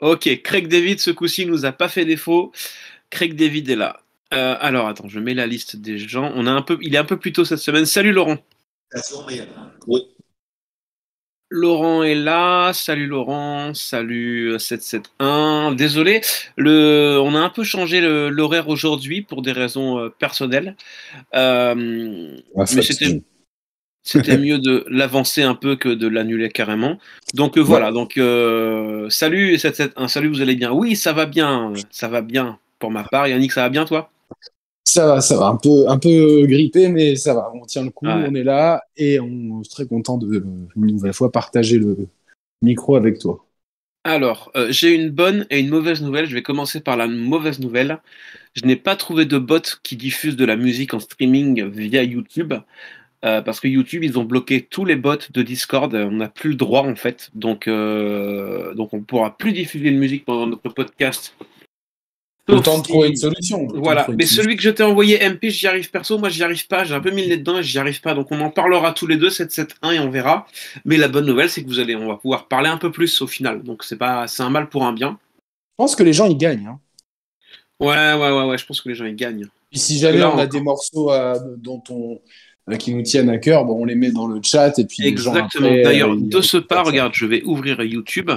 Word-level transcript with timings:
Ok, 0.00 0.42
Craig 0.42 0.68
David, 0.68 1.00
ce 1.00 1.10
coup-ci, 1.10 1.46
nous 1.46 1.64
a 1.64 1.72
pas 1.72 1.88
fait 1.88 2.04
défaut. 2.04 2.52
Craig 3.10 3.34
David 3.34 3.70
est 3.70 3.76
là. 3.76 4.00
Euh, 4.32 4.56
alors, 4.60 4.88
attends, 4.88 5.08
je 5.08 5.20
mets 5.20 5.34
la 5.34 5.46
liste 5.46 5.76
des 5.76 5.98
gens. 5.98 6.32
On 6.34 6.46
a 6.46 6.50
un 6.50 6.62
peu, 6.62 6.78
il 6.82 6.94
est 6.94 6.98
un 6.98 7.04
peu 7.04 7.18
plus 7.18 7.32
tôt 7.32 7.44
cette 7.44 7.58
semaine. 7.58 7.86
Salut 7.86 8.12
Laurent. 8.12 8.38
Oui. 9.86 10.02
Laurent 11.50 12.02
est 12.02 12.16
là. 12.16 12.72
Salut 12.72 13.06
Laurent. 13.06 13.74
Salut 13.74 14.58
771. 14.58 15.76
Désolé, 15.76 16.20
le, 16.56 17.18
on 17.22 17.34
a 17.36 17.38
un 17.38 17.50
peu 17.50 17.62
changé 17.62 18.00
l'horaire 18.00 18.68
aujourd'hui 18.68 19.22
pour 19.22 19.42
des 19.42 19.52
raisons 19.52 19.98
euh, 20.00 20.08
personnelles. 20.08 20.76
Euh, 21.34 22.36
Ah, 22.56 22.60
mais 22.60 22.66
ça, 22.66 22.82
c'était 22.82 23.22
c'était 24.04 24.38
mieux 24.38 24.58
de 24.58 24.84
l'avancer 24.88 25.42
un 25.42 25.54
peu 25.54 25.76
que 25.76 25.88
de 25.88 26.06
l'annuler 26.06 26.50
carrément. 26.50 26.98
Donc 27.34 27.58
euh, 27.58 27.60
voilà, 27.62 27.90
donc 27.90 28.16
euh, 28.18 29.08
salut 29.10 29.58
771. 29.58 30.12
Salut, 30.12 30.28
vous 30.28 30.40
allez 30.42 30.54
bien 30.56 30.72
Oui, 30.72 30.94
ça 30.96 31.12
va 31.12 31.26
bien. 31.26 31.72
Ça 31.90 32.08
va 32.08 32.22
bien 32.22 32.58
pour 32.78 32.90
ma 32.90 33.02
part. 33.04 33.26
Yannick, 33.26 33.52
ça 33.52 33.62
va 33.62 33.68
bien 33.70 33.84
toi? 33.84 34.10
Ça 34.86 35.06
va, 35.06 35.20
ça 35.20 35.36
va. 35.36 35.46
Un 35.46 35.56
peu, 35.56 35.88
un 35.88 35.98
peu 35.98 36.46
grippé, 36.46 36.88
mais 36.88 37.16
ça 37.16 37.34
va. 37.34 37.50
On 37.54 37.64
tient 37.66 37.82
le 37.82 37.90
coup, 37.90 38.06
Ouais. 38.06 38.26
on 38.28 38.34
est 38.34 38.44
là 38.44 38.82
et 38.96 39.18
on 39.18 39.62
est 39.62 39.70
très 39.70 39.86
content 39.86 40.18
de, 40.18 40.44
une 40.76 40.86
nouvelle 40.86 41.14
fois, 41.14 41.32
partager 41.32 41.78
le 41.78 41.96
micro 42.62 42.94
avec 42.94 43.18
toi. 43.18 43.44
Alors, 44.04 44.52
euh, 44.54 44.66
j'ai 44.70 44.94
une 44.94 45.08
bonne 45.08 45.46
et 45.48 45.60
une 45.60 45.70
mauvaise 45.70 46.02
nouvelle. 46.02 46.26
Je 46.26 46.34
vais 46.34 46.42
commencer 46.42 46.80
par 46.80 46.96
la 46.98 47.06
mauvaise 47.06 47.58
nouvelle. 47.58 47.98
Je 48.54 48.66
n'ai 48.66 48.76
pas 48.76 48.96
trouvé 48.96 49.24
de 49.24 49.38
bot 49.38 49.62
qui 49.82 49.96
diffuse 49.96 50.36
de 50.36 50.44
la 50.44 50.56
musique 50.56 50.92
en 50.92 51.00
streaming 51.00 51.64
via 51.70 52.02
YouTube. 52.04 52.52
Euh, 53.24 53.40
parce 53.42 53.60
que 53.60 53.68
YouTube, 53.68 54.04
ils 54.04 54.18
ont 54.18 54.24
bloqué 54.24 54.62
tous 54.62 54.84
les 54.84 54.96
bots 54.96 55.16
de 55.30 55.42
Discord. 55.42 55.94
On 55.94 56.10
n'a 56.12 56.28
plus 56.28 56.50
le 56.50 56.56
droit, 56.56 56.82
en 56.82 56.94
fait. 56.96 57.30
Donc, 57.34 57.68
euh, 57.68 58.74
donc 58.74 58.92
on 58.92 58.98
ne 58.98 59.02
pourra 59.04 59.36
plus 59.36 59.52
diffuser 59.52 59.90
de 59.90 59.96
musique 59.96 60.24
pendant 60.24 60.46
notre 60.46 60.68
podcast. 60.68 61.34
Temps 62.46 62.78
de 62.78 62.82
trouver 62.82 63.08
une 63.08 63.16
solution. 63.16 63.66
Voilà, 63.74 64.06
mais 64.18 64.26
celui 64.26 64.56
que 64.56 64.62
je 64.62 64.68
t'ai 64.68 64.82
envoyé 64.82 65.18
MP, 65.26 65.48
j'y 65.48 65.66
arrive 65.66 65.90
perso, 65.90 66.18
moi 66.18 66.28
j'y 66.28 66.42
arrive 66.42 66.66
pas, 66.66 66.84
j'ai 66.84 66.94
un 66.94 67.00
peu 67.00 67.10
mis 67.10 67.22
le 67.22 67.28
nez 67.28 67.36
dedans 67.38 67.56
et 67.56 67.62
j'y 67.62 67.78
arrive 67.78 68.02
pas, 68.02 68.12
donc 68.12 68.30
on 68.32 68.40
en 68.42 68.50
parlera 68.50 68.92
tous 68.92 69.06
les 69.06 69.16
deux, 69.16 69.30
7-7-1 69.30 69.92
et 69.94 69.98
on 69.98 70.10
verra. 70.10 70.46
Mais 70.84 70.98
la 70.98 71.08
bonne 71.08 71.24
nouvelle, 71.24 71.48
c'est 71.48 71.62
que 71.62 71.68
vous 71.68 71.78
allez, 71.78 71.96
on 71.96 72.06
va 72.06 72.16
pouvoir 72.16 72.46
parler 72.46 72.68
un 72.68 72.76
peu 72.76 72.92
plus 72.92 73.22
au 73.22 73.26
final, 73.26 73.62
donc 73.62 73.82
c'est 73.82 73.96
pas, 73.96 74.26
c'est 74.28 74.42
un 74.42 74.50
mal 74.50 74.68
pour 74.68 74.84
un 74.84 74.92
bien. 74.92 75.18
Je 75.70 75.74
pense 75.78 75.96
que 75.96 76.02
les 76.02 76.12
gens, 76.12 76.26
ils 76.26 76.36
gagnent. 76.36 76.66
hein. 76.66 76.80
Ouais, 77.80 77.88
ouais, 78.12 78.30
ouais, 78.30 78.44
ouais, 78.50 78.58
je 78.58 78.66
pense 78.66 78.82
que 78.82 78.90
les 78.90 78.94
gens 78.94 79.06
ils 79.06 79.16
gagnent. 79.16 79.46
Et 79.72 79.78
si 79.78 79.98
jamais 79.98 80.18
Là, 80.18 80.30
on 80.30 80.38
a 80.38 80.46
des 80.46 80.60
morceaux 80.60 81.10
euh, 81.12 81.38
dont 81.56 81.82
on, 81.88 82.12
euh, 82.12 82.18
qui 82.78 82.94
nous 82.94 83.02
tiennent 83.02 83.28
à 83.28 83.38
cœur, 83.38 83.64
bon, 83.64 83.82
on 83.82 83.84
les 83.84 83.94
met 83.94 84.10
dans 84.10 84.26
le 84.26 84.40
chat 84.42 84.78
et 84.78 84.86
puis 84.86 85.06
Exactement. 85.06 85.68
D'ailleurs, 85.70 86.12
euh, 86.12 86.16
ils- 86.18 86.28
de 86.28 86.40
ce 86.40 86.56
pas, 86.56 86.82
regarde, 86.82 87.12
je 87.14 87.26
vais 87.26 87.42
ouvrir 87.44 87.82
YouTube 87.82 88.30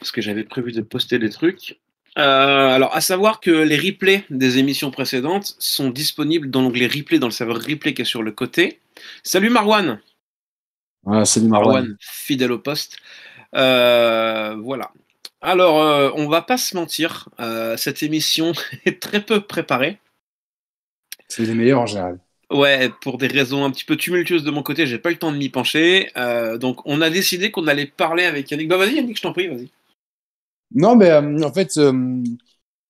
parce 0.00 0.10
que 0.10 0.20
j'avais 0.20 0.44
prévu 0.44 0.72
de 0.72 0.80
poster 0.80 1.18
des 1.18 1.30
trucs. 1.30 1.78
Euh, 2.18 2.68
alors, 2.68 2.94
à 2.94 3.00
savoir 3.00 3.40
que 3.40 3.50
les 3.50 3.76
replays 3.76 4.24
des 4.30 4.58
émissions 4.58 4.90
précédentes 4.90 5.54
sont 5.58 5.90
disponibles 5.90 6.50
dans 6.50 6.62
l'onglet 6.62 6.86
replay, 6.86 7.18
dans 7.18 7.26
le 7.28 7.32
serveur 7.32 7.56
replay 7.60 7.94
qui 7.94 8.02
est 8.02 8.04
sur 8.04 8.22
le 8.22 8.32
côté. 8.32 8.80
Salut 9.22 9.50
Marwan. 9.50 10.00
Voilà, 11.04 11.24
salut 11.24 11.48
Marwan. 11.48 11.72
Marwan, 11.72 11.96
fidèle 12.00 12.52
au 12.52 12.58
poste. 12.58 12.96
Euh, 13.54 14.56
voilà. 14.60 14.90
Alors, 15.40 15.82
euh, 15.82 16.10
on 16.16 16.28
va 16.28 16.42
pas 16.42 16.56
se 16.56 16.74
mentir, 16.76 17.28
cette 17.76 18.02
émission 18.02 18.52
est 18.86 19.00
très 19.00 19.20
peu 19.20 19.40
préparée. 19.40 19.98
C'est 21.28 21.44
les 21.44 21.54
meilleurs 21.54 21.80
en 21.80 21.86
général. 21.86 22.18
Ouais, 22.50 22.90
pour 23.00 23.18
des 23.18 23.26
raisons 23.26 23.64
un 23.64 23.70
petit 23.70 23.84
peu 23.84 23.96
tumultueuses 23.96 24.44
de 24.44 24.50
mon 24.50 24.62
côté, 24.62 24.86
j'ai 24.86 24.98
pas 24.98 25.10
eu 25.10 25.14
le 25.14 25.18
temps 25.18 25.32
de 25.32 25.36
m'y 25.38 25.48
pencher. 25.48 26.10
Euh, 26.16 26.58
donc, 26.58 26.80
on 26.84 27.00
a 27.00 27.10
décidé 27.10 27.50
qu'on 27.50 27.66
allait 27.66 27.86
parler 27.86 28.24
avec 28.24 28.50
Yannick. 28.50 28.68
Bah, 28.68 28.76
vas-y, 28.76 28.96
Yannick, 28.96 29.16
je 29.16 29.22
t'en 29.22 29.32
prie, 29.32 29.48
vas-y. 29.48 29.70
Non, 30.74 30.96
mais 30.96 31.10
euh, 31.10 31.42
en 31.42 31.52
fait, 31.52 31.76
euh, 31.78 31.92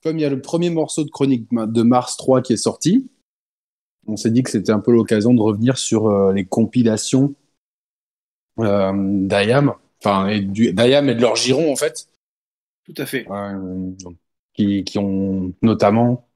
comme 0.02 0.18
il 0.18 0.22
y 0.22 0.24
a 0.24 0.30
le 0.30 0.40
premier 0.40 0.70
morceau 0.70 1.04
de 1.04 1.10
Chronique 1.10 1.46
de 1.52 1.82
Mars 1.82 2.16
3 2.16 2.42
qui 2.42 2.52
est 2.52 2.58
sorti, 2.58 3.10
on 4.06 4.16
s'est 4.16 4.30
dit 4.30 4.42
que 4.42 4.50
c'était 4.50 4.72
un 4.72 4.80
peu 4.80 4.92
l'occasion 4.92 5.32
de 5.34 5.40
revenir 5.40 5.78
sur 5.78 6.32
les 6.32 6.44
compilations 6.44 7.34
d'IAM, 8.58 9.74
enfin, 10.00 10.28
et 10.28 10.40
d'IAM 10.40 11.08
et 11.08 11.14
de 11.14 11.20
leur 11.20 11.36
giron, 11.36 11.72
en 11.72 11.76
fait, 11.76 12.08
Tout 12.84 12.94
à 12.98 13.06
fait. 13.06 13.26
qui, 14.52 14.84
qui 14.84 14.98
ont 14.98 15.54
notamment 15.62 16.28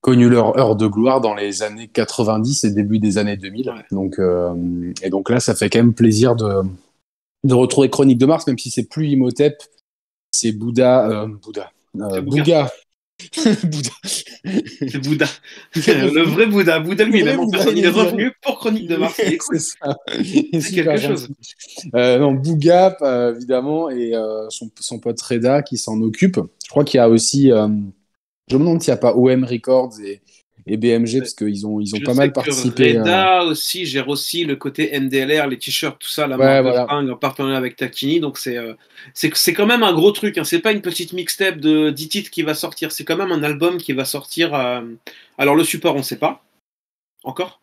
connu 0.00 0.28
leur 0.28 0.58
heure 0.58 0.76
de 0.76 0.86
gloire 0.86 1.20
dans 1.20 1.34
les 1.34 1.62
années 1.62 1.88
90 1.88 2.64
et 2.64 2.70
début 2.70 2.98
des 2.98 3.18
années 3.18 3.36
2000. 3.36 3.68
Ouais. 3.68 3.74
Donc, 3.90 4.18
euh, 4.18 4.92
et 5.02 5.10
donc 5.10 5.30
là, 5.30 5.40
ça 5.40 5.54
fait 5.54 5.68
quand 5.68 5.78
même 5.78 5.94
plaisir 5.94 6.36
de, 6.36 6.62
de 7.44 7.54
retrouver 7.54 7.90
Chronique 7.90 8.18
de 8.18 8.26
Mars, 8.26 8.46
même 8.46 8.58
si 8.58 8.70
c'est 8.70 8.88
plus 8.88 9.08
Imhotep, 9.08 9.62
c'est 10.30 10.52
Bouddha, 10.52 11.08
euh, 11.08 11.26
Bouddha, 11.26 11.70
euh. 11.96 12.20
Bouga. 12.22 12.70
Bouddha. 13.64 13.90
C'est 14.02 14.98
Bouddha. 14.98 15.26
le 15.74 16.22
vrai 16.22 16.46
Bouddha. 16.46 16.80
Bouddha 16.80 17.04
lui-même 17.04 17.36
Bouddha. 17.36 17.70
Il 17.70 17.84
est 17.84 17.88
revenu 17.88 18.32
pour 18.42 18.58
Chronique 18.58 18.88
de 18.88 18.96
Mars. 18.96 19.14
C'est 19.18 19.58
ça. 19.58 19.96
C'est 20.08 20.74
quelque 20.74 20.96
chose. 20.96 21.28
Euh, 21.94 22.18
non, 22.18 22.32
Bouga, 22.32 22.96
évidemment, 23.36 23.90
et 23.90 24.12
son, 24.48 24.70
son 24.80 24.98
pote 24.98 25.20
Reda 25.20 25.60
qui 25.60 25.76
s'en 25.76 26.00
occupe. 26.00 26.40
Je 26.64 26.70
crois 26.70 26.84
qu'il 26.84 26.96
y 26.96 27.00
a 27.00 27.10
aussi, 27.10 27.50
je 28.50 28.56
me 28.56 28.60
demande 28.60 28.82
s'il 28.82 28.92
n'y 28.92 28.98
a 28.98 29.00
pas 29.00 29.14
OM 29.14 29.44
Records 29.44 30.00
et, 30.04 30.20
et 30.66 30.76
BMG, 30.76 31.18
parce 31.18 31.34
qu'ils 31.34 31.66
ont, 31.66 31.80
ils 31.80 31.94
ont 31.94 31.98
Je 31.98 32.04
pas 32.04 32.12
sais 32.12 32.18
mal 32.18 32.28
que 32.30 32.34
participé. 32.34 32.96
euh, 32.96 33.00
Reda 33.00 33.44
aussi 33.44 33.86
gère 33.86 34.08
aussi 34.08 34.44
le 34.44 34.56
côté 34.56 34.90
MDLR, 34.98 35.46
les 35.48 35.58
t-shirts, 35.58 35.98
tout 35.98 36.08
ça, 36.08 36.26
la 36.26 36.36
Ouais, 36.36 36.62
marque 36.62 36.62
voilà. 36.62 36.94
en 36.94 37.16
partenariat 37.16 37.56
avec 37.56 37.76
Tactini. 37.76 38.20
Donc 38.20 38.38
c'est 38.38 38.56
euh, 38.56 38.74
c'est 39.14 39.52
quand 39.54 39.66
même 39.66 39.82
un 39.82 39.92
gros 39.92 40.12
truc. 40.12 40.36
Hein. 40.38 40.44
C'est 40.44 40.60
pas 40.60 40.72
une 40.72 40.82
petite 40.82 41.12
mixtape 41.12 41.58
de 41.58 41.90
10 41.90 42.08
titres 42.08 42.30
qui 42.30 42.42
va 42.42 42.54
sortir. 42.54 42.92
C'est 42.92 43.04
quand 43.04 43.16
même 43.16 43.32
un 43.32 43.42
album 43.42 43.78
qui 43.78 43.92
va 43.92 44.04
sortir. 44.04 44.54
euh, 44.54 44.82
Alors 45.38 45.54
le 45.56 45.64
support, 45.64 45.96
on 45.96 46.02
sait 46.02 46.18
pas 46.18 46.42
encore? 47.24 47.60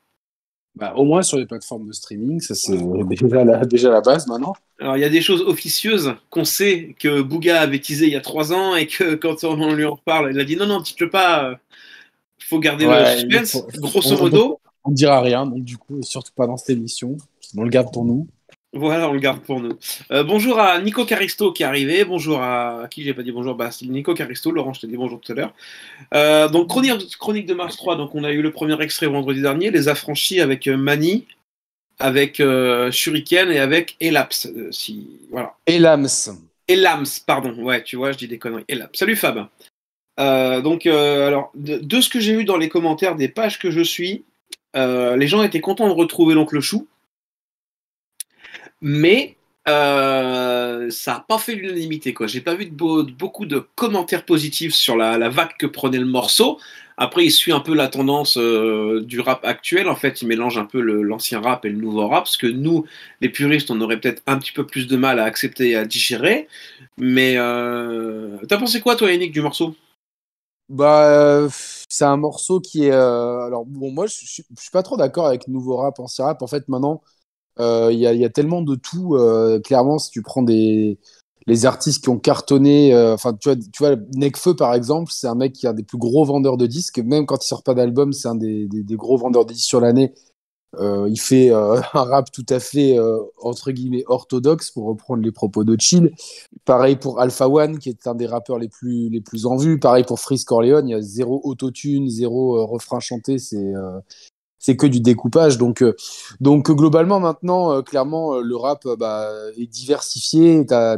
Bah, 0.77 0.93
au 0.95 1.03
moins 1.03 1.21
sur 1.23 1.37
les 1.37 1.45
plateformes 1.45 1.87
de 1.87 1.91
streaming, 1.91 2.39
ça 2.39 2.55
c'est 2.55 2.77
déjà 3.09 3.43
la, 3.43 3.65
déjà 3.65 3.89
la 3.89 4.01
base 4.01 4.27
maintenant. 4.27 4.53
Alors 4.79 4.95
il 4.97 5.01
y 5.01 5.03
a 5.05 5.09
des 5.09 5.21
choses 5.21 5.41
officieuses 5.41 6.13
qu'on 6.29 6.45
sait 6.45 6.95
que 6.99 7.21
Bouga 7.21 7.61
avait 7.61 7.79
teasé 7.79 8.05
il 8.07 8.13
y 8.13 8.15
a 8.15 8.21
trois 8.21 8.53
ans 8.53 8.75
et 8.75 8.87
que 8.87 9.15
quand 9.23 9.43
on 9.43 9.73
lui 9.73 9.85
en 9.85 9.95
reparle, 9.95 10.31
il 10.33 10.39
a 10.39 10.43
dit 10.45 10.55
non 10.55 10.65
non, 10.67 10.79
dites-le 10.81 11.09
pas. 11.09 11.49
euh, 11.49 11.55
faut 12.39 12.59
garder 12.59 12.85
Ouais, 12.87 13.23
le 13.23 13.45
suspense. 13.45 13.53
il 13.73 13.75
faut- 13.75 13.81
Grosso 13.87 14.15
on- 14.15 14.19
modo, 14.23 14.59
On 14.85 14.91
ne 14.91 14.95
dira 14.95 15.19
rien, 15.21 15.45
donc 15.45 15.63
du 15.65 15.77
coup, 15.77 16.01
surtout 16.03 16.31
pas 16.33 16.47
dans 16.47 16.55
cette 16.55 16.69
émission. 16.77 17.17
On 17.57 17.63
le 17.63 17.69
garde 17.69 17.91
pour 17.91 18.05
nous. 18.05 18.27
Voilà, 18.73 19.09
on 19.09 19.13
le 19.13 19.19
garde 19.19 19.39
pour 19.39 19.61
nous. 19.61 19.77
Euh, 20.11 20.23
bonjour 20.23 20.59
à 20.59 20.79
Nico 20.81 21.05
Caristo 21.05 21.53
qui 21.53 21.63
est 21.63 21.65
arrivé. 21.65 22.03
Bonjour 22.03 22.41
à, 22.41 22.83
à 22.83 22.87
qui 22.89 23.01
j'ai 23.01 23.13
pas 23.13 23.23
dit 23.23 23.31
bonjour? 23.31 23.55
Bah, 23.55 23.71
c'est 23.71 23.85
Nico 23.85 24.13
Caristo. 24.13 24.51
Laurent, 24.51 24.73
je 24.73 24.81
t'ai 24.81 24.87
dit 24.87 24.97
bonjour 24.97 25.21
tout 25.21 25.31
à 25.31 25.35
l'heure. 25.35 25.53
Euh, 26.13 26.49
donc 26.49 26.67
chronique, 26.67 27.17
chronique 27.17 27.45
de 27.45 27.53
Mars 27.53 27.77
3. 27.77 27.95
Donc 27.95 28.13
on 28.13 28.25
a 28.25 28.31
eu 28.31 28.41
le 28.41 28.51
premier 28.51 28.79
extrait 28.81 29.07
vendredi 29.07 29.41
dernier. 29.41 29.71
Les 29.71 29.87
affranchis 29.87 30.41
avec 30.41 30.67
euh, 30.67 30.75
Mani, 30.75 31.25
avec 31.97 32.41
euh, 32.41 32.91
Shuriken 32.91 33.51
et 33.51 33.59
avec 33.59 33.95
Elaps. 34.01 34.49
Si 34.71 35.07
voilà. 35.31 35.55
Et 35.65 35.79
l'AMS. 35.79 36.35
Elams, 36.67 37.05
pardon. 37.25 37.53
Ouais, 37.63 37.81
tu 37.81 37.95
vois, 37.95 38.11
je 38.11 38.17
dis 38.17 38.27
des 38.27 38.37
conneries. 38.37 38.65
Elams. 38.67 38.89
Salut 38.91 39.15
Fab. 39.15 39.47
Donc, 40.17 40.85
alors, 40.85 41.51
de, 41.55 41.77
de 41.77 42.01
ce 42.01 42.09
que 42.09 42.19
j'ai 42.19 42.33
eu 42.33 42.43
dans 42.43 42.57
les 42.57 42.67
commentaires 42.67 43.15
des 43.15 43.29
pages 43.29 43.59
que 43.59 43.71
je 43.71 43.81
suis, 43.81 44.25
les 44.75 45.27
gens 45.27 45.41
étaient 45.43 45.61
contents 45.61 45.87
de 45.87 45.93
retrouver 45.93 46.33
l'oncle 46.35 46.59
Chou. 46.59 46.85
Mais 48.81 49.37
euh, 49.67 50.89
ça 50.89 51.13
n'a 51.13 51.19
pas 51.27 51.37
fait 51.37 51.55
l'unanimité. 51.55 52.13
quoi. 52.13 52.27
J'ai 52.27 52.41
pas 52.41 52.55
vu 52.55 52.67
beaucoup 52.67 53.45
de 53.45 53.59
commentaires 53.75 54.25
positifs 54.25 54.73
sur 54.73 54.95
la, 54.95 55.29
vague 55.29 55.57
que 55.59 55.65
prenait 55.65 55.97
le 55.99 56.05
morceau. 56.05 56.59
Après, 56.99 57.25
il 57.25 57.31
suit 57.31 57.51
un 57.51 57.59
peu 57.59 57.75
la 57.75 57.89
tendance 57.89 58.37
euh, 58.37 59.01
du 59.03 59.19
rap 59.19 59.45
actuel. 59.45 59.87
En 59.87 59.95
fait, 59.95 60.21
il 60.21 60.27
mélange 60.27 60.57
un 60.57 60.65
peu 60.65 60.79
l'ancien 60.81 61.41
rap 61.41 61.65
et 61.65 61.69
le 61.69 61.77
nouveau 61.77 62.07
rap. 62.07 62.23
Parce 62.23 62.37
que 62.37 62.47
nous, 62.47 62.85
les 63.21 63.29
puristes, 63.29 63.69
on 63.69 63.81
aurait 63.81 63.99
peut-être 63.99 64.23
un 64.25 64.37
petit 64.39 64.51
peu 64.51 64.65
plus 64.65 64.87
de 64.87 64.97
mal 64.97 65.19
à 65.19 65.25
accepter 65.25 65.71
et 65.71 65.75
à 65.75 65.85
digérer. 65.85 66.47
Mais 66.97 67.35
euh... 67.37 68.37
t'as 68.47 68.57
pensé 68.57 68.81
quoi, 68.81 68.95
toi, 68.95 69.11
Yannick, 69.11 69.31
du 69.31 69.41
morceau? 69.41 69.75
Bah, 70.69 71.47
c'est 71.89 72.05
un 72.05 72.17
morceau 72.17 72.59
qui 72.59 72.85
est. 72.85 72.91
alors, 72.91 73.65
bon, 73.65 73.91
moi, 73.91 74.07
je 74.07 74.13
suis, 74.15 74.43
je 74.55 74.61
suis 74.61 74.71
pas 74.71 74.83
trop 74.83 74.97
d'accord 74.97 75.27
avec 75.27 75.47
nouveau 75.47 75.77
rap, 75.77 75.99
ancien 75.99 76.25
rap. 76.25 76.41
En 76.41 76.47
fait, 76.47 76.67
maintenant, 76.67 77.01
il 77.59 77.97
y, 77.99 78.07
a, 78.07 78.13
il 78.13 78.19
y 78.19 78.25
a 78.25 78.29
tellement 78.29 78.61
de 78.61 78.75
tout. 78.75 79.15
euh, 79.15 79.59
clairement, 79.59 79.97
si 79.97 80.11
tu 80.11 80.21
prends 80.21 80.43
les 81.47 81.65
artistes 81.65 82.03
qui 82.03 82.09
ont 82.09 82.19
cartonné, 82.19 82.93
euh, 82.93 83.13
enfin, 83.13 83.33
tu 83.33 83.49
vois, 83.49 83.55
tu 83.55 83.83
vois, 83.83 83.95
Nekfeu, 84.15 84.55
par 84.55 84.73
exemple, 84.73 85.11
c'est 85.13 85.27
un 85.27 85.35
mec 85.35 85.53
qui 85.53 85.65
est 85.65 85.69
un 85.69 85.73
des 85.73 85.83
plus 85.83 85.97
gros 85.97 86.25
vendeurs 86.25 86.57
de 86.57 86.67
disques. 86.67 86.99
Même 86.99 87.25
quand 87.25 87.43
il 87.43 87.47
sort 87.47 87.63
pas 87.63 87.73
d'album, 87.73 88.13
c'est 88.13 88.27
un 88.27 88.35
des, 88.35 88.67
gros 88.91 89.17
vendeurs 89.17 89.45
de 89.45 89.53
disques 89.53 89.67
sur 89.67 89.79
l'année. 89.81 90.13
Euh, 90.79 91.07
il 91.09 91.19
fait 91.19 91.49
euh, 91.51 91.79
un 91.93 92.03
rap 92.03 92.31
tout 92.31 92.45
à 92.49 92.59
fait, 92.59 92.97
euh, 92.99 93.19
entre 93.41 93.71
guillemets, 93.71 94.03
orthodoxe, 94.07 94.71
pour 94.71 94.85
reprendre 94.87 95.23
les 95.23 95.31
propos 95.31 95.63
de 95.63 95.77
Chill. 95.79 96.11
Pareil 96.65 96.97
pour 96.97 97.21
Alpha 97.21 97.47
One, 97.47 97.79
qui 97.79 97.89
est 97.89 98.07
un 98.07 98.15
des 98.15 98.27
rappeurs 98.27 98.59
les 98.59 98.67
plus, 98.67 99.09
les 99.09 99.21
plus 99.21 99.45
en 99.45 99.55
vue. 99.55 99.79
Pareil 99.79 100.03
pour 100.03 100.19
Freeze 100.19 100.43
Corleone, 100.43 100.89
il 100.89 100.91
y 100.91 100.95
a 100.95 101.01
zéro 101.01 101.41
autotune, 101.45 102.09
zéro 102.09 102.57
euh, 102.57 102.65
refrain 102.65 102.99
chanté. 102.99 103.39
C'est 103.39 103.57
euh, 103.57 103.99
c'est 104.59 104.75
que 104.75 104.87
du 104.87 104.99
découpage. 104.99 105.57
Donc, 105.57 105.81
euh, 105.81 105.95
donc 106.39 106.71
globalement, 106.71 107.19
maintenant, 107.19 107.71
euh, 107.71 107.81
clairement, 107.81 108.35
euh, 108.35 108.41
le 108.41 108.55
rap 108.55 108.87
bah, 108.97 109.29
est 109.57 109.67
diversifié. 109.67 110.65
Tu 110.65 110.73
as, 110.73 110.97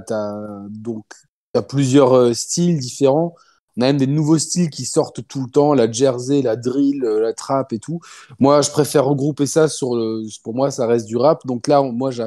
donc, 0.70 1.06
as 1.54 1.62
plusieurs 1.62 2.36
styles 2.36 2.80
différents. 2.80 3.36
On 3.78 3.82
a 3.82 3.86
même 3.86 3.98
des 3.98 4.08
nouveaux 4.08 4.38
styles 4.38 4.70
qui 4.70 4.86
sortent 4.86 5.26
tout 5.28 5.44
le 5.44 5.50
temps, 5.50 5.74
la 5.74 5.90
jersey, 5.90 6.42
la 6.42 6.56
drill, 6.58 7.00
la 7.02 7.34
trap 7.34 7.72
et 7.72 7.80
tout. 7.80 8.00
Moi, 8.40 8.62
je 8.62 8.72
préfère 8.72 9.06
regrouper 9.06 9.46
ça 9.46 9.70
sur 9.70 9.96
le. 9.96 10.24
Pour 10.44 10.54
moi, 10.54 10.70
ça 10.70 10.86
reste 10.86 11.06
du 11.06 11.16
rap. 11.16 11.46
Donc 11.46 11.68
là, 11.68 11.82
moi, 11.82 12.12
je 12.12 12.24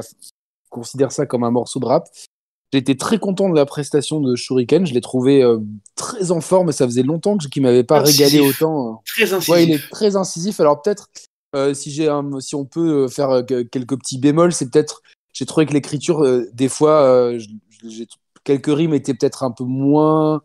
considère 0.70 1.12
ça 1.12 1.26
comme 1.26 1.44
un 1.44 1.50
morceau 1.50 1.79
de 1.79 1.84
rap. 1.84 2.08
Été 2.74 2.96
très 2.96 3.19
content 3.19 3.50
de 3.50 3.54
la 3.54 3.66
prestation 3.66 4.20
de 4.20 4.34
Shuriken. 4.34 4.86
Je 4.86 4.94
l'ai 4.94 5.02
trouvé 5.02 5.44
très 5.94 6.30
en 6.30 6.40
forme. 6.40 6.72
Ça 6.72 6.86
faisait 6.86 7.02
longtemps 7.02 7.36
qu'il 7.36 7.62
ne 7.62 7.69
m'avait 7.69 7.84
pas 7.84 8.00
régalé 8.00 8.40
autant. 8.40 9.02
Très 9.04 9.34
incisif. 9.34 9.48
Ouais, 9.48 9.64
il 9.64 9.72
est 9.72 9.90
très 9.90 10.16
incisif. 10.16 10.58
Alors 10.58 10.80
peut-être 10.80 11.10
euh, 11.54 11.74
si, 11.74 11.90
j'ai 11.90 12.08
si 12.40 12.54
on 12.54 12.64
peut 12.64 13.04
euh, 13.04 13.08
faire 13.08 13.30
euh, 13.30 13.42
quelques 13.42 13.98
petits 13.98 14.19
bémols, 14.19 14.52
c'est 14.52 14.70
peut-être. 14.70 15.02
J'ai 15.32 15.46
trouvé 15.46 15.66
que 15.66 15.72
l'écriture, 15.72 16.26
des 16.52 16.69
fois, 16.69 17.32
quelques 18.44 18.66
rimes 18.66 18.92
étaient 18.92 19.14
peut-être 19.14 19.44
un 19.44 19.50
peu 19.50 19.64
moins, 19.64 20.42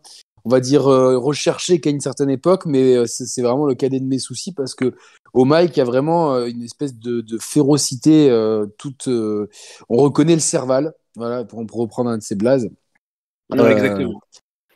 on 0.48 0.50
va 0.50 0.60
dire, 0.60 0.84
recherchées 0.84 1.78
qu'à 1.78 1.90
une 1.90 2.00
certaine 2.00 2.30
époque, 2.30 2.64
mais 2.64 3.06
c'est 3.06 3.42
vraiment 3.42 3.66
le 3.66 3.74
cadet 3.74 4.00
de 4.00 4.06
mes 4.06 4.18
soucis 4.18 4.52
parce 4.52 4.74
que 4.74 4.94
au 5.34 5.44
mic, 5.44 5.76
il 5.76 5.78
y 5.78 5.82
a 5.82 5.84
vraiment 5.84 6.42
une 6.46 6.62
espèce 6.62 6.94
de, 6.98 7.22
férocité 7.38 8.30
toute. 8.78 9.08
on 9.08 9.96
reconnaît 9.96 10.34
le 10.34 10.40
cerval, 10.40 10.94
voilà, 11.16 11.44
pour, 11.44 11.60
reprendre 11.72 12.08
un 12.08 12.16
de 12.16 12.22
ses 12.22 12.34
blazes. 12.34 12.70
exactement. 13.52 14.20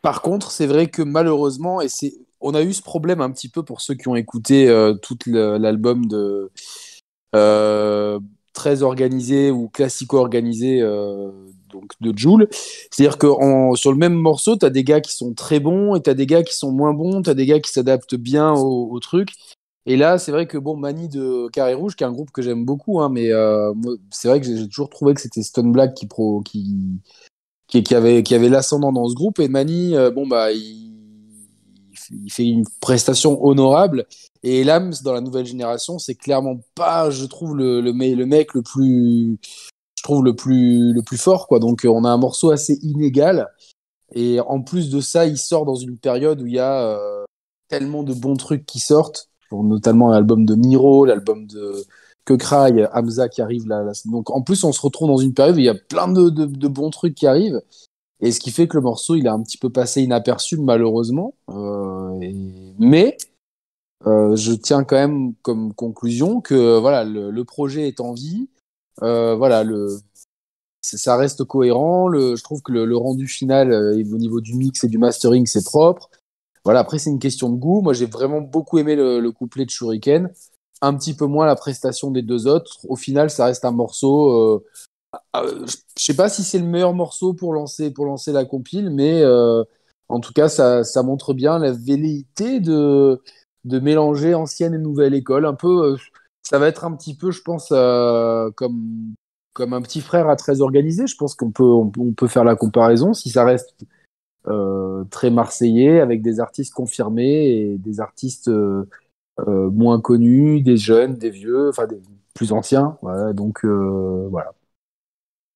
Par 0.02 0.20
contre, 0.20 0.50
c'est 0.50 0.66
vrai 0.66 0.88
que 0.88 1.00
malheureusement, 1.00 1.80
et 1.80 1.88
c'est 1.88 2.12
on 2.42 2.54
a 2.54 2.62
eu 2.62 2.72
ce 2.72 2.82
problème 2.82 3.20
un 3.20 3.30
petit 3.30 3.48
peu 3.48 3.62
pour 3.62 3.80
ceux 3.80 3.94
qui 3.94 4.08
ont 4.08 4.16
écouté 4.16 4.68
euh, 4.68 4.94
tout 4.94 5.16
l'album 5.26 6.06
de 6.06 6.50
euh, 7.34 8.20
très 8.52 8.82
organisé 8.82 9.50
ou 9.50 9.68
classico 9.68 10.18
organisé 10.18 10.82
euh, 10.82 11.30
donc 11.72 11.92
de 12.00 12.16
Joule. 12.16 12.48
C'est-à-dire 12.90 13.18
que 13.18 13.26
sur 13.76 13.92
le 13.92 13.98
même 13.98 14.14
morceau, 14.14 14.56
tu 14.56 14.66
as 14.66 14.70
des 14.70 14.84
gars 14.84 15.00
qui 15.00 15.14
sont 15.14 15.34
très 15.34 15.60
bons 15.60 15.94
et 15.94 16.02
tu 16.02 16.10
as 16.10 16.14
des 16.14 16.26
gars 16.26 16.42
qui 16.42 16.54
sont 16.54 16.72
moins 16.72 16.94
bons, 16.94 17.22
tu 17.22 17.30
as 17.30 17.34
des 17.34 17.46
gars 17.46 17.60
qui 17.60 17.72
s'adaptent 17.72 18.14
bien 18.14 18.52
au, 18.52 18.98
truc. 19.00 19.30
Et 19.86 19.96
là, 19.96 20.18
c'est 20.18 20.30
vrai 20.30 20.46
que 20.46 20.58
bon, 20.58 20.76
Mani 20.76 21.08
de 21.08 21.48
Carré 21.48 21.74
Rouge, 21.74 21.96
qui 21.96 22.04
est 22.04 22.06
un 22.06 22.12
groupe 22.12 22.30
que 22.30 22.42
j'aime 22.42 22.64
beaucoup, 22.64 23.00
hein, 23.00 23.08
mais 23.08 23.30
c'est 24.10 24.28
vrai 24.28 24.40
que 24.40 24.46
j'ai 24.46 24.68
toujours 24.68 24.90
trouvé 24.90 25.14
que 25.14 25.20
c'était 25.20 25.42
Stone 25.42 25.72
Black 25.72 25.94
qui, 25.94 26.06
pro, 26.06 26.40
qui, 26.42 27.00
qui, 27.66 27.94
avait, 27.94 28.22
qui 28.22 28.34
avait 28.34 28.48
l'ascendant 28.48 28.92
dans 28.92 29.08
ce 29.08 29.14
groupe. 29.14 29.40
Et 29.40 29.48
Mani, 29.48 29.94
bon, 30.14 30.26
bah, 30.26 30.52
il, 30.52 30.92
il 32.12 32.32
fait 32.32 32.44
une 32.44 32.64
prestation 32.80 33.44
honorable. 33.44 34.06
Et 34.42 34.64
Lams, 34.64 34.94
dans 35.04 35.12
la 35.12 35.20
nouvelle 35.20 35.46
génération, 35.46 35.98
c'est 35.98 36.14
clairement 36.14 36.60
pas, 36.74 37.10
je 37.10 37.24
trouve, 37.24 37.56
le, 37.56 37.80
le, 37.80 37.92
le, 37.92 38.26
mec 38.26 38.54
le 38.54 38.62
plus, 38.62 39.38
je 40.02 40.08
trouve, 40.08 40.24
le 40.24 40.34
plus, 40.34 40.92
le 40.92 41.02
plus 41.02 41.16
fort, 41.16 41.46
quoi. 41.46 41.60
Donc, 41.60 41.82
on 41.84 42.04
a 42.04 42.10
un 42.10 42.16
morceau 42.16 42.50
assez 42.50 42.78
inégal. 42.82 43.48
Et 44.14 44.40
en 44.40 44.60
plus 44.60 44.90
de 44.90 45.00
ça, 45.00 45.26
il 45.26 45.38
sort 45.38 45.64
dans 45.64 45.76
une 45.76 45.96
période 45.96 46.42
où 46.42 46.46
il 46.46 46.54
y 46.54 46.58
a 46.58 46.82
euh, 46.82 47.24
tellement 47.68 48.02
de 48.02 48.12
bons 48.12 48.36
trucs 48.36 48.66
qui 48.66 48.80
sortent, 48.80 49.28
notamment 49.52 50.10
l'album 50.10 50.44
de 50.44 50.54
Niro, 50.54 51.04
l'album 51.04 51.46
de 51.46 51.84
Que 52.24 52.34
Cry, 52.34 52.84
Hamza 52.92 53.28
qui 53.28 53.42
arrive 53.42 53.68
là, 53.68 53.84
Donc, 54.06 54.30
en 54.30 54.42
plus, 54.42 54.64
on 54.64 54.72
se 54.72 54.80
retrouve 54.80 55.08
dans 55.08 55.18
une 55.18 55.34
période 55.34 55.56
où 55.56 55.60
il 55.60 55.66
y 55.66 55.68
a 55.68 55.74
plein 55.74 56.08
de, 56.08 56.30
de, 56.30 56.46
de 56.46 56.68
bons 56.68 56.90
trucs 56.90 57.14
qui 57.14 57.26
arrivent. 57.26 57.62
Et 58.20 58.30
ce 58.32 58.40
qui 58.40 58.50
fait 58.50 58.68
que 58.68 58.76
le 58.76 58.82
morceau, 58.82 59.14
il 59.16 59.28
a 59.28 59.32
un 59.32 59.42
petit 59.42 59.58
peu 59.58 59.70
passé 59.70 60.02
inaperçu, 60.02 60.56
malheureusement. 60.56 61.34
Euh, 61.50 62.32
Mais 62.78 63.16
euh, 64.06 64.34
je 64.36 64.52
tiens 64.52 64.84
quand 64.84 64.96
même 64.96 65.34
comme 65.42 65.74
conclusion 65.74 66.40
que 66.40 66.78
voilà, 66.78 67.04
le, 67.04 67.44
projet 67.44 67.88
est 67.88 68.00
en 68.00 68.12
vie. 68.12 68.48
Euh, 69.02 69.34
voilà, 69.34 69.64
le, 69.64 69.98
ça 70.82 71.16
reste 71.16 71.44
cohérent. 71.44 72.08
Le, 72.08 72.36
je 72.36 72.42
trouve 72.42 72.62
que 72.62 72.72
le, 72.72 72.96
rendu 72.96 73.26
final, 73.26 73.72
au 73.72 74.18
niveau 74.18 74.40
du 74.40 74.54
mix 74.54 74.84
et 74.84 74.88
du 74.88 74.98
mastering, 74.98 75.46
c'est 75.46 75.64
propre. 75.64 76.10
Voilà, 76.64 76.80
après, 76.80 76.98
c'est 76.98 77.10
une 77.10 77.18
question 77.18 77.50
de 77.50 77.56
goût. 77.56 77.80
Moi, 77.80 77.92
j'ai 77.92 78.06
vraiment 78.06 78.40
beaucoup 78.40 78.78
aimé 78.78 78.94
le, 78.96 79.30
couplet 79.30 79.64
de 79.64 79.70
Shuriken. 79.70 80.30
Un 80.80 80.94
petit 80.94 81.14
peu 81.14 81.26
moins 81.26 81.46
la 81.46 81.56
prestation 81.56 82.10
des 82.10 82.22
deux 82.22 82.46
autres. 82.46 82.78
Au 82.88 82.96
final, 82.96 83.30
ça 83.30 83.46
reste 83.46 83.64
un 83.64 83.70
morceau 83.70 84.62
ah, 85.32 85.44
je 85.96 86.02
sais 86.02 86.16
pas 86.16 86.28
si 86.28 86.42
c'est 86.42 86.58
le 86.58 86.64
meilleur 86.64 86.94
morceau 86.94 87.34
pour 87.34 87.52
lancer, 87.52 87.90
pour 87.92 88.06
lancer 88.06 88.32
la 88.32 88.44
compile, 88.44 88.90
mais 88.90 89.22
euh, 89.22 89.62
en 90.08 90.20
tout 90.20 90.32
cas, 90.32 90.48
ça, 90.48 90.84
ça, 90.84 91.02
montre 91.02 91.34
bien 91.34 91.58
la 91.58 91.72
velléité 91.72 92.60
de, 92.60 93.20
de 93.64 93.78
mélanger 93.80 94.34
ancienne 94.34 94.74
et 94.74 94.78
nouvelle 94.78 95.14
école. 95.14 95.46
Un 95.46 95.54
peu, 95.54 95.92
euh, 95.94 95.96
ça 96.42 96.58
va 96.58 96.68
être 96.68 96.84
un 96.84 96.94
petit 96.94 97.16
peu, 97.16 97.30
je 97.30 97.42
pense, 97.42 97.68
euh, 97.72 98.50
comme, 98.52 99.14
comme 99.52 99.72
un 99.72 99.82
petit 99.82 100.00
frère 100.00 100.28
à 100.28 100.36
très 100.36 100.60
organisé. 100.60 101.06
Je 101.06 101.16
pense 101.16 101.34
qu'on 101.34 101.50
peut, 101.50 101.62
on, 101.62 101.90
peut 102.12 102.26
faire 102.26 102.44
la 102.44 102.56
comparaison 102.56 103.14
si 103.14 103.30
ça 103.30 103.44
reste 103.44 103.74
très 105.10 105.30
marseillais 105.30 106.00
avec 106.00 106.20
des 106.20 106.40
artistes 106.40 106.74
confirmés 106.74 107.46
et 107.46 107.78
des 107.78 108.00
artistes 108.00 108.50
moins 109.46 110.00
connus, 110.00 110.62
des 110.62 110.76
jeunes, 110.76 111.14
des 111.14 111.30
vieux, 111.30 111.68
enfin 111.68 111.86
des 111.86 112.00
plus 112.34 112.52
anciens. 112.52 112.98
Voilà, 113.02 113.32
donc 113.32 113.64
voilà. 113.64 114.52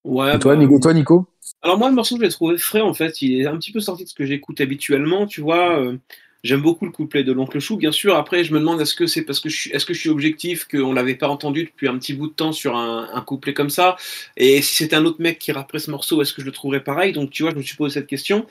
Ouais, 0.06 0.38
toi, 0.38 0.54
bah, 0.54 0.60
Nico, 0.60 0.78
toi, 0.78 0.94
Nico? 0.94 1.26
Alors 1.62 1.78
moi, 1.78 1.88
le 1.88 1.94
morceau, 1.96 2.16
je 2.16 2.22
l'ai 2.22 2.28
trouvé 2.28 2.58
frais, 2.58 2.80
en 2.80 2.94
fait. 2.94 3.20
Il 3.22 3.40
est 3.40 3.46
un 3.46 3.56
petit 3.56 3.72
peu 3.72 3.80
sorti 3.80 4.04
de 4.04 4.08
ce 4.08 4.14
que 4.14 4.24
j'écoute 4.24 4.60
habituellement, 4.60 5.26
tu 5.26 5.40
vois. 5.40 5.82
Euh, 6.36 6.40
j'aime 6.44 6.62
beaucoup 6.62 6.84
le 6.84 6.92
couplet 6.92 7.24
de 7.24 7.32
l'oncle 7.32 7.58
Chou, 7.58 7.76
bien 7.76 7.92
sûr. 7.92 8.16
Après, 8.16 8.44
je 8.44 8.52
me 8.52 8.58
demande 8.58 8.80
est-ce 8.80 8.94
que 8.94 9.06
c'est 9.06 9.22
parce 9.22 9.40
que 9.40 9.48
je 9.48 9.56
suis, 9.56 9.70
est-ce 9.72 9.86
que 9.86 9.94
je 9.94 10.00
suis 10.00 10.10
objectif 10.10 10.66
qu'on 10.66 10.92
l'avait 10.92 11.14
pas 11.14 11.28
entendu 11.28 11.64
depuis 11.64 11.88
un 11.88 11.98
petit 11.98 12.14
bout 12.14 12.28
de 12.28 12.32
temps 12.32 12.52
sur 12.52 12.76
un, 12.76 13.20
couplet 13.26 13.54
comme 13.54 13.70
ça? 13.70 13.96
Et 14.36 14.62
si 14.62 14.74
c'était 14.76 14.96
un 14.96 15.04
autre 15.04 15.20
mec 15.20 15.38
qui 15.38 15.52
rapperait 15.52 15.78
ce 15.78 15.90
morceau, 15.90 16.22
est-ce 16.22 16.32
que 16.32 16.40
je 16.40 16.46
le 16.46 16.52
trouverais 16.52 16.82
pareil? 16.82 17.12
Donc, 17.12 17.30
tu 17.30 17.42
vois, 17.42 17.52
je 17.52 17.56
me 17.56 17.62
suis 17.62 17.76
posé 17.76 17.94
cette 17.94 18.06
question. 18.06 18.46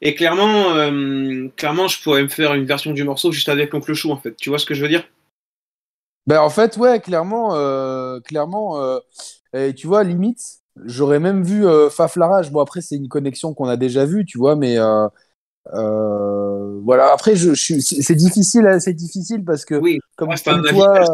Et 0.00 0.14
clairement, 0.14 0.74
euh, 0.74 1.48
clairement, 1.56 1.88
je 1.88 2.02
pourrais 2.02 2.22
me 2.22 2.28
faire 2.28 2.54
une 2.54 2.64
version 2.64 2.92
du 2.92 3.04
morceau 3.04 3.32
juste 3.32 3.48
avec 3.48 3.72
l'oncle 3.72 3.94
Chou, 3.94 4.10
en 4.10 4.16
fait. 4.16 4.36
Tu 4.36 4.48
vois 4.48 4.58
ce 4.58 4.66
que 4.66 4.74
je 4.74 4.82
veux 4.82 4.88
dire? 4.88 5.04
Ben 6.28 6.40
en 6.40 6.50
fait, 6.50 6.76
ouais, 6.76 7.00
clairement, 7.00 7.56
euh, 7.56 8.20
clairement. 8.20 9.00
Et 9.54 9.74
tu 9.74 9.88
vois, 9.88 10.04
limite, 10.04 10.62
J'aurais 10.84 11.20
même 11.20 11.42
vu 11.42 11.66
euh, 11.66 11.90
Faflarage. 11.90 12.50
Bon, 12.50 12.60
après, 12.60 12.80
c'est 12.80 12.96
une 12.96 13.08
connexion 13.08 13.52
qu'on 13.54 13.68
a 13.68 13.76
déjà 13.76 14.06
vue, 14.06 14.24
tu 14.24 14.38
vois, 14.38 14.56
mais 14.56 14.76
euh, 15.68 16.72
euh, 16.72 16.80
voilà. 16.84 17.12
Après, 17.12 17.36
je, 17.36 17.54
c'est 17.54 18.14
difficile, 18.14 18.66
hein, 18.66 18.80
c'est 18.80 18.94
difficile 18.94 19.44
parce 19.44 19.64
que, 19.64 19.80
comme, 20.16 20.34
toi, 20.34 21.04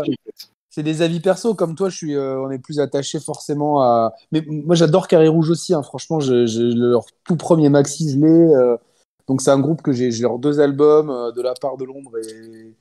c'est 0.70 0.82
des 0.82 1.02
avis 1.02 1.20
perso. 1.20 1.54
Comme 1.54 1.74
toi, 1.74 1.88
je 1.88 1.96
suis, 1.96 2.18
on 2.18 2.50
est 2.50 2.58
plus 2.58 2.80
attaché 2.80 3.20
forcément 3.20 3.82
à. 3.82 4.12
Mais 4.32 4.44
moi, 4.48 4.74
j'adore 4.74 5.08
Carré 5.08 5.28
Rouge 5.28 5.50
aussi. 5.50 5.74
Hein. 5.74 5.82
Franchement, 5.82 6.20
je, 6.20 6.74
leur 6.74 7.04
tout 7.24 7.36
premier 7.36 7.68
maxi, 7.68 8.10
je 8.10 8.18
l'ai. 8.18 8.76
donc, 9.26 9.42
c'est 9.42 9.50
un 9.50 9.60
groupe 9.60 9.82
que 9.82 9.92
j'ai, 9.92 10.10
leurs 10.10 10.38
deux 10.38 10.60
albums 10.60 11.32
de 11.34 11.42
la 11.42 11.54
part 11.54 11.76
de 11.76 11.84
l'ombre 11.84 12.18
et. 12.18 12.74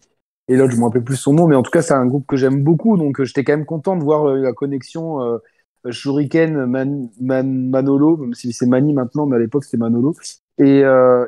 Et 0.50 0.56
l'autre, 0.56 0.72
je 0.72 0.75
ne 0.77 0.80
me 0.80 0.86
rappelle 0.86 1.03
plus 1.03 1.18
son 1.18 1.34
nom, 1.34 1.46
mais 1.46 1.58
en 1.58 1.62
tout 1.62 1.72
cas, 1.72 1.82
c'est 1.82 1.94
un 1.94 2.06
groupe 2.06 2.25
que 2.25 2.38
j'aime 2.38 2.63
beaucoup. 2.63 2.96
Donc, 2.96 3.22
j'étais 3.22 3.44
quand 3.44 3.51
même 3.51 3.65
content 3.65 3.98
de 3.98 4.03
voir 4.03 4.34
la 4.34 4.53
connexion 4.53 5.20
Shuriken, 5.92 6.65
Manolo, 7.20 8.15
même 8.15 8.34
si 8.34 8.53
c'est 8.53 8.65
Mani 8.65 8.94
maintenant, 8.94 9.25
mais 9.25 9.36
à 9.36 9.39
l'époque 9.39 9.65
c'était 9.65 9.75
Manolo, 9.75 10.15
et, 10.58 10.84
euh. 10.84 11.26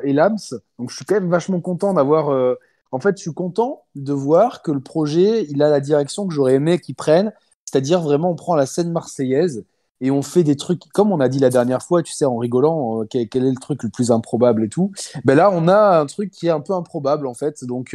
Donc 0.78 0.90
je 0.90 0.96
suis 0.96 1.04
quand 1.04 1.14
même 1.14 1.30
vachement 1.30 1.60
content 1.60 1.94
d'avoir. 1.94 2.30
Euh, 2.30 2.54
en 2.92 2.98
fait, 2.98 3.16
je 3.16 3.22
suis 3.22 3.34
content 3.34 3.82
de 3.94 4.12
voir 4.12 4.62
que 4.62 4.72
le 4.72 4.80
projet, 4.80 5.46
il 5.48 5.62
a 5.62 5.70
la 5.70 5.80
direction 5.80 6.26
que 6.26 6.34
j'aurais 6.34 6.54
aimé 6.54 6.80
qu'il 6.80 6.96
prenne, 6.96 7.32
c'est-à-dire 7.64 8.00
vraiment 8.00 8.30
on 8.30 8.34
prend 8.34 8.56
la 8.56 8.66
scène 8.66 8.90
marseillaise 8.90 9.64
et 10.00 10.10
on 10.10 10.22
fait 10.22 10.42
des 10.42 10.56
trucs, 10.56 10.80
comme 10.92 11.12
on 11.12 11.20
a 11.20 11.28
dit 11.28 11.38
la 11.38 11.50
dernière 11.50 11.82
fois, 11.82 12.02
tu 12.02 12.12
sais, 12.12 12.24
en 12.24 12.38
rigolant, 12.38 13.02
euh, 13.02 13.06
quel, 13.08 13.44
est 13.44 13.50
le 13.50 13.60
truc 13.60 13.82
le 13.82 13.90
plus 13.90 14.10
improbable 14.10 14.64
et 14.64 14.68
tout. 14.68 14.90
Ben 15.24 15.36
là, 15.36 15.50
on 15.52 15.68
a 15.68 16.00
un 16.00 16.06
truc 16.06 16.30
qui 16.30 16.46
est 16.46 16.50
un 16.50 16.60
peu 16.60 16.72
improbable 16.72 17.26
en 17.26 17.34
fait. 17.34 17.64
Donc, 17.64 17.94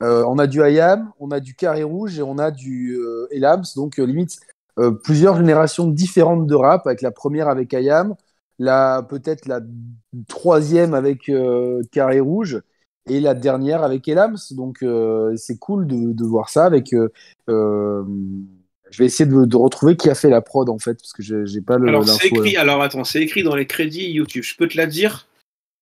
on 0.00 0.38
a 0.38 0.46
du 0.46 0.60
IAM, 0.60 1.12
on 1.20 1.30
a 1.30 1.40
du 1.40 1.54
Carré 1.54 1.84
Rouge 1.84 2.18
et 2.18 2.22
on 2.22 2.38
a 2.38 2.50
du 2.50 2.98
Elams. 3.30 3.64
Donc, 3.76 3.98
limite, 3.98 4.40
euh, 4.78 4.90
plusieurs 4.90 5.36
générations 5.36 5.86
différentes 5.86 6.46
de 6.46 6.54
rap, 6.54 6.86
avec 6.86 7.00
la 7.00 7.12
première 7.12 7.48
avec 7.48 7.72
Ayam, 7.74 8.16
la 8.58 9.06
peut-être 9.08 9.46
la 9.46 9.60
troisième 10.28 10.94
avec 10.94 11.28
euh, 11.28 11.82
Carré 11.92 12.20
Rouge 12.20 12.60
et 13.08 13.20
la 13.20 13.34
dernière 13.34 13.82
avec 13.82 14.06
Elams. 14.08 14.38
Donc 14.52 14.82
euh, 14.82 15.34
c'est 15.36 15.58
cool 15.58 15.86
de, 15.86 16.12
de, 16.12 16.24
voir 16.24 16.48
ça 16.48 16.64
avec. 16.64 16.90
je 16.90 18.02
vais 18.98 19.06
essayer 19.06 19.28
de, 19.28 19.44
de, 19.44 19.56
retrouver 19.56 19.96
qui 19.96 20.08
a 20.10 20.14
fait 20.14 20.30
la 20.30 20.40
prod 20.40 20.68
en 20.68 20.78
fait 20.78 20.94
parce 20.94 21.12
que 21.12 21.22
j'ai 21.22 21.60
pas 21.60 21.78
le. 21.78 21.88
Alors 21.88 22.08
c'est 22.08 22.28
écrit. 22.28 22.56
Alors 22.56 22.82
attends, 22.82 23.04
c'est 23.04 23.20
écrit 23.20 23.42
dans 23.42 23.56
les 23.56 23.66
crédits 23.66 24.10
YouTube. 24.10 24.42
Je 24.44 24.56
peux 24.56 24.68
te 24.68 24.76
la 24.76 24.86
dire? 24.86 25.26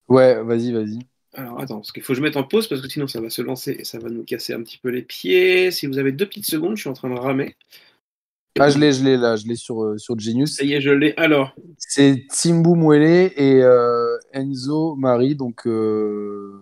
Ouais, 0.09 0.43
vas-y, 0.43 0.73
vas-y. 0.73 0.99
Alors 1.35 1.61
attends, 1.61 1.77
parce 1.77 1.93
qu'il 1.93 2.03
faut 2.03 2.13
que 2.13 2.19
je 2.19 2.23
mette 2.23 2.37
en 2.37 2.45
pause 2.45 2.69
parce 2.69 2.83
que 2.83 2.89
sinon 2.89 3.07
ça 3.07 3.21
va 3.21 3.31
se 3.31 3.41
lancer 3.41 3.77
et 3.79 3.85
ça 3.85 3.99
va 3.99 4.11
nous 4.11 4.25
casser 4.25 4.53
un 4.53 4.63
petit 4.63 4.79
peu 4.79 4.91
les 4.91 5.03
pieds. 5.03 5.71
Si 5.71 5.87
vous 5.87 5.99
avez 5.99 6.13
deux 6.13 6.27
petites 6.27 6.47
secondes, 6.47 6.77
je 6.77 6.83
suis 6.83 6.91
en 6.91 6.95
train 6.95 7.09
de 7.09 7.19
ramer. 7.19 7.57
Ah, 8.61 8.69
je 8.69 8.79
l'ai, 8.79 8.93
je 8.93 9.03
l'ai 9.03 9.17
là, 9.17 9.37
je 9.37 9.47
l'ai 9.47 9.57
sur, 9.57 9.83
euh, 9.83 9.99
sur 9.99 10.19
Genius. 10.19 10.57
Ça 10.57 10.65
y 10.65 10.75
est, 10.75 10.81
je 10.81 10.91
l'ai. 10.91 11.15
Alors 11.17 11.55
C'est 11.79 12.27
Timbu 12.29 12.75
Mwele 12.77 13.33
et 13.37 13.63
euh, 13.63 14.19
Enzo 14.33 14.95
Marie. 14.97 15.35
Donc 15.35 15.67
euh, 15.67 16.61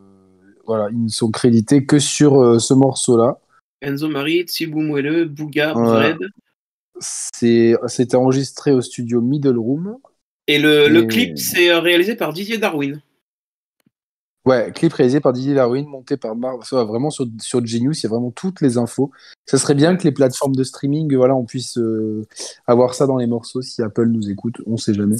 voilà, 0.66 0.88
ils 0.92 1.02
ne 1.04 1.08
sont 1.08 1.30
crédités 1.30 1.84
que 1.84 1.98
sur 1.98 2.60
ce 2.60 2.74
morceau-là. 2.74 3.38
Enzo 3.82 4.08
Marie, 4.08 4.42
Tsibou 4.42 4.80
Moelle, 4.80 5.26
Bouga, 5.26 5.74
Bred. 5.74 6.18
C'était 7.00 8.14
enregistré 8.14 8.72
au 8.72 8.80
studio 8.80 9.20
Middle 9.20 9.58
Room. 9.58 9.96
Et 10.46 10.58
le, 10.58 10.88
le 10.88 11.04
clip, 11.04 11.38
c'est 11.38 11.72
réalisé 11.72 12.14
par 12.14 12.32
Didier 12.32 12.58
Darwin. 12.58 13.00
Ouais, 14.50 14.72
clip 14.74 14.92
réalisé 14.92 15.20
par 15.20 15.32
Didier 15.32 15.54
Darwin, 15.54 15.86
monté 15.86 16.16
par 16.16 16.34
Marc. 16.34 16.68
Vraiment 16.72 17.10
sur, 17.10 17.24
sur 17.38 17.64
Genius, 17.64 18.00
il 18.00 18.02
y 18.02 18.06
a 18.06 18.08
vraiment 18.08 18.32
toutes 18.32 18.60
les 18.60 18.78
infos. 18.78 19.12
Ça 19.46 19.58
serait 19.58 19.76
bien 19.76 19.94
que 19.96 20.02
les 20.02 20.10
plateformes 20.10 20.56
de 20.56 20.64
streaming, 20.64 21.14
voilà, 21.14 21.36
on 21.36 21.44
puisse 21.44 21.78
euh, 21.78 22.26
avoir 22.66 22.94
ça 22.94 23.06
dans 23.06 23.16
les 23.16 23.28
morceaux 23.28 23.62
si 23.62 23.80
Apple 23.80 24.06
nous 24.06 24.28
écoute, 24.28 24.56
on 24.66 24.76
sait 24.76 24.92
jamais. 24.92 25.18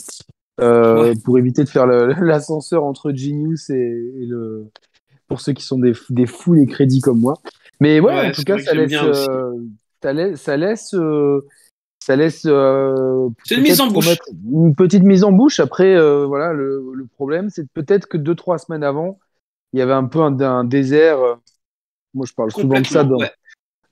Euh, 0.61 1.15
pour 1.25 1.39
éviter 1.39 1.63
de 1.63 1.69
faire 1.69 1.87
l'ascenseur 2.21 2.83
entre 2.83 3.13
Genius 3.13 3.71
et, 3.71 4.27
le. 4.27 4.67
Pour 5.29 5.41
ceux 5.41 5.53
qui 5.53 5.63
sont 5.63 5.79
des, 5.79 5.93
des 6.09 6.27
fous 6.27 6.57
des 6.57 6.67
crédits 6.67 7.01
comme 7.01 7.21
moi. 7.21 7.35
Mais 7.79 8.01
ouais, 8.01 8.31
en 8.31 8.33
tout 8.33 8.43
cas, 8.43 8.59
ça 8.59 8.75
laisse, 8.75 8.93
euh, 9.01 9.53
ça 10.03 10.13
laisse, 10.13 10.41
ça 10.41 10.57
laisse, 10.57 10.93
ça 12.03 12.17
laisse. 12.17 12.43
c'est 12.43 13.55
une 13.55 13.63
mise 13.63 13.81
en 13.81 13.89
bouche. 13.89 14.17
Une 14.51 14.75
petite 14.75 15.03
mise 15.03 15.25
en 15.25 15.33
bouche. 15.33 15.61
Après, 15.61 15.95
voilà, 16.27 16.53
le, 16.53 16.93
le 16.95 17.07
problème, 17.07 17.51
c'est 17.51 17.69
peut-être 17.73 18.07
que 18.07 18.17
deux, 18.17 18.35
trois 18.35 18.59
semaines 18.59 18.85
avant, 18.85 19.19
il 19.73 19.79
y 19.79 19.83
avait 19.83 19.93
un 19.93 20.05
peu 20.05 20.21
un, 20.21 20.65
désert. 20.65 21.19
moi, 22.15 22.27
je 22.27 22.33
parle 22.33 22.51
souvent 22.51 22.81
de 22.81 22.87
ça 22.87 23.05
dans, 23.05 23.19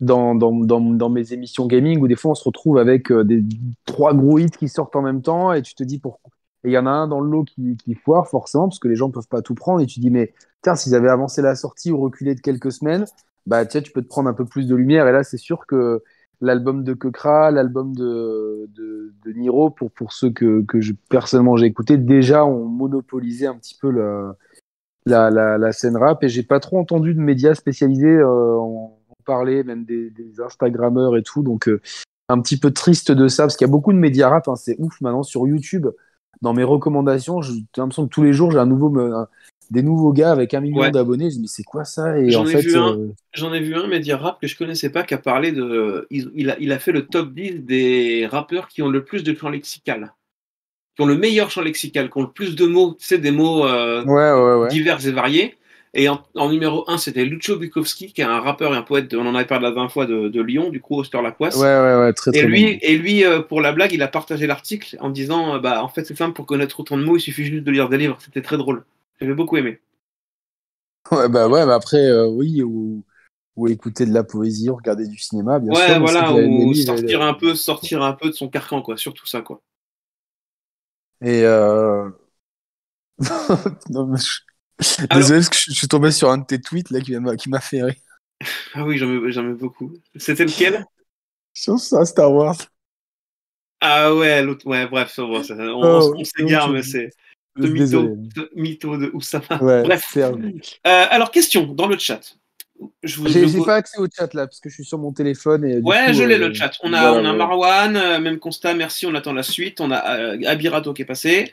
dans, 0.00 0.35
dans, 0.35 0.53
dans, 0.53 0.81
dans, 0.81 1.11
mes 1.11 1.33
émissions 1.33 1.67
gaming 1.67 2.00
où 2.00 2.09
des 2.09 2.17
fois 2.17 2.33
on 2.33 2.35
se 2.35 2.45
retrouve 2.45 2.79
avec 2.79 3.12
des 3.12 3.43
trois 3.85 4.15
gros 4.15 4.38
hits 4.38 4.50
qui 4.50 4.69
sortent 4.69 4.97
en 4.97 5.03
même 5.03 5.23
temps 5.23 5.53
et 5.53 5.62
tu 5.62 5.75
te 5.75 5.83
dis 5.83 5.99
pourquoi 5.99 6.31
et 6.65 6.69
il 6.69 6.73
y 6.73 6.79
en 6.79 6.87
a 6.87 6.91
un 6.91 7.07
dans 7.07 7.21
le 7.21 7.31
lot 7.31 7.45
qui, 7.45 7.77
qui 7.77 7.95
foire 7.95 8.29
forcément 8.29 8.69
parce 8.69 8.79
que 8.79 8.88
les 8.88 8.97
gens 8.97 9.09
ne 9.09 9.12
peuvent 9.12 9.29
pas 9.29 9.43
tout 9.43 9.55
prendre. 9.55 9.81
Et 9.81 9.87
tu 9.87 10.00
dis, 10.00 10.11
mais 10.11 10.33
tiens, 10.62 10.75
s'ils 10.75 10.95
avaient 10.95 11.09
avancé 11.09 11.41
la 11.41 11.55
sortie 11.55 11.93
ou 11.93 12.00
reculé 12.00 12.35
de 12.35 12.41
quelques 12.41 12.73
semaines, 12.73 13.05
bah 13.47 13.65
tiens, 13.65 13.81
tu 13.81 13.93
peux 13.93 14.03
te 14.03 14.09
prendre 14.09 14.29
un 14.29 14.35
peu 14.35 14.45
plus 14.45 14.67
de 14.67 14.75
lumière. 14.75 15.07
Et 15.07 15.12
là, 15.12 15.23
c'est 15.23 15.37
sûr 15.38 15.67
que 15.67 16.03
l'album 16.40 16.85
de 16.85 16.95
Kekra, 16.95 17.50
l'album 17.50 17.95
de, 17.95 18.68
de, 18.75 19.33
Niro, 19.33 19.71
pour, 19.71 19.90
pour 19.90 20.12
ceux 20.12 20.30
que, 20.30 20.62
que 20.62 20.80
je, 20.80 20.95
personnellement 21.11 21.57
j'ai 21.57 21.66
écouté, 21.66 21.99
déjà 21.99 22.47
ont 22.47 22.64
monopolisé 22.64 23.47
un 23.47 23.54
petit 23.57 23.76
peu 23.78 23.90
la, 23.90 25.30
la, 25.30 25.73
scène 25.73 25.97
rap. 25.97 26.25
Et 26.25 26.28
j'ai 26.28 26.42
pas 26.42 26.61
trop 26.61 26.78
entendu 26.78 27.14
de 27.14 27.21
médias 27.21 27.54
spécialisés 27.54 28.07
euh, 28.07 28.57
en, 28.57 28.99
parler, 29.25 29.62
même 29.62 29.85
des, 29.85 30.11
des 30.11 30.40
Instagrammeurs 30.40 31.16
et 31.16 31.23
tout. 31.23 31.42
Donc, 31.42 31.68
euh, 31.68 31.83
un 32.30 32.40
petit 32.40 32.59
peu 32.59 32.71
triste 32.71 33.12
de 33.12 33.28
ça, 33.28 33.45
parce 33.45 33.57
qu'il 33.57 33.66
y 33.66 33.71
a 33.71 33.73
beaucoup 33.73 33.92
de 33.92 33.99
médias 33.99 34.30
rap, 34.30 34.49
hein, 34.49 34.57
c'est 34.57 34.76
ouf 34.78 35.00
maintenant 35.00 35.23
sur 35.23 35.47
YouTube 35.47 35.88
dans 36.42 36.52
mes 36.52 36.64
recommandations, 36.64 37.42
j'ai 37.42 37.54
l'impression 37.76 38.07
que 38.07 38.12
tous 38.12 38.23
les 38.23 38.33
jours, 38.33 38.50
j'ai 38.50 38.59
un 38.59 38.66
nouveau, 38.66 38.95
des 39.71 39.83
nouveaux 39.83 40.13
gars 40.13 40.33
avec 40.33 40.55
un 40.55 40.61
million 40.61 40.89
d'abonnés. 40.91 41.31
Je 41.31 41.37
me 41.37 41.43
dis, 41.43 41.49
c'est 41.49 41.63
quoi 41.63 41.85
ça? 41.85 42.19
Et 42.19 42.31
J'en 42.31 42.47
ai, 42.47 42.61
vu 42.61 42.77
un, 42.77 42.97
euh, 42.97 43.09
j'en 43.35 43.53
ai 43.53 43.61
vu 43.61 43.75
un 43.75 43.87
média 43.87 44.17
rap 44.17 44.41
que 44.41 44.47
je 44.47 44.57
connaissais 44.57 44.91
pas 44.91 45.03
qui 45.03 45.15
a 45.15 45.19
parlé 45.19 45.53
de. 45.53 46.07
Il, 46.11 46.51
a, 46.51 46.57
il 46.59 46.73
a 46.73 46.79
fait 46.79 46.93
le 46.93 47.07
top 47.07 47.33
10 47.33 47.61
des 47.61 48.27
rappeurs 48.27 48.69
qui 48.69 48.83
ont 48.83 48.89
le 48.89 49.05
plus 49.05 49.23
de 49.23 49.35
champ 49.35 49.51
lexical. 49.51 50.15
Qui 50.97 51.03
ont 51.03 51.07
le 51.07 51.17
meilleur 51.17 51.51
champ 51.51 51.63
lexical, 51.63 52.11
qui 52.11 52.19
ont 52.19 52.23
le 52.23 52.33
plus 52.33 52.57
de 52.57 52.67
mots, 52.67 52.97
tu 52.99 53.07
sais, 53.07 53.19
des 53.19 53.31
mots 53.31 53.67
euh, 53.67 54.69
divers 54.69 55.07
et 55.07 55.13
variés. 55.13 55.55
Et 55.95 56.09
en, 56.09 56.21
numéro 56.51 56.85
1, 56.89 56.99
c'était 56.99 57.25
Lucho 57.25 57.57
Bukowski, 57.57 58.13
qui 58.13 58.21
est 58.21 58.25
un 58.25 58.41
rappeur 58.41 58.75
et 58.75 58.77
un 58.77 58.83
poète, 58.83 59.13
on 59.15 59.27
en 59.27 59.35
avait 59.35 59.47
parlé 59.47 59.65
la 59.65 59.73
dernière 59.73 59.91
fois, 59.91 60.07
de, 60.07 60.41
Lyon, 60.41 60.69
du 60.69 60.81
coup, 60.81 60.99
Oster 60.99 61.21
Lacoisse. 61.23 61.57
Ouais, 61.57 61.63
ouais, 61.63 61.97
ouais, 61.99 62.13
très, 62.13 62.31
très 62.31 62.41
Et 62.41 62.45
lui, 62.45 62.79
et 62.83 62.97
lui 62.99 63.25
euh, 63.25 63.41
pour 63.41 63.61
la 63.61 63.73
blague, 63.73 63.93
il 63.93 64.03
a 64.03 64.09
partagé 64.09 64.47
l'article 64.47 64.97
en 65.01 65.09
disant 65.09 65.55
euh, 65.55 65.59
bah, 65.59 65.83
En 65.83 65.89
fait, 65.89 66.05
c'est 66.05 66.17
simple, 66.17 66.35
pour 66.35 66.47
connaître 66.47 66.79
autant 66.81 66.99
de 66.99 67.05
mots, 67.05 67.17
il 67.17 67.21
suffit 67.21 67.45
juste 67.45 67.65
de 67.65 67.71
lire 67.71 67.89
des 67.89 67.99
livres. 67.99 68.19
C'était 68.21 68.43
très 68.43 68.59
drôle. 68.59 68.85
J'avais 69.21 69.35
beaucoup 69.35 69.57
aimé. 69.57 69.81
Ouais, 71.11 71.29
bah 71.29 71.49
ouais, 71.49 71.65
mais 71.65 71.73
après, 71.73 72.07
euh, 72.07 72.27
oui, 72.27 72.63
ou, 72.63 73.05
ou, 73.57 73.69
écouter 73.69 74.05
de 74.05 74.13
la 74.13 74.25
poésie, 74.25 74.69
ou 74.69 74.77
regarder 74.77 75.07
du 75.07 75.19
cinéma, 75.19 75.59
bien 75.59 75.75
sûr. 75.75 75.83
Ouais, 75.83 75.99
voilà, 75.99 76.33
ou 76.33 76.75
sortir, 76.75 77.23
un 77.23 77.35
peu, 77.35 77.55
sortir 77.55 78.03
un 78.03 78.13
peu 78.13 78.29
de 78.29 78.35
son 78.35 78.49
carcan, 78.49 78.83
quoi, 78.83 78.97
surtout 78.97 79.27
ça, 79.27 79.41
quoi. 79.41 79.63
Et. 81.23 81.43
non, 83.91 84.07
mais 84.07 84.19
je... 84.19 84.41
Désolé, 85.13 85.41
parce 85.41 85.49
que 85.49 85.57
je 85.57 85.73
suis 85.73 85.89
tombé 85.89 86.13
sur 86.13 86.31
un 86.31 86.39
de 86.39 86.45
tes 86.45 86.61
tweets 86.61 86.91
là, 86.91 87.01
qui 87.01 87.49
m'a 87.49 87.61
fait 87.61 87.83
rire. 87.83 87.95
Ah 88.75 88.85
oui, 88.85 88.99
j'en 88.99 89.43
mets, 89.43 89.55
beaucoup. 89.55 89.95
C'était 90.15 90.45
lequel? 90.45 90.87
Sur 91.53 91.77
ça, 91.81 92.05
Star 92.05 92.33
Wars. 92.33 92.57
Ah 93.81 94.15
ouais, 94.15 94.43
l'autre, 94.43 94.65
ouais, 94.67 94.87
bref, 94.87 95.19
on, 95.19 95.25
oh, 95.25 96.15
on, 96.17 96.25
s'égare, 96.25 96.69
mais 96.69 96.85
c'est 96.85 97.11
le 97.59 97.69
mytho, 97.69 98.17
mytho, 98.55 98.97
de 98.97 99.11
Oussama. 99.12 99.62
Ouais, 99.62 99.83
bref. 99.83 100.17
Euh, 100.17 100.31
alors, 100.85 101.31
question 101.31 101.67
dans 101.67 101.87
le 101.87 101.99
chat. 101.99 102.21
J'ai 103.03 103.61
pas 103.65 103.75
accès 103.75 103.99
au 103.99 104.07
chat 104.07 104.33
là 104.35 104.47
parce 104.47 104.61
que 104.61 104.69
je 104.69 104.75
suis 104.75 104.85
sur 104.85 104.99
mon 104.99 105.12
téléphone. 105.12 105.65
Et, 105.65 105.79
ouais, 105.79 106.15
je 106.15 106.23
l'ai 106.23 106.37
euh, 106.37 106.49
le 106.49 106.55
chat. 106.55 106.73
On 106.83 106.93
a, 106.93 107.12
on 107.12 107.25
a 107.25 107.33
Marwan, 107.33 107.97
euh, 107.97 108.21
même 108.21 108.38
constat, 108.38 108.75
merci, 108.75 109.05
on 109.05 109.15
attend 109.17 109.33
la 109.33 109.43
suite. 109.43 109.81
On 109.81 109.91
a 109.91 109.97
Abirato 110.47 110.93
qui 110.95 111.03
est 111.03 111.05
passé. 111.05 111.53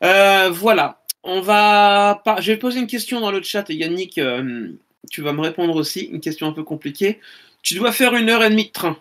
voilà 0.00 0.98
on 1.22 1.40
va. 1.40 2.22
Je 2.40 2.52
vais 2.52 2.58
poser 2.58 2.80
une 2.80 2.86
question 2.86 3.20
dans 3.20 3.30
le 3.30 3.42
chat 3.42 3.68
et 3.70 3.74
Yannick, 3.74 4.18
euh, 4.18 4.68
tu 5.10 5.22
vas 5.22 5.32
me 5.32 5.40
répondre 5.40 5.76
aussi. 5.76 6.04
Une 6.06 6.20
question 6.20 6.46
un 6.46 6.52
peu 6.52 6.64
compliquée. 6.64 7.20
Tu 7.62 7.74
dois 7.74 7.92
faire 7.92 8.14
une 8.14 8.30
heure 8.30 8.42
et 8.42 8.50
demie 8.50 8.66
de 8.66 8.72
train 8.72 8.96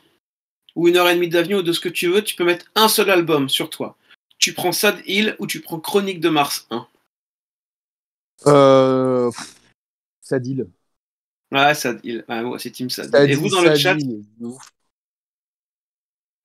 ou 0.75 0.87
une 0.87 0.97
heure 0.97 1.09
et 1.09 1.15
demie 1.15 1.29
d'avion 1.29 1.59
ou 1.59 1.63
de 1.63 1.71
ce 1.71 1.79
que 1.79 1.89
tu 1.89 2.07
veux. 2.07 2.23
Tu 2.23 2.35
peux 2.35 2.43
mettre 2.43 2.65
un 2.75 2.87
seul 2.87 3.09
album 3.09 3.49
sur 3.49 3.69
toi. 3.69 3.95
Tu 4.47 4.53
prends 4.53 4.71
Sad 4.71 4.95
Hill 5.05 5.35
ou 5.39 5.45
tu 5.45 5.59
prends 5.59 5.77
Chronique 5.77 6.21
de 6.21 6.29
Mars 6.29 6.67
1 6.69 6.87
euh... 8.45 9.29
Sad 10.21 10.47
Hill. 10.47 10.69
Ouais, 11.51 11.73
Sad 11.73 11.99
Hill. 12.01 12.23
c'est 12.57 12.71
Team 12.71 12.89
Sad. 12.89 13.13
et 13.13 13.35
vous 13.35 13.49
dans 13.49 13.59
le 13.59 13.75
chat 13.75 13.97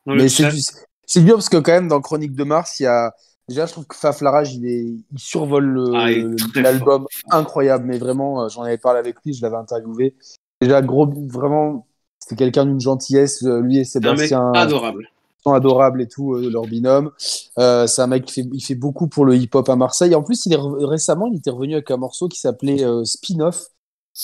Mais 0.07 0.29
c'est 0.29 1.21
bien 1.21 1.35
parce 1.35 1.49
que 1.49 1.59
quand 1.59 1.71
même 1.71 1.87
dans 1.87 2.01
Chronique 2.01 2.35
de 2.35 2.43
Mars, 2.43 2.81
il 2.81 2.83
y 2.83 2.87
a 2.87 3.15
Déjà, 3.49 3.67
je 3.67 3.73
trouve 3.73 3.87
que 3.87 3.95
Faf 3.95 4.21
Larage, 4.21 4.53
il, 4.55 4.67
est, 4.67 4.83
il 4.83 5.19
survole 5.19 5.93
ah, 5.95 6.09
l'album 6.57 7.07
incroyable, 7.31 7.85
mais 7.87 7.99
vraiment, 7.99 8.43
euh, 8.43 8.49
j'en 8.49 8.63
avais 8.63 8.79
parlé 8.79 8.99
avec 8.99 9.15
lui, 9.25 9.33
je 9.33 9.43
l'avais 9.43 9.59
interviewé. 9.59 10.17
Déjà, 10.61 10.83
gros, 10.83 11.07
vraiment, 11.07 11.87
c'est 12.19 12.35
quelqu'un 12.35 12.67
d'une 12.67 12.81
gentillesse, 12.81 13.45
euh, 13.45 13.61
lui 13.61 13.79
et 13.79 13.85
Sébastien. 13.85 14.41
Un 14.41 14.51
mec 14.51 14.61
adorable. 14.61 15.12
Adorables 15.47 16.01
et 16.03 16.09
tout, 16.09 16.35
euh, 16.35 16.49
leur 16.51 16.63
binôme. 16.63 17.11
c'est 17.57 18.01
un 18.01 18.07
mec 18.07 18.25
qui 18.25 18.35
fait, 18.35 18.49
il 18.53 18.61
fait 18.61 18.75
beaucoup 18.75 19.09
pour 19.09 19.25
le 19.25 19.37
hip-hop 19.37 19.69
à 19.69 19.77
Marseille. 19.77 20.15
En 20.15 20.23
plus, 20.23 20.47
il 20.47 20.53
est 20.53 20.59
récemment, 20.87 21.27
il 21.27 21.37
était 21.37 21.51
revenu 21.51 21.75
avec 21.75 21.91
un 21.91 21.97
morceau 21.97 22.29
qui 22.29 22.39
s'appelait 22.39 22.85
Spin-off. 23.05 23.67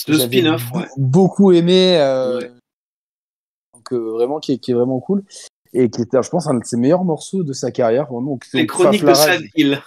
Le 0.06 0.18
spin-off, 0.18 0.70
ouais. 0.74 0.86
Beaucoup 0.96 1.52
aimé. 1.52 1.98
Donc, 3.74 3.92
vraiment, 3.92 4.38
qui 4.38 4.52
est, 4.52 4.72
vraiment 4.72 5.00
cool 5.00 5.24
et 5.74 5.90
qui 5.90 6.02
était, 6.02 6.22
je 6.22 6.28
pense, 6.30 6.46
un 6.46 6.54
de 6.54 6.64
ses 6.64 6.76
meilleurs 6.76 7.04
morceaux 7.04 7.42
de 7.42 7.52
sa 7.52 7.70
carrière. 7.70 8.06
Vraiment, 8.06 8.38
les 8.54 8.66
chroniques 8.66 9.04
de 9.04 9.14
Sad 9.14 9.42
Hill. 9.54 9.80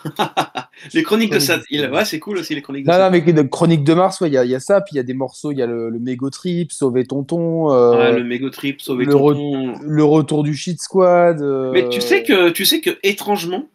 les 0.94 1.04
chroniques 1.04 1.32
de 1.32 1.40
Sad 1.40 1.64
Hill. 1.70 1.90
Ouais, 1.92 2.06
c'est 2.06 2.20
cool 2.20 2.38
aussi, 2.38 2.56
les 2.56 2.62
chroniques 2.62 2.86
de 2.86 2.92
Non, 2.92 2.98
non, 3.00 3.10
mais 3.10 3.22
de 3.22 3.42
chroniques 3.44 3.84
de 3.84 3.94
Mars, 3.94 4.18
il 4.22 4.24
ouais, 4.26 4.30
y, 4.32 4.38
a, 4.38 4.46
y, 4.46 4.56
a 4.56 4.60
ça. 4.60 4.82
Puis 4.82 4.94
il 4.94 4.98
y 4.98 5.00
a 5.00 5.04
des 5.04 5.14
morceaux, 5.14 5.52
il 5.52 5.58
y 5.58 5.62
a 5.62 5.66
le, 5.66 5.90
le 5.90 6.00
Mégo 6.00 6.30
Trip, 6.30 6.72
Sauver 6.72 7.06
Tonton. 7.06 7.72
Euh, 7.72 7.98
ouais, 7.98 8.20
le 8.20 8.24
Mégo 8.24 8.50
Trip, 8.50 8.82
Sauver 8.82 9.06
le 9.06 9.12
Tonton. 9.12 9.74
le 9.82 10.04
retour 10.04 10.44
du 10.44 10.56
Shit 10.56 10.82
Squad. 10.82 11.42
Euh... 11.42 11.72
Mais 11.72 11.90
tu 11.90 12.02
sais 12.02 12.24
que, 12.24 12.50
tu 12.50 12.66
sais 12.66 12.82
que 12.82 12.98
étrangement, 13.04 13.66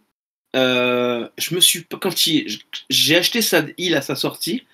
euh, 0.55 1.29
je 1.39 1.55
me 1.55 1.61
suis 1.61 1.85
quand 1.85 2.15
j'ai 2.89 3.17
acheté 3.17 3.43
Sad 3.43 3.75
Hill 3.79 3.95
à 3.95 4.01
sa 4.01 4.15
sortie, 4.15 4.65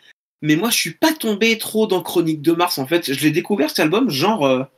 mais 0.42 0.56
moi 0.56 0.70
je 0.70 0.76
suis 0.76 0.92
pas 0.92 1.12
tombé 1.12 1.56
trop 1.56 1.86
dans 1.86 2.02
Chroniques 2.02 2.42
de 2.42 2.52
Mars 2.52 2.78
en 2.78 2.86
fait. 2.86 3.12
Je 3.12 3.24
l'ai 3.24 3.30
découvert 3.30 3.70
cet 3.70 3.80
album 3.80 4.10
genre 4.10 4.68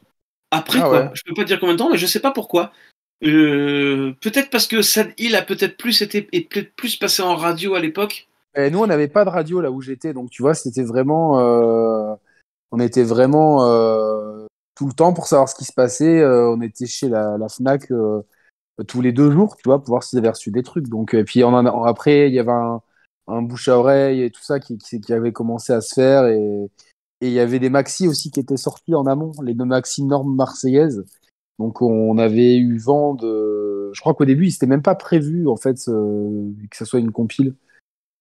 après, 0.54 0.80
ah 0.80 0.88
quoi. 0.88 1.10
Je 1.14 1.22
peux 1.26 1.34
pas 1.34 1.44
dire 1.44 1.60
combien 1.60 1.74
de 1.74 1.78
temps, 1.78 1.90
mais 1.90 1.98
je 1.98 2.06
sais 2.06 2.20
pas 2.20 2.30
pourquoi. 2.30 2.72
Euh, 3.22 4.12
peut-être 4.20 4.50
parce 4.50 4.66
que 4.66 4.82
Sad 4.82 5.12
Hill 5.18 5.36
a 5.36 5.42
peut-être 5.42 5.76
plus 5.76 6.02
été 6.02 6.28
et 6.32 6.42
peut-être 6.42 6.74
plus 6.74 6.96
passé 6.96 7.22
en 7.22 7.36
radio 7.36 7.74
à 7.74 7.80
l'époque. 7.80 8.28
Et 8.56 8.70
nous, 8.70 8.80
on 8.80 8.86
n'avait 8.86 9.08
pas 9.08 9.24
de 9.24 9.30
radio 9.30 9.60
là 9.60 9.70
où 9.70 9.80
j'étais, 9.80 10.12
donc 10.12 10.30
tu 10.30 10.42
vois, 10.42 10.54
c'était 10.54 10.84
vraiment, 10.84 11.40
euh, 11.40 12.14
on 12.70 12.78
était 12.78 13.02
vraiment 13.02 13.66
euh, 13.68 14.46
tout 14.76 14.86
le 14.86 14.92
temps 14.92 15.12
pour 15.12 15.26
savoir 15.26 15.48
ce 15.48 15.54
qui 15.54 15.64
se 15.64 15.72
passait. 15.72 16.24
on 16.24 16.60
était 16.60 16.86
chez 16.86 17.08
la, 17.08 17.36
Fnac 17.48 17.90
tous 18.88 19.00
les 19.00 19.12
deux 19.12 19.30
jours, 19.30 19.56
tu 19.56 19.62
vois, 19.64 19.78
pour 19.78 19.88
voir 19.88 20.02
s'ils 20.02 20.18
avaient 20.18 20.28
reçu 20.28 20.50
des 20.50 20.62
trucs. 20.62 20.88
Donc, 20.88 21.14
et 21.14 21.24
puis 21.24 21.44
on 21.44 21.48
en 21.48 21.84
après, 21.84 22.28
il 22.28 22.34
y 22.34 22.40
avait 22.40 22.52
un, 22.52 23.42
bouche 23.42 23.68
à 23.68 23.78
oreille 23.78 24.22
et 24.22 24.30
tout 24.30 24.42
ça 24.42 24.60
qui, 24.60 24.78
qui, 24.78 25.12
avait 25.12 25.32
commencé 25.32 25.72
à 25.72 25.80
se 25.80 25.94
faire 25.94 26.26
et, 26.26 26.70
et 27.24 27.28
il 27.28 27.32
y 27.32 27.40
avait 27.40 27.58
des 27.58 27.70
maxi 27.70 28.06
aussi 28.06 28.30
qui 28.30 28.38
étaient 28.38 28.58
sortis 28.58 28.94
en 28.94 29.06
amont, 29.06 29.32
les 29.42 29.54
maxi 29.54 30.04
normes 30.04 30.36
marseillaises. 30.36 31.06
Donc 31.58 31.80
on 31.80 32.18
avait 32.18 32.56
eu 32.56 32.76
vent 32.76 33.14
de. 33.14 33.90
Je 33.94 34.00
crois 34.02 34.12
qu'au 34.12 34.26
début, 34.26 34.48
il 34.48 34.52
s'était 34.52 34.66
même 34.66 34.82
pas 34.82 34.94
prévu 34.94 35.48
en 35.48 35.56
fait 35.56 35.76
que 35.76 36.76
ce 36.76 36.84
soit 36.84 37.00
une 37.00 37.12
compile, 37.12 37.54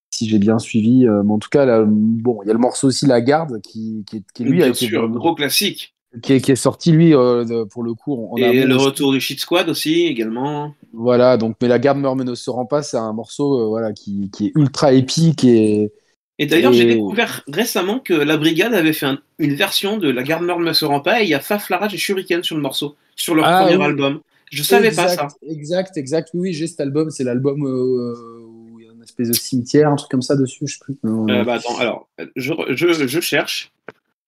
si 0.10 0.30
j'ai 0.30 0.40
bien 0.40 0.58
suivi. 0.58 1.06
Euh, 1.06 1.22
mais 1.22 1.34
en 1.34 1.40
tout 1.40 1.50
cas, 1.50 1.66
là, 1.66 1.84
bon, 1.86 2.40
il 2.44 2.48
y 2.48 2.50
a 2.50 2.54
le 2.54 2.60
morceau 2.60 2.88
aussi 2.88 3.06
La 3.06 3.20
Garde 3.20 3.60
qui, 3.60 4.06
qui, 4.08 4.24
qui 4.34 4.46
lui 4.46 4.60
bien 4.60 4.72
a 4.72 4.74
sûr, 4.74 5.10
gros 5.10 5.36
classique. 5.36 5.94
Qui 6.22 6.34
est, 6.34 6.42
qui 6.42 6.52
est, 6.52 6.56
sorti 6.56 6.92
lui 6.92 7.14
euh, 7.14 7.66
pour 7.66 7.84
le 7.84 7.96
coup. 7.96 8.36
Et 8.38 8.64
le 8.64 8.78
retour 8.78 9.12
du 9.12 9.20
Shit 9.20 9.40
Squad 9.42 9.68
aussi 9.68 10.06
également. 10.06 10.74
Voilà, 10.94 11.36
donc 11.36 11.58
mais 11.62 11.68
La 11.68 11.80
Garde 11.80 11.98
meurt 11.98 12.16
mais 12.16 12.24
ne 12.24 12.36
se 12.36 12.52
rend 12.52 12.68
pas, 12.68 12.84
c'est 12.84 12.98
un 12.98 13.12
morceau 13.12 13.60
euh, 13.60 13.66
voilà 13.66 13.92
qui, 13.92 14.30
qui, 14.32 14.46
est 14.46 14.52
ultra 14.56 14.94
épique 14.94 15.44
et 15.44 15.92
Et 16.40 16.46
d'ailleurs, 16.48 16.74
j'ai 16.74 16.86
découvert 16.86 17.44
récemment 17.48 18.00
que 18.00 18.14
la 18.14 18.38
Brigade 18.38 18.74
avait 18.74 18.94
fait 18.94 19.06
un- 19.06 19.20
une 19.38 19.54
version 19.54 19.98
de 19.98 20.10
La 20.10 20.24
Garde 20.24 20.44
Meurt 20.44 20.60
ne 20.62 20.74
se 20.74 20.84
rend 20.86 21.00
pas 21.00 21.22
et 21.22 21.26
il 21.26 21.30
y 21.30 21.34
a 21.36 21.40
Faf, 21.40 21.70
Larage 21.70 21.94
et 21.94 21.98
Shuriken 21.98 22.44
sur 22.44 22.56
le 22.56 22.62
morceau, 22.62 22.96
sur 23.16 23.36
leur 23.36 23.46
Ah, 23.46 23.64
premier 23.64 23.78
oui. 23.78 23.84
album. 23.86 24.22
Je 24.52 24.64
savais 24.64 24.92
pas 24.92 25.08
ça. 25.08 25.28
Exact, 25.48 25.96
Exact. 25.98 26.30
Oui, 26.34 26.40
oui, 26.42 26.54
j'ai 26.54 26.68
cet 26.68 26.80
album. 26.80 27.10
C'est 27.12 27.24
l'album 27.24 27.66
euh, 27.66 28.40
où 28.46 28.80
il 28.80 28.86
y 28.86 28.90
a 28.90 28.94
une 28.94 29.02
espèce 29.04 29.30
de 29.30 29.34
cimetière, 29.34 29.90
un 29.90 29.96
truc 29.96 30.10
comme 30.12 30.22
ça 30.22 30.36
dessus, 30.36 30.66
je 30.68 30.74
sais 30.74 30.80
plus. 30.80 30.96
Non, 31.04 31.28
Euh, 31.30 31.44
bah, 31.44 31.56
attends, 31.56 31.78
alors, 31.78 32.10
je, 32.36 32.54
je, 32.70 33.08
je 33.08 33.20
cherche. 33.20 33.72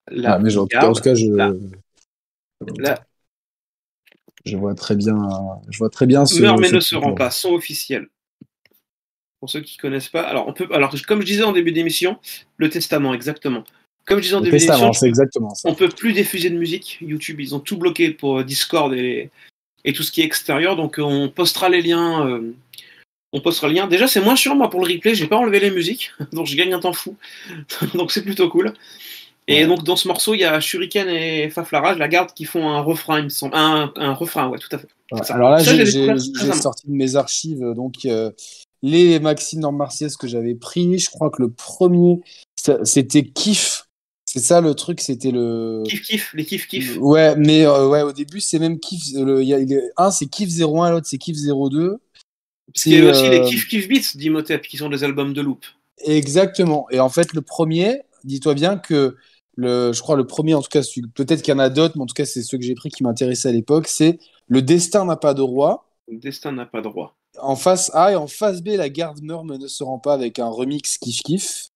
La 0.08 0.34
ah, 0.34 0.38
mais 0.38 0.56
en, 0.56 0.62
tout 0.62 0.68
cas, 0.68 0.88
en 0.88 0.92
Brigade. 0.92 0.94
tout 0.94 1.02
cas, 1.02 1.14
je. 1.14 1.26
La 2.78 3.04
je 4.44 4.56
vois 4.56 4.74
très 4.74 4.94
bien. 4.94 5.16
Je 5.68 5.78
vois 5.78 5.90
très 5.90 6.06
bien 6.06 6.24
ce. 6.26 6.40
meurt 6.40 6.60
mais 6.60 6.70
ne 6.70 6.80
se 6.80 6.94
rend 6.94 7.14
pas, 7.14 7.30
son 7.30 7.50
officiel. 7.52 8.06
Pour 9.40 9.50
ceux 9.50 9.60
qui 9.60 9.76
connaissent 9.76 10.08
pas, 10.08 10.22
alors 10.22 10.48
on 10.48 10.52
peut, 10.52 10.66
alors 10.72 10.94
comme 11.06 11.20
je 11.20 11.26
disais 11.26 11.42
en 11.44 11.52
début 11.52 11.72
d'émission, 11.72 12.16
le 12.56 12.70
testament 12.70 13.12
exactement. 13.14 13.64
Comme 14.06 14.18
je 14.18 14.22
disais 14.22 14.34
en 14.34 14.38
Le 14.40 14.44
début 14.50 14.58
d'émission, 14.58 14.92
exactement 15.06 15.54
ça. 15.54 15.68
on 15.68 15.74
peut 15.74 15.88
plus 15.88 16.12
diffuser 16.12 16.48
de 16.50 16.56
musique. 16.56 16.98
YouTube, 17.00 17.40
ils 17.40 17.54
ont 17.54 17.60
tout 17.60 17.76
bloqué 17.76 18.10
pour 18.12 18.38
euh, 18.38 18.44
Discord 18.44 18.94
et, 18.94 19.30
et 19.84 19.92
tout 19.92 20.02
ce 20.02 20.10
qui 20.12 20.22
est 20.22 20.24
extérieur. 20.24 20.76
Donc 20.76 20.98
euh, 20.98 21.02
on 21.02 21.28
postera 21.28 21.68
les 21.68 21.82
liens. 21.82 22.26
euh, 22.26 22.52
on 23.32 23.40
postera 23.40 23.66
le 23.68 23.74
lien. 23.74 23.86
Déjà, 23.88 24.06
c'est 24.06 24.20
moins 24.20 24.36
chiant 24.36 24.54
moi 24.56 24.70
pour 24.70 24.80
le 24.86 24.92
replay. 24.94 25.14
J'ai 25.14 25.26
pas 25.26 25.36
enlevé 25.36 25.60
les 25.60 25.70
musiques, 25.70 26.12
donc 26.32 26.46
je 26.46 26.56
gagne 26.56 26.72
un 26.72 26.80
temps 26.80 26.92
fou. 26.94 27.16
donc 27.94 28.12
c'est 28.12 28.22
plutôt 28.22 28.48
cool. 28.48 28.72
Et 29.48 29.60
Ouais. 29.62 29.66
donc 29.66 29.84
dans 29.84 29.96
ce 29.96 30.08
morceau, 30.08 30.34
il 30.34 30.40
y 30.40 30.44
a 30.44 30.58
Shuriken 30.60 31.08
et 31.08 31.50
Faflarage, 31.50 31.98
la 31.98 32.08
garde, 32.08 32.32
qui 32.32 32.44
font 32.46 32.68
un 32.68 32.80
refrain, 32.80 33.18
il 33.18 33.24
me 33.24 33.28
semble. 33.28 33.54
Un, 33.54 33.92
un 33.96 34.12
refrain, 34.14 34.48
ouais, 34.48 34.58
tout 34.58 34.68
à 34.72 34.78
fait. 34.78 34.88
Ouais. 35.12 35.20
Alors 35.30 35.50
là, 35.50 35.58
j'ai 35.62 35.84
sorti 36.54 36.86
de 36.88 36.92
mes 36.92 37.14
archives 37.16 37.60
donc 37.76 37.94
euh, 38.06 38.30
les 38.82 39.18
Maxime 39.20 39.60
Norm 39.60 39.76
Marseillaise 39.76 40.16
que 40.16 40.26
j'avais 40.26 40.54
pris. 40.54 40.98
Je 40.98 41.10
crois 41.10 41.30
que 41.30 41.42
le 41.42 41.50
premier, 41.50 42.20
c'était 42.84 43.24
Kiff. 43.24 43.86
C'est 44.26 44.40
ça 44.40 44.60
le 44.60 44.74
truc, 44.74 45.00
c'était 45.00 45.30
le. 45.30 45.84
Kiff 45.86 46.02
kiff, 46.02 46.34
les 46.34 46.44
kiff 46.44 46.66
kiff. 46.66 46.98
Ouais, 46.98 47.36
mais 47.36 47.64
euh, 47.64 47.88
ouais, 47.88 48.02
au 48.02 48.12
début, 48.12 48.40
c'est 48.40 48.58
même 48.58 48.80
Kiff. 48.80 49.14
Le, 49.14 49.42
y 49.42 49.54
a, 49.54 49.58
un, 49.96 50.10
c'est 50.10 50.26
Kiff 50.26 50.50
01, 50.50 50.90
l'autre, 50.90 51.06
c'est 51.06 51.16
Kiff 51.16 51.36
02. 51.36 51.96
Parce 52.66 52.82
qu'il 52.82 52.92
y 52.92 53.06
a 53.06 53.10
aussi 53.10 53.24
euh, 53.24 53.30
les 53.30 53.42
kiff 53.42 53.68
kiff 53.68 53.88
beats 53.88 54.16
d'Imhotep, 54.16 54.62
qui 54.62 54.76
sont 54.76 54.88
des 54.88 55.04
albums 55.04 55.32
de 55.32 55.40
loop. 55.40 55.64
Exactement. 56.04 56.86
Et 56.90 56.98
en 56.98 57.08
fait, 57.08 57.32
le 57.32 57.40
premier, 57.40 58.02
dis-toi 58.24 58.54
bien 58.54 58.76
que 58.76 59.16
le, 59.54 59.92
je 59.92 60.02
crois 60.02 60.16
le 60.16 60.26
premier, 60.26 60.54
en 60.54 60.60
tout 60.60 60.68
cas, 60.70 60.82
peut-être 61.14 61.42
qu'il 61.42 61.52
y 61.52 61.56
en 61.56 61.60
a 61.60 61.70
d'autres, 61.70 61.96
mais 61.96 62.02
en 62.02 62.06
tout 62.06 62.14
cas, 62.14 62.26
c'est 62.26 62.42
ceux 62.42 62.58
que 62.58 62.64
j'ai 62.64 62.74
pris 62.74 62.90
qui 62.90 63.04
m'intéressaient 63.04 63.48
à 63.48 63.52
l'époque, 63.52 63.86
c'est 63.86 64.18
Le 64.48 64.60
destin 64.60 65.04
n'a 65.04 65.16
pas 65.16 65.34
de 65.34 65.42
roi. 65.42 65.88
Le 66.08 66.18
destin 66.18 66.52
n'a 66.52 66.66
pas 66.66 66.82
droit. 66.82 67.16
En 67.40 67.56
face 67.56 67.90
A 67.94 68.12
et 68.12 68.16
en 68.16 68.26
face 68.26 68.62
B, 68.62 68.68
La 68.76 68.88
garde 68.88 69.20
mais 69.22 69.58
ne 69.58 69.66
se 69.66 69.84
rend 69.84 69.98
pas 69.98 70.14
avec 70.14 70.38
un 70.38 70.48
remix 70.48 70.98
kiff 70.98 71.22
kiff. 71.22 71.68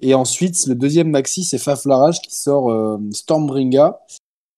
Et 0.00 0.14
ensuite, 0.14 0.66
le 0.66 0.74
deuxième 0.74 1.10
maxi, 1.10 1.44
c'est 1.44 1.58
Faf 1.58 1.84
Larage 1.84 2.20
qui 2.20 2.34
sort 2.34 2.70
euh, 2.70 2.98
Stormbringa 3.12 3.98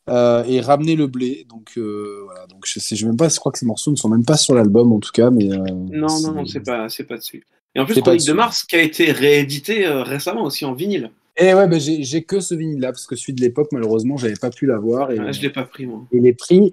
euh, 0.09 0.45
et 0.45 0.61
Ramener 0.61 0.97
le 0.97 1.07
blé. 1.07 1.47
Donc 1.49 1.73
euh, 1.79 2.21
voilà, 2.25 2.47
donc 2.47 2.65
je 2.67 2.79
sais, 2.79 2.95
je 2.95 3.07
même 3.07 3.17
pas, 3.17 3.29
je 3.29 3.39
crois 3.39 3.51
que 3.53 3.59
ces 3.59 3.67
morceaux 3.67 3.91
ne 3.91 3.97
sont 3.97 4.09
même 4.09 4.25
pas 4.25 4.37
sur 4.37 4.55
l'album 4.55 4.93
en 4.93 5.01
tout 5.01 5.13
cas, 5.13 5.31
mais 5.31 5.45
Non, 5.45 6.21
non, 6.21 6.33
non, 6.33 6.47
c'est 6.47 6.61
pas, 6.61 6.89
c'est 6.89 7.05
pas 7.05 7.17
dessus. 7.17 7.47
Et 7.75 7.81
en 7.81 7.87
plus, 7.87 8.01
Chronique 8.01 8.27
de. 8.27 8.33
Mars, 8.33 8.65
qui 8.65 8.77
a 8.77 8.83
été 8.83 9.13
réédité 9.13 9.87
récemment 9.87 10.43
aussi 10.43 10.65
en 10.65 10.75
vinyle. 10.75 11.11
Et 11.37 11.55
ouais, 11.55 11.69
bah, 11.69 11.79
j'ai 11.79 12.23
que 12.25 12.41
ce 12.41 12.55
vinyle 12.55 12.81
là 12.81 12.89
parce 12.89 13.07
que 13.07 13.17
celui 13.17 13.33
de 13.33 13.41
l'époque, 13.41 13.69
malheureusement, 13.73 14.19
j'avais 14.19 14.35
pas 14.35 14.51
pu 14.51 14.67
l'avoir. 14.67 15.11
Et, 15.11 15.19
Ah, 15.19 15.33
je 15.33 15.41
l'ai 15.41 15.51
pas 15.51 15.63
pris, 15.63 15.87
moi. 15.87 16.05
et 16.13 16.21
les 16.21 16.35
prix, 16.35 16.71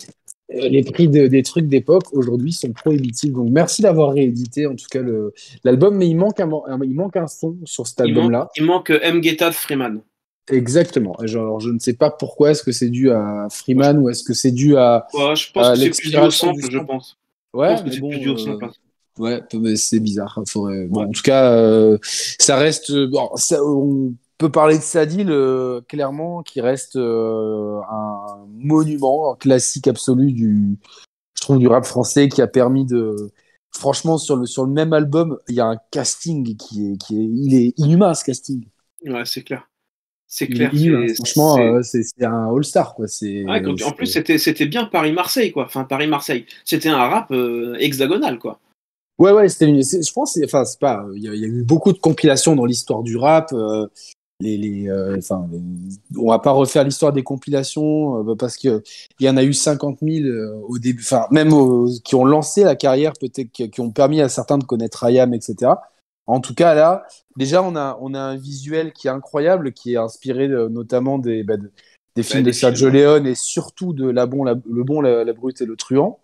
les 0.50 0.84
prix 0.84 1.08
de- 1.10 1.28
des 1.28 1.44
trucs 1.44 1.68
d'époque 1.68 2.06
aujourd'hui 2.14 2.54
sont 2.54 2.72
prohibitifs. 2.72 3.34
Donc 3.34 3.50
merci 3.50 3.82
d'avoir 3.82 4.14
réédité 4.14 4.66
en 4.66 4.76
tout 4.76 4.86
cas 4.90 5.02
l'album, 5.64 5.96
mais 5.98 6.08
il 6.08 6.16
manque 6.16 6.40
un, 6.40 6.50
il 6.84 6.94
manque 6.96 7.18
un 7.18 7.28
son 7.28 7.58
sur 7.66 7.86
cet 7.88 8.00
Il 8.00 8.10
album 8.10 8.32
là. 8.32 8.40
manque, 8.40 8.50
il 8.56 8.64
manque 8.66 8.90
euh, 8.92 9.00
M. 9.02 9.20
Guetta 9.22 9.50
de 9.50 9.56
Freeman. 9.56 10.02
Exactement. 10.50 11.16
Genre, 11.24 11.60
je 11.60 11.70
ne 11.70 11.80
sais 11.80 11.94
pas 11.94 12.10
pourquoi 12.10 12.52
est-ce 12.52 12.64
que 12.64 12.72
c'est 12.72 12.90
dû 12.90 13.12
à 13.12 13.48
Freeman 13.52 13.98
ou 14.00 14.10
est-ce 14.10 14.24
que 14.24 14.34
c'est 14.34 14.52
dû 14.52 14.78
à. 14.78 15.06
Ouais, 15.14 15.36
je 15.36 15.52
pense 15.52 15.68
Euh, 15.68 15.74
que 15.74 15.80
c'est 15.94 16.02
plus 16.02 16.12
dû 16.12 16.18
au 16.18 16.32
sample, 16.32 16.62
je 16.72 16.78
pense. 16.80 17.18
Je 17.54 17.60
Ouais, 17.60 17.68
pense 17.70 17.82
que 17.82 17.86
mais 17.88 17.92
c'est 17.94 18.00
bon, 18.00 18.10
plus 18.10 18.20
dû 18.20 18.30
au 18.30 18.34
euh, 18.36 18.38
sample. 18.38 18.70
Ouais, 19.20 19.42
mais 19.60 19.76
c'est 19.76 20.00
bizarre. 20.00 20.40
Faudrait... 20.48 20.86
Bon, 20.86 21.02
Ouais. 21.02 21.08
en 21.08 21.12
tout 21.12 21.22
cas, 21.24 21.52
euh, 21.52 21.98
ça 22.40 22.56
reste. 22.56 22.94
Bon, 23.10 23.30
ça- 23.36 23.62
on 23.62 24.14
peut 24.38 24.52
parler 24.52 24.78
de 24.78 24.84
Sadil, 24.84 25.30
euh, 25.32 25.82
clairement, 25.88 26.44
qui 26.44 26.62
reste 26.62 26.96
euh, 26.96 27.80
un 27.90 28.46
monument, 28.58 29.34
un 29.34 29.36
classique 29.36 29.88
absolu 29.88 30.32
du, 30.32 30.78
je 31.36 31.42
trouve, 31.42 31.58
du 31.60 31.68
rap 31.68 31.86
français, 31.86 32.30
qui 32.30 32.42
a 32.42 32.48
permis 32.48 32.86
de. 32.86 33.32
Franchement, 33.72 34.18
sur 34.18 34.36
le, 34.38 34.46
sur 34.46 34.66
le 34.66 34.72
même 34.72 34.94
album, 34.94 35.38
il 35.50 35.56
y 35.56 35.60
a 35.60 35.66
un 35.68 35.78
casting 35.92 36.56
qui 36.56 36.92
est, 36.94 36.98
qui 36.98 37.20
est, 37.20 37.24
il 37.26 37.54
est 37.56 37.74
inhumain, 37.78 38.14
ce 38.14 38.24
casting. 38.24 38.66
Ouais, 39.06 39.24
c'est 39.26 39.44
clair. 39.44 39.70
C'est 40.30 40.48
clair. 40.48 40.74
inhumain. 40.74 41.14
Franchement, 41.16 41.56
c'est- 41.84 42.00
euh, 42.00 42.04
c'est 42.18 42.26
un 42.26 42.54
all-star, 42.56 42.96
quoi. 42.96 43.08
C'est. 43.08 43.46
Ouais, 43.46 43.62
quand- 43.62 43.82
en 43.86 43.92
plus, 43.92 44.08
c'était 44.08 44.38
c'était 44.38 44.66
bien 44.66 44.86
Paris-Marseille, 44.86 45.52
quoi. 45.52 45.66
Enfin, 45.66 45.84
Paris-Marseille. 45.84 46.46
C'était 46.66 46.90
un 46.90 46.98
rap 47.08 47.32
hexagonal, 47.80 48.40
quoi. 48.40 48.60
Ouais, 49.20 49.32
ouais, 49.32 49.50
c'était 49.50 49.68
Je 49.68 50.14
pense, 50.14 50.38
enfin, 50.44 50.64
c'est 50.66 50.80
pas. 50.80 51.06
Il 51.16 51.24
y, 51.24 51.28
a- 51.30 51.34
il 51.34 51.40
y 51.42 51.46
a 51.46 51.48
eu 51.48 51.64
beaucoup 51.64 51.92
de 51.94 51.98
compilations 51.98 52.56
dans 52.56 52.66
l'histoire 52.66 53.04
du 53.04 53.16
rap. 53.18 53.52
euh, 53.54 53.88
les, 54.40 54.58
les, 54.58 54.90
euh, 54.90 55.18
enfin, 55.18 55.48
les- 55.52 55.60
on 56.18 56.30
va 56.30 56.40
pas 56.40 56.52
refaire 56.52 56.84
l'histoire 56.84 57.12
des 57.12 57.24
compilations 57.24 58.30
euh, 58.30 58.36
parce 58.36 58.58
que 58.58 58.84
il 59.20 59.26
y 59.26 59.30
en 59.30 59.38
a 59.38 59.44
eu 59.44 59.54
50 59.54 60.00
000 60.02 60.26
euh, 60.28 60.54
au 60.68 60.78
début. 60.78 61.02
Enfin, 61.04 61.26
même 61.32 61.50
qui 62.04 62.16
ont 62.16 62.26
lancé 62.26 62.64
la 62.64 62.76
carrière, 62.76 63.14
peut-être 63.20 63.52
qui, 63.52 63.70
qui 63.70 63.82
ont 63.82 63.92
permis 63.92 64.22
à 64.22 64.30
certains 64.30 64.58
de 64.58 64.64
connaître 64.64 65.04
Ayam, 65.04 65.34
etc. 65.34 65.72
En 66.28 66.40
tout 66.40 66.54
cas, 66.54 66.76
là, 66.76 67.06
déjà, 67.36 67.64
on 67.64 67.76
a, 67.76 67.98
on 68.02 68.14
a 68.14 68.20
un 68.20 68.36
visuel 68.36 68.92
qui 68.94 69.08
est 69.08 69.12
incroyable, 69.12 69.72
qui 69.74 69.94
est 69.94 69.98
inspiré 69.98 70.48
de- 70.48 70.68
notamment 70.68 71.18
des, 71.18 71.44
bah, 71.44 71.58
de- 71.58 71.72
des 72.16 72.24
films 72.24 72.44
des 72.44 72.52
de 72.52 72.56
Sergio. 72.56 72.90
Leone 72.90 73.26
et 73.26 73.36
surtout 73.36 73.94
de 73.94 74.10
la 74.10 74.26
bon, 74.26 74.44
la- 74.44 74.56
Le 74.70 74.84
Bon, 74.84 75.02
la, 75.02 75.24
la 75.24 75.34
Brute 75.34 75.62
et 75.62 75.66
le 75.66 75.76
Truand. 75.76 76.20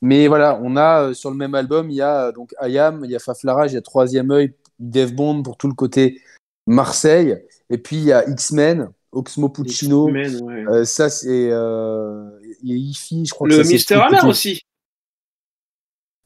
Mais 0.00 0.28
voilà, 0.28 0.58
on 0.62 0.76
a 0.76 1.12
sur 1.12 1.30
le 1.30 1.36
même 1.36 1.54
album, 1.56 1.90
il 1.90 1.96
y 1.96 2.02
a 2.02 2.30
donc 2.32 2.54
Ayam, 2.60 3.00
il 3.04 3.10
y 3.10 3.16
a 3.16 3.18
Faflarage, 3.18 3.72
il 3.72 3.74
y 3.74 3.78
a 3.78 3.82
Troisième 3.82 4.30
œil, 4.30 4.54
Dev 4.78 5.12
Bond 5.12 5.42
pour 5.42 5.56
tout 5.56 5.66
le 5.66 5.74
côté 5.74 6.20
Marseille, 6.68 7.36
et 7.70 7.78
puis 7.78 7.96
il 7.96 8.04
y 8.04 8.12
a 8.12 8.28
X-Men, 8.28 8.88
Oxmo 9.12 9.48
Puccino. 9.48 10.10
Ouais. 10.10 10.28
Euh, 10.68 10.84
ça 10.84 11.08
c'est 11.10 11.48
euh, 11.50 12.28
il 12.62 12.70
y 12.70 12.72
a 12.72 12.76
Ifi, 12.76 13.24
je 13.26 13.32
crois 13.32 13.48
Le 13.48 13.58
que 13.58 13.62
ça, 13.62 13.70
Mister 13.70 13.94
Hammer 13.94 14.20
aussi. 14.26 14.62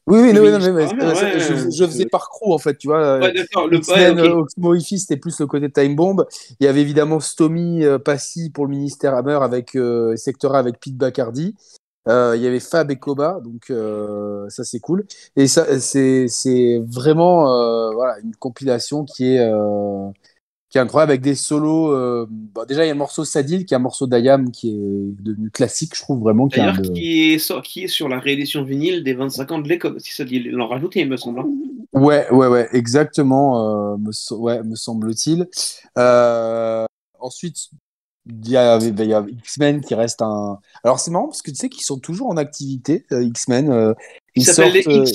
Oui, 0.05 0.19
oui, 0.19 0.33
non, 0.33 0.41
non, 0.41 0.73
mais, 0.73 0.87
ça, 0.87 0.95
ouais, 0.95 1.39
je, 1.39 1.53
ouais, 1.53 1.71
je 1.71 1.85
faisais 1.85 2.03
ouais. 2.03 2.09
par 2.09 2.27
crew 2.27 2.51
en 2.51 2.57
fait, 2.57 2.77
tu 2.77 2.87
vois. 2.87 3.19
Ouais, 3.19 3.31
d'accord. 3.31 3.69
Le 3.69 3.77
X-Men, 3.77 4.19
ouais, 4.19 4.27
euh, 4.27 4.35
Oxmo 4.35 4.75
Ifi, 4.75 4.99
c'était 4.99 5.15
plus 5.15 5.39
le 5.39 5.47
côté 5.47 5.71
Time 5.71 5.95
Bomb. 5.95 6.25
Il 6.59 6.65
y 6.65 6.67
avait 6.67 6.81
évidemment 6.81 7.21
Stomy 7.21 7.85
euh, 7.85 7.99
Passy 7.99 8.49
pour 8.49 8.65
le 8.65 8.71
ministère 8.71 9.15
Hammer 9.15 9.39
avec 9.41 9.75
euh, 9.75 10.17
Sectora 10.17 10.59
avec 10.59 10.81
Pete 10.81 10.97
Bacardi. 10.97 11.55
Euh, 12.09 12.33
il 12.35 12.41
y 12.41 12.47
avait 12.47 12.59
Fab 12.59 12.91
et 12.91 12.97
Koba, 12.97 13.39
donc 13.41 13.69
euh, 13.69 14.49
ça 14.49 14.65
c'est 14.65 14.81
cool. 14.81 15.05
Et 15.37 15.47
ça 15.47 15.79
c'est 15.79 16.27
c'est 16.27 16.83
vraiment 16.85 17.53
euh, 17.53 17.91
voilà 17.91 18.19
une 18.19 18.35
compilation 18.35 19.05
qui 19.05 19.35
est 19.35 19.39
euh, 19.39 20.09
qui 20.73 20.79
est 20.79 20.81
incroyable 20.81 21.11
avec 21.11 21.21
des 21.21 21.35
solos. 21.35 21.91
euh, 21.93 22.25
bon, 22.27 22.65
déjà 22.67 22.83
il 22.83 22.87
y 22.87 22.89
a 22.89 22.93
le 22.93 22.97
morceau 22.97 23.23
Sadil 23.23 23.63
qui 23.63 23.75
est 23.75 23.77
un 23.77 23.79
morceau 23.79 24.07
d'Ayam 24.07 24.49
qui 24.49 24.71
est 24.71 25.21
devenu 25.23 25.51
classique, 25.51 25.95
je 25.95 26.01
trouve 26.01 26.21
vraiment. 26.21 26.47
Qui 26.47 26.57
D'ailleurs, 26.57 26.81
de- 26.81 26.89
qui, 26.93 27.33
est 27.33 27.37
sur- 27.37 27.61
qui 27.61 27.83
est 27.83 27.87
sur 27.87 28.09
la 28.09 28.19
réédition 28.19 28.63
vinyle 28.63 29.03
des 29.03 29.13
25 29.13 29.51
ans 29.51 29.59
de 29.59 29.69
l'école. 29.69 29.99
Si 29.99 30.19
ils 30.23 30.49
l'ont 30.49 30.67
rajouté, 30.67 31.01
il 31.01 31.09
me 31.09 31.15
semble. 31.15 31.41
hein. 31.41 31.47
Ouais, 31.93 32.27
ouais, 32.31 32.47
ouais, 32.47 32.67
exactement, 32.73 33.93
euh, 33.93 33.97
me, 33.97 34.11
so- 34.11 34.39
ouais, 34.39 34.63
me 34.63 34.73
semble-t-il. 34.73 35.47
Euh, 35.99 36.85
ensuite, 37.19 37.69
il 38.25 38.49
y 38.49 38.57
a, 38.57 38.79
il 38.79 39.05
y 39.05 39.13
a 39.13 39.23
X-Men 39.29 39.81
qui 39.81 39.93
reste 39.93 40.23
un. 40.23 40.57
Alors 40.83 40.99
c'est 40.99 41.11
marrant 41.11 41.27
parce 41.27 41.43
que 41.43 41.51
tu 41.51 41.57
sais 41.57 41.69
qu'ils 41.69 41.83
sont 41.83 41.99
toujours 41.99 42.29
en 42.29 42.37
activité, 42.37 43.05
X-Men. 43.11 43.93
Ils 44.35 44.41
ils 44.41 44.45
s'appellent 44.45 44.73
les 44.73 44.81
sortent, 44.81 44.97
euh, 44.97 45.03
X. 45.03 45.11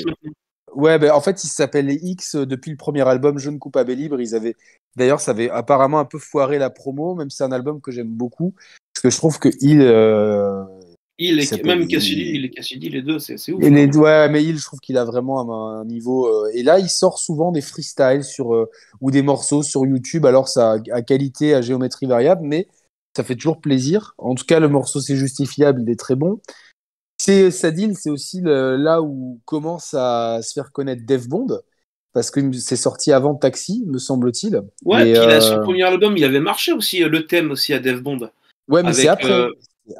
Ouais, 0.79 0.99
ben 0.99 1.11
en 1.11 1.21
fait, 1.21 1.43
ils 1.45 1.49
s'appellent 1.49 1.87
les 1.87 2.01
X 2.03 2.37
euh, 2.37 2.47
depuis 2.47 2.71
le 2.71 2.77
premier 2.77 3.07
album 3.07 3.39
Jeune 3.39 3.59
coupable 3.59 3.91
et 3.91 3.97
libre. 3.97 4.21
Ils 4.21 4.35
avaient, 4.35 4.55
d'ailleurs, 4.97 5.21
ça 5.21 5.33
avait 5.33 5.51
apparemment 5.51 5.99
un 5.99 6.05
peu 6.05 6.19
foiré 6.19 6.59
la 6.59 6.71
promo, 6.71 7.15
même 7.15 7.29
si 7.29 7.39
c'est 7.39 7.45
un 7.45 7.53
album 7.53 7.81
que 7.81 7.91
j'aime 7.91 8.09
beaucoup 8.09 8.55
parce 8.99 9.03
que 9.03 9.11
je 9.11 9.17
trouve 9.17 9.39
que 9.39 9.49
il, 9.61 9.81
euh, 9.83 10.65
Il 11.19 11.39
est, 11.39 11.65
même 11.65 11.87
Cassidy, 11.87 12.33
il 12.35 12.45
est 12.47 12.51
Cassidy, 12.51 12.89
les 12.89 13.03
deux, 13.03 13.19
c'est 13.19 13.35
ouf. 13.53 13.63
Et 13.63 13.71
les, 13.71 13.97
ouais, 13.97 14.29
mais 14.29 14.45
il, 14.45 14.59
je 14.59 14.65
trouve 14.65 14.81
qu'il 14.81 14.97
a 14.97 15.05
vraiment 15.05 15.41
un, 15.41 15.81
un 15.81 15.85
niveau. 15.85 16.27
euh, 16.27 16.51
et 16.53 16.65
là, 16.65 16.81
il 16.81 16.89
sort 16.89 17.19
souvent 17.19 17.53
des 17.53 17.61
freestyles 17.61 18.25
sur, 18.25 18.55
euh, 18.55 18.69
ou 19.01 19.11
des 19.11 19.23
morceaux 19.23 19.63
sur 19.63 19.87
YouTube. 19.87 20.27
Alors, 20.27 20.49
ça 20.49 20.73
a, 20.73 20.79
à 20.93 21.03
qualité, 21.03 21.55
à 21.55 21.63
géométrie 21.63 22.07
variable, 22.07 22.43
mais 22.45 22.67
ça 23.17 23.23
fait 23.23 23.37
toujours 23.37 23.61
plaisir. 23.61 24.15
En 24.19 24.35
tout 24.35 24.45
cas, 24.45 24.59
le 24.59 24.69
morceau, 24.69 25.01
c'est 25.01 25.17
justifiable, 25.17 25.83
il 25.83 25.91
est 25.91 25.99
très 25.99 26.17
bon. 26.17 26.41
C'est 27.29 27.51
Sadil, 27.51 27.95
c'est 27.95 28.09
aussi 28.09 28.41
le- 28.41 28.77
là 28.77 29.03
où 29.03 29.39
commence 29.45 29.93
à 29.93 30.41
se 30.41 30.55
faire 30.55 30.73
connaître 30.73 31.03
Dev 31.05 31.29
Bond, 31.29 31.61
parce 32.15 32.31
que 32.31 32.41
c'est 32.53 32.75
sorti 32.75 33.13
avant 33.13 33.35
Taxi, 33.35 33.85
me 33.87 33.99
semble-t-il. 33.99 34.63
Ouais, 34.83 35.11
Et, 35.11 35.13
puis 35.13 35.21
a 35.21 35.29
euh, 35.33 35.41
son 35.43 35.61
premier 35.61 35.83
album, 35.83 36.17
il 36.17 36.25
avait 36.25 36.41
marché 36.41 36.73
aussi, 36.73 37.03
euh, 37.05 37.09
le 37.11 37.27
thème 37.27 37.51
aussi 37.51 37.75
à 37.75 37.81
Dev 37.81 38.01
Bond. 38.01 38.31
Ouais, 38.71 38.83
mais 38.83 38.95
c'est 38.95 39.09
après. 39.09 39.31
euh, 39.31 39.51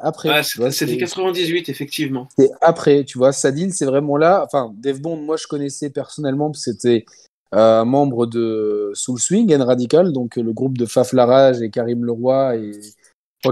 après. 0.01 0.41
C'était 0.41 0.71
c'était 0.71 0.91
c'est- 0.93 0.97
98, 0.97 1.69
effectivement. 1.69 2.27
c'est 2.35 2.49
après, 2.61 3.03
tu 3.03 3.19
vois. 3.19 3.31
Sadil, 3.31 3.73
c'est 3.73 3.85
vraiment 3.85 4.17
là. 4.17 4.43
Enfin, 4.43 4.73
Dev 4.75 4.99
Bond, 4.99 5.17
moi, 5.17 5.37
je 5.37 5.45
connaissais 5.45 5.91
personnellement, 5.91 6.51
c'était 6.53 7.05
un 7.51 7.85
membre 7.85 8.25
de 8.25 8.89
Soul 8.95 9.19
Swing 9.19 9.53
and 9.55 9.63
Radical, 9.65 10.13
donc 10.13 10.35
le 10.37 10.51
groupe 10.51 10.79
de 10.79 10.87
Faf 10.87 11.13
Larage 11.13 11.61
et 11.61 11.69
Karim 11.69 12.05
Leroy 12.05 12.55
et 12.55 12.71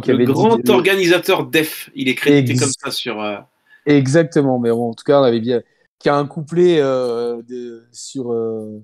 le 0.08 0.26
grand 0.26 0.68
organisateur 0.68 1.46
DEF, 1.46 1.92
il 1.94 2.10
est 2.10 2.16
crédité 2.16 2.56
comme 2.58 2.72
ça 2.76 2.90
sur. 2.90 3.22
Euh, 3.88 3.92
Exactement, 3.92 4.60
mais 4.60 4.70
bon, 4.70 4.90
en 4.90 4.94
tout 4.94 5.04
cas, 5.04 5.20
on 5.22 5.24
avait 5.24 5.40
bien. 5.40 5.62
Qui 6.00 6.10
a 6.10 6.16
un 6.16 6.28
couplet 6.28 6.80
euh, 6.80 7.42
sur, 7.92 8.32
euh, 8.32 8.80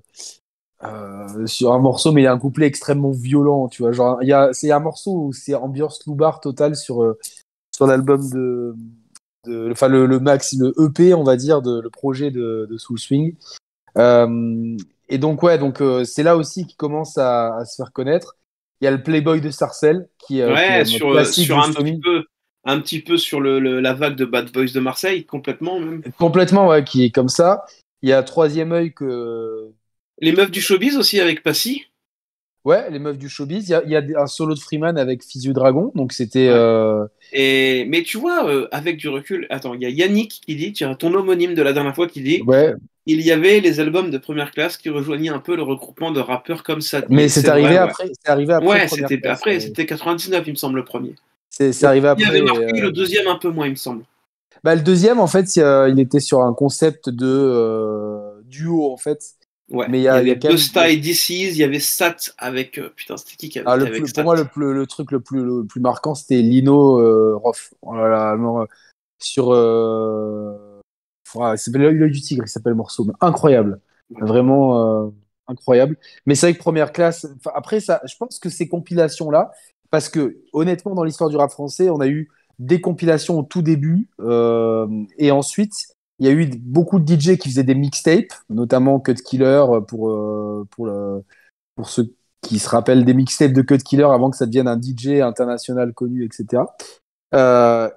sur 1.46 1.72
un 1.72 1.78
morceau, 1.78 2.12
mais 2.12 2.22
il 2.22 2.24
y 2.24 2.26
a 2.26 2.32
un 2.32 2.38
couplet 2.38 2.66
extrêmement 2.66 3.12
violent, 3.12 3.68
tu 3.68 3.82
vois. 3.82 3.92
Genre, 3.92 4.18
il 4.22 4.28
y 4.28 4.32
a, 4.32 4.52
c'est 4.52 4.72
un 4.72 4.80
morceau 4.80 5.26
où 5.26 5.32
c'est 5.32 5.54
ambiance 5.54 6.04
loubar 6.06 6.40
totale 6.40 6.74
sur, 6.74 7.14
sur 7.74 7.86
l'album 7.86 8.28
de. 8.30 8.74
de 9.46 9.70
enfin, 9.70 9.88
le, 9.88 10.06
le, 10.06 10.18
max, 10.18 10.54
le 10.58 10.74
EP, 10.82 11.14
on 11.14 11.22
va 11.22 11.36
dire, 11.36 11.62
de, 11.62 11.80
le 11.80 11.90
projet 11.90 12.30
de, 12.32 12.66
de 12.68 12.78
Soul 12.78 12.98
Swing. 12.98 13.34
et 13.96 15.18
donc, 15.18 15.42
ouais, 15.44 15.58
donc 15.58 15.80
c'est 16.04 16.24
là 16.24 16.36
aussi 16.36 16.66
qu'il 16.66 16.76
commence 16.76 17.16
à, 17.16 17.58
à 17.58 17.64
se 17.64 17.76
faire 17.76 17.92
connaître. 17.92 18.36
Il 18.80 18.84
y 18.84 18.88
a 18.88 18.90
le 18.90 19.02
Playboy 19.02 19.40
de 19.40 19.50
Sarcelles 19.50 20.08
qui, 20.18 20.42
euh, 20.42 20.52
ouais, 20.52 20.84
sur, 20.84 21.24
sur 21.26 21.58
un 21.58 21.72
petit 21.72 21.98
peu 22.00 22.24
un 22.64 22.80
petit 22.80 23.00
peu 23.00 23.16
sur 23.16 23.40
le, 23.40 23.58
la 23.80 23.92
vague 23.92 24.16
de 24.16 24.24
Bad 24.24 24.50
Boys 24.52 24.72
de 24.74 24.80
Marseille, 24.80 25.24
complètement 25.24 25.80
même. 25.80 26.02
Complètement, 26.18 26.68
ouais, 26.68 26.84
qui 26.84 27.04
est 27.04 27.10
comme 27.10 27.28
ça. 27.28 27.64
Il 28.02 28.08
y 28.08 28.12
a 28.12 28.22
Troisième 28.22 28.72
œil 28.72 28.92
que. 28.92 29.70
Les 30.20 30.32
meufs 30.32 30.50
du 30.50 30.60
showbiz 30.60 30.96
aussi 30.96 31.20
avec 31.20 31.42
Passy. 31.42 31.86
Ouais, 32.64 32.90
les 32.90 32.98
meufs 32.98 33.18
du 33.18 33.28
showbiz. 33.28 33.68
Il 33.68 33.72
y 33.72 33.74
a, 33.74 33.82
il 33.84 33.90
y 33.90 33.96
a 33.96 34.22
un 34.22 34.26
solo 34.26 34.54
de 34.54 34.60
Freeman 34.60 34.96
avec 34.96 35.22
Fizzy 35.22 35.52
Dragon, 35.52 35.92
donc 35.94 36.12
c'était. 36.12 36.48
Euh, 36.48 37.06
Et 37.32 37.84
mais 37.88 38.02
tu 38.02 38.16
vois, 38.16 38.48
euh, 38.48 38.68
avec 38.72 38.96
du 38.96 39.08
recul, 39.08 39.46
attends, 39.50 39.74
il 39.74 39.82
y 39.82 39.86
a 39.86 39.90
Yannick 39.90 40.40
qui 40.46 40.56
dit, 40.56 40.72
tu 40.72 40.84
as 40.84 40.94
ton 40.94 41.12
homonyme 41.12 41.54
de 41.54 41.62
la 41.62 41.72
dernière 41.72 41.94
fois 41.94 42.06
qui 42.06 42.22
dit. 42.22 42.42
Ouais 42.46 42.74
il 43.06 43.20
y 43.20 43.32
avait 43.32 43.60
les 43.60 43.80
albums 43.80 44.10
de 44.10 44.18
première 44.18 44.50
classe 44.50 44.76
qui 44.76 44.88
rejoignaient 44.88 45.28
un 45.28 45.38
peu 45.38 45.56
le 45.56 45.62
regroupement 45.62 46.10
de 46.10 46.20
rappeurs 46.20 46.62
comme 46.62 46.80
ça. 46.80 47.02
Mais 47.08 47.28
c'est 47.28 47.48
arrivé, 47.48 47.76
après, 47.76 48.06
c'est 48.06 48.30
arrivé 48.30 48.54
après. 48.54 48.66
Ouais, 48.66 48.88
c'était 48.88 49.26
après, 49.26 49.60
c'était 49.60 49.86
99, 49.86 50.44
il 50.46 50.50
me 50.50 50.56
semble, 50.56 50.76
le 50.76 50.84
premier. 50.84 51.14
C'est 51.56 51.84
arrivé 51.84 52.08
après. 52.08 52.24
Il 52.24 52.26
y 52.26 52.30
avait 52.30 52.42
marqué 52.42 52.80
le 52.80 52.92
deuxième 52.92 53.28
un 53.28 53.36
peu 53.36 53.50
moins, 53.50 53.66
il 53.66 53.72
me 53.72 53.76
semble. 53.76 54.04
Bah, 54.62 54.74
le 54.74 54.82
deuxième, 54.82 55.20
en 55.20 55.26
fait, 55.26 55.56
il 55.56 56.00
était 56.00 56.20
sur 56.20 56.42
un 56.42 56.54
concept 56.54 57.10
de 57.10 57.26
euh, 57.26 58.40
duo, 58.44 58.90
en 58.90 58.96
fait. 58.96 59.20
Ouais. 59.70 59.86
Mais 59.88 59.98
il 60.00 60.02
y, 60.02 60.08
avait 60.08 60.34
Busta 60.34 60.90
et 60.90 60.98
DC's, 60.98 61.30
il 61.30 61.56
y 61.56 61.64
avait 61.64 61.80
Sat 61.80 62.16
avec. 62.36 62.78
Euh, 62.78 62.90
putain, 62.94 63.16
c'était 63.16 63.36
qui 63.36 63.48
qui 63.48 63.58
avait, 63.58 63.68
ah, 63.68 63.76
le 63.76 63.86
avec 63.86 64.12
Pour 64.12 64.24
moi, 64.24 64.36
le, 64.36 64.86
truc 64.86 65.10
le 65.10 65.20
plus, 65.20 65.42
le 65.42 65.64
plus 65.64 65.80
marquant, 65.80 66.14
c'était 66.14 66.42
Lino 66.42 67.00
euh, 67.00 67.34
Roth. 67.36 67.70
Oh 67.80 67.94
là 67.94 68.08
là, 68.08 68.36
non, 68.36 68.66
sur 69.18 69.54
c'est 71.56 71.74
l'œil 71.76 72.10
du 72.10 72.20
tigre, 72.20 72.44
il 72.44 72.48
s'appelle 72.48 72.72
le 72.72 72.76
morceau. 72.76 73.06
Incroyable. 73.20 73.80
Vraiment 74.10 75.06
euh, 75.06 75.10
incroyable. 75.48 75.96
Mais 76.26 76.34
c'est 76.34 76.46
vrai 76.46 76.54
que 76.54 76.62
première 76.62 76.92
classe. 76.92 77.26
Après, 77.54 77.80
ça, 77.80 78.00
je 78.06 78.14
pense 78.16 78.38
que 78.38 78.48
ces 78.48 78.68
compilations-là, 78.68 79.52
parce 79.94 80.08
que 80.08 80.38
honnêtement, 80.52 80.96
dans 80.96 81.04
l'histoire 81.04 81.30
du 81.30 81.36
rap 81.36 81.52
français, 81.52 81.88
on 81.88 82.00
a 82.00 82.08
eu 82.08 82.28
des 82.58 82.80
compilations 82.80 83.38
au 83.38 83.44
tout 83.44 83.62
début. 83.62 84.08
Euh, 84.18 84.88
et 85.18 85.30
ensuite, 85.30 85.86
il 86.18 86.26
y 86.26 86.28
a 86.28 86.32
eu 86.32 86.50
beaucoup 86.58 86.98
de 86.98 87.06
DJ 87.06 87.38
qui 87.38 87.48
faisaient 87.48 87.62
des 87.62 87.76
mixtapes, 87.76 88.32
notamment 88.50 88.98
Cut 88.98 89.14
Killer 89.14 89.64
pour, 89.86 90.10
euh, 90.10 90.66
pour, 90.72 90.90
pour 91.76 91.88
ceux 91.88 92.12
qui 92.40 92.58
se 92.58 92.68
rappellent 92.68 93.04
des 93.04 93.14
mixtapes 93.14 93.52
de 93.52 93.62
Cut 93.62 93.78
Killer 93.78 94.08
avant 94.10 94.30
que 94.30 94.36
ça 94.36 94.46
devienne 94.46 94.66
un 94.66 94.80
DJ 94.80 95.20
international 95.20 95.94
connu, 95.94 96.24
etc. 96.24 96.64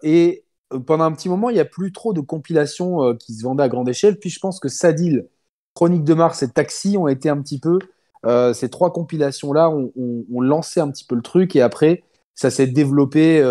et 0.03 0.43
euh, 0.71 0.79
pendant 0.79 1.05
un 1.05 1.13
petit 1.13 1.29
moment, 1.29 1.49
il 1.49 1.53
n'y 1.53 1.59
a 1.59 1.65
plus 1.65 1.91
trop 1.91 2.13
de 2.13 2.21
compilations 2.21 3.03
euh, 3.03 3.13
qui 3.15 3.33
se 3.33 3.41
vendaient 3.41 3.63
à 3.63 3.69
grande 3.69 3.89
échelle. 3.89 4.19
Puis 4.19 4.29
je 4.29 4.39
pense 4.39 4.59
que 4.59 4.69
Sadil, 4.69 5.27
Chronique 5.73 6.03
de 6.03 6.13
Mars 6.13 6.43
et 6.43 6.49
Taxi 6.49 6.95
ont 6.95 7.07
été 7.07 7.27
un 7.27 7.41
petit 7.41 7.59
peu. 7.59 7.79
Euh, 8.25 8.53
ces 8.53 8.69
trois 8.69 8.91
compilations-là 8.91 9.69
ont, 9.69 10.41
lancé 10.41 10.79
un 10.79 10.89
petit 10.89 11.05
peu 11.05 11.15
le 11.15 11.21
truc 11.21 11.55
et 11.55 11.61
après, 11.61 12.03
ça 12.35 12.49
s'est 12.49 12.67
développé, 12.67 13.41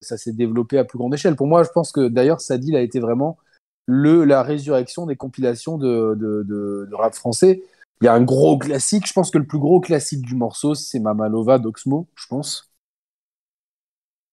ça 0.00 0.16
s'est 0.16 0.32
développé 0.32 0.78
à 0.78 0.84
plus 0.84 0.98
grande 0.98 1.14
échelle. 1.14 1.36
Pour 1.36 1.46
moi, 1.46 1.62
je 1.62 1.70
pense 1.70 1.92
que 1.92 2.08
d'ailleurs, 2.08 2.40
Sadil 2.40 2.76
a 2.76 2.80
été 2.80 3.00
vraiment 3.00 3.38
le, 3.86 4.24
la 4.24 4.42
résurrection 4.42 5.06
des 5.06 5.16
compilations 5.16 5.78
de, 5.78 6.14
de, 6.16 6.88
rap 6.92 7.14
français. 7.14 7.62
Il 8.02 8.04
y 8.04 8.08
a 8.08 8.14
un 8.14 8.22
gros 8.22 8.58
classique. 8.58 9.06
Je 9.06 9.12
pense 9.12 9.30
que 9.30 9.38
le 9.38 9.46
plus 9.46 9.58
gros 9.58 9.80
classique 9.80 10.20
du 10.20 10.34
morceau, 10.34 10.74
c'est 10.74 10.98
Mamalova 10.98 11.58
d'Oxmo, 11.58 12.06
je 12.14 12.26
pense. 12.26 12.70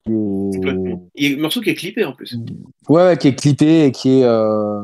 Il 0.05 0.11
y 1.15 1.33
a 1.33 1.37
un 1.37 1.41
morceau 1.41 1.61
qui 1.61 1.69
est 1.69 1.75
clippé 1.75 2.03
en 2.03 2.13
plus. 2.13 2.35
Ouais, 2.89 3.17
qui 3.17 3.29
est 3.29 3.35
clippé 3.35 3.85
et 3.85 3.91
qui 3.93 4.19
est, 4.19 4.25
euh, 4.25 4.83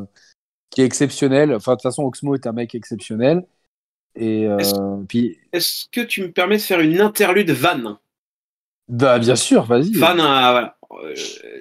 qui 0.70 0.82
est 0.82 0.86
exceptionnel. 0.86 1.54
Enfin, 1.54 1.74
de 1.74 1.78
toute 1.78 1.84
façon, 1.84 2.04
Oxmo 2.04 2.36
est 2.36 2.48
un 2.48 2.54
mec 2.54 2.74
exceptionnel. 2.74 3.46
Et 4.16 4.48
euh, 4.48 4.58
est-ce, 4.58 4.76
puis. 5.08 5.38
Est-ce 5.54 5.86
que 5.92 6.02
tu 6.02 6.22
me 6.22 6.32
permets 6.32 6.58
de 6.58 6.62
faire 6.62 6.80
une 6.80 7.00
interlude 7.00 7.52
van? 7.52 8.00
Bah, 8.88 9.20
bien 9.20 9.36
sûr, 9.36 9.64
vas-y. 9.64 9.94
Van, 9.94 10.18
euh, 10.18 10.52
voilà. 10.52 10.78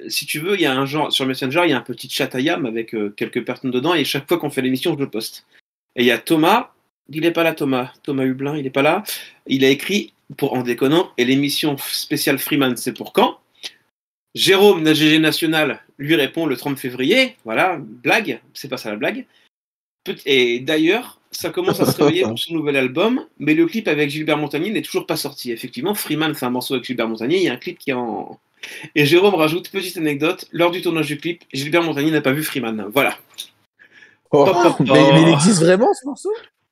si 0.09 0.27
tu 0.27 0.41
veux, 0.41 0.55
il 0.55 0.63
y 0.63 0.67
a 0.67 0.75
un 0.75 0.87
genre 0.87 1.13
sur 1.13 1.27
Messenger, 1.27 1.63
il 1.65 1.71
y 1.71 1.75
a 1.75 1.79
un 1.79 1.83
petit 1.83 2.09
chat 2.09 2.35
à 2.35 2.41
Yam 2.41 2.67
avec 2.67 2.97
quelques 3.17 3.45
personnes 3.45 3.71
dedans, 3.71 3.95
et 3.95 4.05
chaque 4.05 4.27
fois 4.27 4.39
qu'on 4.39 4.51
fait 4.51 4.63
l'émission, 4.63 4.95
je 4.95 5.01
le 5.01 5.11
poste. 5.11 5.47
Et 5.97 6.03
il 6.03 6.07
y 6.07 6.11
a 6.11 6.19
Thomas, 6.19 6.71
il 7.11 7.23
n'est 7.23 7.33
pas 7.33 7.43
là, 7.43 7.55
Thomas. 7.55 7.93
Thomas 8.03 8.25
Hublin, 8.25 8.57
il 8.57 8.65
n'est 8.65 8.71
pas 8.71 8.83
là. 8.83 9.03
Il 9.47 9.65
a 9.65 9.69
écrit, 9.69 10.13
pour 10.37 10.55
en 10.55 10.63
déconnant, 10.63 11.13
et 11.17 11.25
l'émission 11.25 11.77
spéciale 11.79 12.39
Freeman, 12.39 12.77
c'est 12.77 12.93
pour 12.93 13.13
quand? 13.13 13.39
Jérôme, 14.35 14.83
NAGG 14.83 15.21
National, 15.21 15.81
lui 15.97 16.15
répond 16.15 16.47
le 16.47 16.57
30 16.57 16.79
février. 16.79 17.37
Voilà, 17.45 17.79
blague, 17.81 18.41
c'est 18.55 18.69
pas 18.69 18.77
ça 18.77 18.91
la 18.91 18.97
blague. 18.97 19.27
Et 20.27 20.61
d'ailleurs, 20.61 21.18
ça 21.31 21.51
commence 21.51 21.81
à 21.81 21.87
se 21.87 22.03
réveiller 22.03 22.23
pour 22.29 22.39
son 22.39 22.55
nouvel 22.55 22.77
album, 22.77 23.25
mais 23.39 23.55
le 23.55 23.67
clip 23.67 23.89
avec 23.89 24.11
Gilbert 24.11 24.39
Montagnier 24.39 24.71
n'est 24.71 24.83
toujours 24.83 25.07
pas 25.07 25.17
sorti. 25.17 25.53
Effectivement, 25.53 25.95
Freeman 25.95 26.35
fait 26.35 26.47
un 26.47 26.51
morceau 26.51 26.75
avec 26.75 26.85
Gilbert 26.85 27.09
Montagnier, 27.09 27.39
il 27.39 27.45
y 27.45 27.49
a 27.49 27.53
un 27.53 27.57
clip 27.57 27.79
qui 27.79 27.91
est 27.91 27.95
en. 27.95 28.39
Et 28.95 29.07
Jérôme 29.07 29.35
rajoute, 29.35 29.71
petite 29.71 29.97
anecdote, 29.97 30.47
lors 30.53 30.71
du 30.71 30.83
tournage 30.83 31.07
du 31.07 31.17
clip, 31.17 31.43
Gilbert 31.53 31.83
Montagnier 31.83 32.11
n'a 32.11 32.21
pas 32.21 32.33
vu 32.33 32.43
Freeman. 32.43 32.87
Voilà. 32.93 33.17
Oh, 34.31 34.47
mais, 34.81 35.23
il 35.23 35.29
existe 35.29 35.61
vraiment 35.61 35.89
ce 35.95 36.07
morceau? 36.07 36.31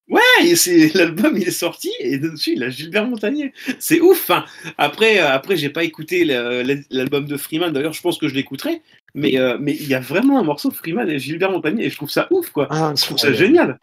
Ouais, 0.09 0.55
c'est 0.55 0.95
l'album 0.95 1.37
il 1.37 1.49
est 1.49 1.51
sorti 1.51 1.90
et 1.99 2.19
dessus 2.19 2.53
il 2.53 2.62
a 2.62 2.71
Gilbert 2.71 3.07
Montagnier. 3.07 3.53
C'est 3.81 4.01
ouf. 4.01 4.31
Hein. 4.31 4.45
Après, 4.79 5.19
euh, 5.21 5.33
après 5.33 5.57
j'ai 5.57 5.71
pas 5.71 5.83
écouté 5.83 6.25
l'album 6.25 7.27
de 7.27 7.37
Freeman. 7.37 7.73
D'ailleurs, 7.73 7.92
je 7.92 8.03
pense 8.03 8.19
que 8.19 8.29
je 8.29 8.35
l'écouterai. 8.35 8.83
Mais 9.14 9.38
euh, 9.38 9.57
mais 9.59 9.75
il 9.75 9.88
y 9.88 9.95
a 9.95 10.01
vraiment 10.01 10.38
un 10.38 10.45
morceau 10.45 10.71
Freeman 10.71 11.09
et 11.09 11.19
Gilbert 11.19 11.51
Montagnier 11.51 11.87
et 11.87 11.90
je 11.90 11.97
trouve 11.97 12.11
ça 12.11 12.29
ouf 12.31 12.51
quoi. 12.51 12.69
Ah, 12.71 12.92
je 12.97 13.03
trouve 13.03 13.19
ça 13.19 13.33
génial. 13.33 13.81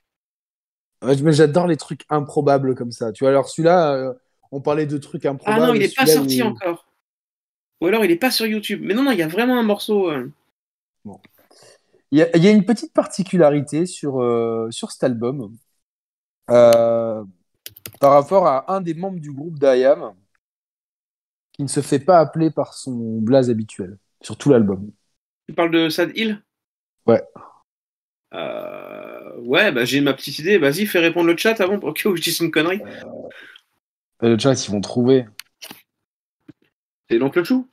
J'adore 1.32 1.68
les 1.68 1.78
trucs 1.78 2.06
improbables 2.10 2.76
comme 2.76 2.92
ça. 2.92 3.12
Tu 3.12 3.24
vois, 3.24 3.30
alors 3.30 3.50
celui-là, 3.50 3.94
euh, 3.94 4.14
on 4.52 4.62
parlait 4.62 4.86
de 4.86 4.98
trucs 4.98 5.26
improbables. 5.26 5.64
Ah 5.64 5.68
non, 5.68 5.74
il 5.74 5.84
est 5.84 5.96
pas 5.96 6.06
sorti 6.06 6.42
encore. 6.42 6.88
Ou 7.82 7.88
alors 7.88 8.06
il 8.06 8.12
est 8.12 8.18
pas 8.18 8.32
sur 8.32 8.46
YouTube. 8.46 8.82
Mais 8.84 8.94
non, 8.94 9.04
non, 9.04 9.12
il 9.12 9.20
y 9.20 9.24
a 9.24 9.28
vraiment 9.28 9.60
un 9.60 9.64
morceau. 9.64 10.12
Bon. 11.04 11.20
Il 12.12 12.20
y, 12.20 12.22
a, 12.22 12.38
il 12.38 12.44
y, 12.44 12.48
a 12.48 12.52
une 12.52 12.64
petite 12.64 12.94
particularité 12.94 13.88
sur, 13.88 14.24
sur 14.70 14.92
cet 14.92 15.04
album 15.04 15.58
euh, 16.50 17.24
par 18.00 18.12
rapport 18.12 18.48
à 18.48 18.74
un 18.74 18.82
des 18.82 18.94
membres 18.94 19.20
du 19.20 19.32
groupe 19.32 19.58
d'IAM 19.60 20.14
qui 21.54 21.64
ne 21.64 21.68
se 21.68 21.82
fait 21.82 22.00
pas 22.00 22.20
appeler 22.20 22.52
par 22.52 22.74
son 22.74 23.20
blaze 23.20 23.50
habituel 23.50 23.98
sur 24.22 24.38
tout 24.38 24.50
l'album. 24.50 24.92
Tu 25.48 25.54
parles 25.54 25.72
de 25.72 25.90
Sad 25.90 26.12
Hill? 26.16 26.42
Ouais. 27.06 27.24
Euh, 28.34 29.38
ouais, 29.40 29.72
bah, 29.72 29.86
j'ai 29.86 30.02
ma 30.02 30.14
petite 30.14 30.40
idée. 30.40 30.58
Vas-y, 30.58 30.86
fais 30.86 31.00
répondre 31.00 31.28
le 31.28 31.38
chat 31.38 31.60
avant 31.62 31.80
pour 31.80 31.94
que 31.94 32.16
je 32.16 32.22
dise 32.22 32.40
une 32.40 32.52
connerie. 32.52 32.82
Euh, 34.24 34.30
le 34.30 34.38
chat, 34.38 34.54
ils 34.66 34.72
vont 34.72 34.82
trouver. 34.82 35.26
C'est 37.10 37.20
donc 37.20 37.36
le 37.36 37.44
chou? 37.44 37.68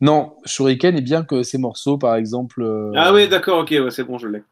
Non, 0.00 0.36
Shuriken 0.44 0.96
est 0.96 1.02
bien 1.02 1.24
que 1.24 1.42
ces 1.42 1.58
morceaux, 1.58 1.98
par 1.98 2.16
exemple. 2.16 2.92
Ah 2.94 3.12
ouais, 3.12 3.28
d'accord, 3.28 3.60
ok, 3.60 3.70
ouais, 3.70 3.90
c'est 3.90 4.04
bon, 4.04 4.18
je 4.18 4.28
l'ai. 4.28 4.42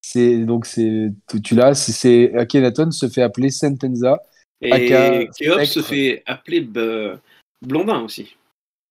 C'est 0.00 0.38
donc 0.44 0.66
c'est 0.66 1.12
tu 1.42 1.56
l'as. 1.56 1.74
C'est 1.74 2.32
Akhenaton 2.36 2.92
se 2.92 3.08
fait 3.08 3.22
appeler 3.22 3.50
Sentenza. 3.50 4.22
Et 4.60 5.28
Keop 5.38 5.64
se 5.64 5.82
fait 5.82 6.22
appeler 6.26 6.60
Blondin 7.62 8.00
aussi. 8.00 8.36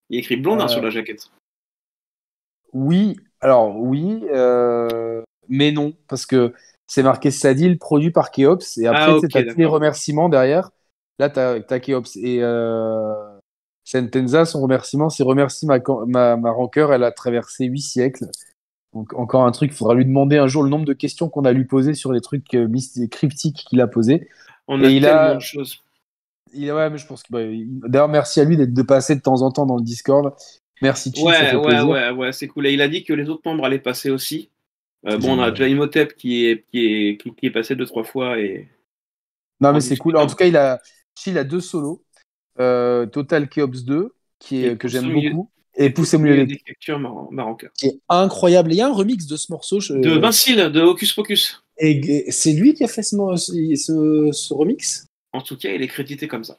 Il 0.09 0.19
écrit 0.19 0.35
Blondin 0.35 0.67
sur 0.67 0.81
la 0.81 0.89
jaquette. 0.89 1.31
Oui, 2.73 3.15
alors 3.39 3.79
oui, 3.79 4.25
euh, 4.31 5.23
mais 5.49 5.71
non, 5.71 5.93
parce 6.07 6.25
que 6.25 6.53
c'est 6.87 7.03
marqué 7.03 7.31
Sadil, 7.31 7.77
produit 7.79 8.11
par 8.11 8.31
Keops, 8.31 8.77
et 8.77 8.87
après, 8.87 9.17
ah, 9.23 9.27
tu 9.27 9.37
as 9.37 9.43
tous 9.43 9.57
les 9.57 9.65
remerciements 9.65 10.29
derrière. 10.29 10.71
Là, 11.19 11.29
tu 11.29 11.39
as, 11.39 11.79
Keops. 11.79 12.15
Et 12.17 12.39
euh, 12.41 13.13
Sentenza, 13.83 14.45
son 14.45 14.61
remerciement, 14.61 15.09
c'est 15.09 15.23
remercie 15.23 15.65
ma, 15.65 15.79
ma, 16.07 16.35
ma 16.35 16.51
rancœur, 16.51 16.93
elle 16.93 17.03
a 17.03 17.11
traversé 17.11 17.65
huit 17.65 17.81
siècles. 17.81 18.25
Donc, 18.93 19.13
encore 19.13 19.45
un 19.45 19.51
truc, 19.51 19.71
il 19.71 19.75
faudra 19.75 19.93
lui 19.93 20.05
demander 20.05 20.37
un 20.37 20.47
jour 20.47 20.63
le 20.63 20.69
nombre 20.69 20.85
de 20.85 20.93
questions 20.93 21.27
qu'on 21.27 21.43
a 21.43 21.51
lui 21.51 21.65
posées 21.65 21.93
sur 21.93 22.13
les 22.13 22.21
trucs 22.21 22.53
euh, 22.53 22.67
cryptiques 23.11 23.65
qu'il 23.67 23.81
a 23.81 23.87
posés. 23.87 24.29
On 24.67 24.83
a 24.83 24.87
il 24.87 25.05
a... 25.05 25.35
de 25.35 25.39
choses. 25.39 25.81
Il, 26.53 26.71
ouais, 26.71 26.89
mais 26.89 26.97
je 26.97 27.05
pense 27.05 27.23
que. 27.23 27.31
Bah, 27.31 27.41
d'ailleurs, 27.89 28.07
merci 28.07 28.39
à 28.39 28.45
lui 28.45 28.55
d'être 28.55 28.73
de 28.73 28.81
passer 28.81 29.15
de 29.15 29.21
temps 29.21 29.41
en 29.41 29.51
temps 29.51 29.65
dans 29.65 29.75
le 29.75 29.83
Discord. 29.83 30.33
Merci, 30.81 31.11
Chine, 31.13 31.27
Ouais, 31.27 31.55
ouais, 31.55 31.81
ouais, 31.81 32.09
ouais, 32.11 32.31
c'est 32.31 32.47
cool. 32.47 32.67
Et 32.67 32.73
il 32.73 32.81
a 32.81 32.87
dit 32.87 33.03
que 33.03 33.13
les 33.13 33.29
autres 33.29 33.41
membres 33.45 33.65
allaient 33.65 33.79
passer 33.79 34.09
aussi. 34.09 34.49
Euh, 35.07 35.17
bon, 35.17 35.37
on 35.37 35.41
a 35.41 35.51
déjà 35.51 35.67
Imhotep 35.67 36.15
qui 36.15 36.45
est, 36.45 36.65
qui, 36.71 36.85
est, 36.85 37.17
qui, 37.17 37.45
est 37.45 37.51
passé 37.51 37.75
deux, 37.75 37.85
trois 37.85 38.03
fois 38.03 38.39
et 38.39 38.67
Non, 39.61 39.71
mais 39.71 39.81
c'est 39.81 39.97
cool. 39.97 40.17
En 40.17 40.25
tout 40.25 40.35
cas, 40.35 40.45
il 40.45 40.57
a, 40.57 40.81
il 41.25 41.37
a 41.37 41.43
deux 41.43 41.61
solos. 41.61 42.03
Euh, 42.59 43.05
Total 43.05 43.49
Chaos 43.49 43.67
2, 43.67 44.15
qui 44.39 44.65
est, 44.65 44.77
que 44.77 44.87
j'aime 44.87 45.11
beaucoup. 45.11 45.49
Et 45.77 45.89
Pousse 45.89 46.13
au 46.13 46.19
milieu 46.19 46.45
des 46.45 46.61
lectures 46.65 46.99
Qui 47.77 47.87
est 47.87 47.99
incroyable. 48.07 48.71
Il 48.71 48.77
y 48.77 48.81
a 48.81 48.87
un 48.87 48.93
remix 48.93 49.27
de 49.27 49.35
ce 49.35 49.51
morceau. 49.51 49.79
De 49.79 50.17
Vincile, 50.17 50.71
de 50.71 50.81
Hocus 50.81 51.11
Pocus. 51.13 51.61
Et 51.77 52.31
c'est 52.31 52.53
lui 52.53 52.73
qui 52.73 52.85
a 52.85 52.87
fait 52.87 53.03
ce, 53.03 53.17
ce, 53.35 54.29
ce, 54.31 54.53
remix? 54.53 55.05
En 55.33 55.41
tout 55.41 55.57
cas, 55.57 55.73
il 55.73 55.81
est 55.81 55.87
crédité 55.87 56.29
comme 56.29 56.45
ça. 56.45 56.57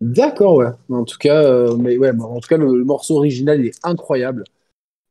D'accord, 0.00 0.56
ouais. 0.56 0.70
En 0.88 1.04
tout 1.04 1.18
cas, 1.18 1.44
euh, 1.44 1.76
mais 1.76 1.96
ouais, 1.96 2.10
en 2.10 2.40
tout 2.40 2.48
cas, 2.48 2.56
le, 2.56 2.84
morceau 2.84 3.16
original, 3.16 3.60
il 3.60 3.66
est 3.66 3.78
incroyable. 3.84 4.42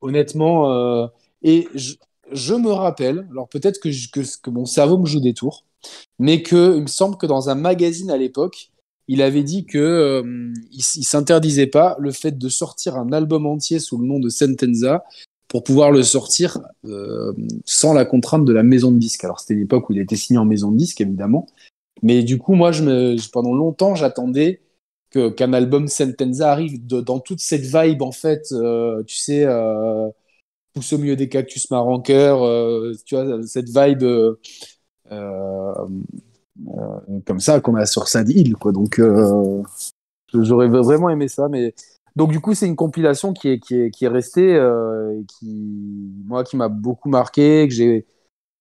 Honnêtement, 0.01 0.71
euh, 0.73 1.07
et 1.41 1.69
je, 1.73 1.95
je, 2.31 2.53
me 2.53 2.71
rappelle, 2.71 3.27
alors 3.31 3.47
peut-être 3.47 3.79
que, 3.79 4.49
mon 4.49 4.65
cerveau 4.65 4.97
me 4.97 5.05
joue 5.05 5.19
des 5.19 5.33
tours, 5.33 5.63
mais 6.19 6.41
que 6.41 6.75
il 6.75 6.83
me 6.83 6.87
semble 6.87 7.17
que 7.17 7.25
dans 7.25 7.49
un 7.49 7.55
magazine 7.55 8.11
à 8.11 8.17
l'époque, 8.17 8.71
il 9.07 9.21
avait 9.21 9.43
dit 9.43 9.65
que 9.65 9.77
euh, 9.77 10.53
il, 10.71 10.81
s'interdisait 10.81 11.67
pas 11.67 11.95
le 11.99 12.11
fait 12.11 12.37
de 12.37 12.49
sortir 12.49 12.97
un 12.97 13.11
album 13.13 13.45
entier 13.45 13.79
sous 13.79 13.97
le 13.97 14.05
nom 14.05 14.19
de 14.19 14.29
Sentenza 14.29 15.05
pour 15.47 15.63
pouvoir 15.63 15.91
le 15.91 16.03
sortir 16.03 16.59
euh, 16.85 17.31
sans 17.65 17.93
la 17.93 18.03
contrainte 18.03 18.43
de 18.43 18.51
la 18.51 18.63
maison 18.63 18.91
de 18.91 18.97
disque. 18.97 19.23
Alors 19.23 19.39
c'était 19.39 19.53
l'époque 19.53 19.89
où 19.89 19.93
il 19.93 19.99
était 19.99 20.17
signé 20.17 20.37
en 20.37 20.45
maison 20.45 20.71
de 20.71 20.77
disque 20.77 20.99
évidemment, 20.99 21.47
mais 22.01 22.23
du 22.23 22.37
coup 22.37 22.53
moi 22.53 22.71
pendant 23.31 23.53
longtemps 23.53 23.95
j'attendais 23.95 24.61
qu'un 25.11 25.53
album 25.53 25.87
Sentenza 25.87 26.51
arrive 26.51 26.85
dans 26.85 27.19
toute 27.19 27.39
cette 27.39 27.63
vibe 27.63 28.01
en 28.01 28.11
fait, 28.11 28.51
euh, 28.51 29.03
tu 29.03 29.15
sais, 29.15 29.45
euh, 29.45 30.09
pousse 30.77 30.93
au 30.93 30.97
milieu 30.97 31.15
des 31.15 31.29
cactus 31.29 31.69
marranqueurs, 31.71 32.39
tu 33.05 33.15
vois 33.15 33.41
cette 33.43 33.69
vibe 33.69 34.03
euh, 36.67 37.19
comme 37.25 37.39
ça 37.39 37.61
qu'on 37.61 37.75
a 37.75 37.85
sur 37.85 38.07
Sad 38.07 38.29
Hill 38.29 38.55
donc 38.73 38.99
euh, 38.99 39.61
j'aurais 40.33 40.67
vraiment 40.67 41.09
aimé 41.09 41.27
ça 41.27 41.47
mais 41.49 41.75
donc 42.15 42.31
du 42.31 42.41
coup 42.41 42.55
c'est 42.55 42.65
une 42.65 42.75
compilation 42.75 43.31
qui 43.31 43.49
est 43.49 43.59
qui 43.59 43.75
est, 43.75 43.91
qui 43.91 44.05
est 44.05 44.09
restée 44.09 44.55
euh, 44.55 45.21
qui 45.27 46.11
moi 46.25 46.43
qui 46.43 46.57
m'a 46.57 46.67
beaucoup 46.67 47.09
marqué 47.09 47.67
que 47.67 47.73
j'ai 47.75 48.07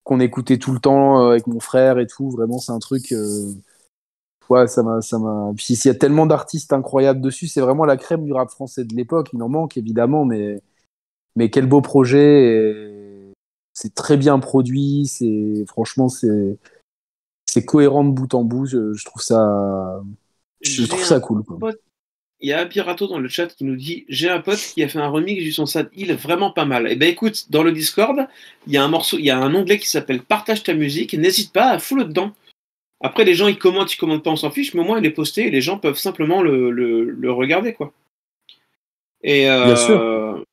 qu'on 0.04 0.20
écoutait 0.20 0.58
tout 0.58 0.72
le 0.72 0.78
temps 0.78 1.30
avec 1.30 1.46
mon 1.46 1.58
frère 1.58 1.98
et 1.98 2.06
tout. 2.06 2.30
Vraiment 2.30 2.58
c'est 2.58 2.72
un 2.72 2.78
truc 2.78 3.14
ouais 4.50 4.66
ça 4.68 4.82
m'a 4.82 5.00
ça 5.00 5.18
m'a 5.18 5.52
puis 5.56 5.74
s'il 5.74 5.90
y 5.90 5.94
a 5.94 5.98
tellement 5.98 6.26
d'artistes 6.26 6.72
incroyables 6.74 7.22
dessus 7.22 7.48
c'est 7.48 7.62
vraiment 7.62 7.86
la 7.86 7.96
crème 7.96 8.24
du 8.24 8.32
rap 8.34 8.50
français 8.50 8.84
de 8.84 8.94
l'époque. 8.94 9.30
Il 9.32 9.42
en 9.42 9.48
manque 9.48 9.78
évidemment 9.78 10.26
mais 10.26 10.60
mais 11.36 11.50
quel 11.50 11.66
beau 11.66 11.80
projet 11.80 13.32
c'est 13.72 13.94
très 13.94 14.16
bien 14.16 14.38
produit 14.38 15.06
c'est 15.06 15.64
franchement 15.68 16.08
c'est 16.08 16.58
c'est 17.56 17.64
cohérent 17.64 18.04
de 18.04 18.10
bout 18.10 18.34
en 18.34 18.44
bout. 18.44 18.66
Je, 18.66 19.04
trouve 19.04 19.22
ça, 19.22 20.02
je 20.60 20.84
trouve 20.84 21.02
ça 21.02 21.20
cool. 21.20 21.42
il 22.40 22.50
y 22.50 22.52
a 22.52 22.60
un 22.60 22.66
Pirato 22.66 23.06
dans 23.06 23.18
le 23.18 23.28
chat 23.28 23.46
qui 23.46 23.64
nous 23.64 23.76
dit 23.76 24.04
J'ai 24.10 24.28
un 24.28 24.40
pote 24.40 24.58
qui 24.58 24.82
a 24.82 24.88
fait 24.88 24.98
un 24.98 25.08
remix 25.08 25.42
du 25.42 25.52
son 25.52 25.64
Sad 25.64 25.88
Hill 25.94 26.14
vraiment 26.16 26.50
pas 26.50 26.66
mal. 26.66 26.86
Et 26.86 26.92
eh 26.92 26.96
ben 26.96 27.08
écoute, 27.08 27.46
dans 27.50 27.62
le 27.62 27.72
Discord, 27.72 28.28
il 28.66 28.74
y 28.74 28.76
a 28.76 28.84
un 28.84 28.88
morceau, 28.88 29.16
il 29.18 29.24
y 29.24 29.30
a 29.30 29.38
un 29.38 29.54
onglet 29.54 29.78
qui 29.78 29.88
s'appelle 29.88 30.20
Partage 30.22 30.64
ta 30.64 30.74
musique. 30.74 31.14
N'hésite 31.14 31.52
pas 31.52 31.70
à 31.70 31.78
fouler 31.78 32.04
dedans. 32.04 32.32
Après, 33.00 33.24
les 33.24 33.34
gens 33.34 33.48
ils 33.48 33.58
commentent, 33.58 33.94
ils 33.94 33.98
commentent 33.98 34.24
pas, 34.24 34.30
on 34.30 34.36
s'en 34.36 34.50
fiche, 34.50 34.74
mais 34.74 34.80
au 34.80 34.84
moins 34.84 34.98
il 34.98 35.06
est 35.06 35.10
posté 35.10 35.46
et 35.46 35.50
les 35.50 35.62
gens 35.62 35.78
peuvent 35.78 35.98
simplement 35.98 36.42
le, 36.42 36.70
le, 36.70 37.32
regarder 37.32 37.72
quoi. 37.72 37.92
Et 39.22 39.48
euh, 39.48 39.64
Bien 39.64 39.76
sûr 39.76 40.44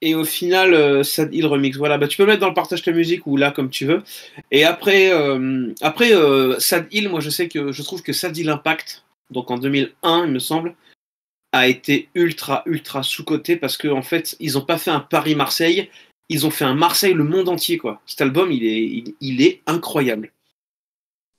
et 0.00 0.14
au 0.14 0.24
final, 0.24 0.74
euh, 0.74 1.02
ça, 1.02 1.26
il 1.32 1.46
remix. 1.46 1.76
Voilà, 1.76 1.98
bah, 1.98 2.08
tu 2.08 2.16
peux 2.16 2.26
mettre 2.26 2.40
dans 2.40 2.48
le 2.48 2.54
partage 2.54 2.82
ta 2.82 2.92
musique 2.92 3.26
ou 3.26 3.36
là 3.36 3.50
comme 3.50 3.70
tu 3.70 3.86
veux. 3.86 4.02
Et 4.50 4.64
après, 4.64 5.10
euh, 5.12 5.72
après 5.80 6.12
euh, 6.12 6.58
Sad 6.58 6.86
Hill, 6.90 7.08
moi 7.08 7.20
je 7.20 7.30
sais 7.30 7.48
que 7.48 7.72
je 7.72 7.82
trouve 7.82 8.02
que 8.02 8.12
Sad 8.12 8.36
Hill 8.36 8.50
Impact, 8.50 9.04
donc 9.30 9.50
en 9.50 9.56
2001, 9.56 10.26
il 10.26 10.32
me 10.32 10.38
semble, 10.38 10.74
a 11.52 11.68
été 11.68 12.08
ultra, 12.14 12.62
ultra 12.66 13.02
sous-coté 13.02 13.56
parce 13.56 13.78
qu'en 13.78 13.98
en 13.98 14.02
fait, 14.02 14.36
ils 14.40 14.54
n'ont 14.54 14.64
pas 14.64 14.76
fait 14.78 14.90
un 14.90 15.00
Paris-Marseille, 15.00 15.88
ils 16.28 16.46
ont 16.46 16.50
fait 16.50 16.64
un 16.64 16.74
Marseille 16.74 17.14
le 17.14 17.24
monde 17.24 17.48
entier, 17.48 17.78
quoi. 17.78 18.02
Cet 18.04 18.20
album, 18.20 18.52
il 18.52 18.66
est, 18.66 19.04
il, 19.20 19.42
est 19.42 19.62
incroyable. 19.66 20.32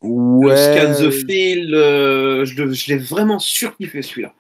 Ouais. 0.02 0.56
Scan 0.56 0.94
the 0.94 1.12
Field, 1.12 1.70
je, 1.72 2.74
je 2.74 2.88
l'ai 2.88 2.98
vraiment 2.98 3.40
surkiffé 3.40 4.02
celui-là. 4.02 4.34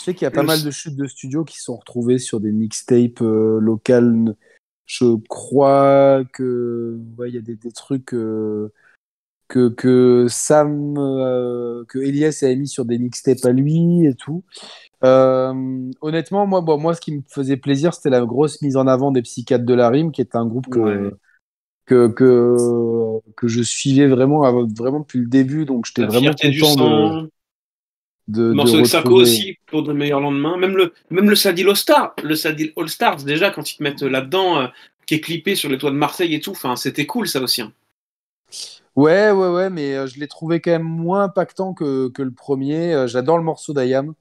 Je 0.00 0.06
sais 0.06 0.14
qu'il 0.14 0.24
y 0.24 0.28
a 0.28 0.30
pas 0.30 0.42
mal 0.42 0.62
de 0.62 0.70
chutes 0.70 0.96
de 0.96 1.06
studio 1.06 1.44
qui 1.44 1.60
sont 1.60 1.76
retrouvées 1.76 2.18
sur 2.18 2.40
des 2.40 2.52
mixtapes 2.52 3.20
euh, 3.20 3.60
locales. 3.60 4.34
Je 4.86 5.18
crois 5.28 6.24
que 6.32 6.98
il 7.26 7.34
y 7.34 7.36
a 7.36 7.42
des, 7.42 7.58
trucs 7.70 8.14
euh, 8.14 8.72
que, 9.46 9.68
que 9.68 10.24
Sam, 10.30 10.96
euh, 10.96 11.84
que 11.86 11.98
Elias 11.98 12.42
a 12.42 12.54
mis 12.54 12.66
sur 12.66 12.86
des 12.86 12.98
mixtapes 12.98 13.44
à 13.44 13.52
lui 13.52 14.06
et 14.06 14.14
tout. 14.14 14.42
honnêtement, 15.02 16.46
moi, 16.46 16.62
bon, 16.62 16.78
moi, 16.78 16.94
ce 16.94 17.02
qui 17.02 17.12
me 17.12 17.22
faisait 17.28 17.58
plaisir, 17.58 17.92
c'était 17.92 18.08
la 18.08 18.24
grosse 18.24 18.62
mise 18.62 18.78
en 18.78 18.86
avant 18.86 19.12
des 19.12 19.20
Psychiatres 19.20 19.66
de 19.66 19.74
la 19.74 19.90
Rime, 19.90 20.12
qui 20.12 20.22
est 20.22 20.34
un 20.34 20.46
groupe 20.46 20.70
que, 20.70 21.14
que, 21.84 22.06
que, 23.36 23.48
je 23.48 23.62
suivais 23.62 24.06
vraiment, 24.06 24.50
vraiment 24.64 25.00
depuis 25.00 25.18
le 25.18 25.26
début. 25.26 25.66
Donc, 25.66 25.84
j'étais 25.84 26.06
vraiment 26.06 26.30
content 26.30 27.22
de 27.22 27.30
de, 28.30 28.52
morceau 28.52 28.80
de, 28.80 28.84
Sako 28.84 29.22
aussi 29.22 29.56
pour 29.66 29.82
de 29.82 29.92
meilleurs 29.92 30.20
lendemains. 30.20 30.56
Même 30.56 30.76
le, 30.76 30.92
même 31.10 31.28
le 31.28 31.36
Sadil 31.36 31.68
All 31.68 31.76
Star, 31.76 32.14
le 32.22 32.34
Sadil 32.34 32.72
All 32.76 32.88
Stars 32.88 33.24
déjà 33.24 33.50
quand 33.50 33.70
ils 33.70 33.76
te 33.76 33.82
mettent 33.82 34.02
là-dedans, 34.02 34.60
euh, 34.60 34.66
qui 35.06 35.14
est 35.14 35.20
clippé 35.20 35.54
sur 35.54 35.68
les 35.68 35.78
toits 35.78 35.90
de 35.90 35.96
Marseille 35.96 36.34
et 36.34 36.40
tout. 36.40 36.52
Enfin, 36.52 36.76
c'était 36.76 37.06
cool 37.06 37.28
ça 37.28 37.40
aussi. 37.40 37.62
Hein. 37.62 37.72
Ouais, 38.96 39.30
ouais, 39.30 39.48
ouais, 39.48 39.70
mais 39.70 39.94
euh, 39.94 40.06
je 40.06 40.18
l'ai 40.18 40.28
trouvé 40.28 40.60
quand 40.60 40.70
même 40.70 40.82
moins 40.82 41.24
impactant 41.24 41.74
que, 41.74 42.08
que 42.08 42.22
le 42.22 42.32
premier. 42.32 42.92
Euh, 42.92 43.06
j'adore 43.06 43.38
le 43.38 43.44
morceau 43.44 43.72
d'Ayam. 43.72 44.14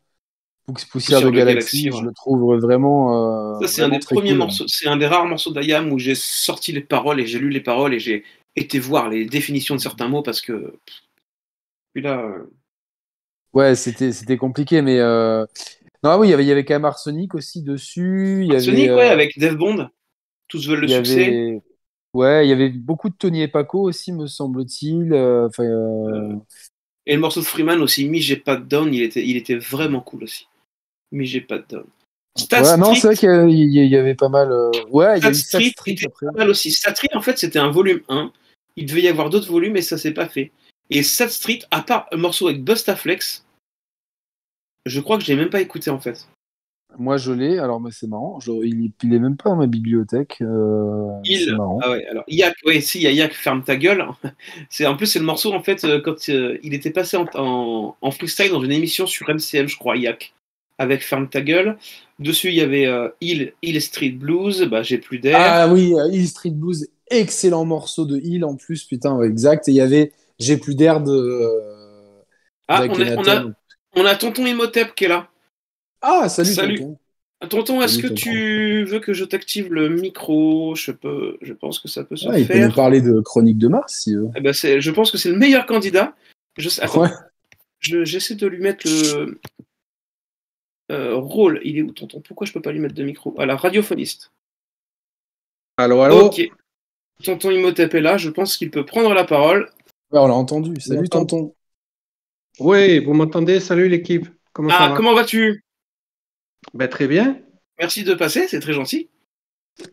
Poussière, 0.91 1.23
de, 1.23 1.31
Galaxie, 1.31 1.89
je 1.91 2.03
le 2.03 2.13
trouve 2.13 2.55
vraiment. 2.59 3.59
ça, 3.59 3.67
c'est 3.67 3.81
un 3.81 3.89
des 3.89 3.97
premiers 3.97 4.35
morceaux, 4.35 4.65
c'est 4.67 4.87
un 4.87 4.97
des 4.97 5.07
rares 5.07 5.25
morceaux 5.25 5.51
d'Ayam 5.51 5.91
où 5.91 5.97
j'ai 5.97 6.13
sorti 6.13 6.71
les 6.71 6.81
paroles 6.81 7.19
et 7.19 7.25
j'ai 7.25 7.39
lu 7.39 7.49
les 7.49 7.59
paroles 7.59 7.95
et 7.95 7.99
j'ai 7.99 8.23
été 8.55 8.77
voir 8.77 9.09
les 9.09 9.25
définitions 9.25 9.73
de 9.73 9.81
certains 9.81 10.07
mots 10.07 10.21
parce 10.21 10.41
que. 10.41 10.75
Puis 11.91 12.03
là, 12.03 12.23
Ouais, 13.53 13.75
c'était, 13.75 14.11
c'était 14.11 14.37
compliqué, 14.37 14.81
mais. 14.81 14.99
Euh... 14.99 15.45
Non, 16.03 16.17
oui, 16.17 16.27
il 16.27 16.31
y, 16.31 16.33
avait, 16.33 16.45
y 16.45 16.65
quand 16.65 16.75
même 16.75 16.85
Arsenic 16.85 17.35
aussi 17.35 17.61
dessus. 17.61 18.47
Arsenic, 18.51 18.89
avait, 18.89 18.95
ouais, 18.95 19.09
avec 19.09 19.37
Dev 19.37 19.55
Bond. 19.55 19.89
Tous 20.47 20.67
veulent 20.67 20.81
le 20.81 20.87
succès. 20.87 21.61
Ouais, 22.13 22.45
il 22.45 22.49
y 22.49 22.53
avait 22.53 22.69
beaucoup 22.69 23.09
de 23.09 23.15
Tony 23.15 23.43
et 23.43 23.47
Paco 23.47 23.81
aussi, 23.81 24.11
me 24.11 24.25
semble-t-il. 24.25 25.13
Euh, 25.13 25.47
enfin, 25.47 25.63
euh... 25.63 26.35
Et 27.05 27.13
le 27.13 27.19
morceau 27.19 27.41
de 27.41 27.45
Freeman 27.45 27.81
aussi, 27.81 28.07
Mi 28.07 28.19
J'ai 28.19 28.35
pas 28.35 28.55
de 28.55 28.63
down, 28.63 28.91
il 28.93 29.03
était, 29.03 29.25
il 29.25 29.37
était 29.37 29.57
vraiment 29.57 30.01
cool 30.01 30.23
aussi. 30.23 30.47
Mi 31.11 31.25
J'ai 31.25 31.41
pas 31.41 31.59
de 31.59 31.65
down. 31.69 31.85
ouais, 32.51 32.77
non, 32.77 32.95
c'est 32.95 33.07
vrai 33.07 33.15
qu'il 33.15 33.87
y 33.87 33.95
avait 33.95 34.15
pas 34.15 34.29
mal. 34.29 34.51
Euh, 34.51 34.71
ouais, 34.89 35.19
il 35.19 35.23
y 35.23 35.27
a 35.27 35.31
eu 35.31 35.35
Street, 35.35 35.69
Street 35.69 35.95
après. 36.05 36.25
Pas 36.27 36.39
mal 36.39 36.49
aussi. 36.49 36.71
Stat 36.71 36.95
Street, 36.95 37.09
en 37.13 37.21
fait, 37.21 37.37
c'était 37.37 37.59
un 37.59 37.69
volume 37.71 38.01
1. 38.09 38.31
Il 38.75 38.85
devait 38.85 39.01
y 39.01 39.07
avoir 39.07 39.29
d'autres 39.29 39.51
volumes, 39.51 39.73
mais 39.73 39.81
ça 39.81 39.97
s'est 39.97 40.13
pas 40.13 40.27
fait. 40.27 40.51
Et 40.89 41.03
Sad 41.03 41.29
Street, 41.29 41.59
à 41.71 41.81
part 41.81 42.07
un 42.11 42.17
morceau 42.17 42.47
avec 42.47 42.63
Bustaflex, 42.63 43.45
je 44.85 44.99
crois 44.99 45.17
que 45.17 45.23
je 45.23 45.29
l'ai 45.29 45.35
même 45.35 45.49
pas 45.49 45.61
écouté 45.61 45.89
en 45.89 45.99
fait. 45.99 46.27
Moi 46.97 47.17
je 47.17 47.31
l'ai, 47.31 47.59
alors 47.59 47.79
mais 47.79 47.91
c'est 47.91 48.07
marrant, 48.07 48.39
il, 48.47 48.91
il, 49.03 49.13
est 49.13 49.19
même 49.19 49.37
pas 49.37 49.51
dans 49.51 49.55
ma 49.55 49.67
bibliothèque. 49.67 50.39
Euh, 50.41 51.11
il, 51.23 51.55
ah 51.59 51.91
ouais, 51.91 52.05
alors 52.07 52.23
Yak, 52.27 52.55
ouais, 52.65 52.81
si, 52.81 52.97
il 52.97 53.03
y 53.03 53.07
a 53.07 53.11
Yak, 53.11 53.33
ferme 53.33 53.63
ta 53.63 53.75
gueule. 53.75 54.03
c'est 54.69 54.87
en 54.87 54.97
plus 54.97 55.05
c'est 55.05 55.19
le 55.19 55.25
morceau 55.25 55.53
en 55.53 55.61
fait 55.61 55.83
euh, 55.83 56.01
quand 56.01 56.29
euh, 56.29 56.57
il 56.63 56.73
était 56.73 56.89
passé 56.89 57.15
en, 57.15 57.95
en, 58.01 58.11
freestyle 58.11 58.49
dans 58.49 58.63
une 58.63 58.71
émission 58.71 59.05
sur 59.05 59.29
MCM, 59.29 59.67
je 59.67 59.77
crois, 59.77 59.97
Yak, 59.97 60.33
avec 60.79 61.03
ferme 61.03 61.29
ta 61.29 61.41
gueule. 61.41 61.77
Dessus 62.17 62.49
il 62.49 62.55
y 62.55 62.61
avait 62.61 62.89
Hill, 63.21 63.53
Hill 63.61 63.79
Street 63.81 64.09
Blues, 64.09 64.63
bah 64.63 64.81
j'ai 64.81 64.97
plus 64.97 65.19
d'air. 65.19 65.37
Ah 65.39 65.71
oui, 65.71 65.93
Hill 66.11 66.27
Street 66.27 66.49
Blues, 66.49 66.87
excellent 67.11 67.65
morceau 67.65 68.05
de 68.05 68.17
Hill 68.17 68.43
en 68.43 68.55
plus, 68.55 68.83
putain, 68.83 69.21
exact. 69.21 69.67
Et 69.67 69.71
il 69.71 69.75
y 69.75 69.81
avait 69.81 70.11
j'ai 70.39 70.57
plus 70.57 70.75
d'air 70.75 71.01
de. 71.01 71.49
ah, 72.67 72.85
on, 73.95 74.05
a, 74.05 74.15
Tonton 74.15 74.45
Imhotep 74.45 74.95
qui 74.95 75.05
est 75.05 75.09
là. 75.09 75.29
Ah, 76.01 76.29
salut, 76.29 76.53
salut. 76.53 76.79
Tonton. 76.79 76.97
Tonton, 77.47 77.81
est-ce 77.81 77.99
que 77.99 78.07
tu 78.07 78.83
veux 78.83 78.99
que 78.99 79.13
je 79.13 79.23
t'active 79.23 79.73
le 79.73 79.89
micro? 79.89 80.75
Je, 80.75 80.91
peux, 80.91 81.37
je 81.41 81.53
pense 81.53 81.79
que 81.79 81.87
ça 81.87 82.03
peut 82.03 82.17
se 82.17 82.25
faire. 82.27 82.37
Il 82.37 82.47
peut 82.47 82.59
nous 82.59 82.73
parler 82.73 83.01
de 83.01 83.21
Chronique 83.21 83.57
de 83.57 83.69
Mars 83.69 83.99
si 84.01 84.15
eh 84.35 84.41
ben 84.41 84.53
je 84.53 84.91
pense 84.91 85.09
que 85.11 85.17
c'est 85.17 85.29
le 85.29 85.37
meilleur 85.37 85.65
candidat. 85.65 86.15
Je, 86.57 86.69
j'essaie 88.03 88.35
de 88.35 88.47
lui 88.47 88.61
mettre 88.61 88.85
le 88.85 89.39
euh, 90.91 91.15
rôle. 91.15 91.61
Il 91.63 91.77
est 91.77 91.81
où, 91.81 91.91
Tonton? 91.91 92.21
Pourquoi 92.21 92.45
je 92.45 92.51
peux 92.51 92.61
pas 92.61 92.71
lui 92.71 92.79
mettre 92.79 92.95
de 92.95 93.03
micro? 93.03 93.33
Ah, 93.37 93.45
la 93.45 93.55
radiophoniste. 93.55 94.31
Allô, 95.77 96.01
allô? 96.01 96.25
Ok. 96.25 96.41
Tonton 97.23 97.51
Imhotep 97.51 97.93
est 97.93 98.01
là. 98.01 98.17
Je 98.17 98.29
pense 98.29 98.57
qu'il 98.57 98.69
peut 98.69 98.85
prendre 98.85 99.13
la 99.13 99.23
parole 99.23 99.71
on 100.11 100.27
l'a 100.27 100.33
entendu. 100.33 100.79
Salut 100.79 101.09
tonton. 101.09 101.53
Oui, 102.59 103.03
vous 103.03 103.13
m'entendez? 103.13 103.59
Salut 103.59 103.87
l'équipe. 103.87 104.27
Comment 104.53 104.69
ah, 104.71 104.93
comment 104.95 105.13
vas-tu? 105.13 105.63
Ben, 106.73 106.87
Très 106.87 107.07
bien. 107.07 107.39
Merci 107.79 108.03
de 108.03 108.13
passer, 108.13 108.47
c'est 108.47 108.59
très 108.59 108.73
gentil. 108.73 109.09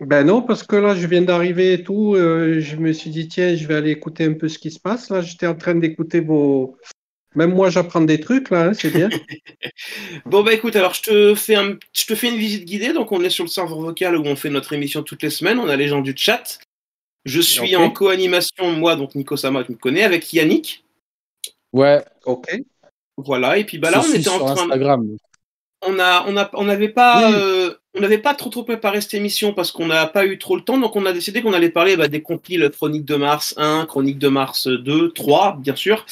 Ben 0.01 0.25
non, 0.25 0.43
parce 0.43 0.65
que 0.65 0.75
là, 0.75 0.97
je 0.97 1.07
viens 1.07 1.23
d'arriver 1.23 1.75
et 1.75 1.85
tout. 1.85 2.17
euh, 2.17 2.59
je 2.61 2.77
me 2.77 2.93
suis 2.93 3.11
dit, 3.11 3.29
tiens, 3.29 3.55
je 3.55 3.67
vais 3.69 3.75
aller 3.75 3.93
écouter 3.93 4.25
un 4.25 4.35
peu 4.35 4.49
ce 4.49 4.59
qui 4.59 4.73
se 4.73 4.81
passe. 4.81 5.11
Là, 5.11 5.21
j'étais 5.21 5.47
en 5.47 5.55
train 5.55 5.77
d'écouter 5.77 6.19
vos. 6.19 6.77
Même 7.37 7.55
moi, 7.55 7.71
j'apprends 7.71 8.01
des 8.01 8.19
trucs, 8.19 8.51
là, 8.51 8.67
hein, 8.69 8.75
c'est 8.75 8.91
bien. 8.91 9.09
Bon 10.27 10.43
bah 10.43 10.55
écoute, 10.55 10.75
alors 10.75 10.95
je 10.95 11.03
te 11.03 11.35
fais 11.35 11.55
un, 11.55 11.77
je 11.93 12.07
te 12.07 12.15
fais 12.15 12.29
une 12.29 12.39
visite 12.39 12.65
guidée. 12.65 12.93
Donc 12.93 13.13
on 13.13 13.23
est 13.23 13.31
sur 13.31 13.45
le 13.45 13.51
serveur 13.51 13.79
vocal 13.79 14.17
où 14.17 14.23
on 14.25 14.37
fait 14.37 14.51
notre 14.51 14.73
émission 14.73 15.03
toutes 15.03 15.23
les 15.23 15.31
semaines. 15.31 15.59
On 15.59 15.69
a 15.69 15.77
les 15.77 15.89
gens 15.89 16.01
du 16.01 16.15
chat. 16.17 16.59
Je 17.27 17.41
suis 17.41 17.77
en 17.77 17.91
co-animation 17.91 18.71
moi, 18.73 18.97
donc 18.97 19.15
Nico 19.15 19.37
Sama, 19.37 19.65
tu 19.65 19.73
me 19.73 19.77
connais, 19.77 20.03
avec 20.05 20.33
Yannick. 20.33 20.85
Ouais, 21.73 22.03
Ok. 22.25 22.49
Voilà. 23.19 23.57
Et 23.59 23.65
puis 23.65 23.79
bah 23.79 23.91
là, 23.91 24.03
on 24.07 24.13
était 24.15 24.29
en 24.29 24.39
train. 24.39 24.53
Instagram. 24.53 25.17
On 25.83 25.99
a, 25.99 26.25
on 26.27 26.37
a, 26.37 26.51
on 26.55 26.65
n'avait 26.65 26.89
pas, 26.89 27.29
Oui. 27.29 27.35
euh, 27.37 27.75
on 27.95 28.01
n'avait 28.01 28.19
pas 28.19 28.35
trop 28.35 28.51
trop 28.51 28.63
préparé 28.63 29.01
cette 29.01 29.15
émission 29.15 29.53
parce 29.55 29.73
qu'on 29.73 29.87
n'a 29.87 30.07
pas 30.07 30.27
eu 30.27 30.39
trop 30.39 30.57
le 30.57 30.63
temps. 30.63 30.79
Donc 30.79 30.97
on 30.97 31.07
a 31.07 31.13
décidé 31.13 31.43
qu'on 31.43 31.53
allait 31.53 31.71
parler 31.71 31.97
bah, 31.97 32.09
des 32.09 32.23
compiles 32.23 32.71
Chronique 32.71 33.05
de 33.05 33.17
Mars 33.17 33.55
1, 33.57 33.87
Chronique 33.87 34.19
de 34.19 34.29
Mars 34.29 34.67
2, 34.69 35.13
3, 35.13 35.57
bien 35.61 35.77
sûr, 35.77 36.05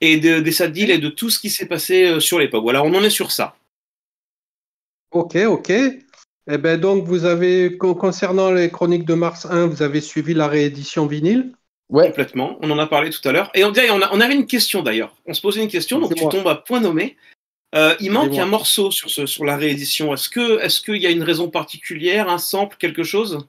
et 0.00 0.18
de, 0.18 0.40
des 0.40 0.52
sad 0.52 0.72
deals 0.72 0.90
et 0.90 0.98
de 0.98 1.08
tout 1.08 1.30
ce 1.30 1.38
qui 1.38 1.50
s'est 1.50 1.66
passé 1.66 2.04
euh, 2.06 2.20
sur 2.20 2.38
l'époque. 2.38 2.62
Voilà, 2.62 2.82
on 2.82 2.94
en 2.94 3.02
est 3.02 3.10
sur 3.10 3.30
ça. 3.32 3.56
Ok, 5.12 5.36
ok. 5.36 5.72
Eh 6.52 6.58
ben 6.58 6.80
donc, 6.80 7.04
vous 7.04 7.24
avez, 7.24 7.76
con- 7.76 7.94
concernant 7.94 8.50
les 8.50 8.70
Chroniques 8.70 9.04
de 9.04 9.14
Mars 9.14 9.46
1, 9.48 9.66
vous 9.66 9.82
avez 9.82 10.00
suivi 10.00 10.34
la 10.34 10.48
réédition 10.48 11.06
vinyle? 11.06 11.52
Ouais, 11.90 12.06
Complètement. 12.08 12.56
On 12.62 12.70
en 12.70 12.78
a 12.78 12.86
parlé 12.86 13.10
tout 13.10 13.26
à 13.28 13.32
l'heure. 13.32 13.50
Et 13.54 13.64
on, 13.64 13.70
dirait- 13.70 13.90
on, 13.90 14.00
a- 14.02 14.10
on 14.12 14.20
avait 14.20 14.34
une 14.34 14.46
question 14.46 14.82
d'ailleurs. 14.82 15.14
On 15.26 15.34
se 15.34 15.40
posait 15.40 15.62
une 15.62 15.68
question, 15.68 15.98
donc 16.00 16.14
tu 16.14 16.28
tombes 16.28 16.48
à 16.48 16.54
point 16.56 16.80
nommé. 16.80 17.16
Euh, 17.74 17.94
il 18.00 18.10
manque 18.10 18.36
un 18.36 18.46
morceau 18.46 18.90
sur, 18.90 19.10
ce, 19.10 19.26
sur 19.26 19.44
la 19.44 19.56
réédition. 19.56 20.12
Est-ce 20.12 20.28
que, 20.28 20.60
est-ce 20.60 20.80
qu'il 20.80 20.96
y 20.96 21.06
a 21.06 21.10
une 21.10 21.22
raison 21.22 21.50
particulière, 21.50 22.28
un 22.28 22.38
sample, 22.38 22.76
quelque 22.78 23.04
chose? 23.04 23.46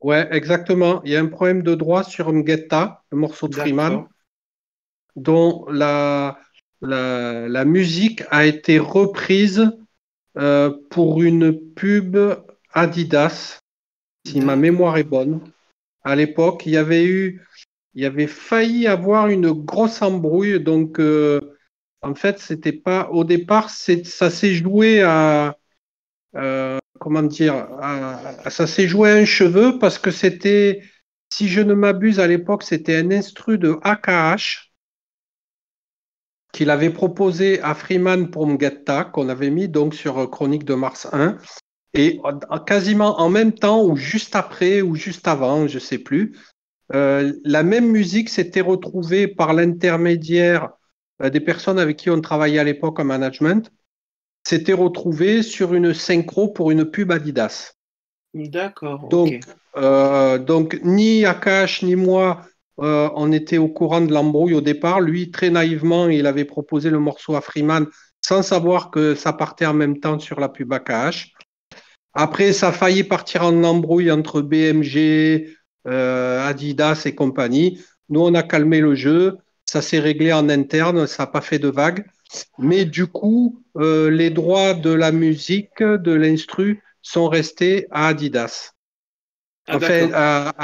Ouais, 0.00 0.28
exactement. 0.30 1.02
Il 1.04 1.10
y 1.10 1.16
a 1.16 1.20
un 1.20 1.26
problème 1.26 1.62
de 1.62 1.74
droit 1.74 2.04
sur 2.04 2.32
Mgetta, 2.32 3.02
le 3.10 3.18
morceau 3.18 3.48
de 3.48 3.54
Freeman, 3.56 4.06
dont 5.16 5.66
la, 5.70 6.38
la, 6.82 7.48
la 7.48 7.64
musique 7.64 8.22
a 8.30 8.44
été 8.46 8.78
reprise 8.78 9.72
euh, 10.38 10.70
pour 10.90 11.22
une 11.22 11.58
pub 11.74 12.16
Adidas, 12.72 13.58
si 14.26 14.40
ma 14.40 14.56
mémoire 14.56 14.98
est 14.98 15.04
bonne. 15.04 15.40
À 16.04 16.16
l'époque, 16.16 16.64
il 16.66 16.72
y 16.72 16.76
avait 16.76 17.06
eu, 17.06 17.42
il 17.94 18.02
y 18.02 18.06
avait 18.06 18.26
failli 18.26 18.86
avoir 18.86 19.28
une 19.28 19.52
grosse 19.52 20.02
embrouille. 20.02 20.60
Donc, 20.60 21.00
euh, 21.00 21.40
en 22.02 22.14
fait, 22.14 22.38
c'était 22.38 22.72
pas 22.72 23.10
au 23.10 23.24
départ, 23.24 23.70
ça 23.70 24.30
s'est 24.30 24.54
joué 24.54 25.02
à, 25.02 25.56
euh, 26.36 26.78
comment 26.98 27.22
dire, 27.22 27.54
à- 27.54 28.46
à- 28.46 28.50
ça 28.50 28.66
s'est 28.66 28.88
joué 28.88 29.10
à 29.10 29.14
un 29.14 29.24
cheveu 29.24 29.78
parce 29.78 29.98
que 29.98 30.10
c'était, 30.10 30.82
si 31.32 31.48
je 31.48 31.60
ne 31.60 31.74
m'abuse, 31.74 32.20
à 32.20 32.26
l'époque, 32.26 32.62
c'était 32.62 32.96
un 32.96 33.10
instru 33.10 33.58
de 33.58 33.78
AKH 33.82 34.72
qu'il 36.56 36.70
avait 36.70 36.90
proposé 36.90 37.60
à 37.60 37.74
Freeman 37.74 38.30
pour 38.30 38.46
Mgetta, 38.46 39.04
qu'on 39.04 39.28
avait 39.28 39.50
mis 39.50 39.68
donc 39.68 39.94
sur 39.94 40.18
euh, 40.18 40.26
Chronique 40.26 40.64
de 40.64 40.72
Mars 40.72 41.06
1. 41.12 41.36
Et 41.92 42.18
en- 42.24 42.58
quasiment 42.60 43.20
en 43.20 43.28
même 43.28 43.52
temps, 43.52 43.84
ou 43.84 43.94
juste 43.94 44.34
après, 44.34 44.80
ou 44.80 44.94
juste 44.94 45.28
avant, 45.28 45.68
je 45.68 45.78
sais 45.78 45.98
plus, 45.98 46.34
euh, 46.94 47.34
la 47.44 47.62
même 47.62 47.90
musique 47.90 48.30
s'était 48.30 48.62
retrouvée 48.62 49.28
par 49.28 49.52
l'intermédiaire 49.52 50.70
euh, 51.22 51.28
des 51.28 51.40
personnes 51.40 51.78
avec 51.78 51.98
qui 51.98 52.08
on 52.08 52.22
travaillait 52.22 52.58
à 52.58 52.64
l'époque 52.64 52.98
en 53.00 53.04
management, 53.04 53.70
s'était 54.46 54.72
retrouvée 54.72 55.42
sur 55.42 55.74
une 55.74 55.92
synchro 55.92 56.48
pour 56.48 56.70
une 56.70 56.86
pub 56.86 57.12
Adidas. 57.12 57.74
D'accord. 58.32 59.08
Euh, 59.76 60.38
donc 60.38 60.80
ni 60.82 61.26
Akash 61.26 61.82
ni 61.82 61.96
moi, 61.96 62.40
euh, 62.80 63.08
on 63.14 63.32
était 63.32 63.58
au 63.58 63.68
courant 63.68 64.00
de 64.00 64.12
l'embrouille 64.12 64.54
au 64.54 64.60
départ. 64.60 65.00
Lui, 65.00 65.30
très 65.30 65.50
naïvement, 65.50 66.08
il 66.08 66.26
avait 66.26 66.44
proposé 66.44 66.90
le 66.90 66.98
morceau 66.98 67.34
à 67.34 67.40
Freeman 67.40 67.86
sans 68.20 68.42
savoir 68.42 68.90
que 68.90 69.14
ça 69.14 69.32
partait 69.32 69.66
en 69.66 69.74
même 69.74 70.00
temps 70.00 70.18
sur 70.18 70.40
la 70.40 70.48
pub 70.48 70.72
Akash. 70.72 71.32
Après, 72.14 72.52
ça 72.52 72.68
a 72.68 72.72
failli 72.72 73.04
partir 73.04 73.44
en 73.44 73.62
embrouille 73.62 74.10
entre 74.10 74.40
BMG, 74.40 75.48
euh, 75.86 76.46
Adidas 76.46 77.02
et 77.04 77.14
compagnie. 77.14 77.80
Nous, 78.08 78.20
on 78.20 78.34
a 78.34 78.42
calmé 78.42 78.80
le 78.80 78.94
jeu. 78.94 79.38
Ça 79.66 79.82
s'est 79.82 79.98
réglé 80.00 80.32
en 80.32 80.48
interne. 80.48 81.06
Ça 81.06 81.24
n'a 81.24 81.26
pas 81.28 81.40
fait 81.40 81.58
de 81.58 81.68
vagues. 81.68 82.06
Mais 82.58 82.84
du 82.84 83.06
coup, 83.06 83.62
euh, 83.76 84.10
les 84.10 84.30
droits 84.30 84.74
de 84.74 84.90
la 84.90 85.12
musique, 85.12 85.82
de 85.82 86.12
l'instru, 86.12 86.82
sont 87.02 87.28
restés 87.28 87.86
à 87.90 88.08
Adidas. 88.08 88.72
Ah, 89.68 89.76
Enfin, 89.76 90.10
à- 90.12 90.54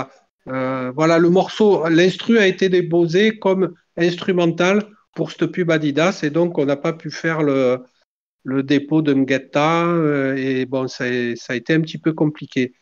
à- 0.00 0.10
euh, 0.50 0.92
voilà, 0.94 1.18
le 1.18 1.30
morceau, 1.30 1.88
l'instru 1.88 2.38
a 2.38 2.46
été 2.46 2.68
déposé 2.68 3.38
comme 3.38 3.74
instrumental 3.96 4.82
pour 5.14 5.30
cette 5.30 5.46
pub 5.46 5.70
Adidas 5.70 6.20
et 6.22 6.30
donc 6.30 6.58
on 6.58 6.64
n'a 6.64 6.76
pas 6.76 6.92
pu 6.92 7.10
faire 7.10 7.42
le, 7.42 7.82
dépôt 8.44 9.02
de 9.02 9.12
Mgetta 9.14 9.86
euh, 9.86 10.36
et 10.36 10.64
bon, 10.64 10.88
ça, 10.88 11.04
a- 11.04 11.54
été 11.56 11.74
un 11.74 11.80
petit 11.80 11.98
peu 11.98 12.12
compliqué. 12.12 12.72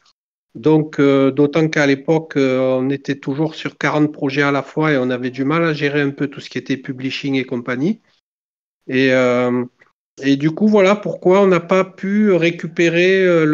Donc, 0.55 1.01
euh, 1.01 1.31
d'autant 1.31 1.69
qu'à 1.69 1.87
l'époque, 1.87 2.35
on 2.37 2.89
était 2.91 3.19
toujours 3.19 3.55
sur 3.55 3.77
40 3.77 4.13
projets 4.13 4.43
à 4.43 4.53
la 4.53 4.63
fois 4.63 4.93
et 4.93 4.99
on 4.99 5.11
avait 5.11 5.31
du 5.31 5.45
mal 5.45 5.65
à 5.65 5.75
gérer 5.75 6.01
un 6.01 6.11
peu 6.11 6.29
tout 6.29 6.41
ce 6.41 6.49
qui 6.49 6.59
était 6.59 6.77
publishing 6.77 7.35
et 7.35 7.45
compagnie. 7.45 8.01
Et, 8.89 9.11
et 10.23 10.37
du 10.37 10.51
coup, 10.53 10.69
voilà 10.69 10.97
pourquoi 10.97 11.43
on 11.43 11.49
n'a 11.49 11.61
pas 11.61 11.85
pu 11.85 12.33
récupérer 12.33 13.45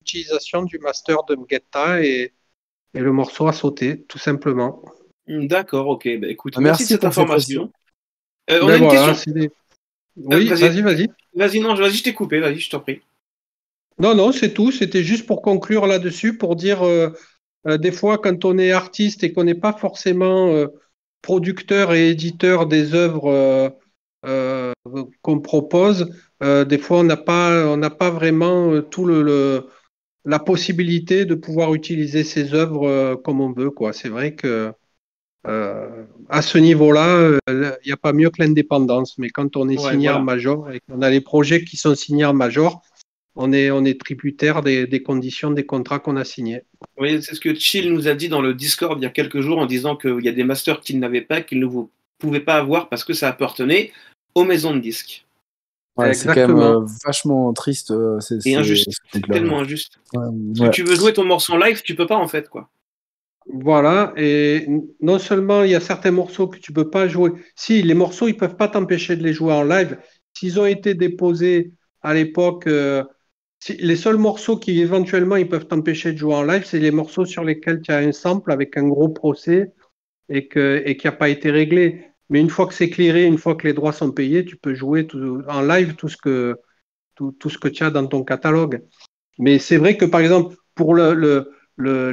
l'utilisation 0.00 0.62
du 0.62 0.78
master 0.78 1.24
de 1.24 1.36
Mgetta 1.36 2.02
et, 2.02 2.32
et 2.94 3.00
le 3.00 3.12
morceau 3.12 3.46
a 3.48 3.52
sauté, 3.52 4.02
tout 4.08 4.18
simplement. 4.18 4.82
D'accord, 5.26 5.88
ok. 5.88 6.08
Bah, 6.20 6.28
écoute, 6.28 6.58
merci, 6.58 6.82
merci 6.82 6.84
de 6.84 6.88
cette 6.88 7.00
pour 7.00 7.12
cette 7.12 7.22
information. 7.22 7.72
Euh, 8.50 8.60
on 8.62 8.68
Ben 8.68 8.74
a 8.74 8.76
une 8.76 8.84
voilà, 8.84 9.12
question. 9.14 9.32
des- 9.32 9.50
Oui, 10.16 10.48
vas-y. 10.48 10.60
vas-y, 10.60 10.82
vas-y. 10.82 11.08
Vas-y, 11.34 11.60
non, 11.60 11.74
vas-y, 11.74 11.94
je 11.94 12.02
t'ai 12.04 12.14
coupé. 12.14 12.40
Vas-y, 12.40 12.60
je 12.60 12.70
t'en 12.70 12.80
prie. 12.80 13.00
Non, 13.98 14.14
non, 14.14 14.32
c'est 14.32 14.52
tout. 14.52 14.70
C'était 14.72 15.02
juste 15.04 15.26
pour 15.26 15.42
conclure 15.42 15.86
là-dessus, 15.86 16.36
pour 16.36 16.56
dire 16.56 16.82
euh, 16.82 17.10
euh, 17.66 17.78
des 17.78 17.92
fois, 17.92 18.18
quand 18.18 18.44
on 18.44 18.58
est 18.58 18.72
artiste 18.72 19.24
et 19.24 19.32
qu'on 19.32 19.44
n'est 19.44 19.54
pas 19.54 19.72
forcément 19.72 20.48
euh, 20.48 20.66
producteur 21.22 21.94
et 21.94 22.10
éditeur 22.10 22.66
des 22.66 22.94
œuvres 22.94 23.30
euh, 23.30 23.70
euh, 24.26 24.72
qu'on 25.22 25.40
propose, 25.40 26.12
euh, 26.42 26.64
des 26.64 26.78
fois, 26.78 26.98
on 26.98 27.04
n'a 27.04 27.16
pas, 27.16 27.66
on 27.68 27.76
n'a 27.76 27.90
pas 27.90 28.10
vraiment 28.10 28.72
euh, 28.72 28.82
tout 28.82 29.04
le, 29.06 29.22
le- 29.22 29.68
la 30.24 30.38
possibilité 30.38 31.24
de 31.24 31.34
pouvoir 31.34 31.74
utiliser 31.74 32.24
ces 32.24 32.54
œuvres 32.54 32.88
euh, 32.88 33.16
comme 33.16 33.40
on 33.40 33.52
veut, 33.52 33.70
quoi. 33.70 33.92
C'est 33.92 34.08
vrai 34.08 34.34
que 34.34 34.72
euh, 35.46 36.04
à 36.30 36.40
ce 36.40 36.56
niveau-là, 36.58 37.08
euh, 37.16 37.38
il 37.48 37.86
n'y 37.86 37.92
a 37.92 37.96
pas 37.98 38.12
mieux 38.12 38.30
que 38.30 38.42
l'indépendance. 38.42 39.18
Mais 39.18 39.28
quand 39.28 39.56
on 39.56 39.68
est 39.68 39.78
Ouais, 39.78 39.90
signé 39.92 40.08
voilà. 40.08 40.20
en 40.20 40.22
major 40.22 40.70
et 40.70 40.80
qu'on 40.80 41.02
a 41.02 41.10
les 41.10 41.20
projets 41.20 41.64
qui 41.64 41.76
sont 41.76 41.94
signés 41.94 42.24
en 42.24 42.32
major, 42.32 42.82
on 43.36 43.52
est, 43.52 43.70
on 43.70 43.84
est 43.84 44.00
tributaire 44.00 44.62
des, 44.62 44.86
des 44.86 45.02
conditions 45.02 45.50
des 45.50 45.66
contrats 45.66 45.98
qu'on 45.98 46.16
a 46.16 46.24
signés. 46.24 46.62
Oui, 46.98 47.20
c'est 47.22 47.34
ce 47.34 47.40
que 47.40 47.54
Chill 47.54 47.92
nous 47.92 48.08
a 48.08 48.14
dit 48.14 48.28
dans 48.28 48.40
le 48.40 48.54
Discord 48.54 48.98
il 48.98 49.02
y 49.02 49.06
a 49.06 49.10
quelques 49.10 49.40
jours 49.40 49.58
en 49.58 49.66
disant 49.66 49.96
qu'il 49.96 50.24
y 50.24 50.28
a 50.28 50.32
des 50.32 50.44
masters 50.44 50.80
qu'il 50.80 50.98
n'avait 51.00 51.20
pas, 51.20 51.42
qu'il 51.42 51.58
ne 51.60 51.66
vous 51.66 51.90
pouvait 52.18 52.40
pas 52.40 52.54
avoir 52.54 52.88
parce 52.88 53.04
que 53.04 53.12
ça 53.12 53.28
appartenait 53.28 53.92
aux 54.34 54.44
maisons 54.44 54.72
de 54.74 54.80
disques. 54.80 55.23
Ouais, 55.96 56.12
c'est 56.14 56.26
quand 56.34 56.48
même 56.48 56.58
euh, 56.58 56.80
vachement 57.04 57.52
triste. 57.52 57.90
euh, 57.92 58.18
c'est, 58.20 58.38
Et 58.46 58.56
injuste. 58.56 58.90
ce 58.90 58.98
C'est 59.12 59.26
tellement 59.26 59.60
injuste. 59.60 59.98
Ouais, 60.12 60.20
Parce 60.22 60.60
ouais. 60.60 60.66
que 60.70 60.74
tu 60.74 60.82
veux 60.82 60.96
jouer 60.96 61.12
ton 61.12 61.24
morceau 61.24 61.52
en 61.52 61.58
live, 61.58 61.82
tu 61.82 61.94
peux 61.94 62.06
pas 62.06 62.16
en 62.16 62.26
fait, 62.28 62.48
quoi. 62.48 62.68
Voilà, 63.46 64.14
et 64.16 64.66
non 65.00 65.18
seulement 65.18 65.64
il 65.64 65.70
y 65.72 65.74
a 65.74 65.80
certains 65.80 66.10
morceaux 66.10 66.48
que 66.48 66.58
tu 66.58 66.72
peux 66.72 66.88
pas 66.88 67.08
jouer. 67.08 67.30
Si, 67.54 67.82
les 67.82 67.92
morceaux, 67.94 68.26
ils 68.26 68.36
peuvent 68.36 68.56
pas 68.56 68.68
t'empêcher 68.68 69.16
de 69.16 69.22
les 69.22 69.34
jouer 69.34 69.52
en 69.52 69.64
live. 69.64 69.98
S'ils 70.32 70.58
ont 70.58 70.64
été 70.64 70.94
déposés 70.94 71.72
à 72.00 72.14
l'époque, 72.14 72.66
euh, 72.66 73.04
si- 73.60 73.76
les 73.76 73.96
seuls 73.96 74.16
morceaux 74.16 74.56
qui 74.56 74.80
éventuellement 74.80 75.36
ils 75.36 75.48
peuvent 75.48 75.66
t'empêcher 75.66 76.12
de 76.12 76.16
jouer 76.18 76.34
en 76.34 76.42
live, 76.42 76.64
c'est 76.64 76.78
les 76.80 76.90
morceaux 76.90 77.26
sur 77.26 77.44
lesquels 77.44 77.82
tu 77.82 77.92
as 77.92 77.98
un 77.98 78.12
sample 78.12 78.50
avec 78.50 78.76
un 78.78 78.88
gros 78.88 79.10
procès 79.10 79.72
et, 80.30 80.48
que, 80.48 80.82
et 80.86 80.96
qui 80.96 81.06
n'a 81.06 81.12
pas 81.12 81.28
été 81.28 81.50
réglé. 81.50 82.02
Mais 82.34 82.40
une 82.40 82.50
fois 82.50 82.66
que 82.66 82.74
c'est 82.74 82.90
clearé, 82.90 83.26
une 83.26 83.38
fois 83.38 83.54
que 83.54 83.64
les 83.64 83.74
droits 83.74 83.92
sont 83.92 84.10
payés, 84.10 84.44
tu 84.44 84.56
peux 84.56 84.74
jouer 84.74 85.06
en 85.46 85.62
live 85.62 85.94
tout 85.94 86.08
ce 86.08 86.16
que, 86.16 86.56
tout, 87.14 87.32
ce 87.48 87.58
que 87.58 87.68
tu 87.68 87.84
as 87.84 87.92
dans 87.92 88.08
ton 88.08 88.24
catalogue. 88.24 88.82
Mais 89.38 89.60
c'est 89.60 89.76
vrai 89.76 89.96
que, 89.96 90.04
par 90.04 90.20
exemple, 90.20 90.56
pour 90.74 90.96
le, 90.96 91.14
le, 91.14 91.52
le- 91.76 92.10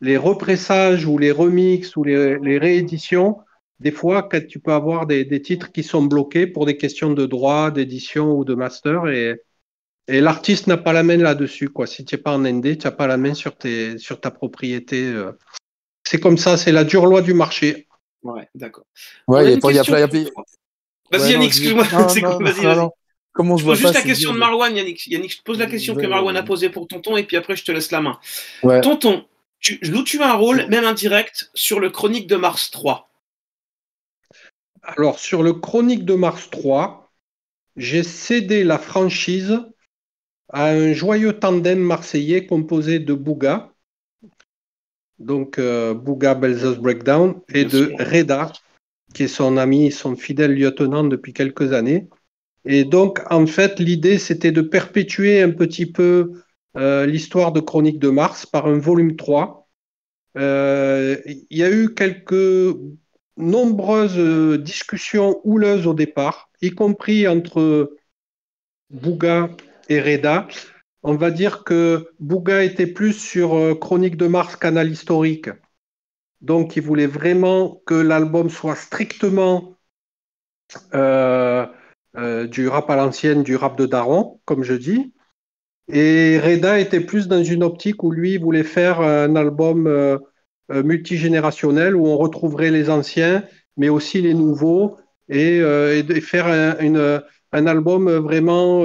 les, 0.00 0.16
repressages 0.16 1.04
ou 1.04 1.18
les 1.18 1.30
remixes 1.30 1.96
ou 1.96 2.02
les, 2.02 2.56
rééditions, 2.56 3.40
des 3.78 3.90
fois, 3.90 4.26
tu 4.48 4.58
peux 4.58 4.72
avoir 4.72 5.04
des, 5.06 5.42
titres 5.42 5.70
qui 5.70 5.82
sont 5.82 6.02
bloqués 6.02 6.46
pour 6.46 6.64
des 6.64 6.78
questions 6.78 7.12
de 7.12 7.26
droit, 7.26 7.70
d'édition 7.70 8.38
ou 8.38 8.46
de 8.46 8.54
master, 8.54 9.06
et, 9.08 9.38
l'artiste 10.06 10.66
n'a 10.66 10.78
pas 10.78 10.94
la 10.94 11.02
main 11.02 11.18
là-dessus. 11.18 11.68
Si 11.84 12.06
tu 12.06 12.14
n'es 12.14 12.22
pas 12.22 12.34
en 12.34 12.42
ND, 12.42 12.78
tu 12.78 12.86
n'as 12.86 12.92
pas 12.92 13.06
la 13.06 13.18
main 13.18 13.34
sur 13.34 13.54
ta 13.54 14.30
propriété. 14.30 15.04
euh. 15.04 15.32
C'est 16.04 16.20
comme 16.20 16.38
ça, 16.38 16.56
c'est 16.56 16.72
la 16.72 16.84
dure 16.84 17.04
loi 17.04 17.20
du 17.20 17.34
marché. 17.34 17.87
Ouais, 18.22 18.48
d'accord. 18.54 18.84
Ouais, 19.28 19.38
On 19.38 19.40
a 19.40 19.42
il 19.42 19.48
y 19.48 19.50
a 19.50 19.54
une 19.54 19.60
pas- 19.60 19.70
il 19.70 19.74
y 19.74 19.78
a 19.78 19.82
question 19.82 19.92
plein- 19.94 19.98
il 19.98 20.00
y 20.00 20.04
a 20.04 20.08
pour 20.08 20.20
plein- 20.20 20.30
toi. 20.32 20.44
Vas-y, 21.10 21.22
Ouais, 21.22 21.30
Yannick, 21.32 21.52
je- 21.52 21.58
excuse-moi. 21.58 21.84
Vas-y, 22.40 22.64
vas-y. 22.64 22.88
comment 23.32 23.56
je 23.56 23.64
pose 23.64 23.78
juste 23.78 23.94
la 23.94 24.02
question 24.02 24.32
de 24.32 24.38
Marwan, 24.38 24.74
Yannick. 24.76 25.06
Yannick, 25.06 25.32
je 25.36 25.42
pose 25.42 25.58
la 25.58 25.66
question 25.66 25.94
que 25.94 26.06
Marwan 26.06 26.36
a 26.36 26.42
posée 26.42 26.68
pour 26.70 26.86
Tonton 26.88 27.16
et 27.16 27.24
puis 27.24 27.36
après 27.36 27.56
je 27.56 27.64
te 27.64 27.72
laisse 27.72 27.90
la 27.92 28.00
main. 28.00 28.18
Tonton, 28.82 29.24
tu, 29.60 29.78
joues-tu 29.82 30.22
un 30.22 30.34
rôle, 30.34 30.66
même 30.68 30.84
indirect, 30.84 31.50
sur 31.54 31.80
le 31.80 31.90
Chronique 31.90 32.26
de 32.26 32.36
Mars 32.36 32.70
3 32.70 33.08
Alors, 34.82 35.18
sur 35.18 35.42
le 35.42 35.52
Chronique 35.52 36.04
de 36.04 36.14
Mars 36.14 36.48
3, 36.50 37.10
j'ai 37.76 38.02
cédé 38.02 38.64
la 38.64 38.78
franchise 38.78 39.60
à 40.50 40.70
un 40.70 40.92
joyeux 40.92 41.38
tandem 41.38 41.78
marseillais 41.78 42.46
composé 42.46 42.98
de 42.98 43.12
Bouga, 43.14 43.72
donc 45.18 45.58
euh, 45.58 45.94
Bouga 45.94 46.34
Belzos 46.34 46.76
Breakdown, 46.76 47.40
et 47.52 47.64
de 47.64 47.92
Reda, 47.98 48.52
qui 49.14 49.24
est 49.24 49.28
son 49.28 49.56
ami, 49.56 49.90
son 49.90 50.16
fidèle 50.16 50.54
lieutenant 50.54 51.04
depuis 51.04 51.32
quelques 51.32 51.72
années. 51.72 52.08
Et 52.64 52.84
donc, 52.84 53.20
en 53.30 53.46
fait, 53.46 53.78
l'idée, 53.80 54.18
c'était 54.18 54.52
de 54.52 54.60
perpétuer 54.60 55.42
un 55.42 55.50
petit 55.50 55.86
peu 55.86 56.32
euh, 56.76 57.06
l'histoire 57.06 57.52
de 57.52 57.60
Chronique 57.60 57.98
de 57.98 58.10
Mars 58.10 58.46
par 58.46 58.66
un 58.66 58.78
volume 58.78 59.16
3. 59.16 59.68
Euh, 60.36 61.16
il 61.26 61.56
y 61.56 61.62
a 61.62 61.70
eu 61.70 61.94
quelques 61.94 62.76
nombreuses 63.36 64.60
discussions 64.60 65.40
houleuses 65.44 65.86
au 65.86 65.94
départ, 65.94 66.50
y 66.60 66.70
compris 66.70 67.26
entre 67.26 67.96
Bouga 68.90 69.50
et 69.88 70.00
Reda. 70.00 70.48
On 71.02 71.14
va 71.14 71.30
dire 71.30 71.64
que 71.64 72.10
Bouga 72.18 72.64
était 72.64 72.86
plus 72.86 73.12
sur 73.12 73.54
euh, 73.54 73.74
Chronique 73.74 74.16
de 74.16 74.26
Mars 74.26 74.56
canal 74.56 74.90
historique. 74.90 75.48
Donc, 76.40 76.76
il 76.76 76.82
voulait 76.82 77.06
vraiment 77.06 77.80
que 77.86 77.94
l'album 77.94 78.50
soit 78.50 78.74
strictement 78.74 79.76
euh, 80.94 81.66
euh, 82.16 82.46
du 82.46 82.68
rap 82.68 82.90
à 82.90 82.96
l'ancienne, 82.96 83.42
du 83.42 83.56
rap 83.56 83.78
de 83.78 83.86
Daron, 83.86 84.40
comme 84.44 84.64
je 84.64 84.74
dis. 84.74 85.14
Et 85.88 86.38
Reda 86.40 86.78
était 86.80 87.00
plus 87.00 87.28
dans 87.28 87.42
une 87.42 87.62
optique 87.62 88.02
où 88.02 88.10
lui 88.10 88.36
voulait 88.36 88.64
faire 88.64 89.00
un 89.00 89.36
album 89.36 90.20
multigénérationnel 90.68 91.96
où 91.96 92.06
on 92.06 92.18
retrouverait 92.18 92.70
les 92.70 92.90
anciens, 92.90 93.42
mais 93.78 93.88
aussi 93.88 94.20
les 94.20 94.34
nouveaux, 94.34 94.98
et, 95.30 95.60
faire 96.20 96.46
un, 96.46 97.66
album 97.66 98.10
vraiment 98.18 98.84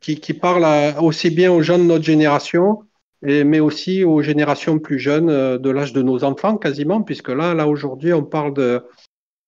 qui, 0.00 0.20
qui, 0.20 0.34
parle 0.34 0.66
aussi 1.00 1.30
bien 1.30 1.52
aux 1.52 1.62
gens 1.62 1.78
de 1.78 1.84
notre 1.84 2.04
génération, 2.04 2.82
et, 3.26 3.44
mais 3.44 3.60
aussi 3.60 4.04
aux 4.04 4.22
générations 4.22 4.78
plus 4.78 4.98
jeunes 4.98 5.30
euh, 5.30 5.58
de 5.58 5.70
l'âge 5.70 5.92
de 5.92 6.02
nos 6.02 6.24
enfants 6.24 6.56
quasiment, 6.56 7.02
puisque 7.02 7.30
là, 7.30 7.54
là 7.54 7.66
aujourd'hui, 7.66 8.12
on 8.12 8.24
parle 8.24 8.54
de, 8.54 8.84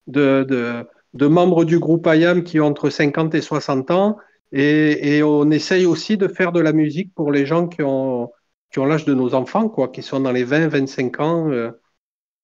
de, 0.07 0.45
de, 0.49 0.87
de, 1.15 1.27
membres 1.27 1.65
du 1.65 1.79
groupe 1.79 2.09
IAM 2.13 2.43
qui 2.43 2.61
ont 2.61 2.67
entre 2.67 2.91
50 2.91 3.35
et 3.35 3.41
60 3.41 3.91
ans, 3.91 4.17
et, 4.53 5.17
et, 5.17 5.23
on 5.23 5.51
essaye 5.51 5.87
aussi 5.87 6.17
de 6.17 6.27
faire 6.27 6.53
de 6.53 6.61
la 6.61 6.73
musique 6.73 7.15
pour 7.15 7.31
les 7.31 7.47
gens 7.47 7.69
qui 7.69 7.83
ont, 7.83 8.31
qui 8.73 8.81
ont 8.81 8.87
l'âge 8.87 9.05
de 9.05 9.15
nos 9.15 9.35
enfants, 9.35 9.69
quoi, 9.69 9.89
qui 9.89 10.03
sont 10.03 10.21
dans 10.21 10.33
les 10.33 10.45
20, 10.45 10.69
25 10.69 11.21
ans. 11.21 11.51
Euh. 11.51 11.71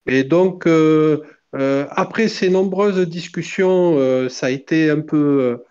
Et 0.07 0.25
donc, 0.25 0.67
euh, 0.67 1.23
euh, 1.55 1.87
après 1.91 2.29
ces 2.29 2.49
nombreuses 2.49 3.09
discussions, 3.09 3.97
euh, 3.99 4.29
ça 4.29 4.47
a 4.47 4.51
été 4.51 4.91
un 4.91 5.01
peu 5.01 5.63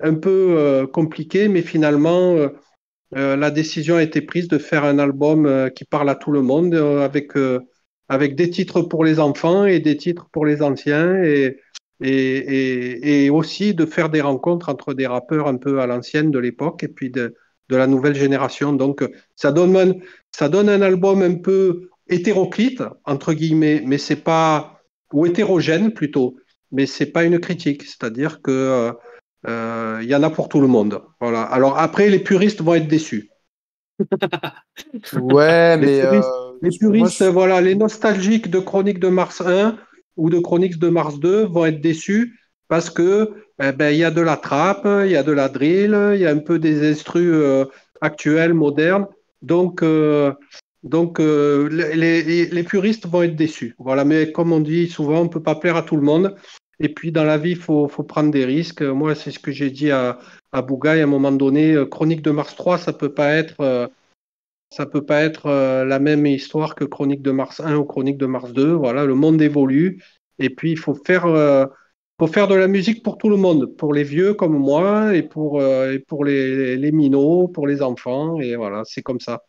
un 0.00 0.14
peu 0.14 0.56
euh, 0.58 0.86
compliqué, 0.86 1.48
mais 1.48 1.62
finalement, 1.62 2.34
euh, 2.36 2.48
euh, 3.16 3.36
la 3.36 3.50
décision 3.50 3.96
a 3.96 4.02
été 4.02 4.20
prise 4.20 4.48
de 4.48 4.58
faire 4.58 4.84
un 4.84 4.98
album 4.98 5.70
qui 5.74 5.84
parle 5.84 6.10
à 6.10 6.14
tout 6.14 6.30
le 6.30 6.42
monde, 6.42 6.74
avec, 6.74 7.32
avec 8.08 8.34
des 8.34 8.50
titres 8.50 8.82
pour 8.82 9.04
les 9.04 9.18
enfants 9.18 9.64
et 9.64 9.80
des 9.80 9.96
titres 9.96 10.28
pour 10.30 10.44
les 10.46 10.62
anciens, 10.62 11.22
et, 11.22 11.58
et, 12.00 13.24
et, 13.24 13.30
aussi 13.30 13.74
de 13.74 13.86
faire 13.86 14.10
des 14.10 14.20
rencontres 14.20 14.68
entre 14.68 14.94
des 14.94 15.06
rappeurs 15.06 15.48
un 15.48 15.56
peu 15.56 15.80
à 15.80 15.86
l'ancienne 15.86 16.30
de 16.30 16.38
l'époque 16.38 16.84
et 16.84 16.88
puis 16.88 17.10
de, 17.10 17.34
de 17.70 17.76
la 17.76 17.86
nouvelle 17.86 18.14
génération. 18.14 18.72
Donc, 18.72 19.02
ça 19.34 19.52
donne 19.52 19.76
un, 19.76 19.94
ça 20.30 20.48
donne 20.48 20.68
un 20.68 20.82
album 20.82 21.22
un 21.22 21.36
peu 21.36 21.88
hétéroclite, 22.08 22.82
entre 23.04 23.32
guillemets, 23.32 23.82
mais 23.86 23.98
c'est 23.98 24.22
pas, 24.22 24.82
ou 25.12 25.26
hétérogène 25.26 25.92
plutôt, 25.92 26.36
mais 26.72 26.84
c'est 26.84 27.10
pas 27.10 27.24
une 27.24 27.40
critique. 27.40 27.84
C'est-à-dire 27.84 28.42
que 28.42 28.92
il 29.46 30.06
y 30.06 30.14
en 30.14 30.22
a 30.22 30.30
pour 30.30 30.48
tout 30.48 30.60
le 30.60 30.66
monde. 30.66 31.02
Voilà. 31.20 31.42
Alors 31.42 31.78
après, 31.78 32.08
les 32.08 32.18
puristes 32.18 32.62
vont 32.62 32.74
être 32.74 32.88
déçus. 32.88 33.30
ouais, 35.20 35.76
mais 35.76 36.02
les 36.62 36.76
puristes, 36.78 37.22
euh, 37.22 37.30
voilà, 37.30 37.60
les 37.60 37.74
nostalgiques 37.74 38.50
de 38.50 38.58
Chronique 38.58 38.98
de 39.00 39.08
Mars 39.08 39.40
1 39.44 39.76
ou 40.16 40.30
de 40.30 40.38
Chroniques 40.38 40.78
de 40.78 40.88
Mars 40.88 41.18
2 41.18 41.46
vont 41.46 41.66
être 41.66 41.80
déçus 41.80 42.38
parce 42.68 42.90
que 42.90 43.32
eh 43.62 43.72
ben, 43.72 43.90
il 43.90 43.98
y 43.98 44.04
a 44.04 44.10
de 44.10 44.20
la 44.20 44.36
trappe, 44.36 44.86
il 45.04 45.10
y 45.10 45.16
a 45.16 45.22
de 45.22 45.32
la 45.32 45.48
drill, 45.48 45.96
il 46.14 46.20
y 46.20 46.26
a 46.26 46.30
un 46.30 46.38
peu 46.38 46.58
des 46.58 46.88
instrus 46.90 47.30
euh, 47.32 47.64
actuels, 48.00 48.54
modernes. 48.54 49.06
Donc, 49.40 49.84
donc 50.82 51.18
les, 51.20 52.22
les, 52.24 52.62
puristes 52.64 53.06
vont 53.06 53.22
être 53.22 53.36
déçus. 53.36 53.76
Voilà, 53.78 54.04
mais 54.04 54.32
comme 54.32 54.52
on 54.52 54.58
dit 54.58 54.88
souvent, 54.88 55.20
on 55.20 55.24
ne 55.24 55.28
peut 55.28 55.42
pas 55.42 55.54
plaire 55.54 55.76
à 55.76 55.82
tout 55.82 55.94
le 55.94 56.02
monde. 56.02 56.34
Et 56.80 56.88
puis 56.88 57.12
dans 57.12 57.24
la 57.24 57.38
vie, 57.38 57.50
il 57.50 57.56
faut, 57.56 57.88
faut, 57.88 58.04
prendre 58.04 58.30
des 58.30 58.44
risques. 58.44 58.82
Moi, 58.82 59.14
c'est 59.14 59.30
ce 59.30 59.38
que 59.38 59.50
j'ai 59.50 59.70
dit 59.70 59.90
à, 59.90 60.18
à 60.52 60.62
Bougaï 60.62 61.00
à 61.00 61.04
un 61.04 61.06
moment 61.06 61.32
donné. 61.32 61.72
Euh, 61.74 61.86
Chronique 61.86 62.22
de 62.22 62.30
Mars 62.30 62.54
3, 62.56 62.78
ça 62.78 62.92
peut 62.92 63.12
pas 63.12 63.32
être, 63.32 63.60
euh, 63.60 63.86
ça 64.70 64.86
peut 64.86 65.04
pas 65.04 65.22
être 65.22 65.46
euh, 65.46 65.84
la 65.84 65.98
même 65.98 66.26
histoire 66.26 66.74
que 66.74 66.84
Chronique 66.84 67.22
de 67.22 67.32
Mars 67.32 67.60
1 67.60 67.76
ou 67.76 67.84
Chronique 67.84 68.18
de 68.18 68.26
Mars 68.26 68.52
2. 68.52 68.72
Voilà, 68.72 69.04
le 69.04 69.14
monde 69.14 69.42
évolue. 69.42 70.02
Et 70.38 70.50
puis 70.50 70.70
il 70.70 70.78
faut 70.78 70.94
faire, 70.94 71.24
faut 72.20 72.28
faire 72.28 72.46
de 72.46 72.54
la 72.54 72.68
musique 72.68 73.02
pour 73.02 73.18
tout 73.18 73.28
le 73.28 73.36
monde, 73.36 73.76
pour 73.76 73.92
les 73.92 74.04
vieux 74.04 74.34
comme 74.34 74.56
moi 74.56 75.16
et 75.16 75.24
pour, 75.24 75.60
et 75.60 75.98
pour 75.98 76.24
les, 76.24 76.76
les 76.76 76.92
minots, 76.92 77.48
pour 77.48 77.66
les 77.66 77.82
enfants. 77.82 78.40
Et 78.40 78.54
voilà, 78.54 78.82
c'est 78.84 79.02
comme 79.02 79.18
ça. 79.18 79.42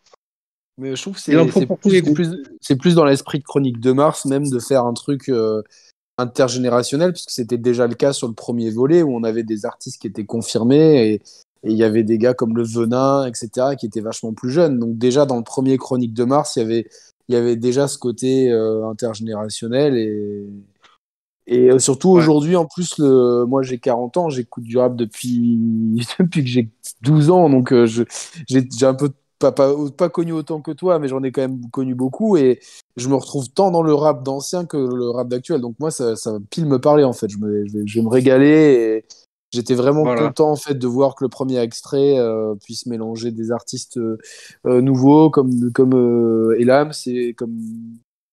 Mais 0.79 0.95
je 0.95 1.01
trouve 1.03 1.13
que 1.13 1.19
c'est 1.19 2.01
plus, 2.11 2.79
plus, 2.79 2.95
dans 2.95 3.05
l'esprit 3.05 3.37
de 3.37 3.43
Chronique 3.43 3.79
de 3.79 3.91
Mars, 3.91 4.25
même 4.25 4.49
de 4.49 4.57
faire 4.57 4.83
un 4.83 4.93
truc 4.93 5.29
intergénérationnel, 6.19 7.13
puisque 7.13 7.31
c'était 7.31 7.57
déjà 7.57 7.87
le 7.87 7.95
cas 7.95 8.13
sur 8.13 8.27
le 8.27 8.33
premier 8.33 8.69
volet 8.69 9.01
où 9.03 9.15
on 9.15 9.23
avait 9.23 9.43
des 9.43 9.65
artistes 9.65 10.01
qui 10.01 10.07
étaient 10.07 10.25
confirmés 10.25 11.13
et 11.13 11.21
il 11.63 11.73
y 11.73 11.83
avait 11.83 12.03
des 12.03 12.17
gars 12.17 12.33
comme 12.33 12.55
Le 12.55 12.63
Venin, 12.63 13.25
etc., 13.25 13.75
qui 13.77 13.85
étaient 13.85 14.01
vachement 14.01 14.33
plus 14.33 14.51
jeunes. 14.51 14.79
Donc 14.79 14.97
déjà 14.97 15.25
dans 15.25 15.37
le 15.37 15.43
premier 15.43 15.77
Chronique 15.77 16.13
de 16.13 16.23
Mars, 16.23 16.55
il 16.55 16.59
y 16.59 16.61
avait, 16.63 16.87
il 17.27 17.35
y 17.35 17.37
avait 17.37 17.55
déjà 17.55 17.87
ce 17.87 17.97
côté 17.97 18.51
euh, 18.51 18.87
intergénérationnel 18.89 19.97
et, 19.97 20.45
et 21.47 21.71
euh, 21.71 21.79
surtout 21.79 22.09
aujourd'hui, 22.09 22.55
en 22.55 22.65
plus, 22.65 22.97
le, 22.99 23.45
moi 23.45 23.63
j'ai 23.63 23.79
40 23.79 24.17
ans, 24.17 24.29
j'écoute 24.29 24.63
du 24.63 24.77
rap 24.77 24.95
depuis, 24.95 25.57
depuis 26.19 26.43
que 26.43 26.49
j'ai 26.49 26.69
12 27.01 27.31
ans, 27.31 27.49
donc 27.49 27.73
euh, 27.73 27.87
j'ai 27.87 28.85
un 28.85 28.93
peu 28.93 29.09
pas, 29.39 29.53
pas, 29.53 30.09
connu 30.09 30.33
autant 30.33 30.61
que 30.61 30.71
toi, 30.71 30.99
mais 30.99 31.07
j'en 31.07 31.23
ai 31.23 31.31
quand 31.31 31.41
même 31.41 31.69
connu 31.71 31.95
beaucoup 31.95 32.35
et 32.35 32.59
je 32.97 33.07
me 33.07 33.15
retrouve 33.15 33.49
tant 33.49 33.71
dans 33.71 33.81
le 33.81 33.93
rap 33.93 34.23
d'ancien 34.23 34.65
que 34.65 34.77
le 34.77 35.09
rap 35.09 35.29
d'actuel. 35.29 35.61
Donc 35.61 35.75
moi, 35.79 35.91
ça, 35.91 36.15
ça 36.15 36.37
pile 36.49 36.65
me 36.65 36.79
parler 36.79 37.05
en 37.05 37.13
fait. 37.13 37.29
Je, 37.29 37.37
me, 37.37 37.65
je, 37.65 37.95
vais, 37.95 38.01
me 38.01 38.09
régaler 38.09 38.47
et 38.47 39.05
j'étais 39.53 39.75
vraiment 39.75 40.03
content 40.03 40.51
en 40.51 40.55
fait 40.57 40.75
de 40.75 40.87
voir 40.87 41.15
que 41.15 41.23
le 41.23 41.29
premier 41.29 41.59
extrait 41.59 42.19
euh, 42.19 42.53
puisse 42.55 42.85
mélanger 42.85 43.31
des 43.31 43.51
artistes 43.51 43.97
euh, 43.97 44.17
euh, 44.67 44.81
nouveaux 44.81 45.29
comme 45.29 45.71
comme 45.71 46.53
Elam, 46.59 46.91
c'est 46.91 47.33
comme 47.37 47.57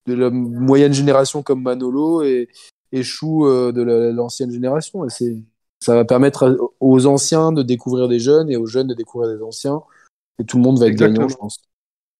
de 0.06 0.14
la 0.14 0.30
moyenne 0.30 0.92
génération 0.92 1.42
comme 1.42 1.62
Manolo 1.62 2.22
et, 2.22 2.48
et 2.90 3.02
Chou 3.04 3.46
de 3.46 3.82
l'ancienne 4.10 4.50
génération. 4.50 5.04
Et 5.04 5.10
c'est 5.10 5.40
ça 5.80 5.94
va 5.94 6.04
permettre 6.04 6.58
aux 6.80 7.06
anciens 7.06 7.52
de 7.52 7.62
découvrir 7.62 8.08
des 8.08 8.18
jeunes 8.18 8.50
et 8.50 8.56
aux 8.56 8.66
jeunes 8.66 8.88
de 8.88 8.94
découvrir 8.94 9.36
des 9.36 9.42
anciens 9.42 9.82
et 10.38 10.44
tout 10.44 10.56
le 10.56 10.62
monde 10.62 10.78
va 10.78 10.88
être 10.88 10.96
gagnant, 10.96 11.28
je 11.28 11.36
pense. 11.36 11.62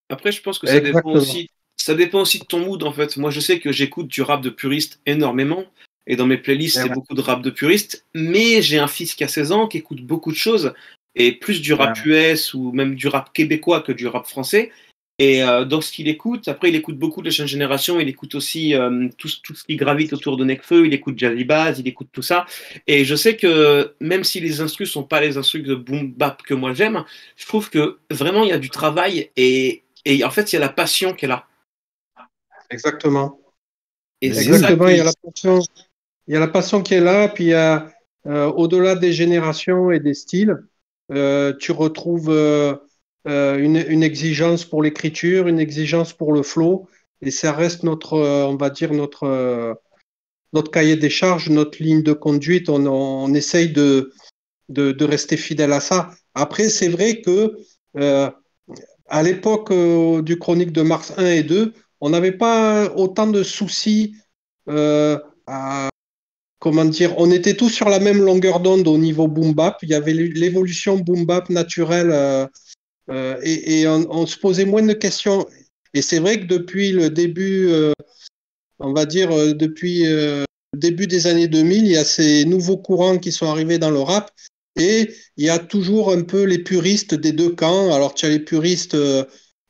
Après, 0.09 0.33
je 0.33 0.41
pense 0.41 0.59
que 0.59 0.67
ça 0.67 0.81
dépend 0.81 1.13
aussi. 1.13 1.49
Ça 1.77 1.95
dépend 1.95 2.21
aussi 2.21 2.39
de 2.39 2.45
ton 2.45 2.61
mood 2.61 2.83
en 2.83 2.93
fait. 2.93 3.17
Moi, 3.17 3.31
je 3.31 3.39
sais 3.39 3.61
que 3.61 3.71
j'écoute 3.71 4.09
du 4.09 4.23
rap 4.23 4.41
de 4.41 4.51
puriste 4.51 5.01
énormément. 5.07 5.65
Et 6.07 6.17
dans 6.17 6.27
mes 6.27 6.39
playlists, 6.39 6.81
c'est 6.81 6.89
beaucoup 6.89 7.15
de 7.15 7.21
rap 7.21 7.43
de 7.43 7.51
puriste. 7.51 8.05
Mais 8.15 8.63
j'ai 8.63 8.79
un 8.79 8.89
fils 8.89 9.15
qui 9.15 9.25
a 9.25 9.29
16 9.29 9.53
ans, 9.53 9.67
qui 9.67 9.79
écoute 9.79 10.03
beaucoup 10.03 10.31
de 10.31 10.37
choses. 10.37 10.73
Et 11.15 11.33
plus 11.33 11.61
du 11.61 11.75
rap 11.75 11.99
US 12.05 12.55
ou 12.55 12.73
même 12.73 12.95
du 12.95 13.09
rap 13.09 13.33
québécois 13.33 13.83
que 13.83 13.93
du 13.93 14.07
rap 14.07 14.27
français. 14.27 14.71
Et 15.19 15.43
euh, 15.43 15.65
dans 15.65 15.81
ce 15.81 15.91
qu'il 15.93 16.09
écoute, 16.09 16.47
après, 16.47 16.69
il 16.69 16.77
écoute 16.77 16.99
beaucoup 16.99 17.23
de 17.23 17.27
la 17.27 17.31
jeune 17.31 17.47
génération, 17.47 17.99
il 17.99 18.09
écoute 18.09 18.35
aussi 18.35 18.75
euh, 18.75 19.09
tout, 19.17 19.31
tout, 19.43 19.55
ce 19.55 19.65
qui 19.65 19.77
gravite 19.77 20.13
autour 20.13 20.37
de 20.37 20.45
Necfeu, 20.45 20.87
il 20.87 20.93
écoute 20.93 21.19
Jazzy 21.19 21.45
Bass, 21.45 21.79
il 21.79 21.89
écoute 21.89 22.09
tout 22.13 22.21
ça. 22.21 22.45
Et 22.87 23.07
je 23.07 23.15
sais 23.15 23.35
que 23.37 23.95
même 24.01 24.25
si 24.25 24.41
les 24.41 24.61
instrus 24.61 24.91
sont 24.91 25.05
pas 25.05 25.23
les 25.23 25.39
instrus 25.39 25.63
de 25.63 25.75
boom 25.75 26.13
bap 26.13 26.43
que 26.43 26.53
moi 26.53 26.75
j'aime, 26.75 27.03
je 27.37 27.47
trouve 27.47 27.71
que 27.71 27.99
vraiment 28.11 28.45
il 28.45 28.51
y 28.51 28.53
a 28.53 28.59
du 28.59 28.69
travail 28.69 29.31
et, 29.37 29.85
et 30.05 30.23
en 30.23 30.31
fait 30.31 30.53
il 30.53 30.57
y 30.57 30.59
a 30.59 30.61
la 30.61 30.69
passion 30.69 31.15
qui 31.15 31.25
est 31.25 31.29
là. 31.29 31.47
Exactement. 32.69 33.41
Et 34.21 34.27
Exactement, 34.27 34.89
il 34.89 34.99
y 34.99 35.01
a 35.01 35.05
la 35.05 35.13
passion. 35.23 35.61
Il 36.27 36.35
y 36.35 36.37
a 36.37 36.41
la 36.41 36.49
passion 36.49 36.83
qui 36.83 36.95
est 36.95 37.01
là, 37.01 37.29
puis 37.29 37.45
il 37.45 37.51
y 37.51 37.55
a 37.55 37.91
euh, 38.27 38.47
au-delà 38.49 38.97
des 38.97 39.13
générations 39.13 39.91
et 39.91 40.01
des 40.01 40.15
styles, 40.15 40.59
tu 41.09 41.73
retrouves 41.73 42.31
euh, 43.27 43.59
une, 43.59 44.03
exigence 44.05 44.65
pour 44.65 44.83
l'écriture, 44.83 45.49
une 45.49 45.59
exigence 45.59 46.13
pour 46.13 46.33
le 46.33 46.45
flow, 46.45 46.87
et 47.23 47.33
ça 47.33 47.53
reste 47.53 47.83
notre, 47.83 48.15
euh, 48.15 48.47
on 48.47 48.57
va 48.57 48.71
dire 48.71 48.93
notre 48.93 49.25
euh, 49.25 49.75
notre 50.53 50.71
cahier 50.71 50.97
des 50.97 51.11
charges, 51.11 51.51
notre 51.51 51.83
ligne 51.83 52.03
de 52.03 52.13
conduite. 52.13 52.69
On, 52.69 53.35
essaye 53.35 53.71
de 53.73 54.13
de, 54.69 55.05
rester 55.05 55.37
fidèle 55.37 55.73
à 55.73 55.81
ça. 55.81 56.11
Après, 56.35 56.69
c'est 56.69 56.89
vrai 56.89 57.21
que 57.21 57.57
à 59.09 59.23
l'époque 59.23 59.73
du 60.23 60.39
Chronique 60.39 60.73
de 60.73 60.83
Mars 60.83 61.13
1 61.17 61.27
et 61.27 61.43
2, 61.43 61.73
on 62.01 62.11
n'avait 62.11 62.33
pas 62.33 62.93
autant 62.95 63.27
de 63.27 63.43
soucis 63.43 64.15
à, 64.69 65.89
comment 66.59 66.85
dire, 66.85 67.15
on 67.19 67.31
était 67.31 67.55
tous 67.55 67.71
sur 67.71 67.89
la 67.89 67.99
même 67.99 68.23
longueur 68.23 68.61
d'onde 68.61 68.87
au 68.89 68.99
niveau 68.99 69.29
boom 69.29 69.53
bap. 69.53 69.79
Il 69.83 69.91
y 69.91 69.95
avait 69.95 70.13
l'évolution 70.15 70.97
boom 70.97 71.27
bap 71.27 71.51
naturelle 71.51 72.49
euh, 73.11 73.37
euh, 73.37 73.41
et, 73.43 73.87
on, 73.87 74.27
se 74.27 74.37
posait 74.39 74.65
moins 74.65 74.83
de 74.83 74.93
questions. 74.93 75.47
Et 75.95 76.03
c'est 76.03 76.19
vrai 76.19 76.41
que 76.41 76.47
depuis 76.47 76.93
le 76.93 77.11
début, 77.11 77.69
euh, 77.69 77.93
on 78.79 78.93
va 78.93 79.07
dire 79.07 79.31
depuis 79.55 80.05
le 80.05 80.45
début 80.75 81.07
des 81.07 81.27
années 81.27 81.49
2000, 81.49 81.87
il 81.87 81.93
y 81.93 81.97
a 81.97 82.05
ces 82.05 82.45
nouveaux 82.45 82.77
courants 82.77 83.19
qui 83.19 83.33
sont 83.33 83.47
arrivés 83.47 83.79
dans 83.79 83.91
le 83.91 84.01
rap 84.01 84.31
et 84.79 85.11
il 85.39 85.47
y 85.47 85.49
a 85.49 85.59
toujours 85.59 86.13
un 86.13 86.23
peu 86.23 86.43
les 86.43 86.59
puristes 86.59 87.15
des 87.15 87.33
deux 87.33 87.51
camps. 87.51 87.95
Alors 87.95 88.15
tu 88.15 88.27
as 88.27 88.29
les 88.29 88.41
puristes 88.41 88.97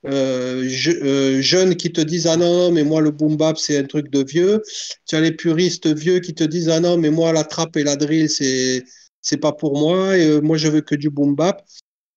euh, 0.06 0.68
je, 0.68 0.92
euh, 0.92 1.40
jeunes 1.40 1.74
qui 1.76 1.92
te 1.92 2.00
disent 2.00 2.26
ah 2.26 2.36
non, 2.36 2.70
mais 2.70 2.84
moi 2.84 3.00
le 3.00 3.10
boom 3.10 3.36
bap 3.36 3.58
c'est 3.58 3.78
un 3.78 3.84
truc 3.84 4.10
de 4.10 4.22
vieux. 4.24 4.62
Tu 5.06 5.16
as 5.16 5.20
les 5.20 5.32
puristes 5.32 5.86
vieux 5.88 6.20
qui 6.20 6.34
te 6.34 6.44
disent 6.44 6.68
ah 6.68 6.80
non 6.80 6.96
mais 6.96 7.10
moi 7.10 7.32
la 7.32 7.44
trappe 7.44 7.76
et 7.76 7.84
la 7.84 7.96
drill 7.96 8.30
c'est 8.30 8.84
c'est 9.20 9.38
pas 9.38 9.52
pour 9.52 9.78
moi 9.78 10.16
et 10.16 10.26
euh, 10.28 10.40
moi 10.40 10.56
je 10.56 10.68
veux 10.68 10.80
que 10.80 10.94
du 10.94 11.10
boom 11.10 11.34
bap. 11.34 11.64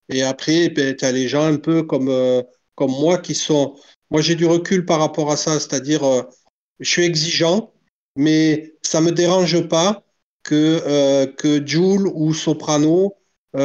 Et 0.09 0.23
après 0.23 0.69
ben, 0.69 0.95
tu 0.95 1.05
as 1.05 1.11
les 1.11 1.27
gens 1.27 1.45
un 1.45 1.57
peu 1.57 1.83
comme 1.83 2.09
euh, 2.09 2.41
comme 2.75 2.91
moi 2.91 3.17
qui 3.17 3.35
sont 3.35 3.75
moi 4.09 4.21
j'ai 4.21 4.35
du 4.35 4.45
recul 4.45 4.85
par 4.85 4.99
rapport 4.99 5.31
à 5.31 5.37
ça, 5.37 5.59
c'est-à-dire 5.59 6.03
euh, 6.03 6.23
je 6.79 6.89
suis 6.89 7.03
exigeant 7.03 7.73
mais 8.15 8.75
ça 8.81 9.01
me 9.01 9.11
dérange 9.11 9.67
pas 9.67 10.03
que 10.43 10.81
euh, 10.85 11.27
que 11.27 11.65
Joule 11.65 12.07
ou 12.13 12.33
Soprano 12.33 13.15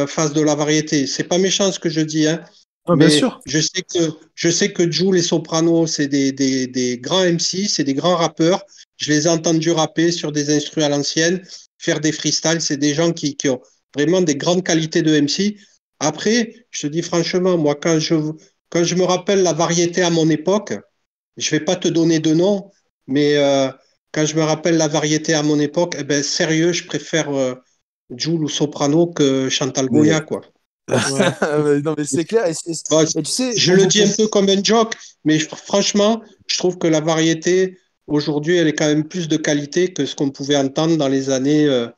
fassent 0.07 0.33
de 0.33 0.41
la 0.41 0.55
variété. 0.55 1.07
C'est 1.07 1.25
pas 1.25 1.37
méchant 1.37 1.71
ce 1.71 1.79
que 1.79 1.91
je 1.91 2.01
dis 2.01 2.27
hein. 2.27 2.43
Ah, 2.87 2.97
bien 2.97 3.09
sûr. 3.09 3.41
Je 3.47 3.61
sais 3.61 3.83
que, 3.83 4.11
je 4.35 4.51
sais 4.51 4.73
que 4.73 4.91
Jules 4.91 5.17
et 5.17 5.23
Soprano, 5.23 5.87
c'est 5.87 6.07
des, 6.07 6.33
des, 6.33 6.67
des, 6.67 6.99
grands 6.99 7.25
MC, 7.25 7.67
c'est 7.67 7.85
des 7.85 7.95
grands 7.95 8.17
rappeurs. 8.17 8.63
Je 8.99 9.11
les 9.11 9.27
ai 9.27 9.31
entendus 9.31 9.71
rapper 9.71 10.13
sur 10.13 10.33
des 10.33 10.55
instruments 10.55 10.87
à 10.87 10.89
l'ancienne, 10.91 11.43
faire 11.79 12.01
des 12.01 12.13
freestyles. 12.13 12.61
C'est 12.61 12.77
des 12.77 12.93
gens 12.93 13.13
qui, 13.13 13.37
qui 13.37 13.49
ont 13.49 13.61
vraiment 13.95 14.21
des 14.21 14.37
grandes 14.37 14.65
qualités 14.65 15.01
de 15.01 15.19
MC. 15.19 15.57
Après, 16.01 16.55
je 16.71 16.83
te 16.83 16.87
dis 16.87 17.03
franchement, 17.03 17.57
moi, 17.59 17.75
quand 17.75 17.99
je, 17.99 18.15
quand 18.71 18.85
je 18.85 18.95
me 18.95 19.05
rappelle 19.05 19.43
la 19.43 19.53
variété 19.53 20.03
à 20.03 20.11
mon 20.11 20.29
époque, 20.31 20.75
je 21.37 21.51
vais 21.51 21.61
pas 21.61 21.77
te 21.77 21.89
donner 21.89 22.21
de 22.21 22.35
nom, 22.35 22.71
mais 23.07 23.37
euh, 23.37 23.71
quand 24.13 24.25
je 24.27 24.37
me 24.37 24.43
rappelle 24.43 24.77
la 24.77 24.89
variété 24.89 25.35
à 25.35 25.43
mon 25.43 25.59
époque, 25.59 25.97
eh 25.99 26.05
ben, 26.05 26.23
sérieux, 26.23 26.73
je 26.73 26.85
préfère 26.87 27.31
euh, 27.31 27.55
Jules 28.17 28.45
ou 28.45 28.49
Soprano 28.49 29.09
que 29.09 29.49
Chantal 29.49 29.89
Goya, 29.89 30.21
quoi. 30.21 30.43
Ouais. 30.89 31.01
non, 31.83 31.95
mais 31.97 32.05
c'est 32.05 32.25
clair. 32.25 32.47
Et, 32.47 32.53
et, 32.71 32.95
ouais, 32.95 33.05
et 33.05 33.23
tu 33.23 33.31
sais, 33.31 33.57
je 33.57 33.73
le 33.73 33.87
dis 33.87 34.03
un 34.03 34.11
peu 34.17 34.29
comme 34.29 34.49
un 34.49 34.63
joke, 34.63 34.95
mais 35.25 35.39
je, 35.39 35.49
franchement, 35.49 36.23
je 36.47 36.59
trouve 36.59 36.79
que 36.79 36.87
la 36.87 37.01
variété, 37.01 37.79
aujourd'hui, 38.07 38.57
elle 38.57 38.69
est 38.69 38.75
quand 38.75 38.87
même 38.87 39.09
plus 39.09 39.29
de 39.29 39.37
qualité 39.37 39.93
que 39.93 40.07
ce 40.07 40.15
qu'on 40.15 40.31
pouvait 40.31 40.57
entendre 40.57 40.97
dans 40.97 41.09
les 41.09 41.31
années. 41.31 41.67
Euh, 41.67 41.89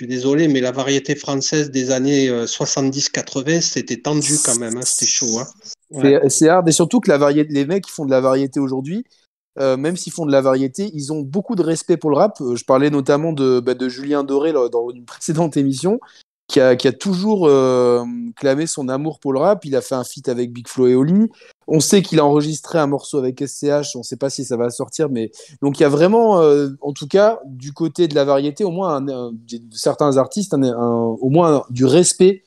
suis 0.00 0.06
désolé, 0.06 0.48
mais 0.48 0.60
la 0.60 0.72
variété 0.72 1.14
française 1.14 1.70
des 1.70 1.90
années 1.90 2.28
euh, 2.28 2.46
70-80, 2.46 3.60
c'était 3.60 3.98
tendu 3.98 4.32
quand 4.42 4.58
même. 4.58 4.78
Hein, 4.78 4.82
c'était 4.82 5.10
chaud. 5.10 5.38
Hein. 5.38 5.46
Ouais. 5.90 6.20
C'est 6.30 6.48
hard. 6.48 6.66
Et 6.68 6.72
surtout 6.72 7.00
que 7.00 7.10
la 7.10 7.18
variété, 7.18 7.52
les 7.52 7.66
mecs 7.66 7.84
qui 7.84 7.90
font 7.90 8.06
de 8.06 8.10
la 8.10 8.22
variété 8.22 8.60
aujourd'hui, 8.60 9.04
euh, 9.58 9.76
même 9.76 9.96
s'ils 9.96 10.12
font 10.12 10.24
de 10.24 10.32
la 10.32 10.40
variété, 10.40 10.90
ils 10.94 11.12
ont 11.12 11.20
beaucoup 11.20 11.54
de 11.54 11.62
respect 11.62 11.98
pour 11.98 12.10
le 12.10 12.16
rap. 12.16 12.38
Je 12.40 12.64
parlais 12.64 12.88
notamment 12.88 13.34
de, 13.34 13.60
bah, 13.60 13.74
de 13.74 13.88
Julien 13.90 14.24
Doré 14.24 14.52
là, 14.52 14.70
dans 14.70 14.88
une 14.88 15.04
précédente 15.04 15.58
émission 15.58 16.00
qui 16.50 16.58
a, 16.60 16.92
toujours 16.92 17.46
euh, 17.46 18.04
clamé 18.36 18.66
son 18.66 18.88
amour 18.88 19.20
pour 19.20 19.32
le 19.32 19.38
rap. 19.38 19.64
Il 19.64 19.76
a 19.76 19.80
fait 19.80 19.94
un 19.94 20.02
feat 20.02 20.28
avec 20.28 20.52
Big 20.52 20.66
Flo 20.66 20.88
et 20.88 20.94
Oli. 20.96 21.28
On 21.68 21.78
sait 21.78 22.02
qu'il 22.02 22.18
a 22.18 22.24
enregistré 22.24 22.78
un 22.78 22.88
morceau 22.88 23.18
avec 23.18 23.40
SCH. 23.40 23.94
On 23.94 24.00
ne 24.00 24.02
sait 24.02 24.16
pas 24.16 24.30
si 24.30 24.44
ça 24.44 24.56
va 24.56 24.68
sortir, 24.70 25.08
mais 25.10 25.30
donc 25.62 25.78
il 25.78 25.82
y 25.82 25.86
a 25.86 25.88
vraiment, 25.88 26.40
euh, 26.40 26.70
en 26.80 26.92
tout 26.92 27.06
cas, 27.06 27.38
du 27.46 27.72
côté 27.72 28.08
de 28.08 28.16
la 28.16 28.24
variété, 28.24 28.64
au 28.64 28.72
moins 28.72 29.04
certains 29.70 30.16
artistes, 30.16 30.54
au 30.54 31.30
moins 31.30 31.64
du 31.70 31.84
respect. 31.84 32.42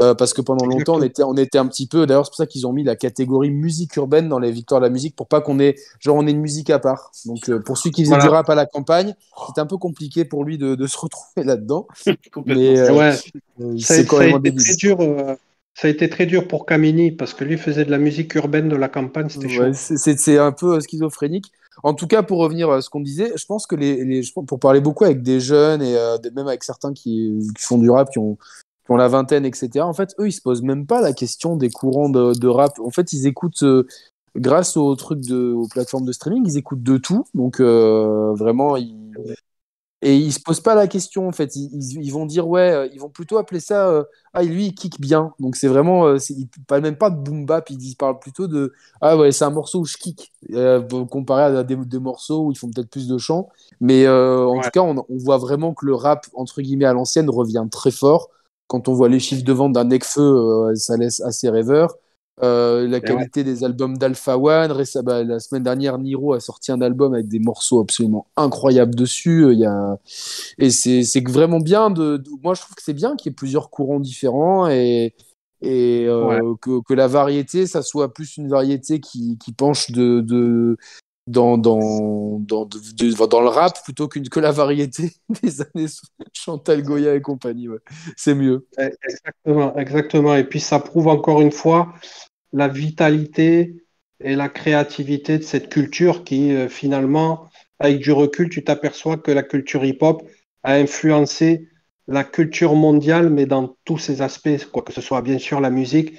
Euh, 0.00 0.14
parce 0.14 0.32
que 0.32 0.40
pendant 0.40 0.66
longtemps, 0.66 0.96
on 0.96 1.02
était, 1.02 1.22
on 1.22 1.36
était 1.36 1.58
un 1.58 1.66
petit 1.66 1.86
peu. 1.86 2.06
D'ailleurs, 2.06 2.24
c'est 2.24 2.30
pour 2.30 2.36
ça 2.36 2.46
qu'ils 2.46 2.66
ont 2.66 2.72
mis 2.72 2.84
la 2.84 2.96
catégorie 2.96 3.50
musique 3.50 3.96
urbaine 3.96 4.28
dans 4.28 4.38
les 4.38 4.50
victoires 4.50 4.80
de 4.80 4.86
la 4.86 4.90
musique 4.90 5.14
pour 5.14 5.28
pas 5.28 5.40
qu'on 5.40 5.58
ait, 5.58 5.76
genre, 6.00 6.16
on 6.16 6.26
ait 6.26 6.30
une 6.30 6.40
musique 6.40 6.70
à 6.70 6.78
part. 6.78 7.10
Donc, 7.26 7.48
euh, 7.48 7.60
pour 7.60 7.76
celui 7.76 7.92
qui 7.92 8.02
faisait 8.02 8.14
voilà. 8.14 8.24
du 8.24 8.30
rap 8.30 8.50
à 8.50 8.54
la 8.54 8.66
campagne, 8.66 9.14
c'était 9.46 9.60
un 9.60 9.66
peu 9.66 9.76
compliqué 9.76 10.24
pour 10.24 10.44
lui 10.44 10.58
de, 10.58 10.74
de 10.74 10.86
se 10.86 10.98
retrouver 11.00 11.44
là-dedans. 11.44 11.86
Mais 12.46 12.78
euh, 12.78 12.92
ouais. 12.94 13.78
c'est 13.78 14.06
quand 14.06 14.18
même 14.18 14.40
très 14.40 14.76
dur. 14.76 14.98
Ça 15.74 15.88
a 15.88 15.90
été 15.90 16.10
très 16.10 16.26
dur 16.26 16.48
pour 16.48 16.66
Camini 16.66 17.12
parce 17.12 17.32
que 17.32 17.44
lui 17.44 17.56
faisait 17.56 17.86
de 17.86 17.90
la 17.90 17.98
musique 17.98 18.34
urbaine 18.34 18.68
de 18.68 18.76
la 18.76 18.88
campagne, 18.88 19.30
c'était 19.30 19.58
ouais, 19.58 19.72
C'est 19.72 20.38
un 20.38 20.52
peu 20.52 20.78
schizophrénique. 20.80 21.50
En 21.82 21.94
tout 21.94 22.06
cas, 22.06 22.22
pour 22.22 22.38
revenir 22.38 22.70
à 22.70 22.82
ce 22.82 22.90
qu'on 22.90 23.00
disait, 23.00 23.32
je 23.34 23.46
pense 23.46 23.66
que 23.66 23.74
les, 23.74 24.04
les, 24.04 24.22
pour 24.46 24.60
parler 24.60 24.80
beaucoup 24.80 25.04
avec 25.04 25.22
des 25.22 25.40
jeunes 25.40 25.80
et 25.80 25.96
euh, 25.96 26.18
même 26.36 26.46
avec 26.46 26.62
certains 26.62 26.92
qui, 26.92 27.38
qui, 27.56 27.64
font 27.64 27.78
du 27.78 27.88
rap, 27.90 28.10
qui 28.10 28.18
ont, 28.18 28.36
qui 28.92 28.94
ont 28.94 28.96
la 28.96 29.08
vingtaine, 29.08 29.44
etc. 29.44 29.80
En 29.80 29.92
fait, 29.92 30.14
eux, 30.18 30.28
ils 30.28 30.32
se 30.32 30.40
posent 30.40 30.62
même 30.62 30.86
pas 30.86 31.00
la 31.00 31.12
question 31.12 31.56
des 31.56 31.70
courants 31.70 32.08
de, 32.08 32.38
de 32.38 32.48
rap. 32.48 32.78
En 32.80 32.90
fait, 32.90 33.12
ils 33.12 33.26
écoutent, 33.26 33.62
euh, 33.62 33.86
grâce 34.36 34.76
aux 34.76 34.94
trucs 34.96 35.20
de, 35.20 35.52
aux 35.52 35.68
plateformes 35.68 36.04
de 36.04 36.12
streaming, 36.12 36.44
ils 36.46 36.58
écoutent 36.58 36.82
de 36.82 36.98
tout. 36.98 37.24
Donc, 37.34 37.60
euh, 37.60 38.32
vraiment, 38.34 38.76
ils, 38.76 39.12
et 40.02 40.16
ils 40.16 40.32
se 40.32 40.40
posent 40.40 40.60
pas 40.60 40.74
la 40.74 40.88
question 40.88 41.28
en 41.28 41.32
fait. 41.32 41.54
Ils, 41.54 41.70
ils, 41.72 42.04
ils 42.04 42.10
vont 42.12 42.26
dire 42.26 42.48
ouais, 42.48 42.90
ils 42.92 43.00
vont 43.00 43.08
plutôt 43.08 43.38
appeler 43.38 43.60
ça 43.60 43.88
euh, 43.88 44.02
ah 44.34 44.42
lui 44.42 44.66
il 44.66 44.74
kick 44.74 45.00
bien. 45.00 45.32
Donc 45.38 45.54
c'est 45.54 45.68
vraiment, 45.68 46.06
euh, 46.06 46.18
ils 46.28 46.48
parlent 46.66 46.82
même 46.82 46.96
pas 46.96 47.08
de 47.08 47.16
boom 47.16 47.46
bap, 47.46 47.70
ils 47.70 47.94
parlent 47.94 48.18
plutôt 48.18 48.48
de 48.48 48.72
ah 49.00 49.16
ouais 49.16 49.30
c'est 49.30 49.44
un 49.44 49.50
morceau 49.50 49.80
où 49.80 49.84
je 49.84 49.96
kick 49.96 50.32
euh, 50.52 50.82
comparé 51.06 51.44
à 51.44 51.62
des, 51.62 51.76
des, 51.76 51.98
morceaux 52.00 52.46
où 52.46 52.52
ils 52.52 52.58
font 52.58 52.68
peut-être 52.68 52.90
plus 52.90 53.06
de 53.06 53.16
chants. 53.16 53.48
Mais 53.80 54.04
euh, 54.04 54.44
en 54.44 54.56
ouais. 54.56 54.64
tout 54.64 54.70
cas 54.70 54.80
on, 54.80 55.04
on, 55.08 55.16
voit 55.18 55.38
vraiment 55.38 55.72
que 55.72 55.86
le 55.86 55.94
rap 55.94 56.26
entre 56.34 56.60
guillemets 56.62 56.84
à 56.84 56.92
l'ancienne 56.92 57.30
revient 57.30 57.64
très 57.70 57.92
fort. 57.92 58.28
Quand 58.66 58.88
on 58.88 58.94
voit 58.94 59.08
les 59.08 59.20
chiffres 59.20 59.44
de 59.44 59.52
vente 59.52 59.72
d'un 59.72 59.84
Necfeu, 59.84 60.74
ça 60.76 60.96
laisse 60.96 61.20
assez 61.20 61.48
rêveur. 61.48 61.96
Euh, 62.42 62.88
la 62.88 63.00
qualité 63.00 63.40
ouais. 63.40 63.44
des 63.44 63.62
albums 63.62 63.98
d'Alpha 63.98 64.38
One. 64.38 64.72
Bah, 65.04 65.22
la 65.22 65.38
semaine 65.38 65.62
dernière, 65.62 65.98
Niro 65.98 66.32
a 66.32 66.40
sorti 66.40 66.72
un 66.72 66.80
album 66.80 67.14
avec 67.14 67.28
des 67.28 67.38
morceaux 67.38 67.80
absolument 67.80 68.26
incroyables 68.36 68.94
dessus. 68.94 69.52
Il 69.52 69.58
y 69.58 69.66
a... 69.66 69.98
Et 70.58 70.70
c'est 70.70 71.28
vraiment 71.28 71.60
bien. 71.60 71.90
De, 71.90 72.16
de... 72.16 72.30
Moi, 72.42 72.54
je 72.54 72.62
trouve 72.62 72.74
que 72.74 72.82
c'est 72.82 72.94
bien 72.94 73.16
qu'il 73.16 73.30
y 73.30 73.32
ait 73.32 73.36
plusieurs 73.36 73.70
courants 73.70 74.00
différents 74.00 74.68
et, 74.68 75.14
et 75.60 76.06
euh, 76.06 76.24
ouais. 76.24 76.56
que, 76.60 76.82
que, 76.82 76.94
la 76.94 77.06
variété, 77.06 77.66
ça 77.66 77.82
soit 77.82 78.12
plus 78.12 78.36
une 78.38 78.48
variété 78.48 79.00
qui, 79.00 79.38
qui 79.38 79.52
penche 79.52 79.90
de, 79.90 80.20
de, 80.20 80.78
dans, 81.26 81.56
dans, 81.56 82.38
dans, 82.40 82.66
dans 82.66 83.40
le 83.40 83.48
rap 83.48 83.84
plutôt 83.84 84.08
qu'une 84.08 84.28
que 84.28 84.40
la 84.40 84.50
variété 84.50 85.12
des 85.42 85.60
années 85.60 85.86
Chantal 86.32 86.82
Goya 86.82 87.14
et 87.14 87.20
compagnie. 87.20 87.68
C'est 88.16 88.34
mieux. 88.34 88.66
Exactement, 88.76 89.76
exactement. 89.76 90.34
Et 90.34 90.44
puis 90.44 90.60
ça 90.60 90.80
prouve 90.80 91.08
encore 91.08 91.40
une 91.40 91.52
fois 91.52 91.94
la 92.52 92.68
vitalité 92.68 93.76
et 94.20 94.36
la 94.36 94.48
créativité 94.48 95.38
de 95.38 95.42
cette 95.42 95.68
culture 95.68 96.24
qui, 96.24 96.54
euh, 96.54 96.68
finalement, 96.68 97.48
avec 97.78 97.98
du 97.98 98.12
recul, 98.12 98.48
tu 98.48 98.62
t'aperçois 98.62 99.16
que 99.16 99.32
la 99.32 99.42
culture 99.42 99.84
hip-hop 99.84 100.22
a 100.62 100.74
influencé 100.74 101.68
la 102.06 102.24
culture 102.24 102.74
mondiale, 102.74 103.30
mais 103.30 103.46
dans 103.46 103.76
tous 103.84 103.98
ses 103.98 104.22
aspects, 104.22 104.70
quoi 104.70 104.82
que 104.82 104.92
ce 104.92 105.00
soit 105.00 105.22
bien 105.22 105.38
sûr 105.38 105.60
la 105.60 105.70
musique, 105.70 106.14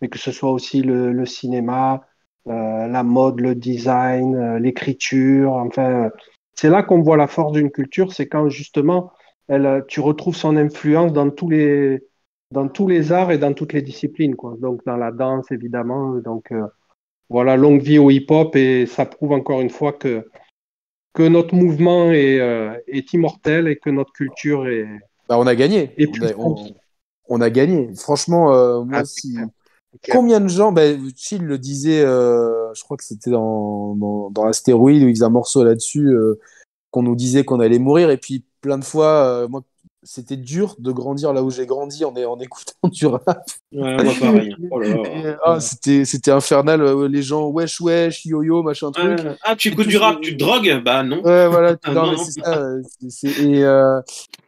mais 0.00 0.08
que 0.08 0.18
ce 0.18 0.32
soit 0.32 0.50
aussi 0.50 0.82
le, 0.82 1.26
cinéma, 1.26 2.06
la 2.46 3.02
mode, 3.02 3.40
le 3.40 3.54
design, 3.54 4.34
euh, 4.34 4.58
l'écriture, 4.58 5.52
enfin, 5.52 6.10
c'est 6.54 6.70
là 6.70 6.82
qu'on 6.82 7.02
voit 7.02 7.16
la 7.16 7.28
force 7.28 7.52
d'une 7.52 7.70
culture, 7.70 8.12
c'est 8.12 8.26
quand 8.26 8.48
justement 8.48 9.12
elle, 9.48 9.84
tu 9.88 10.00
retrouves 10.00 10.36
son 10.36 10.56
influence 10.56 11.12
dans 11.12 11.30
tous 11.30 11.48
les, 11.48 12.02
dans 12.50 12.68
tous 12.68 12.88
les 12.88 13.12
arts 13.12 13.32
et 13.32 13.38
dans 13.38 13.52
toutes 13.52 13.72
les 13.72 13.82
disciplines, 13.82 14.36
quoi. 14.36 14.56
Donc 14.60 14.84
dans 14.86 14.96
la 14.96 15.10
danse, 15.10 15.50
évidemment. 15.50 16.14
Donc 16.16 16.52
euh, 16.52 16.66
voilà, 17.28 17.56
longue 17.56 17.80
vie 17.80 17.98
au 17.98 18.10
hip-hop 18.10 18.54
et 18.56 18.86
ça 18.86 19.06
prouve 19.06 19.32
encore 19.32 19.60
une 19.60 19.70
fois 19.70 19.92
que, 19.92 20.28
que 21.14 21.22
notre 21.22 21.54
mouvement 21.54 22.10
est, 22.10 22.40
euh, 22.40 22.74
est 22.86 23.12
immortel 23.12 23.68
et 23.68 23.76
que 23.76 23.90
notre 23.90 24.12
culture 24.12 24.68
est. 24.68 24.86
Bah, 25.28 25.38
on 25.38 25.46
a 25.46 25.54
gagné. 25.54 25.94
On 25.98 26.26
a, 26.26 26.32
on, 26.36 26.56
on, 27.28 27.40
a, 27.40 27.50
gagné. 27.50 27.90
Franchement, 27.94 28.54
euh, 28.54 28.82
moi, 28.82 28.98
ah, 28.98 29.04
si. 29.04 29.38
Combien 30.10 30.40
de 30.40 30.48
gens, 30.48 30.72
bah, 30.72 30.82
Chill 31.16 31.44
le 31.44 31.58
disait, 31.58 32.02
euh, 32.02 32.72
je 32.74 32.82
crois 32.82 32.96
que 32.96 33.04
c'était 33.04 33.30
dans, 33.30 33.94
dans, 34.30 34.44
Astéroïde 34.44 35.02
où 35.02 35.08
il 35.08 35.14
faisait 35.14 35.24
un 35.24 35.30
morceau 35.30 35.64
là-dessus, 35.64 36.16
qu'on 36.90 37.02
nous 37.02 37.16
disait 37.16 37.44
qu'on 37.44 37.60
allait 37.60 37.78
mourir. 37.78 38.10
Et 38.10 38.16
puis 38.16 38.44
plein 38.60 38.78
de 38.78 38.84
fois, 38.84 39.46
moi, 39.48 39.62
c'était 40.02 40.36
dur 40.36 40.74
de 40.78 40.90
grandir 40.92 41.32
là 41.32 41.42
où 41.42 41.50
j'ai 41.50 41.66
grandi 41.66 42.04
en, 42.04 42.14
en 42.14 42.38
écoutant 42.40 42.72
du 42.90 43.06
rap. 43.06 43.48
Ouais, 43.72 44.02
moi 44.02 44.12
pareil. 44.18 44.54
Oh. 44.74 44.80
Et, 44.82 45.34
ah, 45.44 45.60
c'était, 45.60 46.04
c'était 46.04 46.30
infernal. 46.30 46.80
euh, 46.82 47.08
Les 47.08 47.22
gens, 47.22 47.48
wesh, 47.48 47.80
wesh, 47.80 48.24
yo-yo, 48.24 48.62
machin 48.62 48.90
truc. 48.90 49.20
Ah, 49.42 49.54
tu 49.54 49.68
écoutes 49.68 49.86
du 49.88 49.96
rap, 49.98 50.20
tu 50.20 50.32
te 50.32 50.38
drogues? 50.38 50.82
Bah 50.84 51.02
non. 51.02 51.22
Ouais, 51.22 51.46
voilà. 51.48 51.76
Ah, 51.84 51.94
non, 51.94 52.06
non, 52.06 52.16
c'est 52.16 52.40
ça. 52.40 52.58
euh, 52.58 52.82
et, 53.22 53.64
euh, 53.64 54.00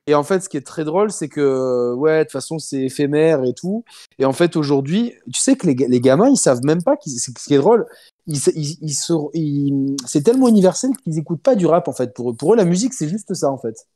et 0.07 0.15
en 0.15 0.23
fait, 0.23 0.41
ce 0.41 0.49
qui 0.49 0.57
est 0.57 0.67
très 0.67 0.85
drôle, 0.85 1.11
c'est 1.11 1.29
que, 1.29 1.41
euh, 1.41 1.95
ouais, 1.95 2.19
de 2.21 2.23
toute 2.25 2.33
façon, 2.33 2.59
c'est 2.59 2.83
éphémère 2.83 3.45
et 3.45 3.55
tout. 3.55 3.85
Et 4.19 4.25
en 4.25 4.33
fait, 4.33 4.57
aujourd'hui, 4.57 5.13
tu 5.33 5.41
sais 5.41 5.57
que 5.57 5.67
les, 5.67 5.75
les 5.75 6.01
gamins, 6.01 6.29
ils 6.29 6.37
savent 6.37 6.63
même 6.65 6.83
pas. 6.83 6.97
Ce 7.07 7.31
qui 7.31 7.55
est 7.55 7.59
drôle, 7.59 7.87
ils, 8.27 8.39
ils, 8.55 8.77
ils 8.83 8.95
ils- 9.35 9.97
c'est 10.07 10.23
tellement 10.23 10.49
universel 10.49 10.91
qu'ils 11.03 11.19
écoutent 11.19 11.43
pas 11.43 11.55
du 11.55 11.67
rap, 11.67 11.89
en 11.89 11.93
fait. 11.93 12.13
Pour 12.15 12.31
eux, 12.31 12.35
pour 12.35 12.53
eux 12.55 12.57
la 12.57 12.65
musique, 12.65 12.93
c'est 12.95 13.09
juste 13.09 13.33
ça, 13.35 13.51
en 13.51 13.59
fait. 13.59 13.87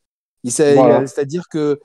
Voilà. 0.74 1.06
C'est-à-dire 1.06 1.48
que 1.48 1.80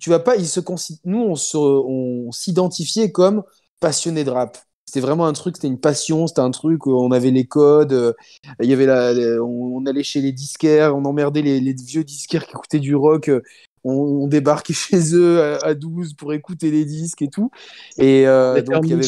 tu 0.00 0.10
vas 0.10 0.18
pas, 0.18 0.38
se 0.38 0.60
nous, 1.04 1.18
on 1.20 2.32
s'identifiait 2.32 3.12
comme 3.12 3.42
passionnés 3.80 4.24
de 4.24 4.30
rap. 4.30 4.58
C'était 4.86 5.00
vraiment 5.00 5.26
un 5.26 5.32
truc, 5.32 5.56
c'était 5.56 5.68
une 5.68 5.80
passion, 5.80 6.26
c'était 6.26 6.40
un 6.40 6.50
truc 6.50 6.86
où 6.86 6.92
on 6.92 7.10
avait 7.10 7.30
les 7.30 7.46
codes, 7.46 7.92
euh, 7.92 8.12
il 8.62 8.68
y 8.68 8.72
avait 8.72 8.86
la, 8.86 9.12
la- 9.12 9.42
on, 9.42 9.76
on 9.78 9.86
allait 9.86 10.02
chez 10.02 10.20
les 10.20 10.30
disquaires, 10.32 10.94
on 10.96 11.04
emmerdait 11.04 11.42
les, 11.42 11.58
les 11.60 11.72
vieux 11.72 12.04
disquaires 12.04 12.44
qui 12.46 12.52
écoutaient 12.52 12.80
du 12.80 12.94
rock, 12.94 13.28
euh, 13.28 13.40
on, 13.82 13.92
on 13.92 14.26
débarquait 14.28 14.72
chez 14.74 15.14
eux 15.14 15.42
à, 15.42 15.56
à 15.64 15.74
12 15.74 16.14
pour 16.14 16.32
écouter 16.32 16.70
les 16.70 16.84
disques 16.84 17.22
et 17.22 17.28
tout. 17.28 17.50
Et 17.98 18.26
euh, 18.26 18.56
C'était 18.56 18.66
donc, 18.72 18.86
il 18.86 18.90
y 18.90 18.94
avait 18.94 19.02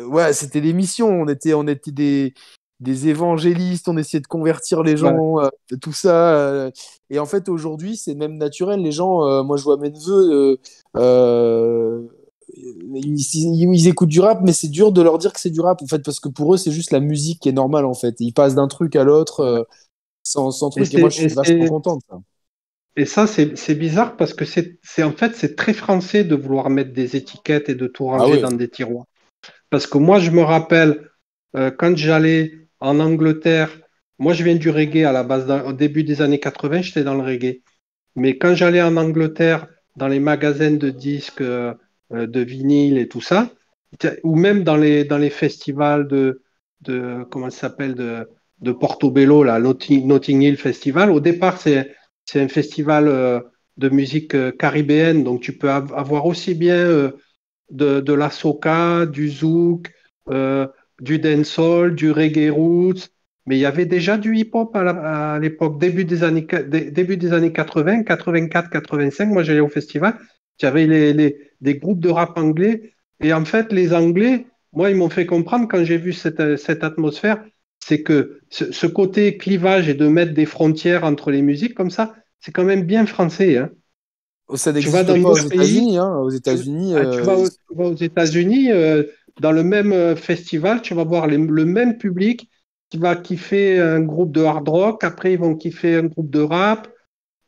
ouais, 0.00 0.32
c'était 0.32 0.60
des 0.60 0.72
missions. 0.72 1.08
On 1.08 1.28
était, 1.28 1.54
on 1.54 1.66
était 1.68 1.92
des, 1.92 2.34
des 2.80 3.08
évangélistes, 3.08 3.88
on 3.88 3.96
essayait 3.96 4.20
de 4.20 4.26
convertir 4.26 4.82
les 4.82 4.96
gens, 4.96 5.40
euh, 5.40 5.48
tout 5.80 5.92
ça. 5.92 6.36
euh. 6.38 6.70
et 7.10 7.18
en 7.18 7.26
fait, 7.26 7.48
aujourd'hui, 7.48 7.96
c'est 7.96 8.14
même 8.14 8.36
naturel. 8.36 8.80
Les 8.82 8.92
gens, 8.92 9.24
euh, 9.26 9.42
moi, 9.42 9.56
je 9.56 9.64
vois 9.64 9.78
mes 9.78 9.90
neveux, 9.90 10.58
ils, 12.56 13.16
ils- 13.34 13.74
ils 13.74 13.88
écoutent 13.88 14.08
du 14.08 14.20
rap, 14.20 14.40
mais 14.42 14.52
c'est 14.52 14.68
dur 14.68 14.92
de 14.92 15.02
leur 15.02 15.18
dire 15.18 15.32
que 15.32 15.40
c'est 15.40 15.50
du 15.50 15.60
rap, 15.60 15.82
en 15.82 15.86
fait, 15.86 16.02
parce 16.04 16.20
que 16.20 16.28
pour 16.28 16.54
eux, 16.54 16.56
c'est 16.58 16.72
juste 16.72 16.90
la 16.92 17.00
musique 17.00 17.40
qui 17.40 17.48
est 17.48 17.52
normale, 17.52 17.84
en 17.84 17.94
fait. 17.94 18.14
Ils 18.20 18.32
passent 18.32 18.54
d'un 18.54 18.68
truc 18.68 18.96
à 18.96 19.04
l'autre 19.04 19.66
sans, 20.24 20.50
sans 20.52 20.70
truc. 20.70 20.94
Et, 20.94 20.98
c'est- 20.98 20.98
moi, 20.98 21.10
je 21.10 21.18
et 21.18 21.28
suis 21.28 21.32
vachement 21.32 21.66
content 21.66 21.96
de 21.96 22.02
ça. 22.08 22.20
Et 22.96 23.04
ça, 23.04 23.26
c'est 23.26 23.74
bizarre 23.74 24.16
parce 24.16 24.32
que 24.32 24.44
c'est 24.44 24.78
c'est- 24.82 25.02
en 25.02 25.12
fait, 25.12 25.34
c'est 25.34 25.54
très 25.54 25.74
français 25.74 26.24
de 26.24 26.34
vouloir 26.34 26.70
mettre 26.70 26.92
des 26.92 27.14
étiquettes 27.16 27.68
et 27.68 27.74
de 27.74 27.86
tout 27.86 28.04
ranger 28.06 28.22
Ah 28.22 28.26
oui. 28.28 28.38
dans 28.38 28.52
des 28.52 28.68
tiroirs. 28.70 29.04
Parce 29.70 29.86
que 29.86 29.98
moi, 29.98 30.20
je 30.20 30.30
me 30.30 30.42
rappelle, 30.42 31.10
quand 31.78 31.96
j'allais 31.96 32.65
en 32.80 33.00
Angleterre, 33.00 33.70
moi, 34.18 34.32
je 34.32 34.44
viens 34.44 34.54
du 34.56 34.70
reggae 34.70 35.04
à 35.04 35.12
la 35.12 35.22
base, 35.24 35.50
au 35.66 35.72
début 35.72 36.04
des 36.04 36.22
années 36.22 36.40
80, 36.40 36.82
j'étais 36.82 37.04
dans 37.04 37.14
le 37.14 37.22
reggae. 37.22 37.62
Mais 38.16 38.38
quand 38.38 38.54
j'allais 38.54 38.82
en 38.82 38.96
Angleterre, 38.96 39.68
dans 39.96 40.08
les 40.08 40.20
magasins 40.20 40.72
de 40.72 40.90
disques, 40.90 41.40
euh, 41.42 41.74
de 42.12 42.40
vinyle 42.40 42.98
et 42.98 43.08
tout 43.08 43.20
ça, 43.20 43.50
ou 44.22 44.36
même 44.36 44.64
dans 44.64 44.76
les, 44.76 45.04
dans 45.04 45.18
les 45.18 45.30
festivals 45.30 46.08
de, 46.08 46.42
de 46.82 47.24
comment 47.30 47.50
ça 47.50 47.60
s'appelle, 47.68 47.94
de, 47.94 48.28
de 48.60 48.72
Portobello, 48.72 49.42
là, 49.44 49.58
Notting, 49.58 50.06
Notting 50.06 50.42
Hill 50.42 50.56
Festival, 50.56 51.10
au 51.10 51.20
départ, 51.20 51.60
c'est 51.60 51.94
c'est 52.28 52.40
un 52.40 52.48
festival 52.48 53.06
euh, 53.06 53.40
de 53.76 53.88
musique 53.88 54.34
euh, 54.34 54.50
caribéenne, 54.50 55.22
donc 55.22 55.42
tu 55.42 55.56
peux 55.56 55.70
av- 55.70 55.92
avoir 55.94 56.26
aussi 56.26 56.54
bien 56.54 57.12
de, 57.70 58.12
la 58.12 58.30
soca, 58.30 59.06
du 59.06 59.28
zouk, 59.30 59.92
du 61.00 61.18
dancehall, 61.18 61.94
du 61.94 62.10
reggae 62.10 62.50
roots, 62.50 63.08
mais 63.46 63.56
il 63.56 63.60
y 63.60 63.66
avait 63.66 63.86
déjà 63.86 64.18
du 64.18 64.36
hip-hop 64.36 64.74
à 64.76 65.38
l'époque, 65.40 65.78
début 65.78 66.04
des 66.04 66.24
années, 66.24 66.46
début 66.68 67.16
des 67.16 67.32
années 67.32 67.52
80, 67.52 68.02
84, 68.02 68.70
85, 68.70 69.26
moi 69.28 69.42
j'allais 69.42 69.60
au 69.60 69.68
festival, 69.68 70.16
j'avais 70.58 70.86
les, 70.86 71.12
les- 71.12 71.38
des 71.60 71.76
groupes 71.76 72.00
de 72.00 72.08
rap 72.08 72.36
anglais, 72.38 72.92
et 73.20 73.32
en 73.32 73.44
fait 73.44 73.72
les 73.72 73.94
Anglais, 73.94 74.46
moi 74.72 74.90
ils 74.90 74.96
m'ont 74.96 75.08
fait 75.10 75.26
comprendre 75.26 75.68
quand 75.68 75.84
j'ai 75.84 75.96
vu 75.98 76.12
cette, 76.12 76.56
cette 76.56 76.84
atmosphère, 76.84 77.44
c'est 77.80 78.02
que 78.02 78.40
ce, 78.50 78.72
ce 78.72 78.86
côté 78.86 79.36
clivage 79.36 79.88
et 79.88 79.94
de 79.94 80.08
mettre 80.08 80.34
des 80.34 80.46
frontières 80.46 81.04
entre 81.04 81.30
les 81.30 81.42
musiques 81.42 81.74
comme 81.74 81.90
ça, 81.90 82.14
c'est 82.40 82.52
quand 82.52 82.64
même 82.64 82.82
bien 82.84 83.06
français. 83.06 83.58
Hein. 83.58 83.70
Ça 84.54 84.72
vas 84.90 85.02
n'existe 85.02 85.06
pas 85.22 85.30
aux 85.30 85.36
États-Unis. 85.36 85.98
Hein. 85.98 86.16
Aux 86.18 86.30
États-Unis, 86.30 86.94
Ah, 86.94 87.06
tu, 87.06 87.20
euh, 87.20 87.48
tu 87.68 87.74
vas 87.74 87.84
aux 87.88 87.94
États-Unis, 87.94 88.70
euh, 88.72 89.02
dans 89.40 89.52
le 89.52 89.62
même 89.62 89.92
euh, 89.92 90.16
festival, 90.16 90.82
tu 90.82 90.94
vas 90.94 91.04
voir 91.04 91.26
les- 91.26 91.38
le 91.38 91.64
même 91.64 91.98
public 91.98 92.50
qui 92.90 92.98
va 92.98 93.16
kiffer 93.16 93.78
un 93.80 94.00
groupe 94.00 94.32
de 94.32 94.42
hard 94.42 94.68
rock, 94.68 95.04
après 95.04 95.32
ils 95.34 95.38
vont 95.38 95.56
kiffer 95.56 95.96
un 95.96 96.04
groupe 96.04 96.30
de 96.30 96.40
rap. 96.40 96.88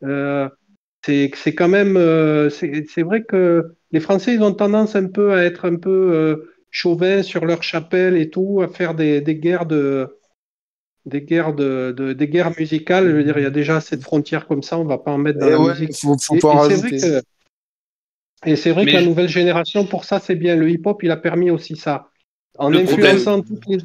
Euh, 0.04 0.48
c'est 1.04 1.54
quand 1.54 1.68
même, 1.68 1.96
euh, 1.96 2.50
c'est 2.50 3.02
vrai 3.02 3.24
que 3.24 3.76
les 3.92 4.00
Français, 4.00 4.34
ils 4.34 4.42
ont 4.42 4.54
tendance 4.54 4.96
un 4.96 5.06
peu 5.08 5.32
à 5.34 5.44
être 5.44 5.64
un 5.66 5.76
peu 5.76 5.90
euh, 5.90 6.52
chauvins 6.70 7.22
sur 7.22 7.44
leur 7.46 7.62
chapelle 7.62 8.16
et 8.16 8.30
tout, 8.30 8.60
à 8.62 8.68
faire 8.68 8.94
des, 8.94 9.20
des 9.22 9.36
guerres 9.36 9.66
de 9.66 10.08
des 11.06 11.22
guerres 11.22 11.54
de, 11.54 11.94
de- 11.96 12.12
des 12.12 12.28
guerres 12.28 12.52
musicales. 12.58 13.08
Je 13.08 13.16
veux 13.16 13.24
dire, 13.24 13.38
il 13.38 13.42
y 13.42 13.46
a 13.46 13.50
déjà 13.50 13.80
cette 13.80 14.02
frontière 14.02 14.46
comme 14.46 14.62
ça, 14.62 14.78
on 14.78 14.84
va 14.84 14.98
pas 14.98 15.12
en 15.12 15.18
mettre 15.18 15.38
dans 15.38 15.48
eh 15.48 15.50
la 15.50 15.58
ouais, 15.58 15.74
musique. 15.74 15.92
faut, 15.92 16.16
faut 16.18 16.36
Et- 16.36 16.54
et 16.54 16.58
c'est 16.58 16.76
vrai 16.76 16.92
rajouter. 16.92 17.00
que- 17.00 17.22
et 18.46 18.56
c'est 18.56 18.70
vrai 18.70 18.84
Mais 18.86 18.92
que 18.92 18.96
la 18.96 19.02
nouvelle 19.02 19.28
génération, 19.28 19.84
pour 19.86 20.04
ça, 20.04 20.20
c'est 20.20 20.36
bien. 20.36 20.56
Le 20.56 20.70
hip-hop, 20.70 21.02
il 21.02 21.10
a 21.10 21.16
permis 21.16 21.50
aussi 21.50 21.76
ça. 21.76 22.10
En 22.58 22.70
Le 22.72 22.78
influençant 22.80 23.42
toutes 23.42 23.66
les, 23.66 23.78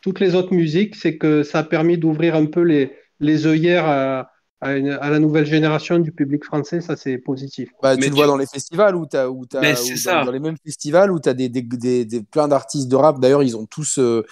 toutes 0.00 0.20
les 0.20 0.34
autres 0.34 0.54
musiques, 0.54 0.96
c'est 0.96 1.16
que 1.18 1.42
ça 1.42 1.60
a 1.60 1.64
permis 1.64 1.98
d'ouvrir 1.98 2.34
un 2.34 2.46
peu 2.46 2.62
les, 2.62 2.92
les 3.20 3.46
œillères 3.46 3.86
à, 3.86 4.30
à, 4.60 4.72
une- 4.76 4.90
à 4.90 5.10
la 5.10 5.18
nouvelle 5.18 5.46
génération 5.46 5.98
du 5.98 6.12
public 6.12 6.44
français. 6.44 6.80
Ça, 6.80 6.96
c'est 6.96 7.18
positif. 7.18 7.70
Bah, 7.82 7.96
Mais 7.96 8.02
tu 8.02 8.08
le 8.10 8.14
tu- 8.14 8.16
vois 8.16 8.26
dans 8.26 8.36
les 8.36 8.46
festivals 8.46 8.94
où 8.94 9.06
t'as, 9.06 9.28
Mais 9.28 9.38
où 9.74 9.76
c'est 9.76 9.96
dans, 9.96 9.96
ça. 9.96 10.24
dans 10.24 10.30
les 10.32 10.38
mêmes 10.40 10.56
festivals 10.64 11.10
où 11.10 11.18
tu 11.20 11.28
as 11.28 11.34
des, 11.34 11.48
des, 11.48 11.62
des, 11.62 12.04
des- 12.04 12.22
plein 12.22 12.46
d'artistes 12.48 12.88
de 12.88 12.96
rap. 12.96 13.20
D'ailleurs, 13.20 13.42
ils 13.42 13.56
ont 13.56 13.64
tous, 13.66 13.98
euh, 13.98 14.22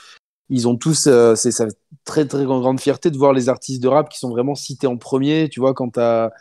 ils 0.50 0.68
ont 0.68 0.76
tous, 0.76 1.06
euh, 1.08 1.34
c'est 1.36 1.52
très 2.04 2.26
très 2.26 2.44
grande, 2.44 2.62
grande 2.62 2.80
fierté 2.80 3.10
de 3.10 3.18
voir 3.18 3.32
les 3.34 3.48
artistes 3.48 3.82
de 3.82 3.88
rap 3.88 4.08
qui 4.10 4.18
sont 4.18 4.30
vraiment 4.30 4.54
cités 4.54 4.86
en 4.88 4.98
premier. 4.98 5.48
Tu 5.50 5.60
vois, 5.60 5.74
quand 5.74 5.90
tu 5.92 6.00
as 6.00 6.32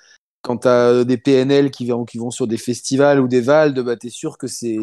quand 0.41 0.57
t'as 0.57 1.03
des 1.03 1.17
PNL 1.17 1.71
qui 1.71 1.87
vont, 1.87 2.05
qui 2.05 2.17
vont 2.17 2.31
sur 2.31 2.47
des 2.47 2.57
festivals 2.57 3.19
ou 3.19 3.27
des 3.27 3.41
Valdes, 3.41 3.79
bah, 3.79 3.97
t'es 3.97 4.09
sûr 4.09 4.37
que 4.37 4.47
c'est 4.47 4.77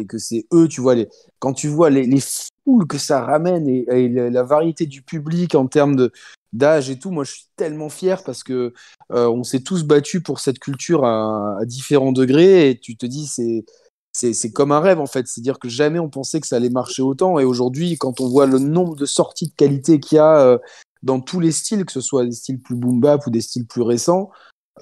eux. 0.53 0.67
Tu 0.67 0.81
vois, 0.81 0.95
les, 0.95 1.07
quand 1.39 1.53
tu 1.53 1.67
vois 1.67 1.89
les, 1.89 2.05
les 2.05 2.21
foules 2.65 2.87
que 2.87 2.97
ça 2.97 3.21
ramène 3.21 3.67
et, 3.67 4.09
la, 4.09 4.43
variété 4.43 4.85
du 4.85 5.01
public 5.01 5.55
en 5.55 5.67
termes 5.67 6.09
d'âge 6.53 6.89
et 6.89 6.99
tout, 6.99 7.11
moi 7.11 7.23
je 7.23 7.31
suis 7.31 7.47
tellement 7.55 7.89
fier 7.89 8.23
parce 8.23 8.43
que 8.43 8.73
euh, 9.11 9.27
on 9.27 9.43
s'est 9.43 9.61
tous 9.61 9.83
battus 9.83 10.21
pour 10.23 10.39
cette 10.39 10.59
culture 10.59 11.05
à, 11.05 11.57
différents 11.65 12.11
degrés 12.11 12.69
et 12.69 12.79
tu 12.79 12.95
te 12.95 13.05
dis 13.05 13.27
c'est 13.27 13.65
c'est 14.13 14.33
c'est 14.33 14.51
comme 14.51 14.71
un 14.71 14.79
rêve 14.79 14.99
en 14.99 15.07
fait, 15.07 15.27
c'est-à-dire 15.27 15.59
que 15.59 15.67
jamais 15.67 15.99
on 15.99 16.09
pensait 16.09 16.39
que 16.39 16.47
ça 16.47 16.55
allait 16.55 16.69
marcher 16.69 17.01
autant 17.01 17.39
et 17.39 17.43
aujourd'hui 17.43 17.97
quand 17.97 18.21
on 18.21 18.29
voit 18.29 18.45
le 18.45 18.59
nombre 18.59 18.95
de 18.95 19.05
sorties 19.05 19.47
de 19.47 19.55
qualité 19.55 19.99
qu'il 19.99 20.17
y 20.17 20.19
a 20.19 20.39
euh, 20.39 20.57
dans 21.03 21.19
tous 21.19 21.39
les 21.39 21.51
styles, 21.51 21.85
que 21.85 21.91
ce 21.91 22.01
soit 22.01 22.25
des 22.25 22.31
styles 22.31 22.61
plus 22.61 22.75
boom 22.75 22.99
bap 22.99 23.25
ou 23.27 23.29
des 23.29 23.41
styles 23.41 23.67
plus 23.67 23.81
récents, 23.81 24.31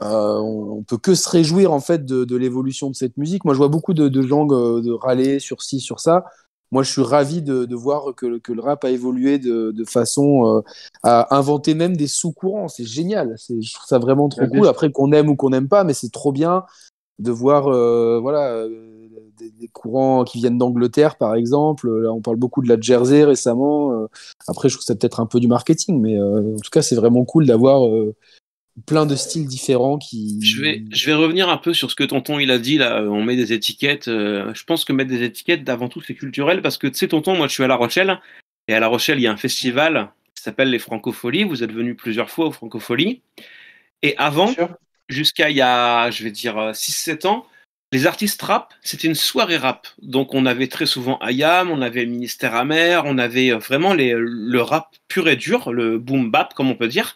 euh, 0.02 0.38
on, 0.40 0.80
on 0.80 0.84
peut 0.84 0.98
que 0.98 1.16
se 1.16 1.30
réjouir 1.30 1.72
en 1.72 1.80
fait 1.80 2.06
de, 2.06 2.26
de 2.26 2.36
l'évolution 2.36 2.90
de 2.90 2.96
cette 2.96 3.18
musique. 3.18 3.46
Moi 3.46 3.54
je 3.54 3.60
vois 3.60 3.68
beaucoup 3.70 3.94
de, 3.94 4.08
de 4.08 4.22
gens 4.22 4.48
euh, 4.52 4.82
de 4.82 4.92
râler 4.92 5.40
sur 5.40 5.62
ci 5.62 5.80
sur 5.80 6.00
ça. 6.00 6.26
Moi, 6.72 6.82
je 6.82 6.92
suis 6.92 7.04
ravi 7.04 7.44
de, 7.44 7.76
voir 7.76 8.16
que, 8.16 8.26
le- 8.26 8.40
que 8.40 8.52
le 8.52 8.60
rap 8.60 8.84
a 8.84 8.90
évolué 8.90 9.38
de, 9.38 9.72
façon 9.88 10.58
euh, 10.58 10.62
à 11.04 11.38
inventer 11.38 11.76
même 11.76 11.96
des 11.96 12.08
sous-courants. 12.08 12.68
C'est 12.68 12.84
génial. 12.84 13.36
Je 13.48 13.74
trouve 13.76 13.86
ça 13.86 14.00
vraiment 14.00 14.28
trop 14.28 14.42
Ouais, 14.42 14.50
cool. 14.50 14.68
Après, 14.68 14.92
qu'on 14.92 15.12
aime 15.12 15.30
ou 15.30 15.36
qu'on 15.36 15.52
n'aime 15.52 15.68
pas, 15.68 15.84
mais 15.84 15.94
c'est 15.94 16.12
trop 16.12 16.32
bien 16.32 16.64
de 17.20 17.30
voir 17.30 17.68
euh, 17.68 18.18
voilà, 18.20 18.68
des, 19.38 19.52
des 19.52 19.68
courants 19.68 20.24
qui 20.24 20.40
viennent 20.40 20.58
d'Angleterre, 20.58 21.18
par 21.18 21.36
exemple. 21.36 21.88
Là, 22.02 22.12
on 22.12 22.22
parle 22.22 22.38
beaucoup 22.38 22.64
de 22.64 22.70
la 22.70 22.82
Jersey 22.82 23.24
récemment. 23.24 24.08
Après, 24.48 24.68
je 24.68 24.74
trouve 24.74 24.84
c'est 24.84 24.98
peut-être 24.98 25.20
un 25.20 25.28
peu 25.28 25.40
du 25.40 25.48
marketing, 25.48 26.02
mais 26.02 26.20
en 26.20 26.56
tout 26.56 26.72
cas, 26.72 26.82
c'est 26.82 26.96
vraiment 26.96 27.24
cool 27.24 27.46
d'avoir 27.46 27.88
plein 28.86 29.06
de 29.06 29.16
styles 29.16 29.48
différents 29.48 29.98
qui. 29.98 30.40
Je 30.42 30.62
vais, 30.62 30.84
je 30.92 31.06
vais 31.06 31.14
revenir 31.14 31.50
un 31.50 31.58
peu 31.58 31.74
sur 31.74 31.92
ce 31.92 31.96
que 31.96 32.04
tonton 32.04 32.40
il 32.40 32.52
a 32.52 32.58
dit 32.58 32.78
là. 32.78 33.04
On 33.04 33.24
met 33.24 33.36
des 33.36 33.54
étiquettes. 33.54 34.08
euh, 34.08 34.54
je 34.54 34.64
pense 34.64 34.86
que 34.86 34.94
mettre 34.94 35.10
des 35.10 35.24
étiquettes, 35.24 35.68
avant 35.70 35.90
tout, 35.90 36.02
c'est 36.02 36.16
culturel 36.16 36.62
parce 36.62 36.78
que 36.78 36.88
tu 36.88 36.96
sais, 36.96 37.08
tonton, 37.08 37.36
moi 37.36 37.48
je 37.48 37.54
suis 37.54 37.64
à 37.64 37.68
La 37.68 37.76
Rochelle 37.76 38.20
et 38.68 38.74
à 38.74 38.80
La 38.80 38.88
Rochelle, 38.88 39.20
il 39.20 39.24
y 39.24 39.28
a 39.28 39.32
un 39.32 39.38
festival 39.38 40.10
qui 40.36 40.44
s'appelle 40.44 40.70
les 40.70 40.80
Francopholies. 40.80 41.44
Vous 41.44 41.64
êtes 41.64 41.72
venu 41.72 41.96
plusieurs 41.96 42.30
fois 42.30 42.48
aux 42.48 42.52
Francopholies. 42.52 43.22
Et 44.02 44.16
avant, 44.18 44.54
jusqu'à 45.08 45.50
il 45.50 45.58
y 45.58 45.62
a, 45.62 46.10
je 46.12 46.24
vais 46.24 46.32
dire, 46.32 46.58
euh, 46.58 46.74
6-7 46.74 47.28
ans, 47.28 47.46
les 47.94 48.08
artistes 48.08 48.42
rap, 48.42 48.74
c'était 48.82 49.08
une 49.08 49.16
soirée 49.16 49.58
rap. 49.58 49.88
Donc 50.02 50.34
on 50.34 50.48
avait 50.48 50.68
très 50.68 50.88
souvent 50.88 51.20
Ayam, 51.20 51.70
on 51.70 51.82
avait 51.82 52.08
Ministère 52.08 52.56
Amer, 52.56 53.04
on 53.06 53.20
avait 53.20 53.52
euh, 53.52 53.60
vraiment 53.60 53.94
les, 53.94 54.16
le 54.18 54.62
rap 54.62 54.96
pur 55.08 55.30
et 55.30 55.36
dur, 55.36 55.72
le 55.72 56.00
boom 56.00 56.32
bap, 56.32 56.56
comme 56.56 56.72
on 56.72 56.76
peut 56.76 56.88
dire. 56.88 57.16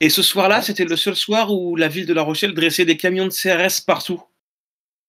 Et 0.00 0.08
ce 0.08 0.22
soir-là, 0.22 0.62
c'était 0.62 0.84
le 0.84 0.96
seul 0.96 1.16
soir 1.16 1.52
où 1.52 1.76
la 1.76 1.88
ville 1.88 2.06
de 2.06 2.14
La 2.14 2.22
Rochelle 2.22 2.54
dressait 2.54 2.84
des 2.84 2.96
camions 2.96 3.26
de 3.26 3.32
CRS 3.32 3.80
partout. 3.86 4.22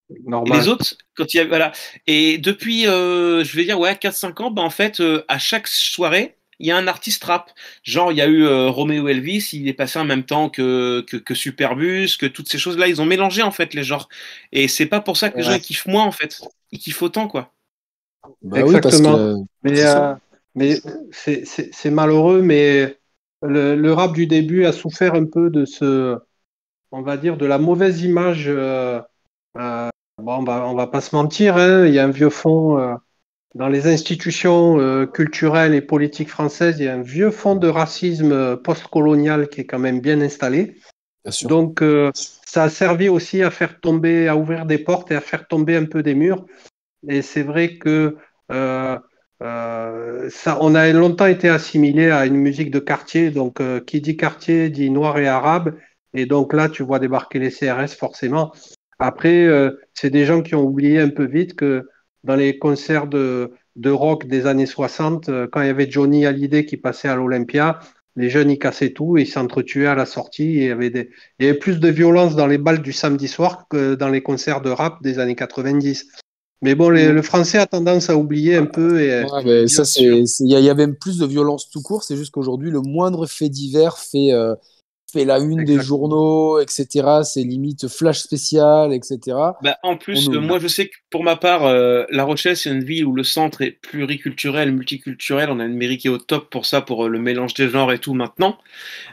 Et 0.10 0.20
Normal. 0.26 0.60
les 0.60 0.68
autres, 0.68 0.96
quand 1.16 1.34
il 1.34 1.38
y 1.38 1.40
a, 1.40 1.46
voilà. 1.46 1.72
Et 2.06 2.38
depuis, 2.38 2.88
euh, 2.88 3.44
je 3.44 3.56
vais 3.56 3.66
dire, 3.66 3.80
ouais, 3.80 3.94
4-5 3.94 4.44
ans, 4.44 4.52
bah, 4.52 4.62
en 4.62 4.70
fait, 4.70 5.00
euh, 5.00 5.24
à 5.28 5.40
chaque 5.40 5.68
soirée, 5.68 6.36
il 6.60 6.68
y 6.68 6.72
a 6.72 6.78
un 6.78 6.88
artiste 6.88 7.24
rap. 7.24 7.52
Genre, 7.84 8.12
il 8.12 8.18
y 8.18 8.22
a 8.22 8.28
eu 8.28 8.46
euh, 8.46 8.70
Romeo 8.70 9.08
Elvis, 9.08 9.50
il 9.54 9.68
est 9.68 9.74
passé 9.74 10.00
en 10.00 10.06
même 10.06 10.24
temps 10.24 10.50
que, 10.50 11.02
que, 11.02 11.34
Superbus, 11.34 12.18
que 12.18 12.26
toutes 12.26 12.50
ces 12.50 12.58
choses-là. 12.58 12.88
Ils 12.88 13.02
ont 13.02 13.06
mélangé, 13.06 13.42
en 13.42 13.52
fait, 13.52 13.74
les 13.74 13.84
genres. 13.84 14.08
Et 14.52 14.68
c'est 14.68 14.86
pas 14.86 15.02
pour 15.02 15.18
ça 15.18 15.30
que 15.30 15.38
les 15.38 15.44
gens 15.44 15.60
kiffent 15.60 15.88
moins, 15.88 16.06
en 16.06 16.12
fait. 16.12 16.42
Ils 16.72 16.80
kiffent 16.80 17.02
autant, 17.02 17.28
quoi. 17.28 17.52
Bah 18.42 18.62
Exactement. 18.62 19.46
Mais, 19.64 19.82
euh, 19.82 20.14
mais 20.56 20.80
c'est 21.12 21.92
malheureux, 21.92 22.42
mais 22.42 22.98
le, 23.48 23.92
rap 23.92 24.14
du 24.14 24.28
début 24.28 24.66
a 24.66 24.72
souffert 24.72 25.16
un 25.16 25.26
peu 25.26 25.50
de 25.50 25.66
ce, 25.66 26.18
on 26.92 27.02
va 27.02 27.18
dire, 27.18 27.38
de 27.38 27.46
la 27.46 27.58
mauvaise 27.58 28.02
image. 28.02 28.46
Euh, 28.48 29.02
bon, 29.56 29.90
on 30.18 30.44
va, 30.44 30.68
on 30.68 30.76
va 30.76 30.88
pas 30.88 31.02
se 31.02 31.16
mentir, 31.16 31.58
hein, 31.58 31.86
il 31.86 31.94
y 31.94 32.00
a 32.00 32.04
un 32.04 32.12
vieux 32.12 32.30
fond 32.30 32.98
dans 33.56 33.70
les 33.70 33.88
institutions 33.88 34.80
euh, 34.80 35.06
culturelles 35.06 35.74
et 35.74 35.82
politiques 35.82 36.30
françaises, 36.30 36.78
il 36.80 36.86
y 36.86 36.90
a 36.90 36.94
un 36.94 37.02
vieux 37.02 37.32
fond 37.32 37.56
de 37.56 37.70
racisme 37.70 38.34
euh, 38.34 38.58
postcolonial 38.58 39.48
qui 39.48 39.62
est 39.62 39.66
quand 39.66 39.80
même 39.80 40.02
bien 40.02 40.22
installé. 40.22 40.76
Donc, 41.44 41.82
euh, 41.82 42.12
ça 42.14 42.64
a 42.64 42.70
servi 42.70 43.10
aussi 43.10 43.42
à 43.42 43.50
faire 43.50 43.80
tomber, 43.80 44.28
à 44.28 44.36
ouvrir 44.36 44.66
des 44.66 44.78
portes 44.78 45.10
et 45.12 45.16
à 45.16 45.22
faire 45.22 45.48
tomber 45.48 45.76
un 45.76 45.86
peu 45.86 46.04
des 46.04 46.14
murs. 46.14 46.46
Et 47.08 47.22
c'est 47.22 47.44
vrai 47.44 47.78
que 47.78 48.18
ça, 49.42 50.58
on 50.62 50.76
a 50.76 50.92
longtemps 50.92 51.26
été 51.26 51.50
assimilé 51.50 52.10
à 52.10 52.26
une 52.26 52.38
musique 52.38 52.72
de 52.72 52.80
quartier. 52.80 53.32
Donc, 53.32 53.62
qui 53.86 54.02
dit 54.02 54.18
quartier 54.18 54.70
dit 54.70 54.90
noir 54.90 55.18
et 55.18 55.28
arabe. 55.28 55.76
Et 56.14 56.26
donc 56.26 56.54
là, 56.54 56.70
tu 56.70 56.84
vois 56.84 57.00
débarquer 57.00 57.40
les 57.40 57.52
CRS 57.52 57.96
forcément. 57.98 58.54
Après, 59.00 59.48
c'est 59.94 60.10
des 60.10 60.26
gens 60.26 60.42
qui 60.42 60.56
ont 60.56 60.64
oublié 60.64 61.00
un 61.00 61.10
peu 61.10 61.26
vite 61.26 61.56
que 61.56 61.88
dans 62.24 62.36
les 62.36 62.58
concerts 62.58 63.08
de, 63.08 63.52
de 63.76 63.90
rock 63.90 64.26
des 64.28 64.48
années 64.48 64.66
60, 64.66 65.30
euh, 65.30 65.48
quand 65.52 65.62
il 65.62 65.68
y 65.68 65.70
avait 65.70 65.90
Johnny 65.90 66.26
Hallyday 66.26 66.66
qui 66.66 66.78
passait 66.78 67.08
à 67.08 67.16
l'Olympia, 67.16 67.80
les 68.16 68.30
jeunes 68.30 68.50
ils 68.50 68.60
cassaient 68.60 68.94
tout 68.94 69.18
et 69.18 69.24
ils 69.24 69.28
s'entretuaient 69.28 69.88
à 69.88 69.96
la 69.96 70.06
sortie. 70.06 70.54
il, 70.54 70.64
y 70.64 70.72
avait 70.72 70.90
des... 70.90 71.10
il 71.40 71.46
y 71.46 71.50
avait 71.50 71.58
plus 71.58 71.80
de 71.80 71.90
violence 71.90 72.36
dans 72.36 72.48
les 72.48 72.58
balles 72.58 72.82
du 72.82 72.94
samedi 72.94 73.28
soir 73.28 73.68
que 73.70 73.96
dans 73.96 74.10
les 74.10 74.22
concerts 74.22 74.62
de 74.62 74.70
rap 74.70 75.02
des 75.04 75.20
années 75.20 75.36
90. 75.36 76.08
Mais 76.62 76.74
bon, 76.74 76.90
le 76.90 77.22
français 77.22 77.58
a 77.58 77.66
tendance 77.66 78.10
à 78.10 78.16
oublier 78.16 78.56
un 78.56 78.66
peu. 78.66 79.02
Et, 79.02 79.68
ça, 79.68 79.86
c'est, 79.86 80.04
il 80.04 80.48
y, 80.48 80.56
avait 80.56 80.88
même 80.88 80.96
plus 80.96 81.20
de 81.20 81.26
violence 81.26 81.70
tout 81.70 81.82
court. 81.82 82.04
C'est 82.04 82.18
juste 82.18 82.32
qu'aujourd'hui, 82.32 82.72
le 82.72 82.82
moindre 82.82 83.28
fait 83.28 83.50
divers 83.50 83.98
fait, 83.98 84.32
euh, 84.32 84.56
fait 85.16 85.26
la 85.26 85.40
une 85.40 85.64
des 85.64 85.80
journaux, 85.80 86.60
etc. 86.60 87.22
C'est 87.24 87.42
limite 87.42 87.88
flash 87.88 88.20
spécial, 88.20 88.94
etc. 88.94 89.20
Bah, 89.62 89.78
en 89.84 89.98
plus, 89.98 90.30
euh, 90.30 90.40
moi 90.40 90.60
je 90.60 90.68
sais 90.68 90.88
que 90.88 90.96
pour 91.10 91.24
ma 91.24 91.36
part, 91.36 91.66
euh, 91.66 92.04
La 92.10 92.24
Rochelle, 92.24 92.58
c'est 92.58 92.70
une 92.70 92.84
ville 92.84 93.06
où 93.06 93.14
le 93.14 93.24
centre 93.24 93.62
est 93.62 93.72
pluriculturel, 93.72 94.72
multiculturel. 94.74 95.50
On 95.50 95.60
a 95.60 95.66
une 95.66 95.76
mairie 95.76 95.98
qui 95.98 96.08
est 96.08 96.12
au 96.12 96.18
top 96.18 96.50
pour 96.50 96.66
ça, 96.66 96.82
pour 96.82 97.06
euh, 97.06 97.10
le 97.10 97.20
mélange 97.20 97.54
des 97.54 97.70
genres 97.70 97.92
et 97.92 98.00
tout 98.00 98.14
maintenant. 98.14 98.58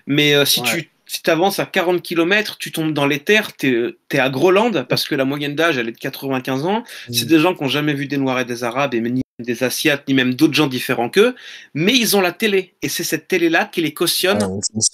Mais 0.06 0.44
si 0.44 0.62
tu 0.62 0.90
si 1.12 1.30
avances 1.30 1.58
à 1.58 1.66
40 1.66 2.00
km, 2.00 2.56
tu 2.58 2.72
tombes 2.72 2.94
dans 2.94 3.06
les 3.06 3.18
terres, 3.18 3.54
tu 3.54 3.96
es, 4.10 4.18
à 4.18 4.30
Groland, 4.30 4.84
parce 4.88 5.06
que 5.06 5.14
la 5.14 5.26
moyenne 5.26 5.54
d'âge, 5.54 5.76
elle 5.76 5.88
est 5.88 5.92
de 5.92 5.98
95 5.98 6.64
ans. 6.64 6.84
C'est 7.10 7.24
mmh. 7.24 7.28
des 7.28 7.38
gens 7.38 7.54
qui 7.54 7.62
n'ont 7.62 7.68
jamais 7.68 7.92
vu 7.92 8.06
des 8.06 8.16
Noirs 8.16 8.40
et 8.40 8.44
des 8.46 8.64
Arabes, 8.64 8.94
et 8.94 9.00
des 9.38 9.62
Asiates, 9.62 10.08
ni 10.08 10.14
même 10.14 10.34
d'autres 10.34 10.54
gens 10.54 10.68
différents 10.68 11.10
qu'eux, 11.10 11.34
mais 11.74 11.92
ils 11.94 12.16
ont 12.16 12.22
la 12.22 12.32
télé. 12.32 12.74
Et 12.80 12.88
c'est 12.88 13.04
cette 13.04 13.28
télé-là 13.28 13.66
qui 13.66 13.82
les 13.82 13.92
cautionne 13.92 14.38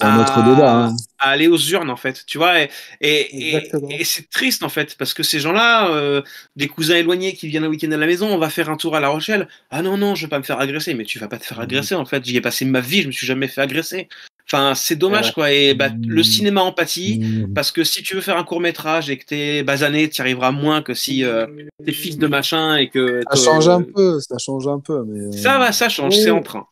ah, 0.01 0.25
hein. 0.25 0.97
à, 1.19 1.31
aller 1.31 1.47
aux 1.47 1.59
urnes, 1.59 1.91
en 1.91 1.97
fait. 1.97 2.25
Tu 2.27 2.39
vois, 2.39 2.63
et, 2.63 2.69
et, 3.01 4.05
c'est 4.05 4.29
triste, 4.29 4.65
en 4.65 4.69
fait, 4.69 4.97
parce 4.97 5.15
que 5.15 5.23
ces 5.23 5.39
gens-là, 5.39 5.91
euh, 5.91 6.23
des 6.57 6.67
cousins 6.67 6.97
éloignés 6.97 7.35
qui 7.35 7.47
viennent 7.47 7.65
un 7.65 7.69
week-end 7.69 7.93
à 7.93 7.97
la 7.97 8.07
maison, 8.07 8.27
on 8.29 8.39
va 8.39 8.51
faire 8.51 8.71
un 8.71 8.77
tour 8.77 8.97
à 8.97 9.01
La 9.01 9.09
Rochelle. 9.09 9.47
Ah 9.71 9.83
non, 9.83 9.97
non, 9.97 10.17
je 10.17 10.27
vais 10.27 10.31
pas 10.31 10.39
me 10.39 10.45
faire 10.45 10.59
agresser. 10.59 10.95
Mais 10.95 11.05
tu 11.05 11.21
vas 11.21 11.29
pas 11.29 11.39
te 11.39 11.45
faire 11.45 11.59
mmh. 11.59 11.63
agresser, 11.63 11.95
en 11.95 12.07
fait. 12.07 12.25
J'y 12.25 12.37
ai 12.37 12.41
passé 12.41 12.65
ma 12.65 12.81
vie, 12.81 13.03
je 13.03 13.07
me 13.07 13.13
suis 13.13 13.27
jamais 13.27 13.47
fait 13.47 13.61
agresser. 13.61 14.09
Enfin, 14.51 14.75
c'est 14.75 14.97
dommage, 14.97 15.35
quoi. 15.35 15.53
Et 15.53 15.75
bah, 15.75 15.91
le 16.07 16.21
mmh. 16.21 16.25
cinéma 16.25 16.63
empathie, 16.63 17.19
mmh. 17.19 17.53
parce 17.53 17.71
que 17.71 17.85
si 17.85 18.03
tu 18.03 18.15
veux 18.15 18.23
faire 18.23 18.39
un 18.39 18.45
court 18.45 18.61
métrage 18.61 19.11
et 19.11 19.19
que 19.19 19.27
t'es 19.27 19.63
basané, 19.63 20.09
tu 20.09 20.19
y 20.19 20.21
arriveras 20.23 20.53
moins 20.53 20.81
que 20.81 20.95
si 20.95 21.23
euh, 21.23 21.47
t'es 21.85 21.93
fils 21.93 22.17
de 22.17 22.27
machin 22.27 22.77
et 22.77 22.89
que. 22.89 23.21
Ça 23.31 23.37
change 23.37 23.69
un 23.69 23.83
peu, 23.83 24.21
ça 24.21 24.39
change 24.39 24.67
un 24.67 24.81
peu. 24.81 25.05
Mais... 25.07 25.21
Euh, 25.21 25.33
ça 25.33 25.59
va, 25.59 25.73
ça 25.73 25.91
change, 25.91 26.17
c'est 26.17 26.31
en 26.31 26.41
train. 26.41 26.67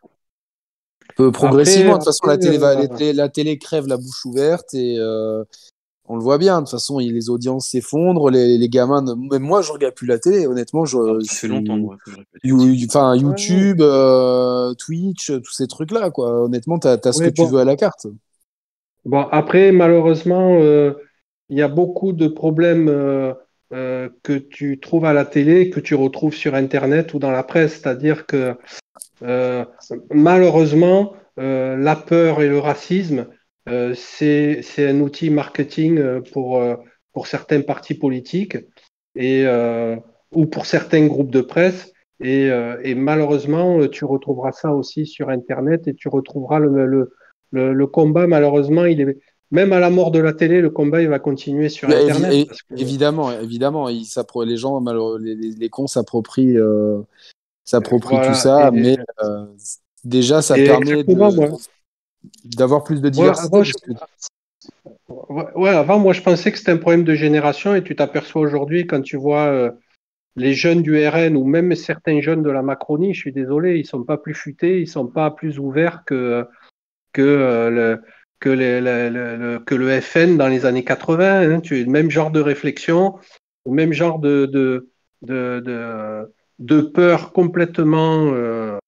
progressivement, 1.16 1.92
de 1.92 1.96
toute 1.98 2.06
façon, 2.06 2.26
la 2.26 2.38
télé, 2.38 2.56
va, 2.56 2.76
la 3.12 3.28
télé 3.28 3.58
crève 3.58 3.86
la 3.86 3.98
bouche 3.98 4.24
ouverte 4.24 4.72
et 4.72 4.96
euh, 4.98 5.44
on 6.08 6.16
le 6.16 6.22
voit 6.22 6.38
bien. 6.38 6.56
De 6.56 6.60
toute 6.60 6.70
façon, 6.70 6.98
les 6.98 7.30
audiences 7.30 7.68
s'effondrent, 7.68 8.30
les, 8.30 8.58
les, 8.58 8.68
gamins. 8.68 9.02
Même 9.02 9.42
moi, 9.42 9.62
je 9.62 9.72
regarde 9.72 9.94
plus 9.94 10.06
la 10.06 10.18
télé. 10.18 10.46
Honnêtement, 10.46 10.84
je. 10.84 10.96
Ah, 10.96 11.24
ça 11.24 11.34
fait 11.34 11.48
longtemps. 11.48 11.78
enfin, 12.88 13.16
YouTube, 13.16 13.80
euh, 13.80 14.74
Twitch, 14.74 15.32
tous 15.32 15.52
ces 15.52 15.66
trucs-là, 15.66 16.10
quoi. 16.10 16.44
Honnêtement, 16.44 16.78
tu 16.78 16.88
as, 16.88 17.12
ce 17.12 17.22
que 17.22 17.30
tu 17.30 17.46
veux 17.46 17.58
à 17.58 17.64
la 17.64 17.76
carte. 17.76 18.06
Bon, 19.04 19.26
après, 19.30 19.72
malheureusement, 19.72 20.58
euh, 20.60 20.94
il 21.48 21.58
y 21.58 21.62
a 21.62 21.68
beaucoup 21.68 22.12
de 22.12 22.28
problèmes 22.28 22.88
euh, 22.88 24.08
que 24.22 24.32
tu 24.32 24.80
trouves 24.80 25.04
à 25.04 25.12
la 25.12 25.24
télé, 25.24 25.70
que 25.70 25.80
tu 25.80 25.94
retrouves 25.94 26.34
sur 26.34 26.54
Internet 26.54 27.14
ou 27.14 27.18
dans 27.18 27.30
la 27.30 27.42
presse. 27.42 27.80
C'est-à-dire 27.80 28.26
que 28.26 28.54
malheureusement, 30.10 31.14
la 31.36 31.96
peur 31.96 32.42
et 32.42 32.48
le 32.48 32.58
racisme 32.58 33.26
c'est 33.94 34.62
un 34.78 35.00
outil 35.00 35.30
marketing 35.30 35.98
euh, 35.98 36.20
pour, 36.32 36.58
euh, 36.58 36.76
pour 37.12 37.26
certains 37.26 37.62
partis 37.62 37.94
politiques 37.94 38.58
et, 39.14 39.46
ou 40.32 40.46
pour 40.46 40.66
certains 40.66 41.06
groupes 41.06 41.30
de 41.30 41.40
presse. 41.40 41.92
Et, 42.20 42.48
et, 42.82 42.94
malheureusement, 42.94 43.86
tu 43.88 44.04
retrouveras 44.04 44.52
ça 44.52 44.74
aussi 44.74 45.06
sur 45.06 45.30
Internet 45.30 45.88
et 45.88 45.94
tu 45.94 46.08
retrouveras 46.08 46.58
le, 46.58 46.86
le, 46.86 47.72
le, 47.72 47.86
combat. 47.86 48.26
Malheureusement, 48.26 48.84
il 48.84 49.00
est 49.00 49.18
même 49.50 49.72
à 49.72 49.80
la 49.80 49.90
mort 49.90 50.10
de 50.10 50.18
la 50.18 50.32
télé, 50.32 50.60
le 50.60 50.70
combat 50.70 51.00
il 51.02 51.08
va 51.08 51.18
continuer 51.18 51.68
sur 51.68 51.88
Internet. 51.88 52.48
Évidemment, 52.76 53.32
évidemment, 53.32 53.88
il 53.88 54.04
les 54.44 54.56
gens, 54.56 54.84
les, 55.18 55.34
les, 55.34 55.68
cons 55.68 55.86
s'approprient, 55.86 56.58
euh, 56.58 57.00
tout 57.64 58.34
ça, 58.34 58.70
mais 58.72 58.96
déjà 60.04 60.42
ça 60.42 60.54
permet 60.56 61.04
de, 61.04 61.12
d'avoir 62.44 62.84
plus 62.84 63.00
de 63.00 63.08
diversité. 63.08 63.56
Ouais, 65.08 65.70
avant, 65.70 65.98
moi, 65.98 66.12
je 66.12 66.22
pensais 66.22 66.52
que 66.52 66.58
c'était 66.58 66.72
un 66.72 66.76
problème 66.76 67.04
de 67.04 67.14
génération 67.14 67.74
et 67.74 67.82
tu 67.82 67.94
t'aperçois 67.94 68.42
aujourd'hui 68.42 68.86
quand 68.86 69.02
tu 69.02 69.16
vois 69.16 69.46
euh, 69.46 69.70
les 70.36 70.54
jeunes 70.54 70.82
du 70.82 71.06
RN 71.06 71.36
ou 71.36 71.44
même 71.44 71.74
certains 71.74 72.20
jeunes 72.20 72.42
de 72.42 72.50
la 72.50 72.62
Macronie, 72.62 73.14
je 73.14 73.20
suis 73.20 73.32
désolé, 73.32 73.78
ils 73.78 73.86
sont 73.86 74.04
pas 74.04 74.18
plus 74.18 74.34
futés, 74.34 74.80
ils 74.80 74.88
sont 74.88 75.06
pas 75.06 75.30
plus 75.30 75.58
ouverts 75.58 76.04
que, 76.04 76.46
que, 77.12 77.22
euh, 77.22 77.70
le, 77.70 78.02
que, 78.40 78.50
le, 78.50 79.58
que 79.60 79.74
le 79.74 80.00
FN 80.00 80.36
dans 80.36 80.48
les 80.48 80.66
années 80.66 80.84
80. 80.84 81.50
Hein. 81.50 81.60
tu, 81.60 81.86
même 81.86 82.10
genre 82.10 82.30
de 82.30 82.40
réflexion, 82.40 83.18
le 83.64 83.72
même 83.72 83.92
genre 83.92 84.18
de, 84.18 84.46
de, 84.46 84.90
de, 85.22 86.30
de, 86.58 86.80
peur 86.80 87.32
complètement 87.32 88.32
euh, 88.32 88.78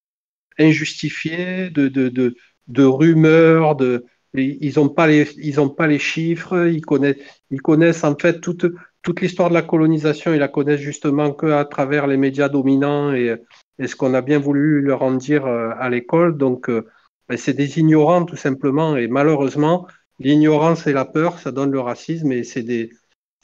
injustifiée, 0.58 1.70
de, 1.70 1.88
de, 1.88 2.08
de 2.08 2.36
rumeurs, 2.76 3.76
de, 3.76 4.04
ils 4.34 4.72
n'ont 4.76 4.88
pas 4.88 5.06
les, 5.06 5.28
ils 5.38 5.60
ont 5.60 5.68
pas 5.68 5.86
les 5.86 5.98
chiffres, 5.98 6.68
ils 6.68 6.84
connaissent, 6.84 7.16
ils 7.50 7.62
connaissent 7.62 8.04
en 8.04 8.14
fait 8.16 8.40
toute, 8.40 8.66
toute 9.02 9.20
l'histoire 9.20 9.48
de 9.48 9.54
la 9.54 9.62
colonisation, 9.62 10.34
ils 10.34 10.40
la 10.40 10.48
connaissent 10.48 10.80
justement 10.80 11.32
qu'à 11.32 11.64
travers 11.64 12.06
les 12.06 12.16
médias 12.16 12.48
dominants 12.48 13.12
et, 13.12 13.36
et 13.78 13.86
ce 13.86 13.96
qu'on 13.96 14.14
a 14.14 14.20
bien 14.20 14.38
voulu 14.38 14.82
leur 14.82 15.02
en 15.02 15.12
dire 15.12 15.46
euh, 15.46 15.70
à 15.78 15.88
l'école. 15.88 16.36
Donc, 16.36 16.68
euh, 16.68 16.86
ben, 17.28 17.38
c'est 17.38 17.54
des 17.54 17.78
ignorants 17.78 18.24
tout 18.24 18.36
simplement 18.36 18.96
et 18.96 19.06
malheureusement, 19.08 19.86
l'ignorance 20.18 20.86
et 20.86 20.92
la 20.92 21.04
peur, 21.04 21.38
ça 21.38 21.52
donne 21.52 21.70
le 21.70 21.80
racisme 21.80 22.32
et 22.32 22.44
c'est 22.44 22.62
des, 22.62 22.90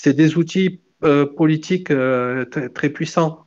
des 0.05 0.37
outils 0.37 0.83
euh, 1.05 1.27
politiques 1.27 1.93
très, 2.51 2.69
très 2.71 2.91
puissants. 2.91 3.44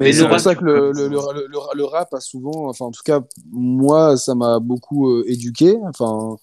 Mais 0.00 0.12
c'est 0.12 0.26
pour 0.26 0.40
ça 0.40 0.54
que 0.54 0.64
le, 0.64 0.92
le, 0.92 1.08
le, 1.08 1.48
le, 1.74 1.84
rap 1.84 2.12
a 2.14 2.20
souvent, 2.20 2.68
enfin 2.68 2.86
en 2.86 2.90
tout 2.90 3.02
cas 3.04 3.20
moi 3.52 4.16
ça 4.16 4.34
m'a 4.34 4.58
beaucoup 4.58 5.10
euh, 5.10 5.24
éduqué. 5.26 5.78
Enfin 5.84 6.36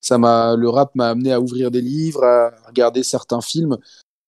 ça 0.00 0.18
m'a, 0.18 0.56
le 0.56 0.68
rap 0.68 0.94
m'a 0.94 1.10
amené 1.10 1.32
à 1.32 1.40
ouvrir 1.40 1.70
des 1.70 1.80
livres, 1.80 2.24
à 2.24 2.50
regarder 2.66 3.02
certains 3.02 3.40
films. 3.40 3.76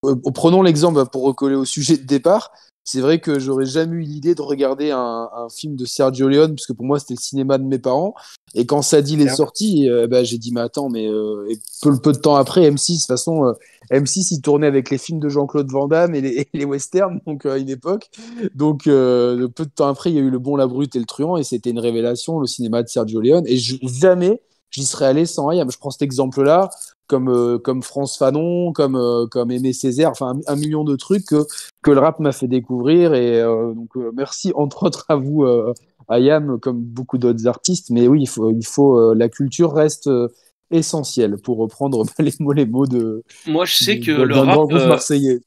Euh, 0.05 0.14
prenons 0.35 0.62
l'exemple 0.62 1.05
pour 1.07 1.24
recoller 1.24 1.57
au 1.57 1.64
sujet 1.64 1.97
de 1.97 2.05
départ 2.05 2.53
c'est 2.85 3.01
vrai 3.01 3.18
que 3.18 3.39
j'aurais 3.39 3.64
jamais 3.64 3.97
eu 3.97 4.01
l'idée 4.01 4.35
de 4.35 4.43
regarder 4.43 4.91
un, 4.91 5.28
un, 5.35 5.49
film 5.49 5.74
de 5.74 5.87
Sergio 5.87 6.28
Leone, 6.28 6.55
parce 6.55 6.66
que 6.66 6.74
pour 6.74 6.85
moi 6.85 6.99
c'était 6.99 7.14
le 7.14 7.20
cinéma 7.20 7.57
de 7.57 7.64
mes 7.64 7.78
parents. 7.78 8.14
Et 8.55 8.66
quand 8.66 8.82
ça 8.82 9.01
dit 9.01 9.16
les 9.16 9.28
sorties, 9.28 9.89
euh, 9.89 10.07
bah, 10.07 10.22
j'ai 10.22 10.37
dit 10.37 10.53
mais 10.53 10.61
attends, 10.61 10.91
mais 10.91 11.09
euh, 11.09 11.49
et 11.49 11.59
peu, 11.82 11.99
peu 11.99 12.12
de 12.12 12.18
temps 12.18 12.37
après, 12.37 12.70
M6, 12.70 12.93
de 12.93 12.99
toute 12.99 13.07
façon, 13.07 13.47
euh, 13.47 13.53
M6 13.91 14.28
il 14.32 14.43
tournait 14.43 14.66
avec 14.66 14.91
les 14.91 14.99
films 14.99 15.18
de 15.18 15.30
Jean-Claude 15.30 15.70
Van 15.70 15.89
Damme 15.89 16.14
et 16.14 16.20
les, 16.20 16.49
les 16.53 16.64
westerns, 16.66 17.20
donc 17.26 17.47
à 17.47 17.57
une 17.57 17.70
époque. 17.70 18.11
Donc 18.55 18.85
peu 18.85 19.49
de 19.49 19.70
temps 19.74 19.89
après, 19.89 20.11
il 20.11 20.16
y 20.16 20.18
a 20.18 20.22
eu 20.22 20.30
Le 20.30 20.39
Bon, 20.39 20.55
la 20.57 20.66
Brute 20.66 20.95
et 20.95 20.99
le 20.99 21.07
Truand, 21.07 21.39
et 21.39 21.43
c'était 21.43 21.70
une 21.70 21.80
révélation, 21.80 22.39
le 22.39 22.47
cinéma 22.47 22.82
de 22.82 22.89
Sergio 22.89 23.20
Leone. 23.20 23.45
Et 23.47 23.57
je, 23.57 23.76
jamais 23.82 24.41
j'y 24.75 24.85
serais 24.85 25.07
allé 25.07 25.25
sans 25.27 25.47
rien. 25.47 25.64
Je 25.70 25.79
prends 25.79 25.91
cet 25.91 26.03
exemple-là, 26.03 26.70
comme, 27.07 27.29
euh, 27.29 27.59
comme 27.59 27.83
France 27.83 28.18
Fanon, 28.18 28.72
comme, 28.72 28.97
euh, 28.97 29.27
comme 29.27 29.51
Aimé 29.51 29.72
Césaire, 29.72 30.11
enfin 30.11 30.35
un, 30.47 30.57
million 30.57 30.85
de 30.85 30.97
trucs 30.97 31.27
que, 31.27 31.47
que 31.83 31.91
le 31.91 32.01
rap 32.01 32.18
m'a 32.18 32.33
fait 32.33 32.49
découvrir. 32.49 33.14
Et 33.14 33.41
euh, 33.41 33.72
donc 33.72 33.91
merci 34.14 34.53
entre 34.55 34.85
autres 34.85 35.07
à 35.09 35.16
vous, 35.16 35.47
IAM 36.11 36.59
comme 36.61 36.81
beaucoup 36.81 37.18
d'autres 37.18 37.47
artistes. 37.47 37.91
Mais 37.91 38.09
oui, 38.09 38.22
il 38.22 38.29
faut, 38.29 38.51
il 38.51 38.66
faut 38.66 39.14
la 39.14 39.29
culture 39.29 39.72
reste 39.72 40.11
essentielle 40.70 41.37
pour 41.37 41.59
reprendre 41.59 42.05
les 42.18 42.33
mots, 42.41 42.53
les 42.53 42.66
mots 42.66 42.87
de. 42.87 43.22
Moi, 43.47 43.64
je 43.64 43.77
sais 43.77 44.01
que 44.01 44.11
le 44.11 44.37
rap, 44.37 44.70
marseillais. 44.70 45.41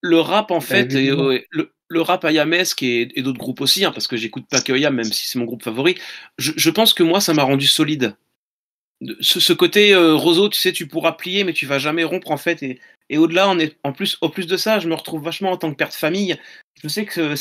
le 0.00 0.20
rap, 0.20 0.50
en 0.50 0.60
fait, 0.60 0.92
le, 0.92 1.44
le, 1.88 2.00
rap 2.00 2.24
ayamesque 2.24 2.82
et, 2.82 3.10
et 3.18 3.22
d'autres 3.22 3.38
groupes 3.38 3.60
aussi, 3.60 3.84
hein, 3.84 3.90
parce 3.92 4.06
que 4.06 4.16
j'écoute 4.16 4.44
pas 4.48 4.62
que 4.62 4.72
IAM, 4.72 4.94
même 4.94 5.12
si 5.12 5.28
c'est 5.28 5.38
mon 5.38 5.44
groupe 5.44 5.64
favori. 5.64 5.96
Je, 6.38 6.52
je 6.56 6.70
pense 6.70 6.94
que 6.94 7.02
moi, 7.02 7.20
ça 7.20 7.34
m'a 7.34 7.42
rendu 7.42 7.66
solide 7.66 8.14
ce, 9.20 9.52
côté 9.52 9.94
euh, 9.94 10.14
roseau, 10.14 10.48
tu 10.48 10.58
sais, 10.58 10.72
tu 10.72 10.86
pourras 10.86 11.12
plier, 11.12 11.44
mais 11.44 11.52
tu 11.52 11.66
vas 11.66 11.78
jamais 11.78 12.04
rompre 12.04 12.30
en 12.30 12.36
fait. 12.36 12.62
Et, 12.62 12.80
et 13.08 13.18
au-delà, 13.18 13.48
on 13.48 13.58
est 13.58 13.76
en 13.82 13.92
plus, 13.92 14.18
au 14.20 14.28
plus 14.28 14.46
de 14.46 14.56
ça, 14.56 14.78
je 14.78 14.88
me 14.88 14.94
retrouve 14.94 15.22
vachement 15.22 15.50
en 15.50 15.56
tant 15.56 15.70
que 15.70 15.76
père 15.76 15.88
de 15.88 15.94
famille. 15.94 16.38
Je 16.82 16.88
sais 16.88 17.04
que 17.04 17.34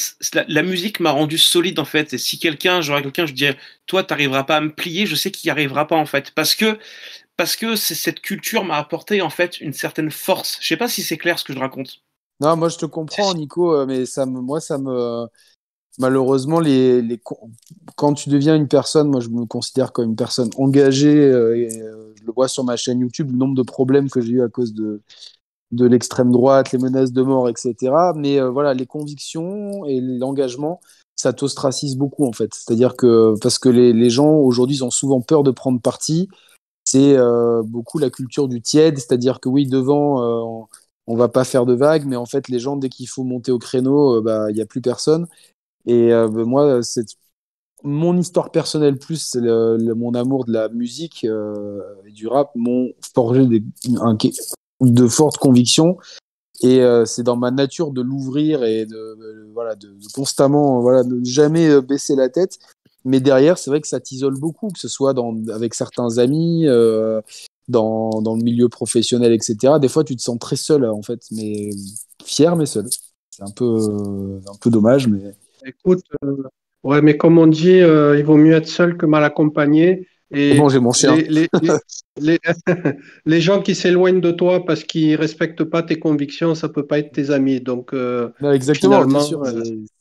la, 0.48 0.64
musique 0.64 1.00
m'a 1.00 1.12
rendu 1.12 1.38
solide 1.38 1.80
en 1.80 1.86
fait. 1.86 2.14
Et 2.14 2.18
si 2.18 2.40
quelqu'un, 2.40 2.82
j'aurais 2.82 3.04
quelqu'un, 3.04 3.26
je 3.26 3.34
dirais, 3.34 3.58
toi, 3.86 4.04
tu 4.04 4.14
n'arriveras 4.14 4.44
pas 4.44 4.58
à 4.58 4.62
me 4.62 4.74
plier. 4.74 5.06
Je 5.06 5.16
sais 5.16 5.32
qu'il 5.32 5.48
n'y 5.48 5.52
arrivera 5.52 5.88
pas 5.88 5.96
en 5.96 6.06
fait, 6.06 6.32
parce 6.32 6.56
que 6.56 6.80
parce 7.38 7.56
que 7.56 7.78
cette 7.78 8.20
culture 8.20 8.66
m'a 8.66 8.76
apporté 8.76 9.22
en 9.22 9.30
fait 9.30 9.62
une 9.62 9.72
certaine 9.72 10.12
force. 10.12 10.58
Je 10.62 10.68
sais 10.68 10.78
pas 10.78 10.90
si 10.90 11.04
c'est 11.04 11.18
clair 11.18 11.40
ce 11.40 11.46
que 11.46 11.54
je 11.54 11.60
raconte. 11.60 12.02
Non, 12.42 12.58
moi 12.58 12.70
je 12.70 12.78
te 12.78 12.86
comprends, 12.86 13.34
Nico, 13.34 13.74
euh, 13.74 13.86
mais 13.86 14.06
ça 14.06 14.26
me, 14.26 14.42
moi 14.42 14.60
ça 14.60 14.78
me, 14.78 15.26
malheureusement, 16.00 16.60
les, 16.60 17.22
quand 17.96 18.14
tu 18.14 18.30
deviens 18.30 18.56
une 18.56 18.68
personne, 18.68 19.10
moi 19.10 19.20
je 19.20 19.30
me 19.30 19.46
considère 19.46 19.92
comme 19.92 20.06
une 20.06 20.16
personne 20.16 20.50
engagée, 20.58 21.16
euh, 21.16 21.58
et, 21.58 21.82
euh, 21.82 22.14
je 22.16 22.26
le 22.26 22.34
vois 22.34 22.48
sur 22.48 22.64
ma 22.64 22.78
chaîne 22.78 23.00
YouTube, 23.02 23.32
le 23.32 23.38
nombre 23.38 23.56
de 23.56 23.62
problèmes 23.62 24.10
que 24.10 24.22
j'ai 24.22 24.34
eu 24.34 24.42
à 24.42 24.48
cause 24.50 24.74
de, 24.74 25.02
de 25.72 25.86
l'extrême 25.86 26.32
droite, 26.32 26.72
les 26.72 26.80
menaces 26.80 27.12
de 27.14 27.22
mort, 27.22 27.50
etc. 27.50 28.14
Mais 28.16 28.40
euh, 28.40 28.50
voilà, 28.50 28.74
les 28.74 28.86
convictions 28.86 29.86
et 29.86 30.00
l'engagement, 30.02 30.80
ça 31.16 31.34
t'ostracise 31.34 31.98
beaucoup 31.98 32.26
en 32.26 32.34
fait. 32.34 32.54
C'est-à-dire 32.54 32.96
que, 32.96 33.36
parce 33.42 33.60
que 33.60 33.70
les, 33.70 33.94
les 33.94 34.10
gens 34.10 34.34
aujourd'hui 34.36 34.82
ont 34.84 34.92
souvent 34.92 35.22
peur 35.22 35.44
de 35.44 35.52
prendre 35.52 35.82
parti, 35.82 36.30
c'est 36.86 37.18
beaucoup 37.66 38.00
la 38.00 38.10
culture 38.10 38.48
du 38.48 38.62
tiède, 38.62 38.98
c'est-à-dire 38.98 39.40
que 39.40 39.48
oui, 39.48 39.68
devant, 39.68 40.68
on 41.06 41.16
va 41.16 41.28
pas 41.28 41.44
faire 41.44 41.68
de 41.68 41.76
vagues, 41.76 42.06
mais 42.08 42.16
en 42.16 42.26
fait, 42.26 42.48
les 42.48 42.58
gens, 42.58 42.78
dès 42.78 42.90
qu'il 42.90 43.08
faut 43.08 43.24
monter 43.24 43.52
au 43.52 43.60
créneau, 43.60 44.22
bah, 44.24 44.50
il 44.50 44.56
n'y 44.56 44.62
a 44.62 44.66
plus 44.66 44.82
personne. 44.82 45.28
Et 45.90 46.14
euh, 46.14 46.28
ben, 46.28 46.44
moi, 46.44 46.84
c'est 46.84 47.08
mon 47.84 48.16
histoire 48.16 48.52
personnelle 48.52 49.00
plus 49.00 49.36
mon 49.36 50.14
amour 50.14 50.46
de 50.46 50.52
la 50.52 50.70
musique 50.70 51.24
euh, 51.24 51.82
et 52.06 52.12
du 52.12 52.28
rap 52.28 52.52
m'ont 52.54 52.92
forgé 53.16 53.48
de 54.82 55.08
fortes 55.08 55.38
convictions. 55.38 55.98
Et 56.62 56.82
euh, 56.82 57.06
c'est 57.06 57.24
dans 57.24 57.38
ma 57.38 57.50
nature 57.50 57.92
de 57.92 58.02
l'ouvrir 58.02 58.64
et 58.64 58.86
de, 58.86 59.50
voilà, 59.54 59.76
de, 59.76 59.92
constamment 60.14 60.82
voilà, 60.82 61.04
ne 61.04 61.24
jamais 61.24 61.82
baisser 61.82 62.16
la 62.16 62.30
tête. 62.30 62.60
Mais 63.04 63.20
derrière, 63.20 63.58
c'est 63.58 63.72
vrai 63.72 63.82
que 63.82 63.88
ça 63.88 64.00
t'isole 64.00 64.38
beaucoup, 64.38 64.68
que 64.68 64.80
ce 64.80 64.90
soit 64.90 65.14
dans, 65.14 65.36
avec 65.48 65.74
certains 65.74 66.20
amis, 66.20 66.68
dans, 67.68 68.22
dans, 68.22 68.36
le 68.36 68.44
milieu 68.44 68.70
professionnel, 68.70 69.34
etc. 69.34 69.80
Des 69.80 69.88
fois, 69.88 70.04
tu 70.04 70.16
te 70.16 70.22
sens 70.22 70.38
très 70.38 70.58
seul, 70.58 70.86
en 70.86 71.02
fait, 71.02 71.22
mais 71.32 71.72
fier, 72.24 72.56
mais 72.56 72.68
seul. 72.68 72.88
C'est 73.32 73.44
un 73.44 73.52
peu, 73.56 74.40
un 74.46 74.58
peu 74.60 74.70
dommage, 74.70 75.08
mais 75.08 75.34
Écoute, 75.70 76.04
euh, 76.24 76.44
ouais, 76.84 77.02
mais 77.02 77.18
comme 77.18 77.38
on 77.38 77.48
dit, 77.48 77.80
euh, 77.80 78.18
il 78.18 78.26
vaut 78.26 78.38
mieux 78.38 78.54
être 78.54 78.68
seul 78.68 78.98
que 78.98 79.06
mal 79.06 79.24
accompagné. 79.24 80.08
Et 80.32 80.56
bon, 80.56 80.70
j'ai 80.70 80.80
mon 80.80 80.92
chien. 80.92 81.18
Les, 83.26 83.42
gens 83.42 83.62
qui 83.62 83.74
s'éloignent 83.74 84.22
de 84.22 84.32
toi 84.32 84.66
parce 84.66 84.84
qu'ils 84.84 85.16
respectent 85.16 85.64
pas 85.64 85.82
tes 85.82 85.98
convictions, 85.98 86.54
ça 86.54 86.70
peut 86.70 86.86
pas 86.86 87.00
être 87.00 87.12
tes 87.12 87.32
amis. 87.32 87.62
Donc, 87.62 87.94
euh, 87.94 88.30
exactement. 88.44 89.06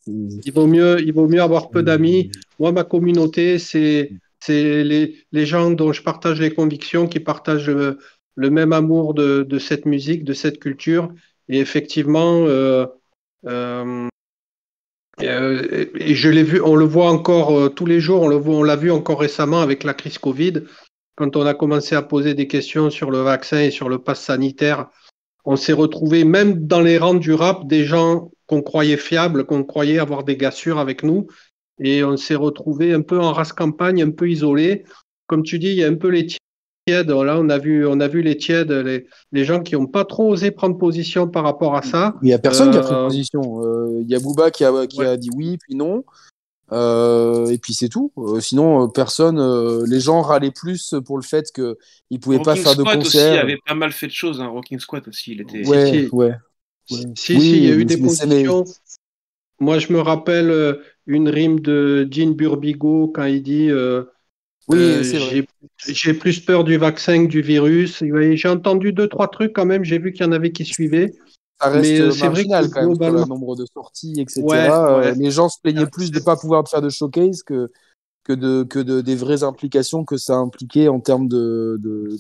il 0.07 0.53
vaut 0.53 0.67
mieux, 0.67 1.01
il 1.01 1.13
vaut 1.13 1.29
mieux 1.29 1.41
avoir 1.41 1.71
peu 1.71 1.83
d'amis. 1.83 2.31
Moi, 2.59 2.73
ma 2.73 2.85
communauté, 2.85 3.59
c'est 3.59 4.11
c'est 4.41 4.85
les, 4.85 5.17
les, 5.33 5.47
gens 5.47 5.71
dont 5.71 5.93
je 5.93 6.03
partage 6.03 6.41
les 6.41 6.55
convictions, 6.55 7.09
qui 7.09 7.21
partagent 7.21 7.71
le, 7.71 7.99
même 8.37 8.73
amour 8.73 9.15
de, 9.15 9.43
de, 9.43 9.59
cette 9.59 9.85
musique, 9.85 10.25
de 10.25 10.33
cette 10.33 10.61
culture. 10.61 11.11
Et 11.49 11.59
effectivement, 11.59 12.47
euh, 13.47 14.09
euh, 15.23 15.87
et 15.95 16.15
je 16.15 16.29
l'ai 16.29 16.43
vu, 16.43 16.61
on 16.61 16.77
le 16.77 16.85
voit 16.85 17.11
encore 17.11 17.59
euh, 17.59 17.69
tous 17.69 17.87
les 17.87 18.01
jours, 18.01 18.23
on 18.23 18.63
l'a 18.63 18.77
vu 18.77 18.91
encore 18.91 19.21
récemment 19.21 19.61
avec 19.61 19.85
la 19.85 19.95
crise 19.95 20.19
Covid, 20.19 20.63
quand 21.17 21.37
on 21.37 21.47
a 21.47 21.55
commencé 21.55 21.95
à 21.95 22.03
poser 22.03 22.35
des 22.35 22.47
questions 22.47 22.91
sur 22.91 23.11
le 23.11 23.19
vaccin 23.19 23.61
et 23.61 23.71
sur 23.71 23.89
le 23.89 23.99
pass 23.99 24.23
sanitaire. 24.23 24.89
On 25.45 25.57
s'est 25.57 25.73
retrouvé 25.73 26.25
même 26.25 26.67
dans 26.67 26.81
les 26.81 26.99
rangs 26.99 27.15
du 27.15 27.33
rap 27.33 27.67
des 27.67 27.85
gens 27.85 28.31
qu'on 28.47 28.63
croyait 28.63 28.97
fiables, 28.97 29.45
qu'on 29.45 29.65
croyait 29.65 29.99
avoir 29.99 30.25
des 30.25 30.37
gars 30.37 30.51
sûrs 30.51 30.79
avec 30.79 31.03
nous, 31.03 31.27
et 31.81 32.05
on 32.05 32.17
s'est 32.17 32.35
retrouvé 32.35 32.93
un 32.93 33.03
peu 33.03 33.19
en 33.19 33.33
race 33.33 33.53
campagne, 33.53 34.03
un 34.03 34.11
peu 34.11 34.29
isolé. 34.29 34.85
Comme 35.27 35.43
tu 35.43 35.59
dis, 35.59 35.69
il 35.69 35.77
y 35.77 35.85
a 35.85 35.89
un 35.89 35.95
peu 35.95 36.09
les 36.09 36.27
Là, 36.89 37.39
on 37.39 37.49
a 37.49 37.59
vu, 37.59 37.87
on 37.87 38.01
a 38.01 38.09
vu 38.09 38.23
les 38.23 38.37
tièdes, 38.37 38.71
les, 38.71 39.45
gens 39.45 39.63
qui 39.63 39.75
n'ont 39.75 39.87
pas 39.87 40.05
trop 40.05 40.31
osé 40.31 40.51
prendre 40.51 40.77
position 40.79 41.29
par 41.29 41.45
rapport 41.45 41.77
à 41.77 41.83
ça. 41.83 42.15
Il 42.23 42.27
n'y 42.27 42.33
a 42.33 42.39
personne 42.39 42.71
qui 42.71 42.79
a 42.79 42.81
pris 42.81 42.95
euh, 42.95 43.05
position. 43.05 43.63
Euh, 43.63 44.01
il 44.03 44.09
y 44.09 44.15
a 44.15 44.21
Booba 44.21 44.51
qui 44.51 44.65
a, 44.65 44.87
qui 44.87 45.03
a 45.03 45.17
dit 45.17 45.31
oui, 45.35 45.59
puis 45.59 45.75
non. 45.75 46.05
Euh, 46.71 47.47
et 47.47 47.59
puis 47.59 47.73
c'est 47.73 47.89
tout. 47.89 48.13
sinon, 48.41 48.89
personne. 48.89 49.85
les 49.85 50.01
gens 50.01 50.21
râlaient 50.21 50.51
plus 50.51 50.95
pour 51.05 51.17
le 51.17 51.23
fait 51.23 51.51
qu'ils 51.53 51.75
ne 52.11 52.19
pouvaient 52.19 52.43
pas 52.43 52.57
faire 52.57 52.77
de 52.77 52.83
concert. 52.83 53.33
Aussi 53.33 53.39
avait 53.39 53.59
pas 53.67 53.75
mal 53.75 53.93
fait 53.93 54.07
de 54.07 54.13
choses. 54.13 54.41
Hein. 54.41 54.49
Rocking 54.49 54.79
Squat 54.79 55.07
aussi, 55.09 55.33
il 55.33 55.41
était. 55.43 55.67
Ouais, 55.67 56.09
ouais. 56.13 56.35
Si, 56.91 57.07
si, 57.17 57.57
il 57.59 57.65
y 57.65 57.71
a 57.71 57.75
eu 57.75 57.85
des 57.85 57.99
positions. 57.99 58.65
Moi, 59.61 59.81
je 59.81 59.93
me 59.93 60.01
rappelle 60.01 60.79
une 61.07 61.29
rime 61.29 61.61
de 61.61 62.07
Jean 62.11 62.35
Burbigo 62.35 63.09
quand 63.09 63.25
il 63.25 63.43
dit 63.43 63.71
oui, 64.69 64.79
euh, 64.79 65.43
J'ai 65.87 66.15
plus 66.15 66.41
peur 66.41 66.65
du 66.65 66.77
vaccin 66.77 67.25
que 67.25 67.31
du 67.31 67.41
virus. 67.41 68.03
J'ai 68.03 68.49
entendu 68.49 68.93
deux, 68.93 69.09
trois 69.09 69.29
trucs 69.29 69.55
quand 69.55 69.65
même. 69.65 69.83
J'ai 69.85 69.99
vu 69.99 70.13
qu'il 70.13 70.27
y 70.27 70.29
en 70.29 70.33
avait 70.33 70.53
qui 70.53 70.65
suivaient. 70.65 71.13
Ça 71.61 71.71
reste 71.71 72.13
c'est 72.13 72.29
vrai 72.29 72.45
que 72.45 72.69
quand 72.69 72.87
même 72.87 73.15
le 73.15 73.25
nombre 73.25 73.57
de 73.57 73.65
sorties, 73.73 74.15
etc. 74.19 74.43
Euh, 74.45 75.15
les 75.15 75.31
gens 75.31 75.49
se 75.49 75.61
plaignaient 75.61 75.87
plus 75.87 76.11
de 76.11 76.19
ne 76.19 76.25
pas 76.25 76.37
pouvoir 76.37 76.69
faire 76.69 76.83
de 76.83 76.89
showcase 76.89 77.43
que, 77.43 77.71
que, 78.23 78.33
de, 78.33 78.63
que 78.63 78.79
de, 78.79 79.01
des 79.01 79.17
vraies 79.17 79.43
implications 79.43 80.05
que 80.05 80.19
ça 80.19 80.37
impliquait 80.37 80.87
en 80.87 81.01
termes 81.01 81.27
de, 81.27 81.77
de, 81.83 82.17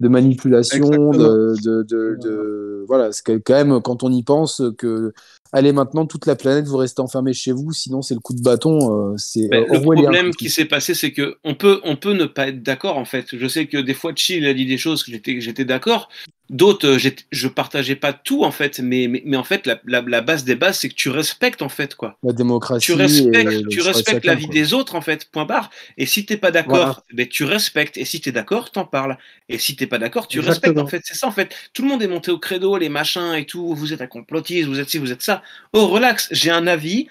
de, 0.00 0.08
manipulation, 0.08 0.88
de, 1.10 1.54
de, 1.84 2.84
voilà, 2.88 3.12
c'est 3.12 3.40
quand 3.40 3.54
même 3.54 3.80
quand 3.80 4.02
on 4.02 4.10
y 4.10 4.24
pense 4.24 4.60
que 4.76 5.12
allez 5.52 5.72
maintenant 5.72 6.06
toute 6.06 6.26
la 6.26 6.34
planète 6.34 6.66
vous 6.66 6.78
restez 6.78 7.00
enfermé 7.00 7.32
chez 7.32 7.52
vous 7.52 7.72
sinon 7.72 8.02
c'est 8.02 8.14
le 8.14 8.20
coup 8.20 8.34
de 8.34 8.42
bâton 8.42 9.12
euh, 9.12 9.16
c'est 9.16 9.48
ben, 9.48 9.64
le 9.70 9.80
problème 9.80 10.34
qui 10.34 10.48
s'est 10.48 10.64
passé 10.64 10.94
c'est 10.94 11.12
que 11.12 11.36
on 11.44 11.54
peut 11.54 11.80
on 11.84 11.96
peut 11.96 12.14
ne 12.14 12.24
pas 12.24 12.48
être 12.48 12.62
d'accord 12.62 12.96
en 12.96 13.04
fait. 13.04 13.36
Je 13.36 13.46
sais 13.46 13.66
que 13.66 13.78
des 13.78 13.94
fois 13.94 14.12
Chill 14.14 14.46
a 14.46 14.54
dit 14.54 14.66
des 14.66 14.78
choses 14.78 15.02
que 15.02 15.10
j'étais 15.10 15.40
j'étais 15.40 15.64
d'accord 15.64 16.08
d'autres 16.52 16.86
euh, 16.86 17.12
je 17.32 17.48
partageais 17.48 17.96
pas 17.96 18.12
tout 18.12 18.44
en 18.44 18.52
fait 18.52 18.78
mais 18.78 19.08
mais, 19.08 19.22
mais 19.24 19.36
en 19.36 19.42
fait 19.42 19.66
la, 19.66 19.80
la, 19.84 20.20
base 20.20 20.44
des 20.44 20.54
bases 20.54 20.78
c'est 20.78 20.90
que 20.90 20.94
tu 20.94 21.08
respectes 21.08 21.62
en 21.62 21.68
fait 21.68 21.94
quoi. 21.94 22.18
La 22.22 22.32
démocratie 22.32 22.84
tu 22.84 22.92
respectes 22.92 23.68
tu 23.68 23.80
respectes 23.80 24.24
la 24.24 24.34
vie 24.34 24.46
des 24.46 24.74
autres 24.74 24.94
en 24.94 25.00
fait 25.00 25.24
point 25.30 25.46
barre. 25.46 25.70
Et 25.96 26.06
si 26.06 26.24
t'es 26.26 26.36
pas 26.36 26.50
d'accord 26.50 27.04
ben 27.12 27.26
tu 27.26 27.44
respectes. 27.44 27.96
Et 27.96 28.04
si 28.04 28.20
t'es 28.20 28.32
d'accord 28.32 28.70
t'en 28.70 28.84
parles. 28.84 29.18
Et 29.48 29.58
si 29.58 29.74
t'es 29.74 29.86
pas 29.86 29.98
d'accord 29.98 30.28
tu 30.28 30.40
respectes 30.40 30.78
en 30.78 30.86
fait. 30.86 31.02
C'est 31.04 31.16
ça 31.16 31.26
en 31.26 31.32
fait. 31.32 31.54
Tout 31.72 31.82
le 31.82 31.88
monde 31.88 32.02
est 32.02 32.08
monté 32.08 32.30
au 32.30 32.38
credo 32.38 32.76
les 32.76 32.90
machins 32.90 33.34
et 33.34 33.46
tout. 33.46 33.74
Vous 33.74 33.92
êtes 33.92 34.02
un 34.02 34.06
complotiste 34.06 34.68
vous 34.68 34.78
êtes 34.78 34.90
ci 34.90 34.98
vous 34.98 35.10
êtes 35.10 35.22
ça. 35.22 35.42
Oh, 35.72 35.86
relax, 35.86 36.28
j'ai 36.30 36.50
un 36.50 36.66
avis. 36.66 37.08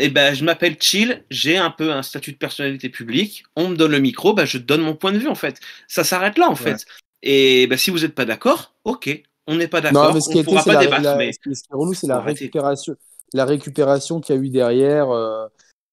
Et 0.00 0.06
eh 0.06 0.08
ben, 0.08 0.34
je 0.34 0.44
m'appelle 0.44 0.76
Chill, 0.80 1.22
j'ai 1.30 1.56
un 1.56 1.70
peu 1.70 1.92
un 1.92 2.02
statut 2.02 2.32
de 2.32 2.36
personnalité 2.36 2.88
publique. 2.88 3.44
On 3.54 3.68
me 3.68 3.76
donne 3.76 3.92
le 3.92 4.00
micro, 4.00 4.34
ben, 4.34 4.44
je 4.44 4.58
donne 4.58 4.80
mon 4.80 4.96
point 4.96 5.12
de 5.12 5.18
vue 5.18 5.28
en 5.28 5.36
fait. 5.36 5.60
Ça 5.86 6.02
s'arrête 6.02 6.36
là 6.36 6.50
en 6.50 6.56
fait. 6.56 6.84
Et 7.26 7.66
ben, 7.66 7.78
si 7.78 7.90
vous 7.90 8.00
n'êtes 8.00 8.14
pas 8.14 8.26
d'accord, 8.26 8.74
ok, 8.84 9.22
on 9.46 9.56
n'est 9.56 9.68
pas 9.68 9.80
d'accord. 9.80 10.14
On 10.14 10.36
ne 10.36 10.42
pourra 10.42 10.62
pas 10.62 10.76
débattre. 10.76 11.02
La, 11.02 11.32
Ce 11.32 11.38
qui 11.38 11.50
est 11.50 11.68
pour 11.70 11.86
nous, 11.86 11.94
c'est 11.94 12.06
la 12.06 12.20
récupération, 12.20 12.94
la 13.32 13.44
récupération 13.44 14.20
qu'il 14.20 14.36
y 14.36 14.38
a 14.38 14.42
eu 14.42 14.50
derrière. 14.50 15.10
Euh, 15.10 15.46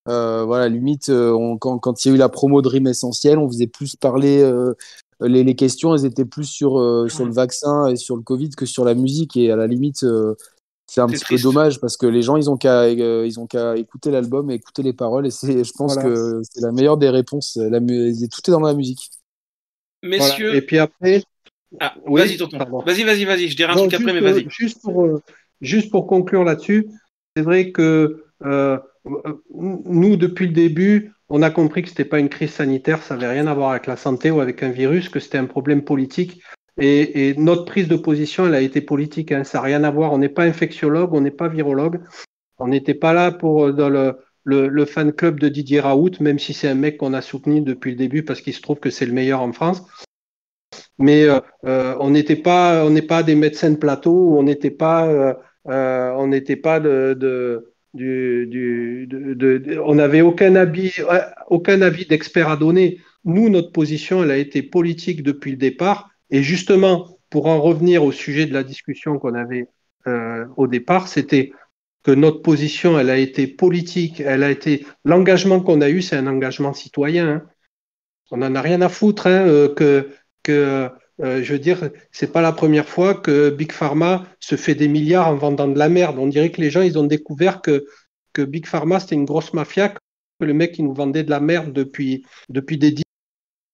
euh, 0.09 0.43
voilà, 0.43 0.67
limite, 0.67 1.09
euh, 1.09 1.55
quand, 1.59 1.79
quand, 1.79 2.03
il 2.03 2.09
y 2.09 2.11
a 2.11 2.15
eu 2.15 2.17
la 2.17 2.29
promo 2.29 2.61
de 2.61 2.67
Rime 2.67 2.87
Essentiel, 2.87 3.37
on 3.37 3.47
faisait 3.47 3.67
plus 3.67 3.95
parler. 3.95 4.43
Les, 5.21 5.43
les, 5.43 5.55
questions, 5.55 5.95
elles 5.95 6.05
étaient 6.05 6.25
plus 6.25 6.45
sur, 6.45 6.71
sur 7.09 7.25
le 7.25 7.31
vaccin 7.31 7.87
et 7.87 7.95
sur 7.95 8.15
le 8.15 8.23
Covid 8.23 8.49
que 8.49 8.65
sur 8.65 8.83
la 8.83 8.95
musique. 8.95 9.37
Et 9.37 9.51
à 9.51 9.55
la 9.55 9.67
limite, 9.67 10.03
c'est 10.91 10.99
un 10.99 11.07
petit 11.07 11.23
peu 11.23 11.41
dommage 11.41 11.79
parce 11.79 11.95
que 11.95 12.05
les 12.05 12.21
gens 12.21 12.35
ils 12.35 12.49
ont 12.49 12.57
qu'à 12.57 12.81
euh, 12.81 13.25
ils 13.25 13.39
ont 13.39 13.47
qu'à 13.47 13.77
écouter 13.77 14.11
l'album 14.11 14.51
et 14.51 14.55
écouter 14.55 14.83
les 14.83 14.91
paroles 14.91 15.25
et 15.25 15.31
c'est 15.31 15.63
je 15.63 15.71
pense 15.71 15.95
que 15.95 16.41
c'est 16.43 16.59
la 16.59 16.73
meilleure 16.73 16.97
des 16.97 17.09
réponses 17.09 17.55
la 17.55 17.79
tout 17.79 18.41
est 18.45 18.51
dans 18.51 18.59
la 18.59 18.73
musique 18.73 19.09
messieurs 20.03 20.55
et 20.55 20.61
puis 20.61 20.77
après 20.77 21.23
ah, 21.79 21.95
vas-y 22.05 22.37
vas-y 22.37 23.03
vas-y 23.03 23.25
vas-y 23.25 23.47
je 23.47 23.55
dirai 23.55 23.71
un 23.71 23.75
truc 23.75 23.93
après 23.93 24.13
mais 24.13 24.19
vas-y 24.19 24.45
euh, 24.45 24.49
juste 24.49 24.81
pour 24.81 25.05
euh, 25.05 25.21
juste 25.61 25.91
pour 25.91 26.07
conclure 26.07 26.43
là-dessus 26.43 26.87
c'est 27.35 27.43
vrai 27.43 27.71
que 27.71 28.23
nous 28.43 30.15
depuis 30.15 30.47
le 30.47 30.53
début 30.53 31.13
on 31.29 31.41
a 31.41 31.49
compris 31.49 31.83
que 31.83 31.89
c'était 31.89 32.05
pas 32.05 32.19
une 32.19 32.29
crise 32.29 32.51
sanitaire 32.51 33.01
ça 33.03 33.15
n'avait 33.15 33.33
rien 33.33 33.47
à 33.47 33.53
voir 33.53 33.71
avec 33.71 33.87
la 33.87 33.95
santé 33.95 34.31
ou 34.31 34.41
avec 34.41 34.63
un 34.63 34.69
virus 34.69 35.09
que 35.09 35.19
c'était 35.19 35.37
un 35.37 35.45
problème 35.45 35.83
politique 35.83 36.41
et, 36.77 37.35
notre 37.37 37.65
prise 37.65 37.87
de 37.87 37.95
position, 37.95 38.47
elle 38.47 38.55
a 38.55 38.61
été 38.61 38.81
politique. 38.81 39.31
Hein. 39.31 39.43
Ça 39.43 39.59
n'a 39.59 39.63
rien 39.63 39.83
à 39.83 39.91
voir. 39.91 40.13
On 40.13 40.17
n'est 40.17 40.29
pas 40.29 40.43
infectiologue, 40.43 41.13
on 41.13 41.21
n'est 41.21 41.31
pas 41.31 41.47
virologue. 41.47 42.01
On 42.57 42.67
n'était 42.67 42.93
pas 42.93 43.13
là 43.13 43.31
pour, 43.31 43.73
dans 43.73 43.89
le, 43.89 44.17
le, 44.43 44.85
fan 44.85 45.13
club 45.13 45.39
de 45.39 45.49
Didier 45.49 45.79
Raoult, 45.79 46.11
même 46.19 46.39
si 46.39 46.53
c'est 46.53 46.67
un 46.67 46.75
mec 46.75 46.97
qu'on 46.97 47.13
a 47.13 47.21
soutenu 47.21 47.61
depuis 47.61 47.91
le 47.91 47.97
début 47.97 48.23
parce 48.23 48.41
qu'il 48.41 48.53
se 48.53 48.61
trouve 48.61 48.79
que 48.79 48.89
c'est 48.89 49.05
le 49.05 49.13
meilleur 49.13 49.41
en 49.41 49.53
France. 49.53 49.83
Mais 50.97 51.23
euh, 51.23 51.39
euh, 51.65 51.95
on 51.99 52.11
n'était 52.11 52.35
pas, 52.35 52.85
on 52.85 52.89
n'est 52.89 53.01
pas 53.01 53.23
des 53.23 53.35
médecins 53.35 53.71
de 53.71 53.77
plateau, 53.77 54.37
on 54.37 54.43
n'était 54.43 54.71
pas, 54.71 55.35
on 55.65 56.27
n'était 56.27 56.55
pas 56.55 56.79
on 56.79 57.65
n'avait 59.95 60.21
aucun 60.21 60.55
avis, 60.55 60.93
aucun 61.49 61.81
avis 61.81 62.05
d'expert 62.05 62.49
à 62.49 62.57
donner. 62.57 62.99
Nous, 63.25 63.49
notre 63.49 63.71
position, 63.71 64.23
elle 64.23 64.31
a 64.31 64.37
été 64.37 64.63
politique 64.63 65.23
depuis 65.23 65.51
le 65.51 65.57
départ. 65.57 66.09
Et 66.29 66.41
justement, 66.41 67.17
pour 67.29 67.47
en 67.47 67.61
revenir 67.61 68.03
au 68.03 68.11
sujet 68.11 68.45
de 68.45 68.53
la 68.53 68.63
discussion 68.63 69.19
qu'on 69.19 69.35
avait 69.35 69.67
au 70.55 70.67
départ, 70.67 71.07
c'était 71.07 71.51
que 72.03 72.11
notre 72.11 72.41
position, 72.41 72.99
elle 72.99 73.09
a 73.09 73.17
été 73.17 73.47
politique, 73.47 74.19
elle 74.21 74.43
a 74.43 74.51
été 74.51 74.85
l'engagement 75.05 75.61
qu'on 75.61 75.81
a 75.81 75.89
eu, 75.89 76.01
c'est 76.01 76.17
un 76.17 76.27
engagement 76.27 76.73
citoyen. 76.73 77.29
Hein. 77.29 77.43
On 78.31 78.37
n'en 78.37 78.55
a 78.55 78.61
rien 78.61 78.81
à 78.81 78.89
foutre 78.89 79.27
hein, 79.27 79.45
euh, 79.47 79.73
que, 79.73 80.09
que 80.43 80.89
euh, 81.21 81.43
je 81.43 81.53
veux 81.53 81.59
dire, 81.59 81.91
c'est 82.11 82.31
pas 82.31 82.41
la 82.41 82.53
première 82.53 82.87
fois 82.87 83.13
que 83.13 83.49
Big 83.49 83.71
Pharma 83.71 84.25
se 84.39 84.55
fait 84.55 84.75
des 84.75 84.87
milliards 84.87 85.27
en 85.27 85.35
vendant 85.35 85.67
de 85.67 85.77
la 85.77 85.89
merde. 85.89 86.17
On 86.17 86.27
dirait 86.27 86.51
que 86.51 86.61
les 86.61 86.71
gens, 86.71 86.81
ils 86.81 86.97
ont 86.97 87.03
découvert 87.03 87.61
que, 87.61 87.85
que 88.33 88.41
Big 88.41 88.65
Pharma, 88.65 88.99
c'était 88.99 89.15
une 89.15 89.25
grosse 89.25 89.53
mafia, 89.53 89.89
que 89.89 89.97
le 90.39 90.53
mec, 90.53 90.79
il 90.79 90.85
nous 90.85 90.93
vendait 90.93 91.23
de 91.23 91.29
la 91.29 91.39
merde 91.39 91.71
depuis, 91.73 92.25
depuis 92.49 92.77
des 92.77 92.95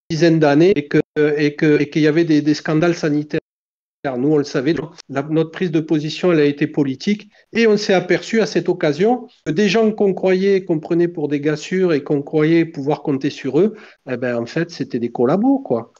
dizaines 0.09 0.39
d'années 0.39 0.73
et 0.75 0.89
qu'il 0.89 1.01
et 1.37 1.55
que, 1.55 1.79
et 1.81 1.89
qu'il 1.89 2.01
y 2.01 2.07
avait 2.07 2.25
des 2.25 2.53
scandales 2.53 2.95
sanitaires 2.95 3.39
nous, 4.17 4.33
on 4.33 4.37
le 4.37 4.43
savait, 4.43 4.73
notre 5.09 5.51
prise 5.51 5.71
de 5.71 5.79
position, 5.79 6.31
elle 6.31 6.39
a 6.39 6.45
été 6.45 6.67
politique, 6.67 7.29
et 7.51 7.67
on 7.67 7.75
s'est 7.75 7.93
aperçu 7.93 8.39
à 8.39 8.45
cette 8.45 8.69
occasion 8.69 9.27
que 9.45 9.51
des 9.51 9.67
gens 9.67 9.91
qu'on 9.91 10.13
croyait, 10.13 10.63
qu'on 10.63 10.79
prenait 10.79 11.07
pour 11.07 11.27
des 11.27 11.41
gars 11.41 11.57
sûrs 11.57 11.91
et 11.91 12.03
qu'on 12.03 12.21
croyait 12.21 12.65
pouvoir 12.65 13.01
compter 13.01 13.29
sur 13.29 13.59
eux, 13.59 13.75
eh 14.09 14.17
ben, 14.17 14.37
en 14.37 14.45
fait, 14.45 14.71
c'était 14.71 14.99
des 14.99 15.11
collabos, 15.11 15.59
quoi. 15.59 15.91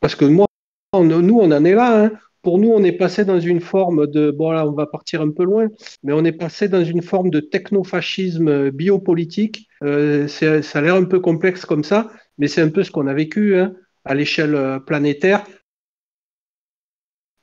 Parce 0.00 0.14
que 0.14 0.24
moi, 0.24 0.46
nous, 0.94 1.38
on 1.38 1.50
en 1.50 1.64
est 1.64 1.74
là, 1.74 2.04
hein. 2.04 2.12
Pour 2.42 2.60
nous, 2.60 2.68
on 2.68 2.84
est 2.84 2.92
passé 2.92 3.24
dans 3.24 3.40
une 3.40 3.60
forme 3.60 4.06
de, 4.06 4.30
bon 4.30 4.52
là, 4.52 4.68
on 4.68 4.72
va 4.72 4.86
partir 4.86 5.20
un 5.20 5.30
peu 5.32 5.42
loin, 5.42 5.66
mais 6.04 6.12
on 6.12 6.24
est 6.24 6.30
passé 6.30 6.68
dans 6.68 6.84
une 6.84 7.02
forme 7.02 7.28
de 7.28 7.40
technofascisme 7.40 8.70
biopolitique. 8.70 9.66
Euh, 9.82 10.28
ça 10.28 10.78
a 10.78 10.80
l'air 10.80 10.94
un 10.94 11.02
peu 11.02 11.18
complexe 11.18 11.66
comme 11.66 11.82
ça, 11.82 12.08
mais 12.38 12.46
c'est 12.46 12.62
un 12.62 12.68
peu 12.68 12.84
ce 12.84 12.92
qu'on 12.92 13.08
a 13.08 13.14
vécu 13.14 13.56
hein, 13.56 13.74
à 14.04 14.14
l'échelle 14.14 14.54
euh, 14.54 14.78
planétaire. 14.78 15.44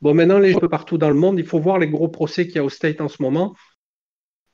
Bon, 0.03 0.13
maintenant, 0.13 0.37
les 0.37 0.51
gens 0.51 0.59
partout 0.59 0.97
dans 0.97 1.07
le 1.07 1.15
monde, 1.15 1.39
il 1.39 1.45
faut 1.45 1.61
voir 1.61 1.79
les 1.79 1.87
gros 1.87 2.09
procès 2.09 2.45
qu'il 2.45 2.57
y 2.57 2.59
a 2.59 2.63
au 2.65 2.69
State 2.69 2.99
en 2.99 3.07
ce 3.07 3.21
moment. 3.21 3.55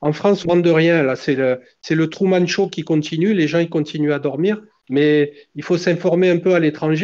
En 0.00 0.12
France, 0.12 0.46
on 0.46 0.54
de 0.54 0.70
rien. 0.70 1.02
Là, 1.02 1.16
c'est 1.16 1.34
le, 1.34 2.08
Truman 2.08 2.46
Show 2.46 2.68
qui 2.68 2.82
continue. 2.82 3.34
Les 3.34 3.48
gens, 3.48 3.58
ils 3.58 3.68
continuent 3.68 4.12
à 4.12 4.20
dormir. 4.20 4.62
Mais 4.90 5.32
il 5.56 5.64
faut 5.64 5.76
s'informer 5.76 6.30
un 6.30 6.38
peu 6.38 6.54
à 6.54 6.60
l'étranger. 6.60 7.02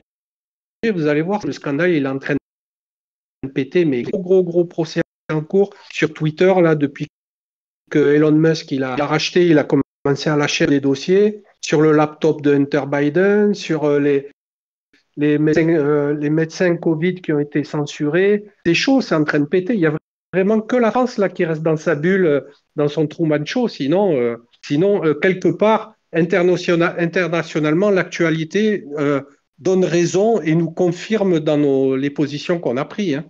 Vous 0.88 1.08
allez 1.08 1.22
voir, 1.22 1.44
le 1.44 1.50
scandale, 1.50 1.90
il 1.90 2.04
est 2.04 2.08
en 2.08 2.20
train 2.20 2.36
de 3.42 3.48
péter. 3.48 3.84
Mais 3.84 4.02
gros, 4.02 4.22
gros, 4.22 4.44
gros 4.44 4.64
procès 4.64 5.02
en 5.28 5.40
cours 5.40 5.74
sur 5.90 6.14
Twitter, 6.14 6.54
là, 6.62 6.76
depuis 6.76 7.08
que 7.90 8.14
Elon 8.14 8.30
Musk, 8.30 8.70
il 8.70 8.84
a, 8.84 8.94
il 8.96 9.02
a 9.02 9.06
racheté, 9.06 9.48
il 9.48 9.58
a 9.58 9.64
commencé 9.64 10.30
à 10.30 10.36
lâcher 10.36 10.68
les 10.68 10.78
dossiers 10.78 11.42
sur 11.60 11.80
le 11.80 11.90
laptop 11.90 12.42
de 12.42 12.54
Hunter 12.54 12.84
Biden, 12.86 13.54
sur 13.54 13.84
euh, 13.86 13.98
les, 13.98 14.30
les 15.16 15.38
médecins, 15.38 15.68
euh, 15.68 16.14
les 16.14 16.30
médecins 16.30 16.76
Covid 16.76 17.16
qui 17.16 17.32
ont 17.32 17.40
été 17.40 17.64
censurés. 17.64 18.44
C'est 18.64 18.74
chaud, 18.74 19.00
c'est 19.00 19.14
en 19.14 19.24
train 19.24 19.40
de 19.40 19.46
péter. 19.46 19.74
Il 19.74 19.80
y 19.80 19.86
a 19.86 19.96
vraiment 20.32 20.60
que 20.60 20.76
la 20.76 20.90
France 20.90 21.18
là 21.18 21.28
qui 21.28 21.44
reste 21.44 21.62
dans 21.62 21.76
sa 21.76 21.94
bulle, 21.94 22.26
euh, 22.26 22.40
dans 22.76 22.88
son 22.88 23.06
Truman 23.06 23.44
Show. 23.44 23.68
Sinon, 23.68 24.14
euh, 24.16 24.36
sinon 24.62 25.02
quelque 25.22 25.48
part, 25.48 25.94
internationalement, 26.12 27.90
l'actualité 27.90 28.84
donne 29.58 29.84
raison 29.84 30.40
et 30.40 30.54
nous 30.54 30.70
confirme 30.70 31.40
dans 31.40 31.94
les 31.94 32.10
positions 32.10 32.58
qu'on 32.58 32.76
a 32.76 32.84
prises. 32.84 33.16
Hein. 33.16 33.24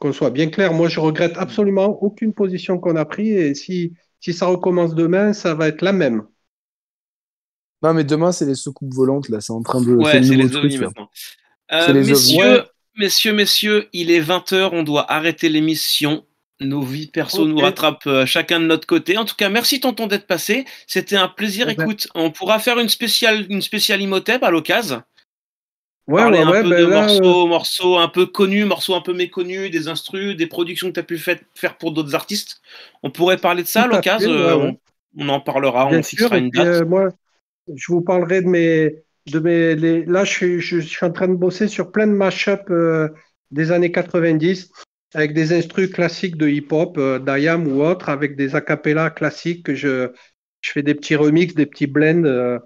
Qu'on 0.00 0.12
soit 0.12 0.30
bien 0.30 0.48
clair, 0.48 0.72
moi 0.72 0.88
je 0.88 0.98
regrette 0.98 1.36
absolument 1.36 2.02
aucune 2.02 2.32
position 2.32 2.78
qu'on 2.78 2.96
a 2.96 3.04
prise 3.04 3.36
et 3.36 3.54
si 3.54 3.94
ça 4.32 4.46
recommence 4.46 4.94
demain, 4.94 5.32
ça 5.32 5.54
va 5.54 5.68
être 5.68 5.82
la 5.82 5.92
même. 5.92 6.22
Non, 7.82 7.94
mais 7.94 8.04
demain, 8.04 8.32
c'est 8.32 8.46
les 8.46 8.54
soucoupes 8.54 8.92
volantes, 8.92 9.28
là. 9.28 9.40
C'est 9.40 9.52
en 9.52 9.62
train 9.62 9.80
de. 9.80 9.94
Ouais, 9.94 10.22
c'est 10.22 10.34
les 10.34 10.54
ovnis 10.56 10.78
maintenant. 10.78 11.08
Euh, 11.72 11.92
messieurs, 11.94 12.64
messieurs, 12.96 13.32
messieurs, 13.32 13.88
il 13.92 14.10
est 14.10 14.20
20h, 14.20 14.70
on 14.72 14.82
doit 14.82 15.10
arrêter 15.10 15.48
l'émission. 15.48 16.24
Nos 16.62 16.82
vies 16.82 17.06
perso 17.06 17.46
nous 17.46 17.56
rattrapent 17.56 18.06
euh, 18.06 18.26
chacun 18.26 18.60
de 18.60 18.66
notre 18.66 18.86
côté. 18.86 19.16
En 19.16 19.24
tout 19.24 19.34
cas, 19.34 19.48
merci 19.48 19.80
tonton 19.80 20.06
d'être 20.06 20.26
passé. 20.26 20.66
C'était 20.86 21.16
un 21.16 21.28
plaisir. 21.28 21.70
Écoute, 21.70 22.08
on 22.14 22.30
pourra 22.30 22.58
faire 22.58 22.78
une 22.78 22.90
spéciale, 22.90 23.46
une 23.48 23.62
spéciale 23.62 24.02
Imhotep 24.02 24.42
à 24.42 24.50
l'occasion. 24.50 25.02
Ouais, 26.06 26.20
Parler 26.20 26.38
ouais, 26.40 26.58
un 26.58 26.62
peu 26.62 26.68
ben 26.68 26.80
de 26.80 26.86
morceaux, 26.86 27.44
euh, 27.44 27.48
morceaux 27.48 27.96
un 27.96 28.08
peu 28.08 28.26
connus, 28.26 28.64
morceaux 28.64 28.94
un 28.94 29.00
peu 29.00 29.14
méconnus, 29.14 29.70
des 29.70 29.88
instrus, 29.88 30.36
des 30.36 30.46
productions 30.46 30.88
que 30.88 30.94
tu 30.94 31.00
as 31.00 31.04
pu 31.04 31.18
faire 31.18 31.78
pour 31.78 31.92
d'autres 31.92 32.14
artistes. 32.14 32.60
On 33.02 33.10
pourrait 33.10 33.38
parler 33.38 33.62
de 33.62 33.68
ça 33.68 33.84
à 33.84 33.86
l'occasion. 33.86 34.76
on, 35.16 35.28
en 35.28 35.40
parlera, 35.40 35.86
on 35.86 36.02
fixera 36.02 36.36
une 36.36 36.50
date 36.50 36.84
je 37.74 37.92
vous 37.92 38.02
parlerai 38.02 38.42
de 38.42 38.48
mes. 38.48 38.94
De 39.26 39.38
mes 39.38 40.04
là, 40.06 40.24
je 40.24 40.30
suis, 40.30 40.60
je, 40.60 40.80
suis 40.80 41.04
en 41.04 41.12
train 41.12 41.28
de 41.28 41.34
bosser 41.34 41.68
sur 41.68 41.92
plein 41.92 42.06
de 42.06 42.12
mashups 42.12 42.62
euh, 42.70 43.08
des 43.50 43.70
années 43.70 43.92
90 43.92 44.72
avec 45.14 45.34
des 45.34 45.52
instrus 45.52 45.90
classiques 45.90 46.36
de 46.36 46.48
hip-hop, 46.48 46.96
euh, 46.96 47.18
d'IAM 47.18 47.66
ou 47.68 47.82
autre, 47.82 48.08
avec 48.08 48.36
des 48.36 48.54
acapellas 48.54 49.10
classiques 49.10 49.66
que 49.66 49.74
je, 49.74 50.10
je 50.62 50.70
fais 50.70 50.82
des 50.82 50.94
petits 50.94 51.16
remixes, 51.16 51.54
des 51.54 51.66
petits 51.66 51.86
blends. 51.86 52.24
Euh, 52.24 52.58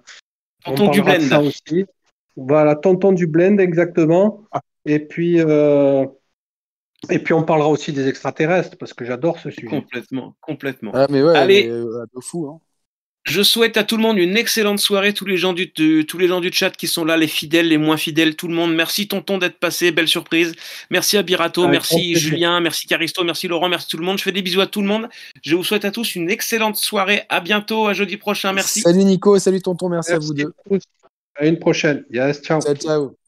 tonton 0.64 0.90
du 0.90 1.02
blend. 1.02 1.20
Ça 1.20 1.42
aussi. 1.42 1.86
Voilà, 2.36 2.76
tonton 2.76 3.12
du 3.12 3.26
blend, 3.26 3.58
exactement. 3.58 4.44
Ah. 4.52 4.60
Et 4.84 5.00
puis. 5.00 5.40
Et 7.10 7.18
puis 7.18 7.34
on 7.34 7.42
parlera 7.42 7.68
aussi 7.68 7.92
des 7.92 8.08
extraterrestres 8.08 8.78
parce 8.78 8.94
que 8.94 9.04
j'adore 9.04 9.38
ce 9.38 9.50
sujet. 9.50 9.66
Complètement, 9.66 10.34
complètement. 10.40 10.92
Ah, 10.94 11.06
mais 11.10 11.22
ouais, 11.22 11.36
Allez, 11.36 11.68
mais, 11.68 12.20
fou. 12.22 12.48
Hein. 12.48 12.60
Je 13.24 13.42
souhaite 13.42 13.78
à 13.78 13.84
tout 13.84 13.96
le 13.96 14.02
monde 14.02 14.18
une 14.18 14.36
excellente 14.36 14.78
soirée, 14.78 15.14
tous 15.14 15.24
les 15.24 15.38
gens 15.38 15.54
du, 15.54 15.72
tous 15.72 16.18
les 16.18 16.28
gens 16.28 16.40
du 16.40 16.52
chat 16.52 16.70
qui 16.70 16.86
sont 16.86 17.06
là, 17.06 17.16
les 17.16 17.26
fidèles, 17.26 17.68
les 17.68 17.78
moins 17.78 17.96
fidèles, 17.96 18.36
tout 18.36 18.48
le 18.48 18.54
monde. 18.54 18.74
Merci 18.74 19.08
Tonton 19.08 19.38
d'être 19.38 19.58
passé, 19.58 19.92
belle 19.92 20.08
surprise. 20.08 20.54
Merci 20.90 21.16
à 21.16 21.22
Birato, 21.22 21.66
merci 21.66 22.16
Julien, 22.16 22.60
merci 22.60 22.86
Caristo, 22.86 23.24
merci 23.24 23.48
Laurent, 23.48 23.70
merci 23.70 23.88
tout 23.88 23.96
le 23.96 24.04
monde. 24.04 24.18
Je 24.18 24.24
fais 24.24 24.32
des 24.32 24.42
bisous 24.42 24.60
à 24.60 24.66
tout 24.66 24.82
le 24.82 24.88
monde. 24.88 25.08
Je 25.42 25.56
vous 25.56 25.64
souhaite 25.64 25.86
à 25.86 25.90
tous 25.90 26.14
une 26.16 26.28
excellente 26.28 26.76
soirée. 26.76 27.22
À 27.30 27.40
bientôt, 27.40 27.86
à 27.86 27.94
jeudi 27.94 28.18
prochain. 28.18 28.52
Merci. 28.52 28.80
Salut 28.80 29.04
Nico, 29.04 29.38
salut 29.38 29.62
Tonton, 29.62 29.88
merci, 29.88 30.12
à 30.12 30.18
vous 30.18 30.34
deux. 30.34 30.52
À 31.36 31.46
une 31.46 31.58
prochaine. 31.58 32.04
Yes, 32.10 32.42
ciao. 32.42 32.60
Ciao, 32.60 32.74
ciao. 32.74 33.23